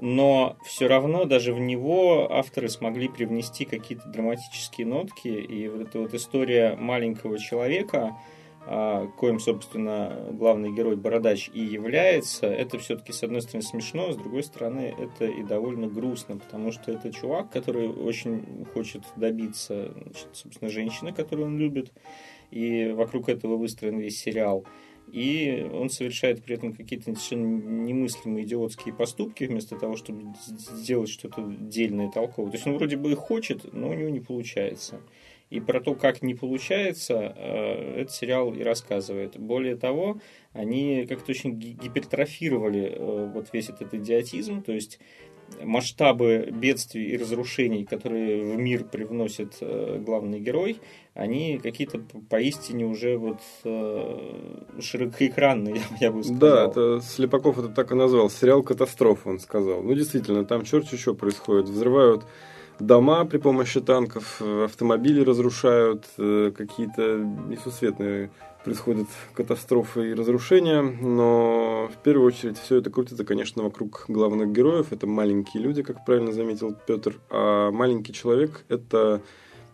но 0.00 0.56
все 0.64 0.88
равно 0.88 1.24
даже 1.24 1.52
в 1.52 1.60
него 1.60 2.32
авторы 2.32 2.68
смогли 2.68 3.08
привнести 3.08 3.64
какие-то 3.64 4.08
драматические 4.08 4.86
нотки, 4.86 5.28
и 5.28 5.68
вот 5.68 5.82
эта 5.82 5.98
вот 5.98 6.14
история 6.14 6.76
маленького 6.76 7.38
человека– 7.38 8.16
коим, 9.16 9.40
собственно, 9.40 10.28
главный 10.32 10.72
герой 10.74 10.96
Бородач 10.96 11.50
и 11.54 11.60
является, 11.60 12.46
это 12.46 12.78
все-таки, 12.78 13.12
с 13.12 13.22
одной 13.22 13.40
стороны, 13.40 13.62
смешно, 13.62 14.12
с 14.12 14.16
другой 14.16 14.42
стороны, 14.42 14.94
это 14.98 15.24
и 15.24 15.42
довольно 15.42 15.86
грустно, 15.86 16.36
потому 16.36 16.70
что 16.72 16.92
это 16.92 17.10
чувак, 17.10 17.50
который 17.50 17.88
очень 17.88 18.66
хочет 18.74 19.02
добиться, 19.16 19.92
значит, 19.92 20.28
собственно, 20.32 20.70
женщины, 20.70 21.14
которую 21.14 21.46
он 21.46 21.58
любит, 21.58 21.92
и 22.50 22.92
вокруг 22.92 23.30
этого 23.30 23.56
выстроен 23.56 23.98
весь 23.98 24.20
сериал. 24.20 24.66
И 25.10 25.66
он 25.72 25.88
совершает 25.88 26.42
при 26.44 26.56
этом 26.56 26.74
какие-то 26.74 27.06
совершенно 27.14 27.46
немыслимые 27.46 28.44
идиотские 28.44 28.94
поступки, 28.94 29.44
вместо 29.44 29.76
того, 29.76 29.96
чтобы 29.96 30.34
сделать 30.46 31.08
что-то 31.08 31.42
дельное 31.42 32.08
и 32.08 32.12
толковое. 32.12 32.50
То 32.50 32.56
есть 32.56 32.66
он 32.66 32.74
вроде 32.74 32.98
бы 32.98 33.12
и 33.12 33.14
хочет, 33.14 33.72
но 33.72 33.88
у 33.88 33.94
него 33.94 34.10
не 34.10 34.20
получается. 34.20 35.00
И 35.50 35.60
про 35.60 35.80
то, 35.80 35.94
как 35.94 36.22
не 36.22 36.34
получается, 36.34 37.34
э, 37.36 38.02
этот 38.02 38.12
сериал 38.12 38.52
и 38.52 38.62
рассказывает. 38.62 39.38
Более 39.38 39.76
того, 39.76 40.20
они 40.52 41.06
как-то 41.06 41.30
очень 41.30 41.58
гипертрофировали 41.58 42.92
э, 42.94 43.30
вот 43.32 43.48
весь 43.52 43.70
этот 43.70 43.94
идиотизм, 43.94 44.62
то 44.62 44.72
есть 44.72 44.98
масштабы 45.62 46.50
бедствий 46.52 47.06
и 47.06 47.16
разрушений, 47.16 47.86
которые 47.86 48.42
в 48.42 48.58
мир 48.58 48.84
привносит 48.84 49.56
э, 49.62 49.98
главный 50.04 50.40
герой, 50.40 50.76
они 51.14 51.58
какие-то 51.58 52.02
поистине 52.28 52.84
уже 52.84 53.16
вот 53.16 53.40
широкоэкранные, 54.78 55.80
я 56.00 56.12
бы 56.12 56.22
сказал. 56.22 56.38
Да, 56.38 56.66
это 56.66 57.00
Слепаков 57.00 57.58
это 57.58 57.68
так 57.68 57.90
и 57.90 57.94
назвал, 57.94 58.28
сериал 58.28 58.62
«Катастрофа», 58.62 59.30
он 59.30 59.38
сказал. 59.38 59.82
Ну, 59.82 59.94
действительно, 59.94 60.44
там 60.44 60.64
черт 60.64 60.92
еще 60.92 61.14
происходит. 61.14 61.70
Взрывают 61.70 62.26
дома 62.80 63.24
при 63.24 63.38
помощи 63.38 63.80
танков, 63.80 64.40
э, 64.40 64.64
автомобили 64.64 65.20
разрушают, 65.20 66.04
э, 66.18 66.52
какие-то 66.56 67.18
несусветные 67.48 68.30
происходят 68.64 69.06
катастрофы 69.34 70.10
и 70.10 70.14
разрушения, 70.14 70.82
но 70.82 71.90
в 71.92 72.02
первую 72.02 72.26
очередь 72.26 72.58
все 72.58 72.76
это 72.76 72.90
крутится, 72.90 73.24
конечно, 73.24 73.62
вокруг 73.62 74.04
главных 74.08 74.52
героев. 74.52 74.88
Это 74.90 75.06
маленькие 75.06 75.62
люди, 75.62 75.82
как 75.82 76.04
правильно 76.04 76.32
заметил 76.32 76.74
Петр, 76.86 77.18
а 77.30 77.70
маленький 77.70 78.12
человек– 78.12 78.64
это, 78.68 79.22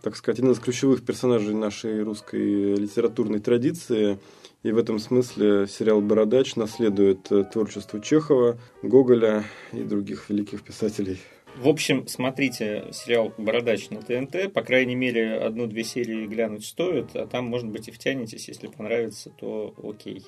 так 0.01 0.15
сказать, 0.15 0.39
один 0.39 0.51
из 0.51 0.59
ключевых 0.59 1.03
персонажей 1.03 1.53
нашей 1.53 2.03
русской 2.03 2.75
литературной 2.75 3.39
традиции. 3.39 4.19
И 4.63 4.71
в 4.71 4.77
этом 4.77 4.97
смысле 4.99 5.67
сериал 5.67 6.01
«Бородач» 6.01 6.55
наследует 6.55 7.31
э, 7.31 7.43
творчеству 7.43 7.99
Чехова, 7.99 8.57
Гоголя 8.81 9.43
и 9.73 9.83
других 9.83 10.29
великих 10.29 10.63
писателей 10.63 11.19
в 11.57 11.67
общем, 11.67 12.07
смотрите 12.07 12.85
сериал 12.91 13.33
«Бородач» 13.37 13.89
на 13.89 14.01
ТНТ. 14.01 14.51
По 14.51 14.61
крайней 14.61 14.95
мере, 14.95 15.35
одну-две 15.35 15.83
серии 15.83 16.25
глянуть 16.25 16.65
стоит, 16.65 17.15
а 17.15 17.27
там, 17.27 17.45
может 17.45 17.67
быть, 17.67 17.87
и 17.87 17.91
втянетесь. 17.91 18.47
Если 18.47 18.67
понравится, 18.67 19.29
то 19.29 19.73
окей. 19.83 20.23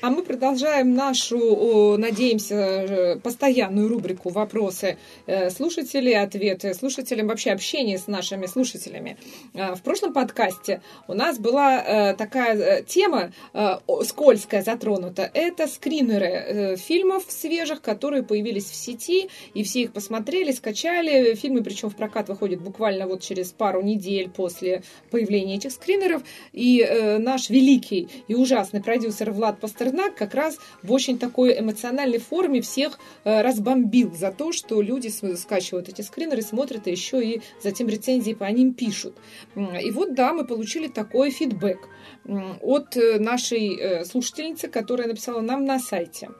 А 0.00 0.10
мы 0.10 0.22
продолжаем 0.22 0.94
нашу, 0.94 1.96
надеемся, 1.96 2.54
э, 2.54 3.16
постоянную 3.20 3.88
рубрику 3.88 4.30
«Вопросы 4.30 4.98
э, 5.26 5.50
слушателей», 5.50 6.18
ответы 6.18 6.74
слушателям, 6.74 7.28
вообще 7.28 7.52
общение 7.52 7.98
с 7.98 8.06
нашими 8.06 8.46
слушателями. 8.46 9.16
Э, 9.54 9.74
в 9.74 9.82
прошлом 9.82 10.12
подкасте 10.12 10.82
у 11.08 11.14
нас 11.14 11.38
была 11.38 12.14
такая 12.14 12.82
тема 12.82 13.32
скользкая 14.04 14.62
затронута. 14.62 15.30
Это 15.32 15.66
скринеры 15.66 16.76
фильмов 16.76 17.24
свежих, 17.28 17.80
которые 17.80 18.22
появились 18.22 18.64
в 18.64 18.74
сети, 18.74 19.28
и 19.54 19.62
все 19.62 19.82
их 19.82 19.92
посмотрели, 19.92 20.52
скачали. 20.64 21.34
Фильмы, 21.34 21.62
причем 21.62 21.90
в 21.90 21.96
прокат 21.96 22.28
выходят 22.28 22.60
буквально 22.60 23.06
вот 23.06 23.20
через 23.20 23.52
пару 23.52 23.82
недель 23.82 24.30
после 24.30 24.82
появления 25.10 25.56
этих 25.56 25.72
скринеров. 25.72 26.22
И 26.52 26.80
э, 26.80 27.18
наш 27.18 27.50
великий 27.50 28.08
и 28.28 28.34
ужасный 28.34 28.82
продюсер 28.82 29.30
Влад 29.30 29.60
Пастернак 29.60 30.14
как 30.14 30.34
раз 30.34 30.58
в 30.82 30.90
очень 30.92 31.18
такой 31.18 31.58
эмоциональной 31.58 32.18
форме 32.18 32.62
всех 32.62 32.98
э, 33.24 33.42
разбомбил 33.42 34.14
за 34.14 34.32
то, 34.32 34.52
что 34.52 34.80
люди 34.80 35.08
скачивают 35.08 35.88
эти 35.90 36.00
скринеры, 36.00 36.40
смотрят, 36.40 36.86
и 36.86 36.90
еще 36.90 37.22
и 37.22 37.42
затем 37.62 37.88
рецензии 37.88 38.32
по 38.32 38.44
ним 38.44 38.72
пишут. 38.72 39.14
И 39.54 39.90
вот, 39.90 40.14
да, 40.14 40.32
мы 40.32 40.46
получили 40.46 40.88
такой 40.88 41.30
фидбэк 41.30 41.88
от 42.62 42.96
э, 42.96 43.18
нашей 43.18 43.76
э, 43.76 44.04
слушательницы, 44.04 44.68
которая 44.68 45.08
написала 45.08 45.42
нам 45.42 45.64
на 45.66 45.78
сайте. 45.78 46.30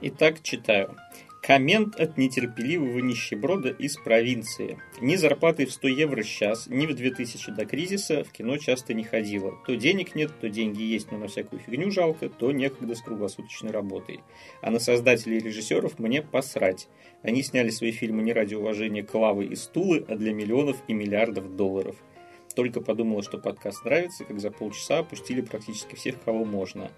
Итак, 0.00 0.42
читаю. 0.42 0.96
Коммент 1.42 1.98
от 1.98 2.18
нетерпеливого 2.18 2.98
нищеброда 2.98 3.70
из 3.70 3.96
провинции. 3.96 4.78
Ни 5.00 5.16
зарплаты 5.16 5.66
в 5.66 5.72
100 5.72 5.88
евро 5.88 6.22
сейчас, 6.22 6.66
ни 6.66 6.84
в 6.84 6.94
2000 6.94 7.52
до 7.52 7.64
кризиса 7.64 8.24
в 8.24 8.32
кино 8.32 8.58
часто 8.58 8.92
не 8.92 9.04
ходила. 9.04 9.54
То 9.66 9.76
денег 9.76 10.14
нет, 10.14 10.32
то 10.40 10.48
деньги 10.48 10.82
есть, 10.82 11.10
но 11.12 11.18
на 11.18 11.28
всякую 11.28 11.60
фигню 11.60 11.90
жалко, 11.90 12.28
то 12.28 12.52
некогда 12.52 12.94
с 12.94 13.02
круглосуточной 13.02 13.70
работой. 13.70 14.20
А 14.60 14.70
на 14.70 14.78
создателей 14.78 15.38
и 15.38 15.44
режиссеров 15.44 15.98
мне 15.98 16.22
посрать. 16.22 16.88
Они 17.22 17.42
сняли 17.42 17.70
свои 17.70 17.92
фильмы 17.92 18.22
не 18.22 18.32
ради 18.32 18.54
уважения 18.54 19.02
Клавы 19.02 19.46
и 19.46 19.54
Стулы, 19.54 20.04
а 20.08 20.16
для 20.16 20.34
миллионов 20.34 20.76
и 20.88 20.92
миллиардов 20.92 21.56
долларов. 21.56 21.96
Только 22.54 22.80
подумала, 22.80 23.22
что 23.22 23.38
подкаст 23.38 23.84
нравится, 23.84 24.24
как 24.24 24.40
за 24.40 24.50
полчаса 24.50 24.98
опустили 24.98 25.42
практически 25.42 25.94
всех, 25.94 26.20
кого 26.20 26.44
можно. 26.44 26.90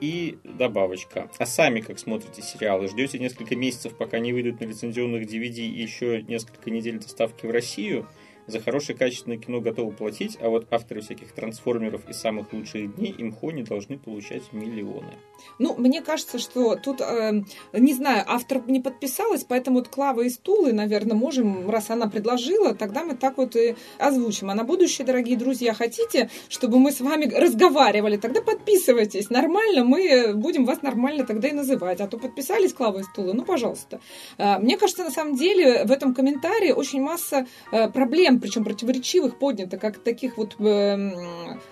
И 0.00 0.38
добавочка. 0.44 1.28
А 1.38 1.46
сами 1.46 1.80
как 1.80 1.98
смотрите 1.98 2.40
сериалы? 2.40 2.88
Ждете 2.88 3.18
несколько 3.18 3.56
месяцев, 3.56 3.96
пока 3.96 4.20
не 4.20 4.32
выйдут 4.32 4.60
на 4.60 4.64
лицензионных 4.64 5.24
DVD 5.24 5.58
и 5.58 5.82
еще 5.82 6.22
несколько 6.22 6.70
недель 6.70 6.98
доставки 6.98 7.46
в 7.46 7.50
Россию? 7.50 8.06
За 8.46 8.60
хорошее 8.60 8.96
качественное 8.96 9.38
кино 9.38 9.60
готовы 9.60 9.92
платить, 9.92 10.38
а 10.40 10.48
вот 10.48 10.68
авторы 10.72 11.00
всяких 11.00 11.32
трансформеров 11.32 12.08
и 12.08 12.12
самых 12.12 12.52
лучших 12.52 12.96
дней 12.96 13.14
имхо 13.18 13.50
не 13.50 13.62
должны 13.62 13.98
получать 13.98 14.52
миллионы. 14.52 15.12
Ну, 15.58 15.74
мне 15.76 16.02
кажется, 16.02 16.38
что 16.38 16.76
тут, 16.76 17.00
э, 17.00 17.42
не 17.72 17.94
знаю, 17.94 18.24
автор 18.26 18.62
не 18.66 18.80
подписалась, 18.80 19.44
поэтому 19.44 19.78
вот 19.78 19.88
Клава 19.88 20.22
и 20.22 20.30
Стулы, 20.30 20.72
наверное, 20.72 21.16
можем, 21.16 21.68
раз 21.70 21.90
она 21.90 22.08
предложила, 22.08 22.74
тогда 22.74 23.04
мы 23.04 23.14
так 23.14 23.36
вот 23.36 23.56
и 23.56 23.76
озвучим. 23.98 24.50
А 24.50 24.54
на 24.54 24.64
будущее, 24.64 25.06
дорогие 25.06 25.36
друзья, 25.36 25.74
хотите, 25.74 26.30
чтобы 26.48 26.78
мы 26.78 26.92
с 26.92 27.00
вами 27.00 27.26
разговаривали, 27.26 28.16
тогда 28.16 28.40
подписывайтесь. 28.40 29.30
Нормально, 29.30 29.84
мы 29.84 30.32
будем 30.34 30.64
вас 30.64 30.82
нормально 30.82 31.24
тогда 31.24 31.48
и 31.48 31.52
называть. 31.52 32.00
А 32.00 32.06
то 32.06 32.18
подписались 32.18 32.72
Клава 32.72 32.98
и 32.98 33.02
Стулы, 33.02 33.34
ну, 33.34 33.44
пожалуйста. 33.44 34.00
Э, 34.38 34.58
мне 34.58 34.76
кажется, 34.76 35.04
на 35.04 35.10
самом 35.10 35.36
деле, 35.36 35.84
в 35.84 35.92
этом 35.92 36.14
комментарии 36.14 36.72
очень 36.72 37.00
масса 37.00 37.46
э, 37.72 37.88
проблем 37.88 38.38
причем 38.40 38.64
противоречивых, 38.64 39.38
поднято, 39.38 39.76
как 39.76 39.98
таких 39.98 40.36
вот 40.36 40.56
э, 40.60 41.10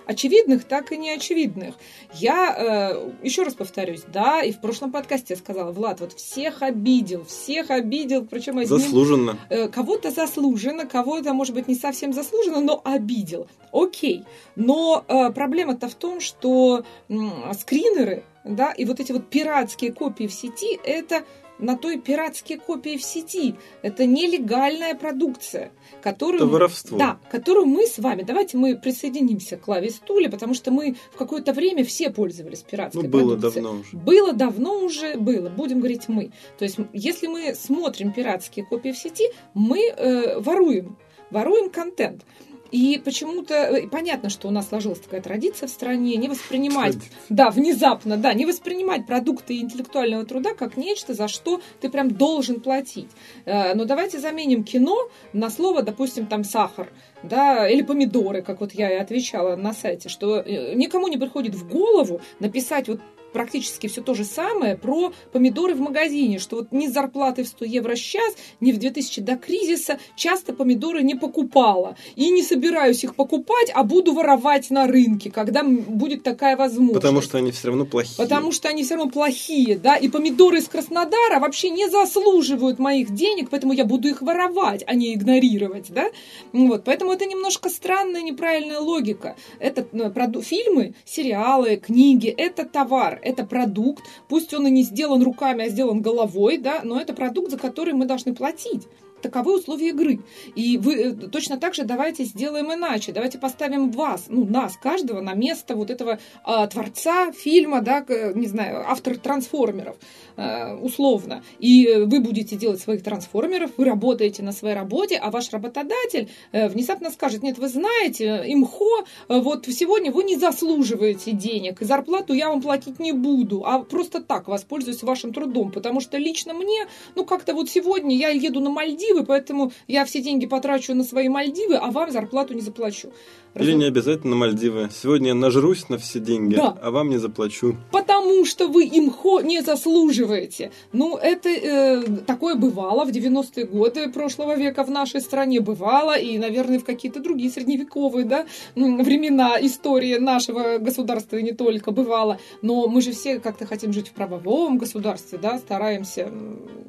очевидных, 0.05 0.65
так 0.65 0.91
и 0.91 0.97
неочевидных. 0.97 1.75
Я 2.13 2.55
э, 2.57 3.11
еще 3.23 3.43
раз 3.43 3.53
повторюсь, 3.57 4.03
да, 4.11 4.41
и 4.41 4.51
в 4.51 4.61
прошлом 4.61 4.91
подкасте 4.91 5.33
я 5.33 5.37
сказала, 5.37 5.71
Влад, 5.71 5.99
вот 5.99 6.13
всех 6.13 6.61
обидел, 6.61 7.25
всех 7.25 7.69
обидел, 7.71 8.25
причем 8.25 8.59
одним... 8.59 8.79
Заслуженно. 8.79 9.37
Э, 9.49 9.67
кого-то 9.67 10.11
заслуженно, 10.11 10.85
кого-то, 10.85 11.33
может 11.33 11.53
быть, 11.53 11.67
не 11.67 11.75
совсем 11.75 12.13
заслуженно, 12.13 12.61
но 12.61 12.81
обидел. 12.83 13.47
Окей. 13.71 14.23
Но 14.55 15.03
э, 15.07 15.31
проблема-то 15.31 15.89
в 15.89 15.95
том, 15.95 16.21
что 16.21 16.83
э, 17.09 17.13
скринеры, 17.59 18.23
да, 18.43 18.71
и 18.71 18.85
вот 18.85 18.99
эти 18.99 19.11
вот 19.11 19.29
пиратские 19.29 19.91
копии 19.91 20.27
в 20.27 20.33
сети, 20.33 20.79
это 20.83 21.23
на 21.59 21.77
той 21.77 21.99
пиратские 21.99 22.59
копии 22.59 22.97
в 22.97 23.03
сети. 23.03 23.55
Это 23.81 24.05
нелегальная 24.05 24.95
продукция, 24.95 25.71
которую, 26.01 26.37
это 26.37 26.45
воровство. 26.45 26.97
Да, 26.97 27.19
которую 27.29 27.65
мы 27.65 27.85
с 27.85 27.97
вами, 27.97 28.23
давайте 28.23 28.57
мы 28.57 28.75
присоединимся 28.75 29.57
к 29.57 29.61
клаве 29.61 29.89
стуле, 29.89 30.29
потому 30.29 30.53
что 30.53 30.71
мы 30.71 30.95
в 31.13 31.17
какое-то 31.17 31.53
время 31.53 31.83
все 31.83 32.09
пользовались 32.09 32.59
пиратской 32.59 33.03
ну, 33.03 33.09
было 33.09 33.35
продукцией. 33.35 33.63
давно 33.63 33.79
уже. 33.79 33.97
Было 33.97 34.33
давно 34.33 34.79
уже, 34.79 35.15
было, 35.17 35.49
будем 35.49 35.79
говорить 35.79 36.07
мы. 36.07 36.31
То 36.57 36.65
есть, 36.65 36.77
если 36.93 37.27
мы 37.27 37.55
смотрим 37.55 38.11
пиратские 38.13 38.65
копии 38.65 38.91
в 38.91 38.97
сети, 38.97 39.31
мы 39.53 39.87
э, 39.89 40.39
воруем, 40.39 40.97
воруем 41.31 41.69
контент. 41.69 42.23
И 42.71 43.01
почему-то 43.03 43.53
э, 43.53 43.87
понятно, 43.87 44.29
что 44.29 44.47
у 44.47 44.51
нас 44.51 44.69
сложилась 44.69 44.99
такая 44.99 45.21
традиция 45.21 45.67
в 45.67 45.71
стране 45.71 46.15
не 46.17 46.27
воспринимать, 46.27 46.93
Традиция. 46.93 47.19
да, 47.29 47.49
внезапно, 47.49 48.17
да, 48.17 48.33
не 48.33 48.45
воспринимать 48.45 49.05
продукты 49.05 49.57
интеллектуального 49.57 50.25
труда 50.25 50.53
как 50.53 50.77
нечто, 50.77 51.13
за 51.13 51.27
что 51.27 51.61
ты 51.81 51.89
прям 51.89 52.11
должен 52.11 52.59
платить. 52.59 53.09
Э, 53.45 53.73
но 53.73 53.85
давайте 53.85 54.19
заменим 54.19 54.63
кино 54.63 55.09
на 55.33 55.49
слово, 55.49 55.81
допустим, 55.81 56.27
там 56.27 56.43
сахар, 56.43 56.89
да, 57.23 57.67
или 57.69 57.81
помидоры, 57.81 58.41
как 58.41 58.61
вот 58.61 58.73
я 58.73 58.91
и 58.91 58.95
отвечала 58.95 59.55
на 59.55 59.73
сайте, 59.73 60.09
что 60.09 60.39
э, 60.39 60.73
никому 60.75 61.07
не 61.07 61.17
приходит 61.17 61.55
в 61.55 61.67
голову 61.69 62.21
написать 62.39 62.87
вот 62.87 62.99
практически 63.33 63.87
все 63.87 64.01
то 64.01 64.13
же 64.13 64.23
самое 64.23 64.75
про 64.75 65.11
помидоры 65.31 65.75
в 65.75 65.79
магазине, 65.79 66.39
что 66.39 66.57
вот 66.57 66.71
ни 66.71 66.87
зарплаты 66.87 67.43
в 67.43 67.47
100 67.47 67.65
евро 67.65 67.95
сейчас, 67.95 68.35
ни 68.59 68.71
в 68.71 68.77
2000 68.77 69.21
до 69.21 69.37
кризиса 69.37 69.99
часто 70.15 70.53
помидоры 70.53 71.03
не 71.03 71.15
покупала. 71.15 71.97
И 72.15 72.29
не 72.29 72.43
собираюсь 72.43 73.03
их 73.03 73.15
покупать, 73.15 73.71
а 73.73 73.83
буду 73.83 74.13
воровать 74.13 74.69
на 74.69 74.87
рынке, 74.87 75.31
когда 75.31 75.63
будет 75.63 76.23
такая 76.23 76.57
возможность. 76.57 76.95
Потому 77.01 77.21
что 77.21 77.37
они 77.37 77.51
все 77.51 77.67
равно 77.67 77.85
плохие. 77.85 78.17
Потому 78.17 78.51
что 78.51 78.69
они 78.69 78.83
все 78.83 78.95
равно 78.95 79.11
плохие, 79.11 79.77
да, 79.77 79.95
и 79.95 80.09
помидоры 80.09 80.59
из 80.59 80.67
Краснодара 80.67 81.39
вообще 81.39 81.69
не 81.69 81.89
заслуживают 81.89 82.79
моих 82.79 83.13
денег, 83.13 83.49
поэтому 83.49 83.73
я 83.73 83.85
буду 83.85 84.07
их 84.07 84.21
воровать, 84.21 84.83
а 84.87 84.95
не 84.95 85.13
игнорировать, 85.13 85.87
да. 85.89 86.09
Вот, 86.53 86.83
поэтому 86.83 87.11
это 87.11 87.25
немножко 87.25 87.69
странная, 87.69 88.21
неправильная 88.21 88.79
логика. 88.79 89.35
Это 89.59 89.85
ну, 89.91 90.41
фильмы, 90.41 90.93
сериалы, 91.05 91.77
книги, 91.77 92.29
это 92.29 92.65
товар, 92.65 93.16
это 93.21 93.45
продукт, 93.45 94.03
пусть 94.27 94.53
он 94.53 94.67
и 94.67 94.71
не 94.71 94.83
сделан 94.83 95.23
руками, 95.23 95.65
а 95.65 95.69
сделан 95.69 96.01
головой, 96.01 96.57
да, 96.57 96.81
но 96.83 96.99
это 96.99 97.13
продукт, 97.13 97.51
за 97.51 97.57
который 97.57 97.93
мы 97.93 98.05
должны 98.05 98.33
платить. 98.33 98.87
Таковы 99.21 99.57
условия 99.57 99.89
игры. 99.89 100.19
И 100.55 100.77
вы 100.77 100.93
э, 100.95 101.11
точно 101.13 101.57
так 101.57 101.73
же 101.73 101.83
давайте 101.83 102.23
сделаем 102.23 102.71
иначе. 102.73 103.11
Давайте 103.11 103.39
поставим 103.39 103.91
вас, 103.91 104.25
ну, 104.29 104.45
нас, 104.45 104.77
каждого 104.77 105.21
на 105.21 105.33
место 105.33 105.75
вот 105.75 105.89
этого 105.89 106.19
а, 106.43 106.67
творца 106.67 107.31
фильма, 107.31 107.81
да, 107.81 108.05
не 108.35 108.47
знаю, 108.47 108.83
автор 108.87 109.17
трансформеров, 109.17 109.97
а, 110.35 110.75
условно. 110.75 111.43
И 111.59 112.05
вы 112.05 112.19
будете 112.19 112.55
делать 112.55 112.79
своих 112.79 113.03
трансформеров, 113.03 113.71
вы 113.77 113.85
работаете 113.85 114.43
на 114.43 114.51
своей 114.51 114.75
работе, 114.75 115.17
а 115.17 115.31
ваш 115.31 115.51
работодатель 115.51 116.29
а, 116.51 116.67
внезапно 116.67 117.09
скажет, 117.09 117.43
нет, 117.43 117.57
вы 117.57 117.69
знаете, 117.69 118.43
имхо, 118.47 119.05
вот 119.27 119.65
сегодня 119.67 120.11
вы 120.11 120.23
не 120.23 120.37
заслуживаете 120.37 121.31
денег, 121.31 121.81
и 121.81 121.85
зарплату 121.85 122.33
я 122.33 122.49
вам 122.49 122.61
платить 122.61 122.99
не 122.99 123.13
буду, 123.13 123.63
а 123.65 123.79
просто 123.79 124.21
так 124.21 124.47
воспользуюсь 124.47 125.03
вашим 125.03 125.33
трудом, 125.33 125.71
потому 125.71 126.01
что 126.01 126.17
лично 126.17 126.53
мне, 126.53 126.87
ну, 127.15 127.25
как-то 127.25 127.53
вот 127.53 127.69
сегодня 127.69 128.15
я 128.15 128.29
еду 128.29 128.59
на 128.59 128.69
Мальдивы, 128.69 129.06
Мальдивы, 129.07 129.25
поэтому 129.25 129.71
я 129.87 130.05
все 130.05 130.21
деньги 130.21 130.45
потрачу 130.45 130.93
на 130.93 131.03
свои 131.03 131.29
Мальдивы, 131.29 131.75
а 131.75 131.91
вам 131.91 132.11
зарплату 132.11 132.53
не 132.53 132.61
заплачу. 132.61 133.09
Или 133.55 133.73
не 133.73 133.85
обязательно 133.85 134.35
Мальдивы. 134.35 134.89
Сегодня 134.91 135.29
я 135.29 135.33
нажрусь 135.33 135.89
на 135.89 135.97
все 135.97 136.19
деньги, 136.19 136.55
да. 136.55 136.77
а 136.81 136.91
вам 136.91 137.09
не 137.09 137.17
заплачу. 137.17 137.75
Потому 137.91 138.45
что 138.45 138.67
вы 138.67 138.83
имхо 138.85 139.41
не 139.41 139.61
заслуживаете. 139.61 140.71
Ну, 140.93 141.17
это 141.17 141.49
э, 141.49 142.03
такое 142.25 142.55
бывало 142.55 143.05
в 143.05 143.09
90-е 143.09 143.65
годы 143.65 144.09
прошлого 144.11 144.55
века 144.55 144.83
в 144.83 144.91
нашей 144.91 145.21
стране. 145.21 145.59
Бывало, 145.59 146.17
и, 146.17 146.37
наверное, 146.37 146.79
в 146.79 146.85
какие-то 146.85 147.19
другие 147.19 147.49
средневековые 147.49 148.25
да, 148.25 148.45
времена 148.75 149.57
истории 149.59 150.17
нашего 150.17 150.77
государства 150.77 151.37
и 151.37 151.43
не 151.43 151.53
только 151.53 151.91
бывало. 151.91 152.39
Но 152.61 152.87
мы 152.87 153.01
же 153.01 153.11
все 153.11 153.39
как-то 153.39 153.65
хотим 153.65 153.91
жить 153.91 154.09
в 154.09 154.11
правовом 154.11 154.77
государстве, 154.77 155.39
да, 155.41 155.57
стараемся, 155.57 156.31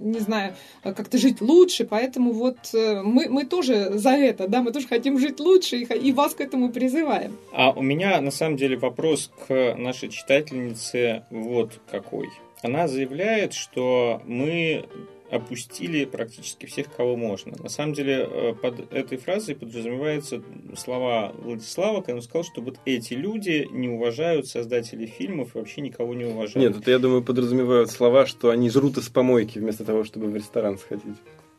не 0.01 0.19
знаю, 0.19 0.55
как-то 0.82 1.16
жить 1.19 1.40
лучше. 1.40 1.86
Поэтому 1.86 2.07
вот 2.16 2.59
э, 2.74 3.02
мы, 3.02 3.28
мы 3.28 3.44
тоже 3.44 3.98
за 3.98 4.10
это, 4.10 4.48
да, 4.48 4.62
мы 4.62 4.72
тоже 4.72 4.86
хотим 4.86 5.18
жить 5.18 5.40
лучше 5.40 5.76
и, 5.78 5.85
и 5.85 6.12
вас 6.12 6.35
к 6.35 6.40
этому 6.40 6.59
этому 6.59 6.72
призываем. 6.72 7.36
А 7.52 7.70
у 7.70 7.82
меня 7.82 8.20
на 8.20 8.30
самом 8.30 8.56
деле 8.56 8.76
вопрос 8.76 9.30
к 9.47 9.74
нашей 9.76 10.09
читательнице 10.09 11.24
вот 11.30 11.80
какой. 11.90 12.28
Она 12.62 12.89
заявляет, 12.89 13.55
что 13.55 14.20
мы 14.26 14.85
опустили 15.30 16.06
практически 16.06 16.64
всех, 16.66 16.86
кого 16.97 17.14
можно. 17.14 17.55
На 17.62 17.68
самом 17.68 17.93
деле, 17.93 18.26
э, 18.28 18.55
под 18.55 18.93
этой 18.93 19.18
фразой 19.18 19.55
подразумеваются 19.55 20.43
слова 20.74 21.32
Владислава, 21.39 22.01
когда 22.01 22.14
он 22.14 22.22
сказал, 22.22 22.44
что 22.44 22.62
вот 22.62 22.80
эти 22.86 23.12
люди 23.12 23.68
не 23.70 23.90
уважают 23.90 24.47
создателей 24.47 25.06
фильмов 25.06 25.55
и 25.55 25.59
вообще 25.59 25.82
никого 25.82 26.14
не 26.14 26.24
уважают. 26.24 26.56
Нет, 26.56 26.82
это, 26.82 26.90
я 26.90 26.98
думаю, 26.98 27.22
подразумевают 27.22 27.90
слова, 27.90 28.24
что 28.24 28.48
они 28.48 28.70
жрут 28.70 28.97
из 28.97 29.10
помойки 29.10 29.59
вместо 29.59 29.85
того, 29.85 30.02
чтобы 30.02 30.28
в 30.28 30.35
ресторан 30.35 30.78
сходить 30.78 31.18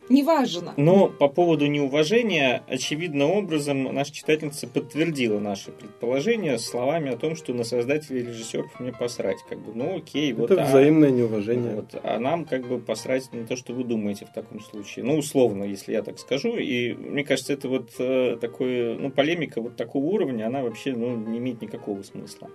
неважно. 0.10 0.74
Но 0.78 1.08
по 1.08 1.28
поводу 1.28 1.68
неуважения, 1.68 2.64
очевидным 2.68 3.32
образом, 3.32 3.84
наша 3.84 4.14
читательница 4.14 4.68
подтвердила 4.68 5.40
наше 5.40 5.72
предположение 5.72 6.58
словами 6.60 7.12
о 7.12 7.18
том, 7.18 7.36
что 7.36 7.54
на 7.54 7.64
создателей 7.64 8.24
режиссеров 8.24 8.80
мне 8.80 8.92
посрать. 8.92 9.38
Как 9.48 9.60
бы, 9.60 9.72
ну 9.74 9.98
окей, 9.98 10.34
вот. 10.34 10.52
Это 10.52 10.64
а, 10.64 10.66
взаимное 10.66 11.10
неуважение. 11.10 11.76
Вот, 11.76 11.96
а 12.04 12.20
нам 12.20 12.46
как 12.46 12.68
бы 12.68 12.80
посрать 12.80 13.32
на 13.34 13.46
то, 13.46 13.56
что 13.56 13.74
вы 13.74 13.84
думаете 13.84 14.26
в 14.26 14.34
таком 14.34 14.60
случае. 14.62 15.06
Ну, 15.06 15.18
условно, 15.18 15.64
если 15.64 15.94
я 15.94 16.02
так 16.02 16.20
скажу. 16.20 16.58
И 16.58 16.94
мне 16.94 17.24
кажется, 17.24 17.54
это 17.54 17.70
вот 17.70 17.92
э, 18.00 18.38
такое, 18.40 18.96
ну, 18.96 19.12
полемика 19.12 19.62
вот 19.62 19.76
такого 19.76 20.06
уровня, 20.06 20.48
она 20.48 20.64
вообще 20.64 20.94
ну, 20.94 21.16
не 21.16 21.38
имеет 21.40 21.62
никакого 21.62 22.02
смысла. 22.04 22.50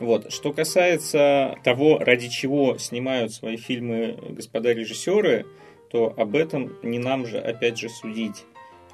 Вот. 0.00 0.32
Что 0.32 0.52
касается 0.52 1.56
того, 1.64 1.98
ради 1.98 2.28
чего 2.28 2.78
снимают 2.78 3.32
свои 3.32 3.56
фильмы 3.56 4.18
господа 4.30 4.72
режиссеры, 4.72 5.46
то 5.90 6.12
об 6.16 6.36
этом 6.36 6.76
не 6.82 6.98
нам 6.98 7.26
же, 7.26 7.38
опять 7.38 7.78
же, 7.78 7.88
судить. 7.88 8.44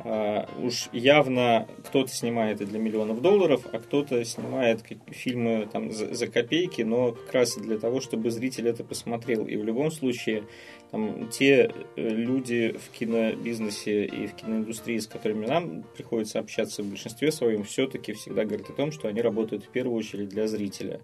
А, 0.05 0.49
уж 0.61 0.89
явно 0.93 1.69
кто-то 1.87 2.11
снимает 2.11 2.61
и 2.61 2.65
для 2.65 2.79
миллионов 2.79 3.21
долларов, 3.21 3.67
а 3.73 3.79
кто-то 3.79 4.25
снимает 4.25 4.83
фильмы 5.09 5.69
там, 5.71 5.93
за, 5.93 6.15
за 6.15 6.27
копейки, 6.27 6.83
но 6.83 7.13
как 7.13 7.33
раз 7.33 7.57
для 7.57 7.79
того, 7.79 8.01
чтобы 8.01 8.31
зритель 8.31 8.69
это 8.69 8.85
посмотрел. 8.85 9.47
И 9.47 9.57
в 9.57 9.65
любом 9.65 9.91
случае 9.91 10.45
там, 10.91 11.29
те 11.29 11.73
э, 11.97 12.09
люди 12.09 12.75
в 12.79 12.91
кинобизнесе 12.91 14.07
и 14.07 14.27
в 14.27 14.35
киноиндустрии, 14.35 14.99
с 14.99 15.07
которыми 15.07 15.47
нам 15.47 15.85
приходится 15.97 16.41
общаться 16.41 16.83
в 16.83 16.87
большинстве 16.87 17.31
своем, 17.31 17.63
все-таки 17.63 18.13
всегда 18.13 18.45
говорят 18.45 18.71
о 18.71 18.73
том, 18.73 18.93
что 18.93 19.09
они 19.09 19.21
работают 19.21 19.65
в 19.65 19.69
первую 19.69 19.97
очередь 19.97 20.31
для 20.31 20.49
зрителя. 20.49 21.01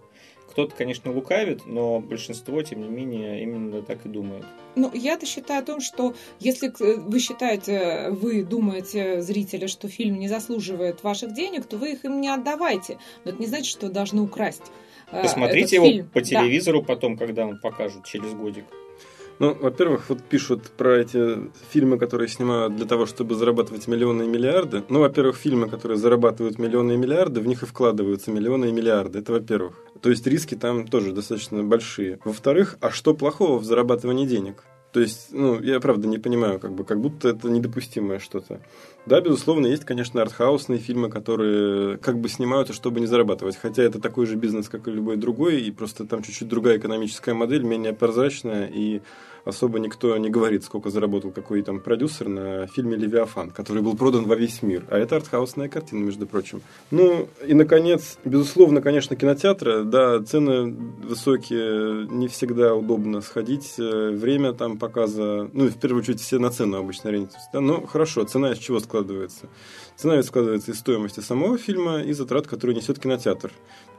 Кто-то, 0.51 0.75
конечно, 0.75 1.13
лукавит, 1.13 1.67
но 1.67 2.01
большинство, 2.01 2.63
тем 2.63 2.83
не 2.83 2.89
менее, 2.89 3.43
именно 3.43 3.83
так 3.83 4.07
и 4.07 4.09
думает. 4.09 4.45
Ну, 4.77 4.91
я-то 4.95 5.27
считаю 5.27 5.61
о 5.63 5.65
том, 5.65 5.81
что 5.81 6.15
если 6.41 6.73
вы 6.79 7.19
считаете, 7.21 8.09
вы 8.11 8.45
думаете, 8.45 9.21
зрители, 9.23 9.67
что 9.67 9.89
фильм 9.89 10.19
не 10.19 10.29
заслуживает 10.29 11.03
ваших 11.03 11.35
денег, 11.35 11.67
то 11.67 11.77
вы 11.77 11.93
их 11.93 12.05
им 12.05 12.21
не 12.21 12.29
отдавайте. 12.29 12.99
Но 13.25 13.33
это 13.33 13.41
не 13.41 13.47
значит, 13.47 13.67
что 13.67 13.87
вы 13.87 13.93
должны 13.93 14.23
украсть. 14.23 14.63
Э, 15.11 15.23
Посмотрите 15.23 15.77
его 15.77 15.87
фильм. 15.87 16.09
по 16.09 16.21
телевизору 16.21 16.81
да. 16.81 16.87
потом, 16.87 17.17
когда 17.17 17.47
он 17.47 17.59
покажут 17.61 18.05
через 18.07 18.33
годик. 18.35 18.65
Ну, 19.39 19.55
во-первых, 19.55 20.09
вот 20.09 20.23
пишут 20.23 20.65
про 20.77 20.99
эти 20.99 21.51
фильмы, 21.71 21.99
которые 21.99 22.29
снимают 22.29 22.75
для 22.75 22.87
того, 22.87 23.07
чтобы 23.07 23.37
зарабатывать 23.37 23.87
миллионы 23.87 24.25
и 24.25 24.27
миллиарды. 24.27 24.83
Ну, 24.89 25.01
во-первых, 25.01 25.37
фильмы, 25.37 25.69
которые 25.69 25.97
зарабатывают 25.97 26.59
миллионы 26.59 26.93
и 26.93 26.97
миллиарды, 26.97 27.41
в 27.41 27.47
них 27.47 27.63
и 27.63 27.67
вкладываются 27.67 28.33
миллионы 28.33 28.67
и 28.67 28.73
миллиарды. 28.73 29.21
Это 29.21 29.33
во-первых. 29.33 29.75
То 30.03 30.11
есть 30.11 30.27
риски 30.27 30.57
там 30.57 30.87
тоже 30.89 31.13
достаточно 31.13 31.63
большие. 31.63 32.19
Во-вторых, 32.25 32.77
а 32.81 32.91
что 32.91 33.15
плохого 33.15 33.59
в 33.59 33.65
зарабатывании 33.65 34.27
денег? 34.27 34.65
То 34.93 35.01
есть, 35.01 35.29
ну, 35.33 35.61
я 35.61 35.81
правда 35.81 36.09
не 36.09 36.19
понимаю, 36.19 36.59
как 36.59 36.73
бы, 36.73 36.83
как 36.83 37.01
будто 37.01 37.29
это 37.29 37.51
недопустимое 37.51 38.19
что-то. 38.19 38.61
Да, 39.05 39.21
безусловно, 39.21 39.67
есть, 39.67 39.85
конечно, 39.85 40.23
артхаусные 40.23 40.79
фильмы, 40.79 41.11
которые 41.11 41.99
как 41.99 42.19
бы 42.19 42.29
снимаются, 42.29 42.73
чтобы 42.73 43.01
не 43.01 43.07
зарабатывать. 43.07 43.57
Хотя 43.57 43.83
это 43.83 44.01
такой 44.01 44.25
же 44.27 44.37
бизнес, 44.37 44.69
как 44.69 44.89
и 44.89 44.91
любой 44.91 45.17
другой, 45.17 45.61
и 45.61 45.71
просто 45.71 46.07
там 46.07 46.23
чуть-чуть 46.23 46.49
другая 46.49 46.79
экономическая 46.79 47.35
модель, 47.35 47.65
менее 47.65 47.93
прозрачная, 47.93 48.67
и 48.67 49.03
особо 49.45 49.79
никто 49.79 50.17
не 50.17 50.31
говорит, 50.31 50.65
сколько 50.65 50.91
заработал 50.91 51.31
какой 51.31 51.63
там 51.63 51.81
продюсер 51.81 52.29
на 52.29 52.67
фильме 52.67 52.97
«Левиафан», 52.97 53.51
который 53.51 53.83
был 53.83 53.97
продан 53.97 54.25
во 54.25 54.35
весь 54.35 54.63
мир. 54.63 54.85
А 54.91 54.99
это 54.99 55.17
артхаусная 55.17 55.69
картина, 55.69 56.05
между 56.05 56.27
прочим. 56.27 56.63
Ну, 56.91 57.29
и, 57.47 57.55
наконец, 57.55 58.19
безусловно, 58.25 58.81
конечно, 58.81 59.17
кинотеатры, 59.17 59.85
да, 59.85 60.23
цены 60.23 60.75
высокие, 61.03 62.07
не 62.09 62.29
всегда 62.29 62.75
удобно 62.75 63.21
сходить, 63.21 63.75
э, 63.79 64.11
время 64.11 64.53
там 64.53 64.79
показа, 64.79 65.49
ну, 65.53 65.69
в 65.69 65.79
первую 65.79 66.03
очередь, 66.03 66.21
все 66.21 66.39
на 66.39 66.51
цену 66.51 66.79
обычно 66.79 67.11
ориентируются, 67.11 67.51
да, 67.53 67.61
но 67.61 67.87
хорошо, 67.87 68.25
цена 68.25 68.53
из 68.53 68.59
чего 68.59 68.81
складывается? 68.81 69.49
Цена 69.97 70.17
ведь 70.17 70.27
складывается 70.27 70.71
из 70.71 70.79
стоимости 70.79 71.21
самого 71.21 71.59
фильма 71.59 72.03
и 72.03 72.13
затрат, 72.13 72.47
которые 72.47 72.77
несет 72.77 73.01
кинотеатр. 73.01 73.51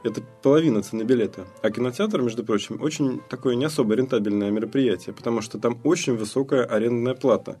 Это 0.02 0.22
половина 0.42 0.82
цены 0.82 1.02
билета. 1.02 1.46
А 1.62 1.70
кинотеатр, 1.70 2.22
между 2.22 2.44
прочим, 2.44 2.80
очень 2.80 3.20
такое 3.28 3.54
не 3.54 3.64
особо 3.64 3.94
рентабельное 3.94 4.50
мероприятие, 4.50 5.14
потому 5.14 5.42
что 5.42 5.58
там 5.58 5.78
очень 5.84 6.16
высокая 6.16 6.64
арендная 6.64 7.14
плата. 7.14 7.60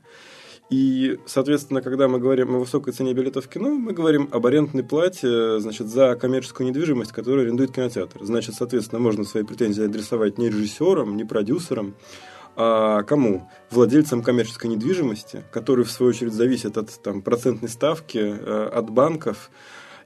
И, 0.70 1.18
соответственно, 1.26 1.82
когда 1.82 2.06
мы 2.06 2.20
говорим 2.20 2.54
о 2.54 2.60
высокой 2.60 2.92
цене 2.92 3.12
билетов 3.12 3.46
в 3.46 3.48
кино, 3.48 3.70
мы 3.70 3.92
говорим 3.92 4.28
об 4.30 4.46
арендной 4.46 4.84
плате 4.84 5.58
значит, 5.58 5.88
за 5.88 6.14
коммерческую 6.14 6.68
недвижимость, 6.68 7.12
которую 7.12 7.42
арендует 7.42 7.72
кинотеатр. 7.72 8.24
Значит, 8.24 8.54
соответственно, 8.54 9.00
можно 9.00 9.24
свои 9.24 9.42
претензии 9.42 9.84
адресовать 9.84 10.38
не 10.38 10.48
режиссерам, 10.48 11.16
не 11.16 11.24
продюсерам, 11.24 11.96
а 12.56 13.02
кому? 13.02 13.48
Владельцам 13.70 14.22
коммерческой 14.22 14.68
недвижимости, 14.68 15.44
которые, 15.50 15.86
в 15.86 15.90
свою 15.90 16.10
очередь, 16.10 16.34
зависят 16.34 16.76
от 16.78 16.90
там, 17.02 17.22
процентной 17.22 17.68
ставки, 17.68 18.18
э, 18.18 18.70
от 18.72 18.90
банков, 18.90 19.50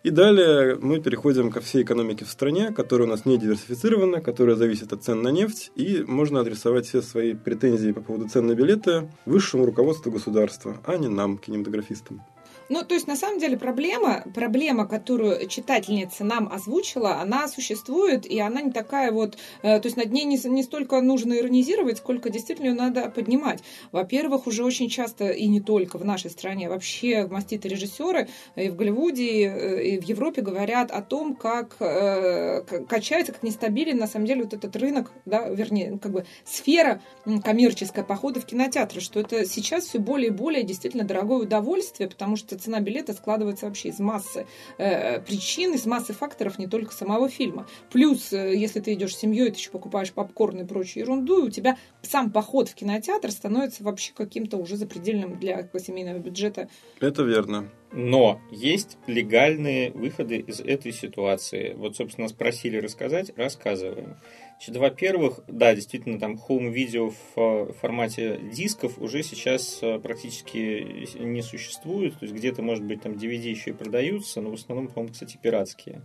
и 0.04 0.10
далее 0.10 0.76
мы 0.80 1.00
переходим 1.00 1.50
ко 1.50 1.62
всей 1.62 1.82
экономике 1.82 2.26
в 2.26 2.28
стране, 2.28 2.72
которая 2.72 3.08
у 3.08 3.10
нас 3.10 3.24
не 3.24 3.38
диверсифицирована, 3.38 4.20
которая 4.20 4.54
зависит 4.54 4.92
от 4.92 5.02
цен 5.02 5.22
на 5.22 5.28
нефть, 5.28 5.72
и 5.76 6.04
можно 6.06 6.40
адресовать 6.40 6.86
все 6.86 7.00
свои 7.00 7.32
претензии 7.32 7.90
по 7.90 8.02
поводу 8.02 8.28
цен 8.28 8.46
на 8.46 8.54
билеты 8.54 9.10
высшему 9.24 9.64
руководству 9.64 10.12
государства, 10.12 10.76
а 10.84 10.98
не 10.98 11.08
нам, 11.08 11.38
кинематографистам. 11.38 12.20
Ну, 12.68 12.82
то 12.82 12.94
есть, 12.94 13.06
на 13.06 13.16
самом 13.16 13.38
деле, 13.38 13.58
проблема, 13.58 14.24
проблема, 14.34 14.86
которую 14.86 15.46
читательница 15.48 16.24
нам 16.24 16.50
озвучила, 16.52 17.20
она 17.20 17.48
существует, 17.48 18.26
и 18.26 18.40
она 18.40 18.62
не 18.62 18.72
такая 18.72 19.12
вот... 19.12 19.36
Э, 19.62 19.80
то 19.80 19.86
есть, 19.86 19.96
над 19.96 20.12
ней 20.12 20.24
не, 20.24 20.38
не 20.48 20.62
столько 20.62 21.00
нужно 21.00 21.34
иронизировать, 21.34 21.98
сколько 21.98 22.30
действительно 22.30 22.68
ее 22.68 22.74
надо 22.74 23.10
поднимать. 23.10 23.62
Во-первых, 23.92 24.46
уже 24.46 24.64
очень 24.64 24.88
часто, 24.88 25.28
и 25.28 25.46
не 25.46 25.60
только 25.60 25.98
в 25.98 26.04
нашей 26.04 26.30
стране, 26.30 26.68
вообще 26.68 27.26
маститы 27.26 27.68
режиссеры 27.68 28.28
и 28.56 28.68
в 28.68 28.76
Голливуде, 28.76 29.46
э, 29.46 29.84
и 29.84 30.00
в 30.00 30.04
Европе 30.04 30.42
говорят 30.42 30.90
о 30.90 31.02
том, 31.02 31.36
как 31.36 31.76
э, 31.80 32.62
качается, 32.88 33.32
как 33.32 33.42
нестабилен, 33.42 33.98
на 33.98 34.06
самом 34.06 34.26
деле, 34.26 34.44
вот 34.44 34.54
этот 34.54 34.74
рынок, 34.76 35.12
да, 35.26 35.48
вернее, 35.48 35.98
как 36.00 36.12
бы 36.12 36.24
сфера 36.44 37.02
коммерческая 37.42 38.04
похода 38.04 38.40
в 38.40 38.46
кинотеатры, 38.46 39.00
что 39.00 39.20
это 39.20 39.46
сейчас 39.46 39.84
все 39.84 39.98
более 39.98 40.28
и 40.28 40.32
более 40.32 40.62
действительно 40.62 41.04
дорогое 41.04 41.38
удовольствие, 41.38 42.08
потому 42.08 42.36
что 42.36 42.53
цена 42.58 42.80
билета 42.80 43.12
складывается 43.12 43.66
вообще 43.66 43.88
из 43.88 43.98
массы 43.98 44.46
э, 44.78 45.20
причин, 45.20 45.74
из 45.74 45.86
массы 45.86 46.12
факторов, 46.12 46.58
не 46.58 46.66
только 46.66 46.92
самого 46.92 47.28
фильма. 47.28 47.66
Плюс, 47.90 48.32
э, 48.32 48.54
если 48.56 48.80
ты 48.80 48.94
идешь 48.94 49.14
с 49.14 49.20
семьей, 49.20 49.50
ты 49.50 49.58
еще 49.58 49.70
покупаешь 49.70 50.12
попкорн 50.12 50.60
и 50.60 50.64
прочую 50.64 51.04
ерунду, 51.04 51.44
и 51.44 51.48
у 51.48 51.50
тебя 51.50 51.76
сам 52.02 52.30
поход 52.30 52.68
в 52.68 52.74
кинотеатр 52.74 53.30
становится 53.30 53.82
вообще 53.84 54.12
каким-то 54.14 54.56
уже 54.56 54.76
запредельным 54.76 55.38
для 55.38 55.68
семейного 55.78 56.18
бюджета. 56.18 56.68
Это 57.00 57.22
верно. 57.22 57.68
Но 57.92 58.40
есть 58.50 58.98
легальные 59.06 59.92
выходы 59.92 60.38
из 60.38 60.60
этой 60.60 60.92
ситуации. 60.92 61.74
Вот, 61.74 61.96
собственно, 61.96 62.26
спросили 62.26 62.78
рассказать, 62.78 63.30
рассказываем. 63.36 64.16
Значит, 64.64 64.80
во-первых, 64.80 65.40
да, 65.46 65.74
действительно, 65.74 66.18
там 66.18 66.36
home-видео 66.36 67.12
в 67.34 67.72
формате 67.80 68.40
дисков 68.50 68.98
уже 68.98 69.22
сейчас 69.22 69.78
э, 69.82 69.98
практически 69.98 71.18
не 71.18 71.42
существует. 71.42 72.14
То 72.14 72.24
есть 72.24 72.34
где-то, 72.34 72.62
может 72.62 72.82
быть, 72.82 73.02
там 73.02 73.12
DVD 73.12 73.50
еще 73.50 73.70
и 73.70 73.74
продаются, 73.74 74.40
но 74.40 74.50
в 74.50 74.54
основном, 74.54 74.88
по-моему, 74.88 75.12
кстати, 75.12 75.38
пиратские. 75.40 76.02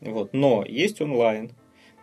Вот. 0.00 0.32
Но 0.32 0.64
есть 0.66 1.02
онлайн, 1.02 1.50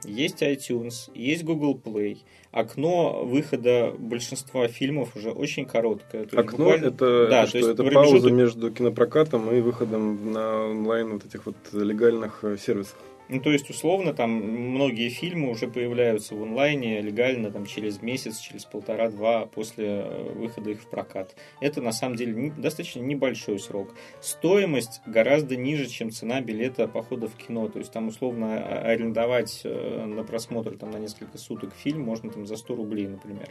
есть 0.04 0.44
iTunes, 0.44 1.10
есть 1.16 1.44
Google 1.44 1.82
Play. 1.84 2.20
Окно 2.52 3.24
выхода 3.24 3.92
большинства 3.98 4.68
фильмов 4.68 5.16
уже 5.16 5.32
очень 5.32 5.66
короткое. 5.66 6.26
То 6.26 6.40
Окно 6.40 6.58
буквально... 6.58 6.86
это, 6.86 7.28
да, 7.28 7.44
это, 7.44 7.58
что, 7.58 7.72
это 7.72 7.84
промежуток... 7.84 8.12
пауза 8.12 8.32
между 8.32 8.72
кинопрокатом 8.72 9.52
и 9.52 9.62
выходом 9.62 10.32
на 10.32 10.66
онлайн 10.66 11.14
вот 11.14 11.26
этих 11.26 11.48
вот 11.48 11.56
легальных 11.74 12.44
э, 12.44 12.58
сервисов. 12.58 12.98
Ну, 13.30 13.42
то 13.42 13.52
есть, 13.52 13.70
условно, 13.70 14.14
там 14.14 14.32
многие 14.32 15.10
фильмы 15.10 15.50
уже 15.50 15.68
появляются 15.68 16.34
в 16.34 16.42
онлайне 16.42 17.02
легально 17.02 17.52
там, 17.52 17.66
через 17.66 18.02
месяц, 18.02 18.40
через 18.40 18.64
полтора-два 18.64 19.46
после 19.46 19.86
э, 19.86 20.34
выхода 20.34 20.70
их 20.70 20.82
в 20.82 20.88
прокат. 20.88 21.36
Это, 21.60 21.82
на 21.82 21.92
самом 21.92 22.16
деле, 22.16 22.54
достаточно 22.58 23.02
небольшой 23.02 23.60
срок. 23.60 23.94
Стоимость 24.22 25.02
гораздо 25.06 25.58
ниже, 25.58 25.88
чем 25.88 26.12
цена 26.12 26.40
билета 26.40 26.88
похода 26.88 27.28
в 27.28 27.36
кино. 27.36 27.68
То 27.68 27.80
есть, 27.80 27.92
там, 27.92 28.08
условно, 28.08 28.64
а, 28.64 28.82
арендовать 28.84 29.62
э, 29.66 30.06
на 30.06 30.24
просмотр 30.24 30.78
там, 30.78 30.92
на 30.92 30.98
несколько 30.98 31.38
суток 31.38 31.74
фильм 31.76 32.02
можно 32.02 32.30
там, 32.30 32.46
за 32.46 32.56
100 32.56 32.76
рублей, 32.76 33.08
например 33.08 33.50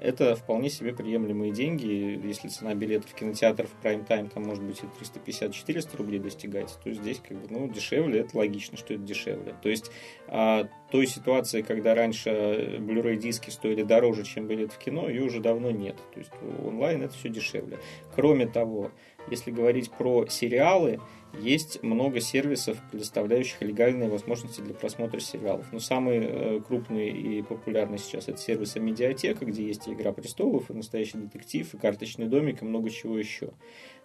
это 0.00 0.34
вполне 0.34 0.70
себе 0.70 0.94
приемлемые 0.94 1.52
деньги. 1.52 2.18
Если 2.24 2.48
цена 2.48 2.74
билета 2.74 3.06
в 3.06 3.14
кинотеатр 3.14 3.66
в 3.66 3.82
прайм-тайм 3.82 4.28
там 4.28 4.44
может 4.44 4.64
быть 4.64 4.80
и 4.82 4.86
350-400 4.86 5.96
рублей 5.98 6.18
достигать, 6.18 6.76
то 6.82 6.90
здесь 6.90 7.20
как 7.20 7.38
бы, 7.38 7.46
ну, 7.50 7.68
дешевле, 7.68 8.20
это 8.20 8.36
логично, 8.36 8.78
что 8.78 8.94
это 8.94 9.02
дешевле. 9.02 9.54
То 9.62 9.68
есть 9.68 9.90
а, 10.26 10.68
той 10.90 11.06
ситуации, 11.06 11.60
когда 11.60 11.94
раньше 11.94 12.30
Blu-ray 12.80 13.16
диски 13.16 13.50
стоили 13.50 13.82
дороже, 13.82 14.24
чем 14.24 14.46
билет 14.46 14.72
в 14.72 14.78
кино, 14.78 15.08
ее 15.08 15.22
уже 15.22 15.40
давно 15.40 15.70
нет. 15.70 15.96
То 16.14 16.20
есть 16.20 16.32
онлайн 16.64 17.02
это 17.02 17.14
все 17.14 17.28
дешевле. 17.28 17.78
Кроме 18.14 18.46
того, 18.46 18.92
если 19.30 19.50
говорить 19.50 19.90
про 19.90 20.26
сериалы, 20.26 20.98
есть 21.38 21.82
много 21.82 22.20
сервисов, 22.20 22.78
предоставляющих 22.90 23.62
легальные 23.62 24.08
возможности 24.08 24.60
для 24.60 24.74
просмотра 24.74 25.20
сериалов. 25.20 25.66
Но 25.72 25.78
самый 25.78 26.18
э, 26.18 26.60
крупный 26.60 27.10
и 27.10 27.42
популярный 27.42 27.98
сейчас 27.98 28.28
это 28.28 28.38
сервис 28.38 28.76
Медиатека, 28.76 29.44
где 29.44 29.64
есть 29.64 29.88
и 29.88 29.92
«Игра 29.92 30.12
престолов», 30.12 30.70
и 30.70 30.74
«Настоящий 30.74 31.18
детектив», 31.18 31.72
и 31.72 31.78
«Карточный 31.78 32.26
домик», 32.26 32.62
и 32.62 32.64
много 32.64 32.90
чего 32.90 33.18
еще. 33.18 33.50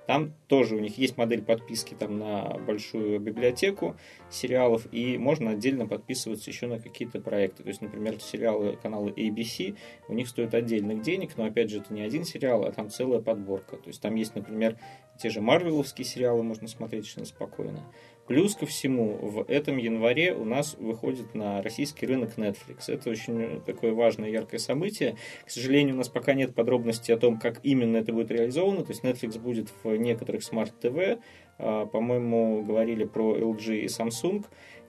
Там 0.08 0.34
тоже 0.48 0.76
у 0.76 0.80
них 0.80 0.98
есть 0.98 1.18
модель 1.18 1.42
подписки 1.42 1.96
там, 1.96 2.20
на 2.20 2.58
большую 2.60 3.20
библиотеку 3.20 3.96
сериалов, 4.30 4.88
и 4.92 5.18
можно 5.18 5.52
отдельно 5.52 5.88
подписываться 5.88 6.50
еще 6.50 6.68
на 6.68 6.80
какие-то 6.80 7.20
проекты. 7.20 7.64
То 7.64 7.70
есть, 7.70 7.82
например, 7.82 8.20
сериалы 8.20 8.78
канала 8.82 9.10
ABC, 9.10 9.76
у 10.08 10.14
них 10.14 10.28
стоят 10.28 10.54
отдельных 10.54 11.02
денег, 11.02 11.38
но 11.38 11.46
опять 11.46 11.70
же 11.70 11.80
это 11.80 11.94
не 11.94 12.02
один 12.02 12.24
сериал, 12.24 12.66
а 12.66 12.72
там 12.72 12.90
целая 12.90 13.22
подборка. 13.22 13.78
То 13.78 13.88
есть 13.88 14.02
там 14.02 14.16
есть, 14.16 14.36
например, 14.36 14.78
те 15.20 15.30
же 15.30 15.42
марвеловские 15.42 16.06
сериалы 16.06 16.44
можно 16.44 16.68
смотреть 16.68 17.06
совершенно 17.06 17.26
спокойно. 17.26 17.84
Плюс 18.28 18.56
ко 18.56 18.66
всему, 18.66 19.18
в 19.22 19.46
этом 19.48 19.78
январе 19.78 20.34
у 20.34 20.46
нас 20.46 20.76
выходит 20.80 21.36
на 21.36 21.62
российский 21.62 22.08
рынок 22.08 22.38
Netflix. 22.38 22.86
Это 22.88 23.12
очень 23.12 23.62
такое 23.62 23.94
важное, 23.94 24.30
яркое 24.30 24.60
событие. 24.60 25.16
К 25.46 25.52
сожалению, 25.52 25.94
у 25.94 25.98
нас 26.00 26.10
пока 26.10 26.34
нет 26.34 26.56
подробностей 26.56 27.14
о 27.14 27.18
том, 27.18 27.38
как 27.38 27.60
именно 27.62 27.98
это 27.98 28.14
будет 28.14 28.32
реализовано. 28.32 28.84
То 28.84 28.94
есть 28.94 29.04
Netflix 29.04 29.40
будет 29.40 29.72
в 29.84 29.96
некоторых 29.96 30.44
смарт-ТВ. 30.44 31.20
А, 31.60 31.86
по-моему, 31.86 32.64
говорили 32.64 33.04
про 33.04 33.38
LG 33.38 33.82
и 33.82 33.86
Samsung. 33.86 34.46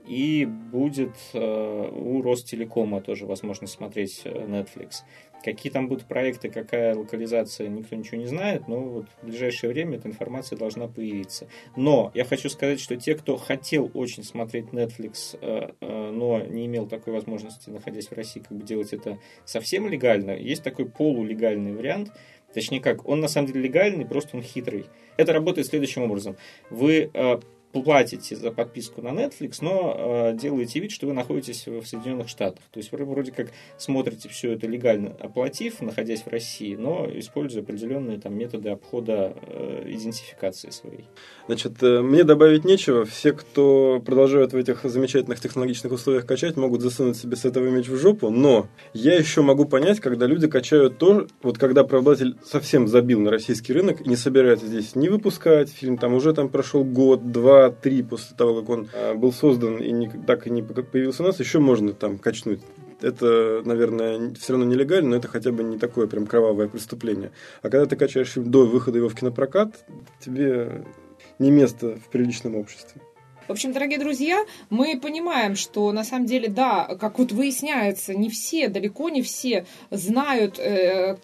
И 0.07 0.47
будет 0.47 1.17
э, 1.35 1.91
у 1.93 2.23
Ростелекома 2.23 3.01
тоже 3.01 3.27
возможность 3.27 3.75
смотреть 3.75 4.23
э, 4.25 4.31
Netflix. 4.31 5.03
Какие 5.45 5.73
там 5.73 5.89
будут 5.89 6.07
проекты, 6.07 6.49
какая 6.49 6.95
локализация, 6.95 7.69
никто 7.69 7.95
ничего 7.95 8.19
не 8.19 8.27
знает, 8.27 8.69
но 8.69 8.81
вот 8.81 9.07
в 9.23 9.27
ближайшее 9.27 9.73
время 9.73 9.97
эта 9.97 10.09
информация 10.09 10.59
должна 10.59 10.89
появиться. 10.89 11.47
Но 11.77 12.11
я 12.15 12.25
хочу 12.25 12.49
сказать, 12.49 12.81
что 12.81 12.97
те, 12.97 13.15
кто 13.15 13.37
хотел 13.37 13.91
очень 13.95 14.25
смотреть 14.25 14.67
Netflix, 14.67 15.39
э, 15.41 15.73
но 16.11 16.41
не 16.41 16.67
имел 16.67 16.87
такой 16.87 17.13
возможности, 17.13 17.71
находясь 17.71 18.09
в 18.09 18.13
России, 18.13 18.41
как 18.41 18.57
бы 18.57 18.65
делать 18.65 18.93
это 18.93 19.19
совсем 19.45 19.89
легально, 19.89 20.33
есть 20.33 20.63
такой 20.63 20.87
полулегальный 20.87 21.73
вариант, 21.73 22.13
Точнее 22.55 22.81
как, 22.81 23.07
он 23.07 23.21
на 23.21 23.29
самом 23.29 23.49
деле 23.49 23.61
легальный, 23.61 24.07
просто 24.07 24.35
он 24.35 24.43
хитрый. 24.43 24.87
Это 25.19 25.35
работает 25.35 25.67
следующим 25.67 26.05
образом. 26.05 26.37
Вы 26.71 27.11
платите 27.83 28.37
за 28.37 28.51
подписку 28.51 29.03
на 29.03 29.09
Netflix, 29.09 29.59
но 29.61 30.31
э, 30.33 30.37
делаете 30.37 30.81
вид, 30.81 30.91
что 30.91 31.07
вы 31.07 31.13
находитесь 31.13 31.67
в 31.67 31.85
Соединенных 31.85 32.29
Штатах. 32.29 32.63
То 32.73 32.79
есть 32.79 32.93
вы 32.93 33.05
вроде 33.05 33.33
как 33.33 33.49
смотрите 33.79 34.29
все 34.29 34.53
это 34.53 34.67
легально 34.67 35.15
оплатив, 35.21 35.81
находясь 35.81 36.23
в 36.23 36.29
России, 36.29 36.75
но 36.75 37.09
используя 37.13 37.63
определенные 37.63 38.19
там 38.19 38.37
методы 38.37 38.71
обхода 38.71 39.35
э, 39.43 39.85
идентификации 39.87 40.71
своей. 40.71 41.05
Значит, 41.47 41.83
э, 41.83 42.01
мне 42.01 42.25
добавить 42.25 42.65
нечего. 42.65 43.05
Все, 43.05 43.33
кто 43.33 44.01
продолжают 44.05 44.53
в 44.53 44.57
этих 44.57 44.83
замечательных 44.85 45.41
технологичных 45.41 45.93
условиях 45.93 46.27
качать, 46.27 46.57
могут 46.57 46.83
засунуть 46.83 47.17
себе 47.17 47.37
с 47.37 47.45
этого 47.45 47.69
меч 47.69 47.89
в 47.89 47.97
жопу, 47.97 48.31
но 48.31 48.67
я 48.93 49.15
еще 49.15 49.43
могу 49.43 49.65
понять, 49.65 50.01
когда 50.01 50.27
люди 50.27 50.49
качают 50.49 50.99
то, 50.99 51.27
вот 51.43 51.59
когда 51.59 51.85
правообладатель 51.85 52.37
совсем 52.45 52.89
забил 52.89 53.21
на 53.21 53.31
российский 53.31 53.73
рынок 53.73 54.01
и 54.01 54.09
не 54.09 54.17
собирается 54.17 54.67
здесь 54.67 54.95
не 54.95 55.09
выпускать 55.09 55.71
фильм, 55.71 55.99
там 55.99 56.15
уже 56.15 56.33
там 56.33 56.49
прошел 56.49 56.85
год, 56.85 57.31
два, 57.33 57.66
два-три 57.67 58.03
после 58.03 58.37
того, 58.37 58.61
как 58.61 58.71
он 58.71 58.89
а, 58.93 59.15
был 59.15 59.33
создан 59.33 59.79
и 59.79 59.91
не, 59.93 60.09
так 60.09 60.47
и 60.47 60.51
не 60.51 60.63
появился 60.63 61.23
у 61.23 61.27
нас, 61.27 61.41
еще 61.41 61.59
можно 61.59 61.93
там 61.93 62.19
качнуть 62.19 62.61
это, 63.03 63.61
наверное, 63.65 64.33
все 64.35 64.55
равно 64.55 64.65
нелегально, 64.67 65.11
но 65.11 65.17
это 65.17 65.29
хотя 65.29 65.53
бы 65.53 65.63
не 65.63 65.77
такое 65.77 66.07
прям 66.07 66.27
кровавое 66.27 66.67
преступление. 66.67 67.31
А 67.61 67.69
когда 67.69 67.85
ты 67.85 67.95
качаешь 67.95 68.31
фильм 68.31 68.51
до 68.51 68.65
выхода 68.65 68.97
его 68.97 69.11
в 69.11 69.15
кинопрокат, 69.15 69.85
тебе 70.19 70.83
не 71.39 71.51
место 71.51 71.97
в 71.97 72.11
приличном 72.11 72.57
обществе. 72.57 73.03
В 73.49 73.53
общем, 73.53 73.73
дорогие 73.73 74.01
друзья, 74.01 74.45
мы 74.71 74.99
понимаем, 74.99 75.55
что 75.55 75.93
на 75.93 76.03
самом 76.03 76.27
деле, 76.27 76.49
да, 76.49 76.97
как 77.01 77.21
вот 77.21 77.31
выясняется, 77.31 78.13
не 78.13 78.29
все, 78.29 78.69
далеко 78.69 79.09
не 79.09 79.23
все 79.23 79.67
знают 79.91 80.59
э, 80.59 81.17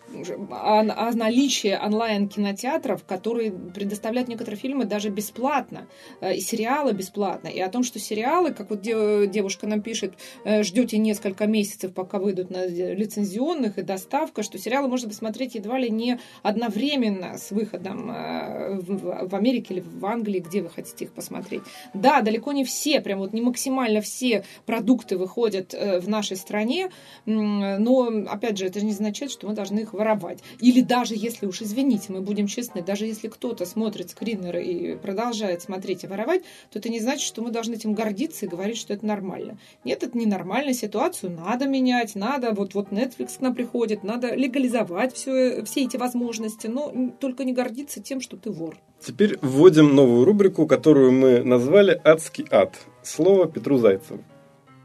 о, 0.50 0.80
о 0.80 1.12
наличии 1.12 1.76
онлайн-кинотеатров, 1.76 3.04
которые 3.04 3.50
предоставляют 3.50 4.28
некоторые 4.28 4.60
фильмы 4.60 4.84
даже 4.84 5.08
бесплатно, 5.08 5.88
э, 6.20 6.36
и 6.36 6.40
сериалы 6.40 6.92
бесплатно, 6.92 7.48
и 7.48 7.58
о 7.58 7.68
том, 7.68 7.82
что 7.82 7.98
сериалы, 7.98 8.54
как 8.54 8.70
вот 8.70 8.82
девушка 8.82 9.66
нам 9.66 9.82
пишет, 9.82 10.14
э, 10.44 10.62
ждете 10.62 10.98
несколько 10.98 11.48
месяцев, 11.48 11.92
пока 11.92 12.20
выйдут 12.20 12.50
на 12.50 12.66
лицензионных 12.66 13.78
и 13.78 13.82
доставка, 13.82 14.44
что 14.44 14.58
сериалы 14.58 14.86
можно 14.86 15.08
посмотреть 15.08 15.56
едва 15.56 15.76
ли 15.76 15.90
не 15.90 16.20
одновременно 16.44 17.36
с 17.36 17.50
выходом 17.50 18.10
э, 18.12 18.74
в, 18.76 19.28
в 19.28 19.34
Америке 19.34 19.74
или 19.74 19.80
в 19.80 20.06
Англии, 20.06 20.38
где 20.38 20.62
вы 20.62 20.70
хотите 20.70 21.06
их 21.06 21.12
посмотреть. 21.12 21.62
Да, 21.94 22.11
да, 22.12 22.20
далеко 22.20 22.52
не 22.52 22.64
все, 22.64 23.00
прям 23.00 23.20
вот 23.20 23.32
не 23.32 23.40
максимально 23.40 24.02
все 24.02 24.44
продукты 24.66 25.16
выходят 25.16 25.72
э, 25.72 25.98
в 25.98 26.08
нашей 26.08 26.36
стране, 26.36 26.90
но, 27.24 28.10
опять 28.28 28.58
же, 28.58 28.66
это 28.66 28.84
не 28.84 28.90
означает, 28.90 29.32
что 29.32 29.48
мы 29.48 29.54
должны 29.54 29.80
их 29.80 29.94
воровать. 29.94 30.40
Или 30.60 30.82
даже 30.82 31.14
если 31.16 31.46
уж, 31.46 31.62
извините, 31.62 32.12
мы 32.12 32.20
будем 32.20 32.46
честны, 32.48 32.82
даже 32.82 33.06
если 33.06 33.28
кто-то 33.28 33.64
смотрит 33.64 34.10
скринеры 34.10 34.62
и 34.62 34.96
продолжает 34.96 35.62
смотреть 35.62 36.04
и 36.04 36.06
воровать, 36.06 36.42
то 36.70 36.78
это 36.78 36.90
не 36.90 37.00
значит, 37.00 37.26
что 37.26 37.40
мы 37.40 37.50
должны 37.50 37.74
этим 37.74 37.94
гордиться 37.94 38.44
и 38.44 38.48
говорить, 38.48 38.76
что 38.76 38.92
это 38.92 39.06
нормально. 39.06 39.56
Нет, 39.84 40.02
это 40.02 40.16
ненормально, 40.18 40.74
ситуацию 40.74 41.32
надо 41.32 41.66
менять, 41.66 42.14
надо, 42.14 42.52
вот, 42.52 42.74
вот 42.74 42.88
Netflix 42.90 43.38
к 43.38 43.40
нам 43.40 43.54
приходит, 43.54 44.04
надо 44.04 44.34
легализовать 44.34 45.14
все, 45.14 45.64
все 45.64 45.84
эти 45.84 45.96
возможности, 45.96 46.66
но 46.66 46.92
только 47.18 47.44
не 47.44 47.54
гордиться 47.54 48.02
тем, 48.02 48.20
что 48.20 48.36
ты 48.36 48.50
вор. 48.50 48.76
Теперь 49.04 49.36
вводим 49.42 49.96
новую 49.96 50.24
рубрику, 50.24 50.68
которую 50.68 51.10
мы 51.10 51.42
назвали 51.42 52.00
«Адский 52.04 52.46
ад». 52.52 52.78
Слово 53.02 53.50
Петру 53.50 53.78
Зайцеву. 53.78 54.22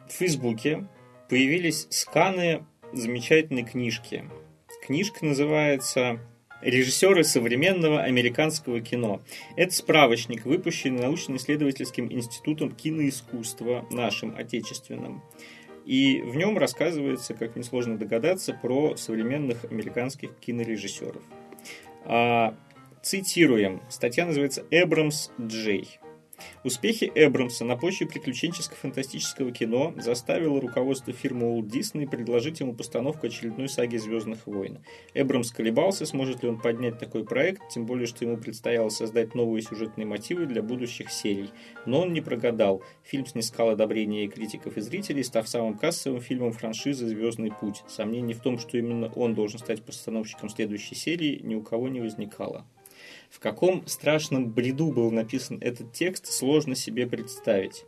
В 0.10 0.14
Фейсбуке 0.14 0.88
появились 1.30 1.85
сканы 1.91 2.65
замечательной 2.94 3.64
книжки. 3.64 4.26
Книжка 4.84 5.23
называется 5.23 6.19
«Режиссеры 6.61 7.23
современного 7.23 8.02
американского 8.02 8.81
кино». 8.81 9.22
Это 9.56 9.76
справочник, 9.76 10.45
выпущенный 10.45 11.02
научно-исследовательским 11.02 12.11
институтом 12.11 12.72
киноискусства 12.72 13.85
нашим 13.91 14.35
отечественным. 14.35 15.22
И 15.85 16.22
в 16.22 16.35
нем 16.35 16.57
рассказывается, 16.57 17.35
как 17.35 17.56
несложно 17.56 17.99
догадаться, 17.99 18.57
про 18.60 18.98
современных 18.98 19.65
американских 19.65 20.31
кинорежиссеров. 20.39 21.22
Цитируем. 23.02 23.82
Статья 23.90 24.26
называется 24.26 24.65
«Эбрамс 24.72 25.30
Джей». 25.40 25.99
Успехи 26.64 27.11
Эбрамса 27.15 27.65
на 27.65 27.78
почве 27.78 28.07
приключенческо-фантастического 28.07 29.52
кино 29.52 29.94
заставило 29.98 30.61
руководство 30.61 31.14
фирмы 31.14 31.57
Walt 31.57 31.69
Disney 31.69 32.07
предложить 32.07 32.60
ему 32.60 32.74
постановку 32.74 33.28
очередной 33.28 33.69
саги 33.69 33.98
«Звездных 33.98 34.45
войн». 34.45 34.80
Эбрамс 35.14 35.52
колебался, 35.52 36.06
сможет 36.06 36.44
ли 36.44 36.49
он 36.49 36.60
поднять 36.60 36.99
такой 36.99 37.24
проект, 37.24 37.69
тем 37.69 37.86
более, 37.86 38.06
что 38.06 38.26
ему 38.26 38.38
предстояло 38.38 38.90
создать 38.90 39.34
новые 39.34 39.64
сюжетные 39.64 40.06
мотивы 40.06 40.45
для 40.45 40.61
будущих 40.61 41.11
серий. 41.11 41.49
Но 41.86 42.02
он 42.02 42.14
не 42.14 42.22
прогадал. 42.22 42.84
Фильм 43.03 43.26
снискал 43.26 43.69
одобрение 43.69 44.28
критиков 44.28 44.78
и 44.78 44.82
зрителей, 44.82 45.24
став 45.24 45.48
самым 45.48 45.78
кассовым 45.78 46.22
фильмом 46.22 46.52
франшизы 46.52 47.07
«Звездный 47.07 47.52
путь». 47.52 47.84
Сомнений 47.88 48.34
в 48.34 48.41
том, 48.41 48.60
что 48.60 48.78
именно 48.78 49.11
он 49.15 49.34
должен 49.34 49.60
стать 49.60 49.84
постановщиком 49.84 50.49
следующей 50.49 50.95
серии, 50.95 51.40
ни 51.41 51.56
у 51.56 51.61
кого 51.61 51.88
не 51.88 52.02
возникало. 52.02 52.65
В 53.30 53.40
каком 53.40 53.86
страшном 53.88 54.52
бреду 54.52 54.91
был 54.91 55.12
написан 55.12 55.58
этот 55.62 55.94
текст, 55.94 56.28
сложно 56.28 56.76
себе 56.76 57.08
представить. 57.08 57.86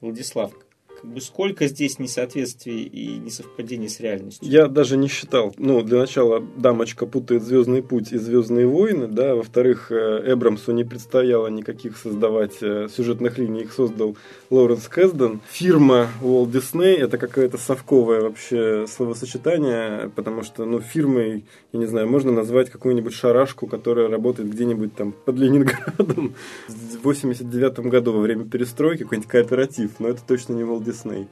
Владислав, 0.00 0.52
как 1.00 1.12
бы 1.12 1.20
сколько 1.20 1.68
здесь 1.68 2.00
несоответствий 2.00 2.82
и 2.82 3.18
несовпадений 3.18 3.88
с 3.88 4.00
реальностью? 4.00 4.48
Я 4.48 4.66
даже 4.66 4.96
не 4.96 5.06
считал. 5.06 5.54
Ну, 5.56 5.82
для 5.82 5.98
начала 5.98 6.42
дамочка 6.56 7.06
путает 7.06 7.44
Звездный 7.44 7.82
путь 7.82 8.12
и 8.12 8.18
Звездные 8.18 8.66
войны, 8.66 9.06
да. 9.06 9.36
Во-вторых, 9.36 9.92
э, 9.92 10.32
Эбрамсу 10.32 10.72
не 10.72 10.82
предстояло 10.82 11.46
никаких 11.46 11.96
создавать 11.96 12.56
э, 12.62 12.88
сюжетных 12.94 13.38
линий, 13.38 13.60
их 13.62 13.72
создал 13.72 14.16
Лоуренс 14.50 14.88
Кэсден. 14.88 15.40
Фирма 15.52 16.08
Walt 16.20 16.50
Disney 16.50 16.96
это 16.96 17.16
какое-то 17.16 17.58
совковое 17.58 18.20
вообще 18.20 18.86
словосочетание, 18.88 20.10
потому 20.16 20.42
что, 20.42 20.64
ну, 20.64 20.80
фирмой, 20.80 21.44
я 21.72 21.78
не 21.78 21.86
знаю, 21.86 22.08
можно 22.08 22.32
назвать 22.32 22.70
какую-нибудь 22.70 23.14
шарашку, 23.14 23.68
которая 23.68 24.08
работает 24.08 24.50
где-нибудь 24.50 24.96
там 24.96 25.12
под 25.12 25.36
Ленинградом 25.36 26.34
в 26.66 27.04
89 27.04 27.78
году 27.86 28.14
во 28.14 28.20
время 28.20 28.44
перестройки, 28.46 29.04
какой-нибудь 29.04 29.30
кооператив, 29.30 29.92
но 30.00 30.08
это 30.08 30.22
точно 30.26 30.54
не 30.54 30.62
Walt 30.62 30.87
Дисней. 30.88 31.28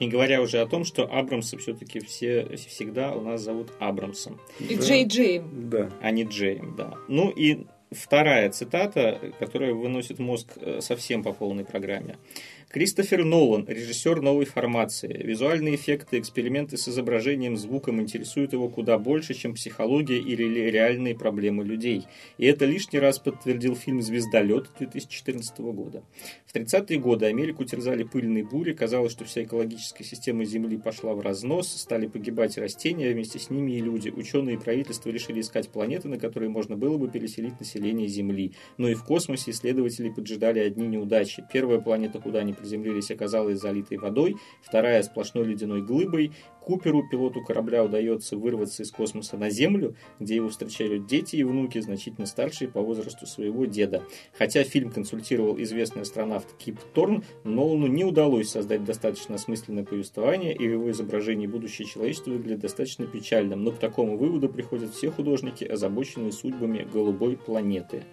Не 0.00 0.08
говоря 0.08 0.40
уже 0.40 0.60
о 0.60 0.66
том, 0.66 0.84
что 0.84 1.04
Абрамса 1.04 1.56
все-таки 1.58 2.00
все 2.00 2.56
всегда 2.56 3.12
у 3.12 3.20
нас 3.20 3.42
зовут 3.42 3.72
Абрамсом. 3.78 4.40
И 4.58 4.76
да. 4.76 4.82
Джей 4.82 5.06
Джейм. 5.06 5.70
Да. 5.70 5.90
А 6.00 6.10
не 6.10 6.24
Джейм, 6.24 6.74
да. 6.76 6.94
Ну 7.08 7.30
и 7.30 7.66
вторая 7.90 8.50
цитата, 8.50 9.20
которая 9.38 9.72
выносит 9.72 10.18
мозг 10.18 10.48
э, 10.56 10.80
совсем 10.80 11.22
по 11.22 11.32
полной 11.32 11.64
программе. 11.64 12.18
Кристофер 12.74 13.24
Нолан, 13.24 13.66
режиссер 13.68 14.20
новой 14.20 14.46
формации. 14.46 15.22
Визуальные 15.22 15.76
эффекты, 15.76 16.18
эксперименты 16.18 16.76
с 16.76 16.88
изображением, 16.88 17.56
звуком 17.56 18.00
интересуют 18.00 18.52
его 18.52 18.68
куда 18.68 18.98
больше, 18.98 19.32
чем 19.32 19.54
психология 19.54 20.18
или 20.18 20.42
реальные 20.72 21.14
проблемы 21.14 21.64
людей. 21.64 22.02
И 22.36 22.46
это 22.46 22.64
лишний 22.64 22.98
раз 22.98 23.20
подтвердил 23.20 23.76
фильм 23.76 24.02
«Звездолет» 24.02 24.72
2014 24.76 25.56
года. 25.60 26.02
В 26.46 26.56
30-е 26.56 26.98
годы 26.98 27.26
Америку 27.26 27.62
терзали 27.62 28.02
пыльные 28.02 28.42
бури, 28.42 28.72
казалось, 28.72 29.12
что 29.12 29.24
вся 29.24 29.44
экологическая 29.44 30.02
система 30.02 30.44
Земли 30.44 30.76
пошла 30.76 31.14
в 31.14 31.20
разнос, 31.20 31.68
стали 31.68 32.08
погибать 32.08 32.58
растения, 32.58 33.08
а 33.08 33.12
вместе 33.12 33.38
с 33.38 33.50
ними 33.50 33.70
и 33.70 33.80
люди. 33.80 34.08
Ученые 34.08 34.56
и 34.56 34.58
правительства 34.58 35.10
решили 35.10 35.42
искать 35.42 35.68
планеты, 35.68 36.08
на 36.08 36.18
которые 36.18 36.48
можно 36.48 36.76
было 36.76 36.98
бы 36.98 37.08
переселить 37.08 37.60
население 37.60 38.08
Земли. 38.08 38.54
Но 38.78 38.88
и 38.88 38.94
в 38.94 39.04
космосе 39.04 39.52
исследователи 39.52 40.08
поджидали 40.08 40.58
одни 40.58 40.88
неудачи. 40.88 41.44
Первая 41.52 41.78
планета, 41.78 42.18
куда 42.18 42.40
они 42.40 42.52
приземлились, 42.64 43.10
оказалась 43.10 43.60
залитой 43.60 43.98
водой, 43.98 44.36
вторая 44.62 45.02
сплошной 45.02 45.44
ледяной 45.44 45.82
глыбой. 45.82 46.32
Куперу, 46.60 47.06
пилоту 47.06 47.42
корабля, 47.44 47.84
удается 47.84 48.38
вырваться 48.38 48.84
из 48.84 48.90
космоса 48.90 49.36
на 49.36 49.50
Землю, 49.50 49.96
где 50.18 50.36
его 50.36 50.48
встречают 50.48 51.06
дети 51.06 51.36
и 51.36 51.44
внуки, 51.44 51.78
значительно 51.78 52.26
старшие 52.26 52.70
по 52.70 52.80
возрасту 52.80 53.26
своего 53.26 53.66
деда. 53.66 54.02
Хотя 54.32 54.64
фильм 54.64 54.90
консультировал 54.90 55.60
известный 55.60 56.02
астронавт 56.02 56.56
Кип 56.56 56.80
Торн, 56.94 57.22
Нолану 57.44 57.86
не 57.86 58.04
удалось 58.04 58.48
создать 58.48 58.82
достаточно 58.82 59.34
осмысленное 59.34 59.84
повествование, 59.84 60.56
и 60.56 60.64
его 60.64 60.90
изображении 60.90 61.46
будущее 61.46 61.86
человечества 61.86 62.30
выглядит 62.30 62.60
достаточно 62.60 63.06
печальным. 63.06 63.62
Но 63.62 63.70
к 63.70 63.78
такому 63.78 64.16
выводу 64.16 64.48
приходят 64.48 64.94
все 64.94 65.10
художники, 65.10 65.64
озабоченные 65.64 66.32
судьбами 66.32 66.88
голубой 66.90 67.36
планеты. 67.36 68.04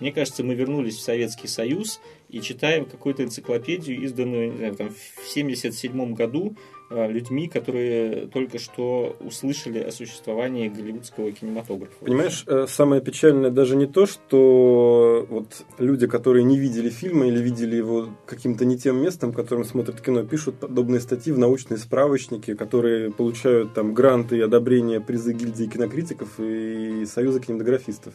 Мне 0.00 0.12
кажется, 0.12 0.42
мы 0.42 0.54
вернулись 0.54 0.96
в 0.96 1.00
Советский 1.00 1.48
Союз 1.48 2.00
и 2.30 2.40
читаем 2.40 2.84
какую-то 2.86 3.22
энциклопедию, 3.24 4.00
изданную 4.02 4.56
знаю, 4.56 4.74
там, 4.76 4.88
в 4.88 5.30
1977 5.32 6.14
году 6.14 6.56
э, 6.90 7.10
людьми, 7.10 7.48
которые 7.48 8.26
только 8.28 8.58
что 8.58 9.16
услышали 9.20 9.78
о 9.78 9.90
существовании 9.90 10.68
голливудского 10.68 11.32
кинематографа. 11.32 11.92
Понимаешь, 12.00 12.44
э, 12.46 12.66
самое 12.68 13.02
печальное 13.02 13.50
даже 13.50 13.76
не 13.76 13.86
то, 13.86 14.06
что 14.06 15.26
вот 15.28 15.64
люди, 15.78 16.06
которые 16.06 16.44
не 16.44 16.58
видели 16.58 16.88
фильма 16.88 17.26
или 17.26 17.40
видели 17.40 17.76
его 17.76 18.08
каким-то 18.26 18.64
не 18.64 18.78
тем 18.78 19.02
местом, 19.02 19.32
которым 19.32 19.64
смотрят 19.64 20.00
кино, 20.00 20.24
пишут 20.24 20.56
подобные 20.56 21.00
статьи 21.00 21.32
в 21.32 21.38
научные 21.38 21.78
справочники, 21.78 22.54
которые 22.54 23.10
получают 23.10 23.74
там 23.74 23.94
гранты 23.94 24.38
и 24.38 24.40
одобрения 24.40 25.00
призы 25.00 25.32
гильдии 25.32 25.66
кинокритиков 25.66 26.38
и 26.38 27.04
Союза 27.06 27.40
кинематографистов. 27.40 28.14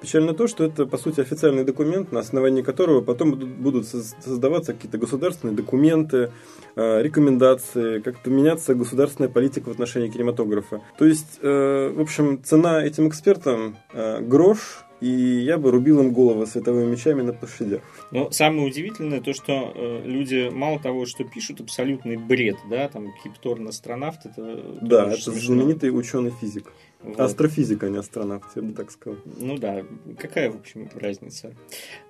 Печально 0.00 0.34
то, 0.34 0.46
что 0.46 0.64
это, 0.64 0.86
по 0.86 0.98
сути, 0.98 1.20
официальный 1.20 1.64
документ, 1.64 2.12
на 2.12 2.20
основании 2.20 2.62
которого 2.62 3.00
потом 3.00 3.32
будут 3.32 3.86
создаваться 3.86 4.74
какие-то 4.74 4.98
государственные 4.98 5.56
документы, 5.56 6.30
э, 6.76 7.02
рекомендации, 7.02 8.00
как-то 8.00 8.30
меняться 8.30 8.74
государственная 8.74 9.30
политика 9.30 9.68
в 9.68 9.72
отношении 9.72 10.08
кинематографа. 10.08 10.82
То 10.98 11.06
есть, 11.06 11.38
э, 11.42 11.92
в 11.94 12.00
общем, 12.00 12.42
цена 12.44 12.84
этим 12.84 13.08
экспертам 13.08 13.76
э, 13.92 14.20
грош, 14.20 14.86
и 15.00 15.08
я 15.08 15.58
бы 15.58 15.70
рубил 15.70 16.00
им 16.00 16.12
головы 16.12 16.46
световыми 16.46 16.90
мечами 16.90 17.22
на 17.22 17.32
площадях. 17.32 17.82
Но 18.10 18.30
самое 18.30 18.66
удивительное 18.66 19.20
то, 19.20 19.32
что 19.34 19.72
э, 19.74 20.02
люди 20.04 20.48
мало 20.50 20.78
того, 20.78 21.06
что 21.06 21.24
пишут 21.24 21.60
абсолютный 21.60 22.16
бред, 22.16 22.56
да, 22.70 22.88
там 22.88 23.12
Кипторн 23.22 23.68
астронавт, 23.68 24.24
это 24.24 24.78
да, 24.80 25.12
это 25.12 25.32
знаменитый 25.32 25.90
ученый 25.90 26.32
физик. 26.40 26.72
Вот. 27.06 27.20
Астрофизика, 27.20 27.86
а 27.86 27.88
не 27.88 27.98
астронавт, 27.98 28.44
я 28.56 28.62
бы 28.62 28.72
так 28.72 28.90
сказал. 28.90 29.20
Ну 29.38 29.56
да, 29.58 29.84
какая, 30.18 30.50
в 30.50 30.56
общем, 30.56 30.88
разница. 30.96 31.54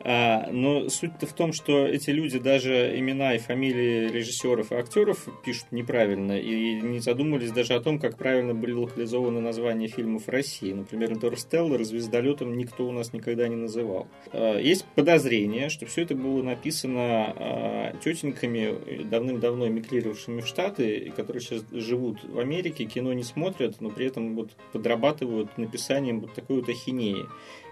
А, 0.00 0.48
но 0.50 0.88
суть-то 0.88 1.26
в 1.26 1.34
том, 1.34 1.52
что 1.52 1.86
эти 1.86 2.08
люди 2.08 2.38
даже 2.38 2.98
имена 2.98 3.34
и 3.34 3.38
фамилии 3.38 4.08
режиссеров 4.08 4.72
и 4.72 4.74
актеров 4.74 5.28
пишут 5.44 5.66
неправильно 5.70 6.38
и 6.38 6.80
не 6.80 7.00
задумывались 7.00 7.52
даже 7.52 7.74
о 7.74 7.80
том, 7.80 7.98
как 7.98 8.16
правильно 8.16 8.54
были 8.54 8.72
локализованы 8.72 9.40
названия 9.40 9.88
фильмов 9.88 10.26
в 10.26 10.30
России. 10.30 10.72
Например, 10.72 11.12
«Интерстеллар» 11.12 11.84
звездолетом 11.84 12.56
никто 12.56 12.88
у 12.88 12.92
нас 12.92 13.12
никогда 13.12 13.48
не 13.48 13.56
называл. 13.56 14.08
А, 14.32 14.58
есть 14.58 14.86
подозрение, 14.94 15.68
что 15.68 15.84
все 15.84 16.02
это 16.02 16.14
было 16.14 16.42
написано 16.42 17.34
а, 17.36 17.96
тетеньками, 18.02 19.04
давным-давно 19.04 19.68
эмигрировавшими 19.68 20.40
в 20.40 20.46
Штаты, 20.46 21.12
которые 21.14 21.42
сейчас 21.42 21.64
живут 21.70 22.24
в 22.24 22.38
Америке, 22.38 22.86
кино 22.86 23.12
не 23.12 23.24
смотрят, 23.24 23.82
но 23.82 23.90
при 23.90 24.06
этом 24.06 24.34
вот 24.34 24.52
подрабатывают 24.86 25.58
написанием 25.58 26.20
вот 26.20 26.34
такой 26.34 26.60
вот 26.60 26.68
ахинеи. 26.68 27.26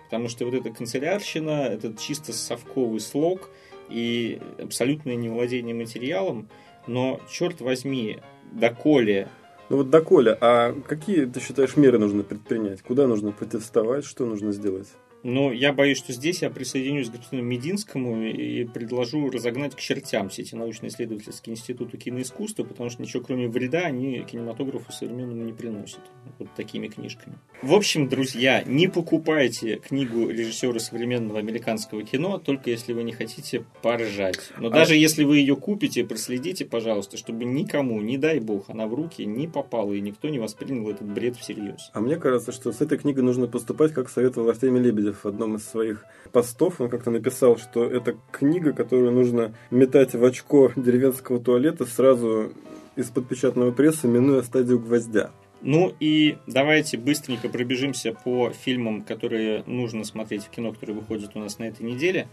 Потому 0.06 0.28
что 0.28 0.44
вот 0.44 0.54
эта 0.54 0.70
канцелярщина, 0.70 1.66
этот 1.66 1.98
чисто 1.98 2.32
совковый 2.32 3.00
слог 3.00 3.50
и 3.88 4.40
абсолютное 4.60 5.14
невладение 5.14 5.74
материалом, 5.74 6.48
но, 6.86 7.20
черт 7.30 7.60
возьми, 7.60 8.18
доколе 8.52 9.28
ну 9.70 9.78
вот 9.78 9.88
доколе, 9.88 10.36
а 10.42 10.74
какие, 10.86 11.24
ты 11.24 11.40
считаешь, 11.40 11.74
меры 11.76 11.98
нужно 11.98 12.22
предпринять? 12.22 12.82
Куда 12.82 13.06
нужно 13.06 13.32
протестовать? 13.32 14.04
Что 14.04 14.26
нужно 14.26 14.52
сделать? 14.52 14.88
Но 15.24 15.52
я 15.52 15.72
боюсь, 15.72 15.96
что 15.96 16.12
здесь 16.12 16.42
я 16.42 16.50
присоединюсь 16.50 17.08
к 17.08 17.12
господину 17.12 17.42
Мединскому 17.42 18.26
и 18.26 18.64
предложу 18.64 19.30
разогнать 19.30 19.74
к 19.74 19.80
чертям 19.80 20.28
все 20.28 20.42
эти 20.42 20.54
научно-исследовательские 20.54 21.54
институты 21.54 21.96
киноискусства, 21.96 22.62
потому 22.62 22.90
что 22.90 23.00
ничего 23.00 23.22
кроме 23.22 23.48
вреда 23.48 23.80
они 23.86 24.20
кинематографу 24.20 24.92
современному 24.92 25.42
не 25.42 25.54
приносят. 25.54 26.00
Вот 26.38 26.48
такими 26.54 26.88
книжками. 26.88 27.36
В 27.62 27.72
общем, 27.72 28.08
друзья, 28.08 28.62
не 28.66 28.86
покупайте 28.86 29.76
книгу 29.76 30.28
режиссера 30.28 30.78
современного 30.78 31.38
американского 31.38 32.02
кино, 32.02 32.36
только 32.36 32.68
если 32.68 32.92
вы 32.92 33.02
не 33.02 33.12
хотите 33.12 33.64
поржать. 33.80 34.52
Но 34.58 34.68
а... 34.68 34.70
даже 34.70 34.94
если 34.94 35.24
вы 35.24 35.38
ее 35.38 35.56
купите, 35.56 36.04
проследите, 36.04 36.66
пожалуйста, 36.66 37.16
чтобы 37.16 37.46
никому, 37.46 37.98
не 38.02 38.18
дай 38.18 38.40
бог, 38.40 38.68
она 38.68 38.86
в 38.86 38.92
руки 38.92 39.24
не 39.24 39.48
попала, 39.48 39.94
и 39.94 40.02
никто 40.02 40.28
не 40.28 40.38
воспринял 40.38 40.90
этот 40.90 41.10
бред 41.10 41.36
всерьез. 41.36 41.90
А 41.94 42.00
мне 42.00 42.16
кажется, 42.16 42.52
что 42.52 42.72
с 42.72 42.82
этой 42.82 42.98
книгой 42.98 43.22
нужно 43.22 43.46
поступать, 43.46 43.94
как 43.94 44.10
советовал 44.10 44.50
Артемий 44.50 44.82
Лебедев 44.82 45.13
в 45.22 45.28
одном 45.28 45.56
из 45.56 45.64
своих 45.64 46.04
постов, 46.32 46.80
он 46.80 46.88
как-то 46.88 47.10
написал, 47.10 47.56
что 47.56 47.84
это 47.84 48.16
книга, 48.32 48.72
которую 48.72 49.12
нужно 49.12 49.54
метать 49.70 50.14
в 50.14 50.24
очко 50.24 50.72
деревенского 50.74 51.38
туалета 51.38 51.86
сразу 51.86 52.52
из-под 52.96 53.28
печатного 53.28 53.70
пресса, 53.70 54.08
минуя 54.08 54.42
стадию 54.42 54.80
гвоздя. 54.80 55.30
Ну 55.62 55.94
и 55.98 56.36
давайте 56.46 56.98
быстренько 56.98 57.48
пробежимся 57.48 58.12
по 58.12 58.50
фильмам, 58.50 59.02
которые 59.02 59.62
нужно 59.66 60.04
смотреть 60.04 60.44
в 60.44 60.50
кино, 60.50 60.72
которые 60.72 60.96
выходят 60.96 61.30
у 61.34 61.38
нас 61.38 61.58
на 61.58 61.64
этой 61.64 61.86
неделе. 61.86 62.28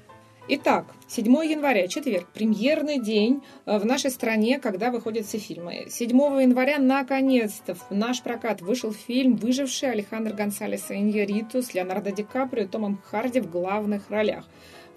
Итак, 0.47 0.85
7 1.07 1.25
января, 1.45 1.87
четверг, 1.87 2.27
премьерный 2.33 2.99
день 2.99 3.43
э, 3.67 3.77
в 3.77 3.85
нашей 3.85 4.09
стране, 4.09 4.59
когда 4.59 4.89
выходят 4.89 5.27
все 5.27 5.37
фильмы. 5.37 5.85
7 5.87 6.09
января, 6.09 6.79
наконец-то, 6.79 7.75
в 7.75 7.91
наш 7.91 8.23
прокат 8.23 8.59
вышел 8.59 8.91
фильм 8.91 9.35
«Выживший» 9.35 9.91
Алехандро 9.91 10.33
Гонсалеса 10.33 10.97
Иньяриту 10.97 11.61
с 11.61 11.75
Леонардо 11.75 12.11
Ди 12.11 12.23
Каприо 12.23 12.63
и 12.63 12.67
Томом 12.67 12.99
Харди 13.05 13.39
в 13.39 13.51
главных 13.51 14.09
ролях. 14.09 14.45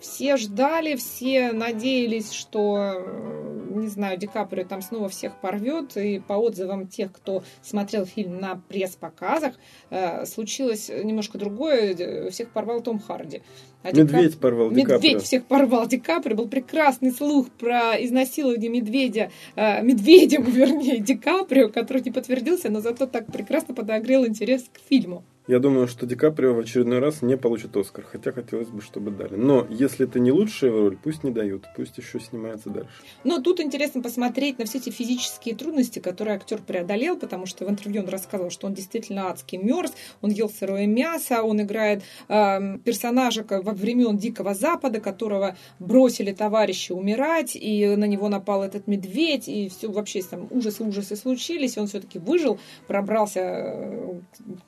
Все 0.00 0.36
ждали, 0.36 0.96
все 0.96 1.52
надеялись, 1.52 2.32
что, 2.32 2.94
э, 2.96 3.70
не 3.74 3.88
знаю, 3.88 4.18
Ди 4.18 4.26
Каприо 4.26 4.64
там 4.64 4.80
снова 4.80 5.10
всех 5.10 5.38
порвет. 5.40 5.96
И 5.98 6.20
по 6.20 6.34
отзывам 6.34 6.88
тех, 6.88 7.12
кто 7.12 7.44
смотрел 7.62 8.06
фильм 8.06 8.40
на 8.40 8.62
пресс-показах, 8.68 9.54
э, 9.90 10.24
случилось 10.24 10.88
немножко 10.88 11.36
другое. 11.36 12.30
Всех 12.30 12.50
порвал 12.50 12.80
Том 12.80 12.98
Харди. 12.98 13.42
А 13.84 13.92
медведь 13.92 14.32
Ди 14.32 14.38
порвал 14.38 14.70
Ди 14.70 14.76
Медведь 14.76 14.88
Каприо. 14.88 15.18
всех 15.20 15.44
порвал. 15.44 15.86
Ди 15.86 15.98
Каприо 15.98 16.36
был 16.36 16.48
прекрасный 16.48 17.12
слух 17.12 17.50
про 17.50 18.02
изнасилование 18.02 18.70
медведя, 18.70 19.30
э, 19.56 19.82
медведем, 19.82 20.42
вернее, 20.50 20.98
Ди 20.98 21.14
Каприо, 21.14 21.68
который 21.68 22.02
не 22.02 22.10
подтвердился, 22.10 22.70
но 22.70 22.80
зато 22.80 23.06
так 23.06 23.26
прекрасно 23.30 23.74
подогрел 23.74 24.26
интерес 24.26 24.62
к 24.72 24.80
фильму. 24.88 25.22
Я 25.46 25.58
думаю, 25.58 25.88
что 25.88 26.06
Ди 26.06 26.14
Каприо 26.14 26.54
в 26.54 26.58
очередной 26.60 27.00
раз 27.00 27.20
не 27.20 27.36
получит 27.36 27.76
Оскар, 27.76 28.02
хотя 28.10 28.32
хотелось 28.32 28.68
бы, 28.68 28.80
чтобы 28.80 29.10
дали. 29.10 29.36
Но 29.36 29.66
если 29.68 30.06
это 30.06 30.18
не 30.18 30.32
лучшая 30.32 30.70
роль, 30.70 30.96
пусть 30.96 31.22
не 31.22 31.30
дают, 31.30 31.66
пусть 31.76 31.98
еще 31.98 32.18
снимается 32.18 32.70
дальше. 32.70 32.88
Но 33.24 33.42
тут 33.42 33.60
интересно 33.60 34.00
посмотреть 34.00 34.58
на 34.58 34.64
все 34.64 34.78
эти 34.78 34.88
физические 34.88 35.54
трудности, 35.54 35.98
которые 35.98 36.36
актер 36.36 36.62
преодолел, 36.62 37.18
потому 37.18 37.44
что 37.44 37.66
в 37.66 37.68
интервью 37.68 38.00
он 38.00 38.08
рассказывал, 38.08 38.50
что 38.50 38.66
он 38.66 38.72
действительно 38.72 39.28
адски 39.28 39.56
мерз, 39.56 39.92
он 40.22 40.30
ел 40.30 40.48
сырое 40.48 40.86
мясо, 40.86 41.42
он 41.42 41.60
играет 41.60 42.02
э, 42.28 42.78
персонажа 42.78 43.44
во 43.46 43.72
времен 43.72 44.16
Дикого 44.16 44.54
Запада, 44.54 44.98
которого 44.98 45.58
бросили 45.78 46.32
товарищи 46.32 46.92
умирать, 46.92 47.54
и 47.54 47.96
на 47.96 48.06
него 48.06 48.30
напал 48.30 48.62
этот 48.62 48.86
медведь, 48.86 49.46
и 49.48 49.68
все 49.68 49.90
вообще 49.90 50.22
там 50.22 50.48
ужасы-ужасы 50.50 51.16
случились, 51.16 51.76
и 51.76 51.80
он 51.80 51.86
все-таки 51.86 52.18
выжил, 52.18 52.58
пробрался 52.86 53.40
э, 53.40 54.20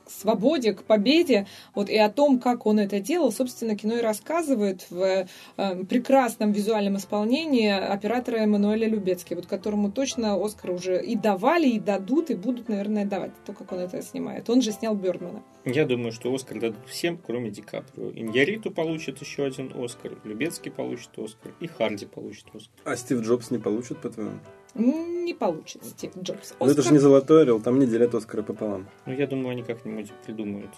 к 0.05 0.11
свободе, 0.11 0.66
пути 0.67 0.73
к 0.73 0.85
победе, 0.85 1.47
вот, 1.75 1.89
и 1.89 1.97
о 1.97 2.09
том, 2.09 2.39
как 2.39 2.65
он 2.65 2.79
это 2.79 2.99
делал, 2.99 3.31
собственно, 3.31 3.75
кино 3.75 3.97
и 3.97 4.01
рассказывает 4.01 4.85
в 4.89 5.27
э, 5.57 5.85
прекрасном 5.85 6.51
визуальном 6.51 6.97
исполнении 6.97 7.69
оператора 7.69 8.37
Эммануэля 8.37 8.87
Любецки, 8.87 9.33
вот 9.33 9.45
которому 9.45 9.91
точно 9.91 10.35
Оскар 10.43 10.71
уже 10.71 11.03
и 11.03 11.15
давали, 11.15 11.67
и 11.67 11.79
дадут, 11.79 12.29
и 12.29 12.35
будут, 12.35 12.69
наверное, 12.69 13.05
давать, 13.05 13.31
то, 13.45 13.53
как 13.53 13.71
он 13.71 13.79
это 13.79 14.01
снимает. 14.01 14.49
Он 14.49 14.61
же 14.61 14.71
снял 14.71 14.95
Бёрдмана. 14.95 15.43
Я 15.65 15.85
думаю, 15.85 16.11
что 16.11 16.33
Оскар 16.33 16.59
дадут 16.59 16.87
всем, 16.87 17.17
кроме 17.17 17.49
Ди 17.51 17.61
Каприо. 17.61 18.11
Иньяриту 18.11 18.71
получит 18.71 19.21
еще 19.21 19.45
один 19.45 19.71
Оскар, 19.75 20.17
Любецкий 20.23 20.71
получит 20.71 21.09
Оскар, 21.17 21.51
и 21.59 21.67
Харди 21.67 22.05
получит 22.05 22.45
Оскар. 22.53 22.81
А 22.85 22.95
Стив 22.95 23.21
Джобс 23.21 23.51
не 23.51 23.57
получит, 23.57 24.01
по-твоему? 24.01 24.39
Не 24.77 25.33
получится 25.33 25.89
Стив 25.89 26.11
Джобс. 26.21 26.51
Оскар... 26.51 26.67
Но 26.67 26.71
это 26.71 26.81
же 26.81 26.91
не 26.91 26.99
золотой 26.99 27.41
орел, 27.41 27.59
там 27.59 27.79
не 27.79 27.87
делят 27.87 28.13
Оскара 28.13 28.43
пополам. 28.43 28.87
Ну, 29.05 29.13
я 29.13 29.27
думаю, 29.27 29.49
они 29.49 29.63
как-нибудь 29.63 30.11
придумают. 30.25 30.69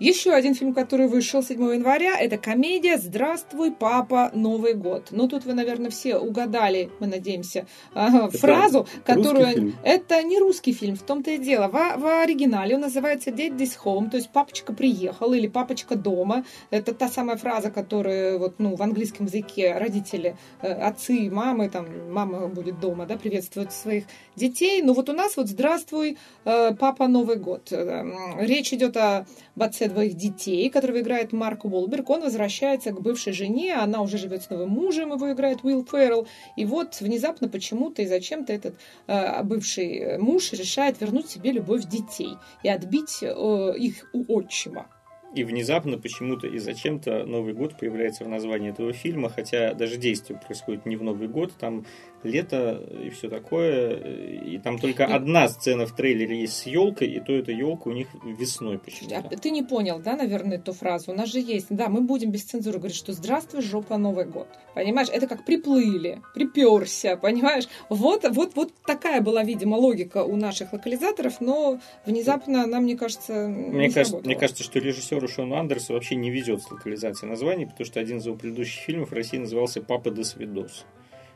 Еще 0.00 0.32
один 0.32 0.54
фильм, 0.54 0.72
который 0.72 1.08
вышел 1.08 1.42
7 1.42 1.74
января, 1.74 2.18
это 2.18 2.38
комедия 2.38 2.96
«Здравствуй, 2.96 3.70
папа, 3.70 4.30
Новый 4.32 4.72
год». 4.72 5.08
Ну, 5.10 5.28
тут 5.28 5.44
вы, 5.44 5.52
наверное, 5.52 5.90
все 5.90 6.16
угадали, 6.16 6.88
мы 7.00 7.06
надеемся, 7.06 7.66
это 7.94 8.30
фразу, 8.30 8.88
которую... 9.04 9.74
Это 9.84 10.22
не 10.22 10.38
русский 10.38 10.72
фильм, 10.72 10.96
в 10.96 11.02
том-то 11.02 11.32
и 11.32 11.36
дело. 11.36 11.68
В, 11.68 12.00
в 12.00 12.22
оригинале 12.22 12.76
он 12.76 12.80
называется 12.80 13.28
«Dead 13.28 13.54
This 13.54 13.72
Home», 13.84 14.08
то 14.08 14.16
есть 14.16 14.30
«Папочка 14.30 14.72
приехал» 14.72 15.34
или 15.34 15.46
«Папочка 15.48 15.96
дома». 15.96 16.46
Это 16.70 16.94
та 16.94 17.08
самая 17.08 17.36
фраза, 17.36 17.70
которую 17.70 18.38
вот, 18.38 18.54
ну, 18.56 18.76
в 18.76 18.82
английском 18.82 19.26
языке 19.26 19.76
родители, 19.76 20.34
э, 20.62 20.72
отцы, 20.72 21.28
мамы, 21.30 21.68
там, 21.68 22.10
мама 22.10 22.48
будет 22.48 22.80
дома, 22.80 23.04
да, 23.04 23.18
приветствуют 23.18 23.74
своих 23.74 24.04
детей. 24.34 24.80
Ну, 24.80 24.94
вот 24.94 25.10
у 25.10 25.12
нас 25.12 25.36
вот 25.36 25.48
«Здравствуй, 25.48 26.16
э, 26.46 26.74
папа, 26.74 27.06
Новый 27.06 27.36
год». 27.36 27.70
Э, 27.70 28.02
речь 28.38 28.72
идет 28.72 28.96
о 28.96 29.26
отце 29.58 29.89
двоих 29.90 30.14
детей, 30.14 30.70
которого 30.70 31.00
играет 31.00 31.32
Марк 31.32 31.64
Уолберг. 31.64 32.08
Он 32.10 32.22
возвращается 32.22 32.92
к 32.92 33.00
бывшей 33.00 33.32
жене, 33.32 33.74
она 33.74 34.00
уже 34.02 34.18
живет 34.18 34.42
с 34.42 34.50
новым 34.50 34.70
мужем, 34.70 35.12
его 35.12 35.32
играет 35.32 35.62
Уилл 35.62 35.84
Феррелл. 35.84 36.26
И 36.56 36.64
вот 36.64 37.00
внезапно 37.00 37.48
почему-то 37.48 38.02
и 38.02 38.06
зачем-то 38.06 38.52
этот 38.52 38.74
э, 39.06 39.42
бывший 39.42 40.18
муж 40.18 40.52
решает 40.52 41.00
вернуть 41.00 41.28
себе 41.28 41.52
любовь 41.52 41.84
детей 41.84 42.36
и 42.62 42.68
отбить 42.68 43.18
э, 43.22 43.74
их 43.76 44.08
у 44.12 44.24
отчима. 44.32 44.86
И 45.34 45.44
внезапно 45.44 45.96
почему-то 45.96 46.48
и 46.48 46.58
зачем-то 46.58 47.24
Новый 47.24 47.54
год 47.54 47.78
появляется 47.78 48.24
в 48.24 48.28
названии 48.28 48.70
этого 48.70 48.92
фильма, 48.92 49.28
хотя 49.28 49.74
даже 49.74 49.96
действие 49.96 50.40
происходит 50.44 50.86
не 50.86 50.96
в 50.96 51.04
Новый 51.04 51.28
год, 51.28 51.52
там 51.56 51.86
лето 52.22 52.82
и 53.04 53.10
все 53.10 53.28
такое. 53.28 53.96
И 54.44 54.58
там 54.58 54.78
только 54.78 55.04
и... 55.04 55.12
одна 55.12 55.48
сцена 55.48 55.86
в 55.86 55.94
трейлере 55.94 56.40
есть 56.40 56.54
с 56.54 56.66
елкой, 56.66 57.08
и 57.08 57.20
то 57.20 57.32
эта 57.32 57.52
елка 57.52 57.90
у 57.90 57.92
них 57.92 58.08
весной 58.24 58.78
почему-то. 58.78 59.18
А 59.18 59.36
ты 59.36 59.50
не 59.50 59.62
понял, 59.62 59.98
да, 59.98 60.16
наверное, 60.16 60.58
эту 60.58 60.72
фразу? 60.72 61.12
У 61.12 61.14
нас 61.14 61.30
же 61.30 61.40
есть, 61.40 61.66
да, 61.70 61.88
мы 61.88 62.00
будем 62.00 62.30
без 62.30 62.44
цензуры 62.44 62.78
говорить, 62.78 62.96
что 62.96 63.12
здравствуй, 63.12 63.62
жопа, 63.62 63.96
Новый 63.96 64.24
год. 64.24 64.48
Понимаешь, 64.74 65.08
это 65.12 65.26
как 65.26 65.44
приплыли, 65.44 66.22
приперся, 66.34 67.16
понимаешь? 67.16 67.68
Вот, 67.88 68.24
вот, 68.30 68.54
вот 68.54 68.72
такая 68.86 69.20
была, 69.20 69.42
видимо, 69.42 69.76
логика 69.76 70.24
у 70.24 70.36
наших 70.36 70.72
локализаторов, 70.72 71.40
но 71.40 71.80
внезапно 72.06 72.66
нам, 72.66 72.84
мне 72.84 72.96
кажется, 72.96 73.48
мне 73.48 73.90
кажется, 73.90 74.20
мне 74.24 74.36
кажется, 74.36 74.62
что 74.62 74.78
режиссеру 74.78 75.28
Шону 75.28 75.56
Андерсу 75.56 75.94
вообще 75.94 76.16
не 76.16 76.30
везет 76.30 76.62
с 76.62 76.70
локализацией 76.70 77.30
названий, 77.30 77.66
потому 77.66 77.84
что 77.84 78.00
один 78.00 78.18
из 78.18 78.26
его 78.26 78.36
предыдущих 78.36 78.82
фильмов 78.82 79.10
в 79.10 79.14
России 79.14 79.38
назывался 79.38 79.82
«Папа 79.82 80.10
до 80.10 80.24
свидос». 80.24 80.84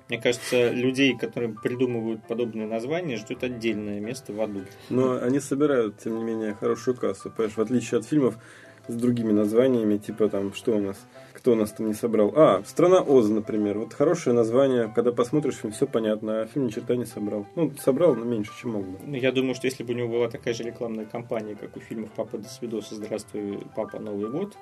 Мне 0.08 0.20
кажется, 0.20 0.70
людей, 0.70 1.16
которые 1.16 1.54
придумывают 1.54 2.26
подобные 2.26 2.66
названия, 2.66 3.16
ждет 3.16 3.42
отдельное 3.42 4.00
место 4.00 4.32
в 4.32 4.40
аду. 4.40 4.60
Но 4.90 5.18
они 5.22 5.40
собирают, 5.40 5.98
тем 5.98 6.18
не 6.18 6.24
менее, 6.24 6.54
хорошую 6.54 6.96
кассу. 6.96 7.30
Понимаешь, 7.30 7.56
в 7.56 7.60
отличие 7.60 8.00
от 8.00 8.06
фильмов, 8.06 8.36
с 8.86 8.94
другими 8.94 9.32
названиями, 9.32 9.96
типа 9.96 10.28
там, 10.28 10.52
что 10.52 10.76
у 10.76 10.80
нас, 10.80 10.98
кто 11.32 11.52
у 11.52 11.54
нас 11.54 11.72
там 11.72 11.86
не 11.86 11.94
собрал. 11.94 12.32
А, 12.36 12.62
«Страна 12.66 13.00
Оз», 13.00 13.28
например. 13.28 13.78
Вот 13.78 13.94
хорошее 13.94 14.36
название, 14.36 14.92
когда 14.94 15.12
посмотришь 15.12 15.56
фильм, 15.56 15.72
все 15.72 15.86
понятно, 15.86 16.42
а 16.42 16.46
фильм 16.46 16.66
ни 16.66 16.70
черта 16.70 16.96
не 16.96 17.06
собрал. 17.06 17.46
Ну, 17.56 17.72
собрал, 17.82 18.14
но 18.14 18.24
меньше, 18.24 18.52
чем 18.60 18.72
мог 18.72 18.86
бы. 18.86 18.98
Ну, 19.02 19.14
я 19.14 19.32
думаю, 19.32 19.54
что 19.54 19.66
если 19.66 19.84
бы 19.84 19.94
у 19.94 19.96
него 19.96 20.08
была 20.08 20.28
такая 20.28 20.54
же 20.54 20.64
рекламная 20.64 21.06
кампания, 21.06 21.54
как 21.54 21.76
у 21.76 21.80
фильмов 21.80 22.10
«Папа 22.14 22.38
до 22.38 22.48
свидоса», 22.48 22.94
«Здравствуй, 22.94 23.62
папа, 23.74 23.98
Новый 23.98 24.30
год», 24.30 24.54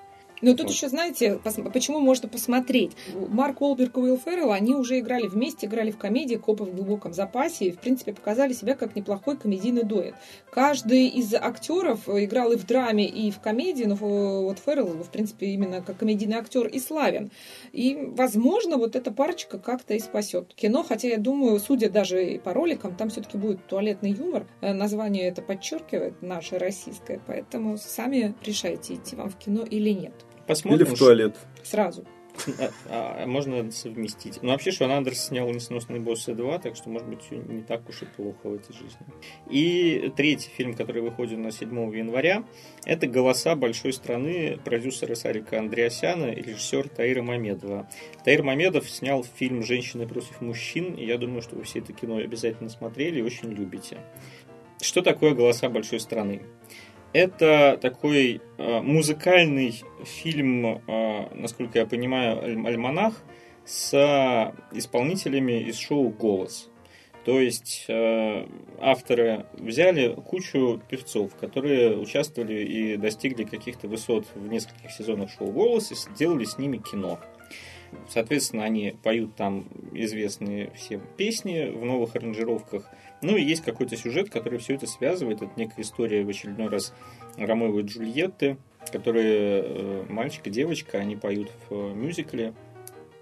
но 0.43 0.55
тут 0.55 0.71
еще, 0.71 0.89
знаете, 0.89 1.41
почему 1.73 2.01
можно 2.01 2.29
посмотреть? 2.29 2.93
Марк 3.15 3.61
Уолберг 3.61 3.97
и 3.97 4.01
Уилл 4.01 4.19
Феррелл, 4.19 4.51
они 4.51 4.75
уже 4.75 4.99
играли 4.99 5.29
вместе, 5.29 5.67
играли 5.67 5.93
в 5.93 5.99
комедии 5.99 6.35
«Копы 6.35 6.65
в 6.65 6.75
глубоком 6.75 7.15
запасе» 7.15 7.67
и, 7.67 7.71
в 7.71 7.79
принципе, 7.79 8.13
показали 8.13 8.53
себя 8.53 8.75
как 8.75 8.97
неплохой 8.97 9.37
комедийный 9.37 9.85
дуэт. 9.85 10.15
Каждый 10.51 11.07
из 11.07 11.33
актеров 11.33 12.09
играл 12.09 12.53
и 12.53 12.57
в 12.57 12.67
драме, 12.67 13.07
и 13.07 13.31
в 13.31 13.39
комедии, 13.41 13.85
но 13.85 13.95
вот 13.95 14.59
Феррелл, 14.59 14.89
в 14.89 15.11
принципе, 15.11 15.47
именно 15.47 15.81
как 15.81 15.99
комедийный 15.99 16.37
актер 16.37 16.67
и 16.67 16.81
славен. 16.81 17.31
И, 17.73 17.97
возможно, 18.17 18.77
вот 18.79 18.97
эта 18.97 19.13
парочка 19.13 19.59
как-то 19.59 19.95
и 19.95 20.01
спасет 20.01 20.53
кино, 20.55 20.83
хотя 20.83 21.09
я 21.09 21.19
думаю, 21.19 21.61
судя 21.61 21.89
даже 21.89 22.35
и 22.35 22.39
по 22.39 22.53
роликам, 22.53 22.97
там 22.97 23.11
все-таки 23.11 23.39
будет 23.39 23.65
туалетный 23.67 24.11
юмор. 24.11 24.47
Э, 24.61 24.73
название 24.73 25.29
это 25.29 25.41
подчеркивает, 25.41 26.21
наше 26.21 26.59
российское, 26.59 27.21
поэтому 27.27 27.79
сами 27.79 28.35
решайте, 28.45 28.95
идти 28.95 29.15
вам 29.15 29.31
в 29.31 29.37
кино 29.37 29.63
или 29.63 29.91
нет. 29.91 30.13
Посмотрим. 30.47 30.87
Или 30.87 30.95
в 30.95 30.99
туалет. 30.99 31.37
Сразу. 31.63 32.05
А, 32.89 33.23
а 33.23 33.27
можно 33.27 33.71
совместить. 33.71 34.43
Ну, 34.43 34.51
вообще, 34.51 34.71
Шон 34.71 34.91
Андерс 34.91 35.27
снял 35.27 35.49
«Несносные 35.51 36.01
боссы 36.01 36.33
2», 36.33 36.63
так 36.63 36.77
что, 36.77 36.89
может 36.89 37.09
быть, 37.09 37.23
все 37.23 37.37
не 37.37 37.63
так 37.63 37.89
уж 37.89 38.03
и 38.03 38.07
плохо 38.07 38.49
в 38.49 38.55
этой 38.55 38.73
жизни. 38.73 39.07
И 39.51 40.13
третий 40.17 40.51
фильм, 40.51 40.75
который 40.75 41.03
выходит 41.03 41.39
на 41.39 41.51
7 41.51 41.69
января, 41.95 42.45
это 42.85 43.07
«Голоса 43.07 43.55
большой 43.55 43.93
страны» 43.93 44.59
продюсера 44.65 45.15
Сарика 45.15 45.59
Андреасяна 45.59 46.27
и 46.27 46.43
режиссер 46.43 46.89
Таира 46.89 47.23
Мамедова. 47.23 47.89
Таир 48.25 48.43
Мамедов 48.43 48.89
снял 48.89 49.25
фильм 49.25 49.63
«Женщины 49.63 50.09
против 50.09 50.41
мужчин», 50.41 50.95
и 50.95 51.05
я 51.05 51.19
думаю, 51.19 51.43
что 51.43 51.57
вы 51.57 51.65
все 51.65 51.81
это 51.81 51.93
кино 51.93 52.17
обязательно 52.17 52.71
смотрели 52.71 53.19
и 53.19 53.23
очень 53.23 53.51
любите. 53.51 53.99
Что 54.81 55.03
такое 55.03 55.35
«Голоса 55.35 55.69
большой 55.69 56.01
страны»? 56.01 56.43
Это 57.13 57.79
такой 57.81 58.41
э, 58.57 58.81
музыкальный 58.81 59.83
фильм, 60.05 60.83
э, 60.87 61.35
насколько 61.35 61.79
я 61.79 61.87
понимаю, 61.87 62.67
альманах 62.67 63.23
с 63.65 64.53
исполнителями 64.73 65.63
из 65.63 65.79
шоу 65.79 66.09
«Голос». 66.11 66.69
То 67.25 67.39
есть 67.39 67.85
э, 67.89 68.47
авторы 68.81 69.47
взяли 69.55 70.13
кучу 70.15 70.83
певцов, 70.89 71.37
которые 71.37 71.97
участвовали 71.97 72.65
и 72.65 72.97
достигли 72.97 73.45
каких-то 73.45 73.87
высот 73.87 74.27
в 74.35 74.49
нескольких 74.49 74.91
сезонах 74.91 75.31
шоу 75.31 75.53
«Голос» 75.53 75.93
и 75.93 75.95
сделали 75.95 76.45
с 76.45 76.59
ними 76.59 76.79
кино. 76.79 77.21
Соответственно, 78.09 78.65
они 78.65 78.97
поют 79.03 79.37
там 79.37 79.69
известные 79.93 80.73
всем 80.73 81.03
песни 81.17 81.69
в 81.69 81.85
новых 81.85 82.17
аранжировках– 82.17 82.89
ну 83.23 83.37
и 83.37 83.43
есть 83.43 83.63
какой-то 83.63 83.97
сюжет, 83.97 84.31
который 84.31 84.59
все 84.59 84.75
это 84.75 84.87
связывает. 84.89 85.43
Это 85.43 85.53
некая 85.57 85.83
история 85.83 86.25
в 86.25 86.29
очередной 86.29 86.69
раз 86.69 86.93
Ромео 87.39 87.79
и 87.79 87.85
Джульетты, 87.85 88.59
которые 88.91 89.63
э, 89.65 90.05
мальчик 90.09 90.47
и 90.47 90.51
девочка, 90.51 90.99
они 90.99 91.17
поют 91.17 91.51
в 91.69 91.75
э, 91.75 91.95
мюзикле. 91.95 92.55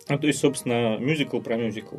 Ну, 0.08 0.18
то 0.18 0.26
есть, 0.26 0.40
собственно, 0.40 0.98
мюзикл 0.98 1.40
про 1.40 1.56
мюзикл. 1.56 1.96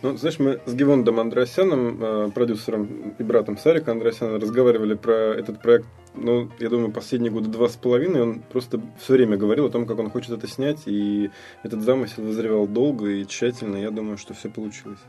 Ну, 0.00 0.16
знаешь, 0.16 0.38
мы 0.38 0.60
с 0.64 0.74
Гевондом 0.74 1.18
Андросяном, 1.18 1.98
э, 2.00 2.30
продюсером 2.30 3.14
и 3.18 3.22
братом 3.24 3.58
Сарика 3.58 3.90
Андросяна, 3.90 4.38
разговаривали 4.38 4.94
про 4.94 5.34
этот 5.34 5.60
проект, 5.60 5.86
ну, 6.14 6.48
я 6.60 6.68
думаю, 6.68 6.92
последние 6.92 7.32
года 7.32 7.48
два 7.48 7.68
с 7.68 7.76
половиной. 7.76 8.22
Он 8.22 8.40
просто 8.40 8.80
все 9.00 9.14
время 9.14 9.36
говорил 9.36 9.66
о 9.66 9.70
том, 9.70 9.86
как 9.86 9.98
он 9.98 10.10
хочет 10.10 10.30
это 10.30 10.46
снять, 10.46 10.82
и 10.86 11.30
этот 11.64 11.82
замысел 11.82 12.22
вызревал 12.22 12.68
долго 12.68 13.08
и 13.08 13.26
тщательно. 13.26 13.76
Я 13.76 13.90
думаю, 13.90 14.18
что 14.18 14.34
все 14.34 14.48
получилось. 14.48 15.00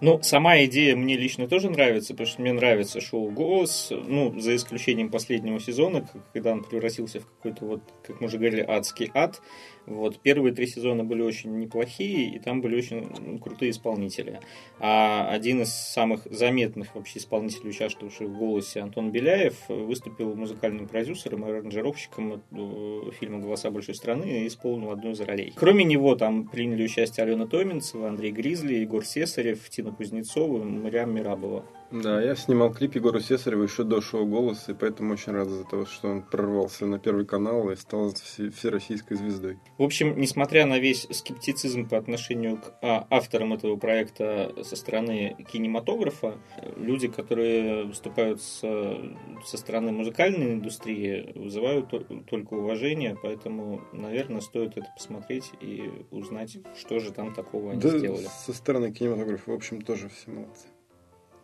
Ну, 0.00 0.20
сама 0.22 0.64
идея 0.64 0.96
мне 0.96 1.16
лично 1.16 1.48
тоже 1.48 1.70
нравится, 1.70 2.14
потому 2.14 2.26
что 2.26 2.42
мне 2.42 2.52
нравится 2.52 3.00
шоу 3.00 3.30
«Голос», 3.30 3.90
ну, 3.90 4.38
за 4.38 4.56
исключением 4.56 5.10
последнего 5.10 5.60
сезона, 5.60 6.08
когда 6.32 6.52
он 6.52 6.64
превратился 6.64 7.20
в 7.20 7.26
какой-то 7.26 7.64
вот, 7.64 7.82
как 8.02 8.20
мы 8.20 8.26
уже 8.26 8.38
говорили, 8.38 8.64
адский 8.66 9.10
ад. 9.14 9.40
Вот, 9.86 10.18
первые 10.20 10.54
три 10.54 10.66
сезона 10.66 11.02
были 11.02 11.22
очень 11.22 11.58
неплохие, 11.58 12.34
и 12.34 12.38
там 12.38 12.60
были 12.60 12.76
очень 12.76 13.38
крутые 13.38 13.70
исполнители. 13.70 14.40
А 14.78 15.30
один 15.30 15.62
из 15.62 15.72
самых 15.72 16.26
заметных 16.26 16.94
вообще 16.94 17.18
исполнителей, 17.20 17.70
участвовавших 17.70 18.28
в 18.28 18.36
«Голосе», 18.36 18.80
Антон 18.80 19.10
Беляев, 19.10 19.54
выступил 19.68 20.34
музыкальным 20.34 20.88
продюсером 20.88 21.46
и 21.46 21.50
аранжировщиком 21.50 22.42
э, 22.50 23.10
фильма 23.18 23.38
«Голоса 23.38 23.70
большой 23.70 23.94
страны» 23.94 24.44
и 24.44 24.46
исполнил 24.46 24.90
одну 24.90 25.12
из 25.12 25.20
ролей. 25.20 25.54
Кроме 25.56 25.84
него 25.84 26.14
там 26.16 26.46
приняли 26.46 26.84
участие 26.84 27.24
Алена 27.24 27.46
Томинцева, 27.46 28.08
Андрей 28.08 28.30
Гризли, 28.30 28.74
Егор 28.74 29.04
Сесарев, 29.04 29.57
Тина 29.68 29.92
Кузнецова, 29.92 30.64
Мариам 30.64 31.14
Мирабова. 31.14 31.64
Да, 31.90 32.20
я 32.20 32.36
снимал 32.36 32.72
клип 32.72 32.96
Егору 32.96 33.18
Сесареву 33.20 33.62
еще 33.62 33.82
до 33.82 34.02
шоу 34.02 34.26
«Голос», 34.26 34.68
и 34.68 34.74
поэтому 34.74 35.14
очень 35.14 35.32
рад 35.32 35.48
за 35.48 35.64
то, 35.64 35.86
что 35.86 36.08
он 36.08 36.22
прорвался 36.22 36.84
на 36.86 36.98
Первый 36.98 37.24
канал 37.24 37.70
и 37.70 37.76
стал 37.76 38.12
всероссийской 38.12 39.16
звездой. 39.16 39.58
В 39.78 39.82
общем, 39.82 40.18
несмотря 40.20 40.66
на 40.66 40.78
весь 40.78 41.06
скептицизм 41.10 41.88
по 41.88 41.96
отношению 41.96 42.58
к 42.58 42.74
а, 42.82 43.06
авторам 43.08 43.54
этого 43.54 43.76
проекта 43.76 44.52
со 44.62 44.76
стороны 44.76 45.36
кинематографа, 45.50 46.38
люди, 46.76 47.08
которые 47.08 47.84
выступают 47.84 48.42
с, 48.42 48.60
со 48.60 49.56
стороны 49.56 49.90
музыкальной 49.92 50.54
индустрии, 50.54 51.32
вызывают 51.34 51.88
только 52.26 52.54
уважение, 52.54 53.16
поэтому, 53.22 53.80
наверное, 53.92 54.42
стоит 54.42 54.76
это 54.76 54.88
посмотреть 54.94 55.50
и 55.62 55.90
узнать, 56.10 56.58
что 56.78 56.98
же 56.98 57.12
там 57.12 57.32
такого 57.32 57.72
они 57.72 57.80
да, 57.80 57.96
сделали. 57.96 58.26
со 58.44 58.52
стороны 58.52 58.92
кинематографа, 58.92 59.50
в 59.50 59.54
общем, 59.54 59.80
тоже 59.80 60.10
все 60.10 60.30
молодцы. 60.30 60.66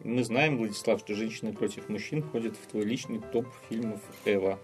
Мы 0.03 0.25
знаем, 0.25 0.59
Владислав, 0.59 1.01
что 1.01 1.15
«Женщины 1.15 1.53
против 1.53 1.89
мужчин» 1.89 2.23
входит 2.23 2.57
в 2.57 2.66
твой 2.66 2.85
личный 2.85 3.21
топ 3.33 3.47
фильмов 3.69 4.01
Эва. 4.25 4.59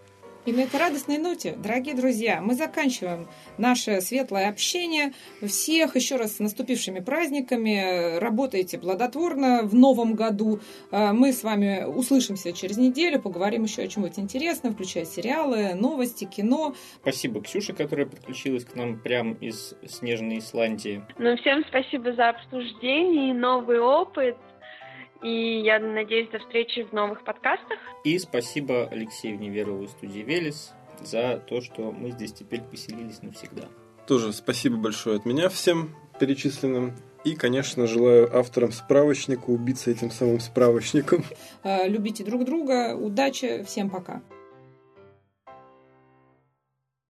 И 0.47 0.53
на 0.53 0.61
этой 0.61 0.81
радостной 0.81 1.19
ноте, 1.19 1.55
дорогие 1.55 1.95
друзья, 1.95 2.41
мы 2.41 2.55
заканчиваем 2.55 3.29
наше 3.59 4.01
светлое 4.01 4.49
общение. 4.49 5.13
Всех 5.43 5.97
еще 5.97 6.17
раз 6.17 6.37
с 6.37 6.39
наступившими 6.39 7.01
праздниками. 7.01 8.19
Работайте 8.19 8.79
плодотворно 8.79 9.65
в 9.65 9.75
новом 9.75 10.15
году. 10.15 10.61
А, 10.91 11.13
мы 11.13 11.35
с 11.35 11.45
вами 11.45 11.85
услышимся 11.85 12.55
через 12.55 12.79
неделю, 12.79 13.21
поговорим 13.21 13.65
еще 13.65 13.83
о 13.83 13.89
чем-нибудь 13.89 14.19
интересном, 14.19 14.73
включая 14.73 15.05
сериалы, 15.05 15.75
новости, 15.75 16.25
кино. 16.25 16.75
Спасибо 17.03 17.43
Ксюше, 17.43 17.75
которая 17.75 18.07
подключилась 18.07 18.65
к 18.65 18.75
нам 18.75 18.99
прямо 18.99 19.35
из 19.35 19.75
снежной 19.87 20.39
Исландии. 20.39 21.03
Ну, 21.19 21.37
всем 21.37 21.65
спасибо 21.69 22.15
за 22.15 22.31
обсуждение 22.31 23.31
и 23.31 23.35
новый 23.35 23.79
опыт. 23.79 24.37
И 25.23 25.61
я 25.61 25.79
надеюсь, 25.79 26.31
до 26.31 26.39
встречи 26.39 26.83
в 26.83 26.93
новых 26.93 27.25
подкастах. 27.25 27.79
И 28.05 28.19
спасибо 28.19 28.87
Алексею 28.87 29.39
Неверову 29.39 29.85
из 29.85 29.91
студии 29.91 30.21
Велес 30.21 30.73
за 31.03 31.43
то, 31.47 31.61
что 31.61 31.93
мы 31.93 32.11
здесь 32.11 32.33
теперь 32.33 32.63
поселились 32.63 33.23
навсегда. 33.23 33.69
Тоже 34.07 34.33
спасибо 34.33 34.77
большое 34.77 35.17
от 35.17 35.27
меня 35.27 35.49
всем 35.49 35.95
перечисленным. 36.19 36.95
И, 37.25 37.35
конечно, 37.35 37.87
желаю 37.87 38.35
авторам 38.35 38.73
справочника 38.73 39.51
убиться 39.51 39.91
этим 39.91 40.11
самым 40.11 40.41
справочником. 40.41 41.23
Любите 41.65 42.25
друг 42.25 42.45
друга. 42.47 42.97
Удачи. 42.97 43.63
Всем 43.65 43.91
пока. 43.91 44.23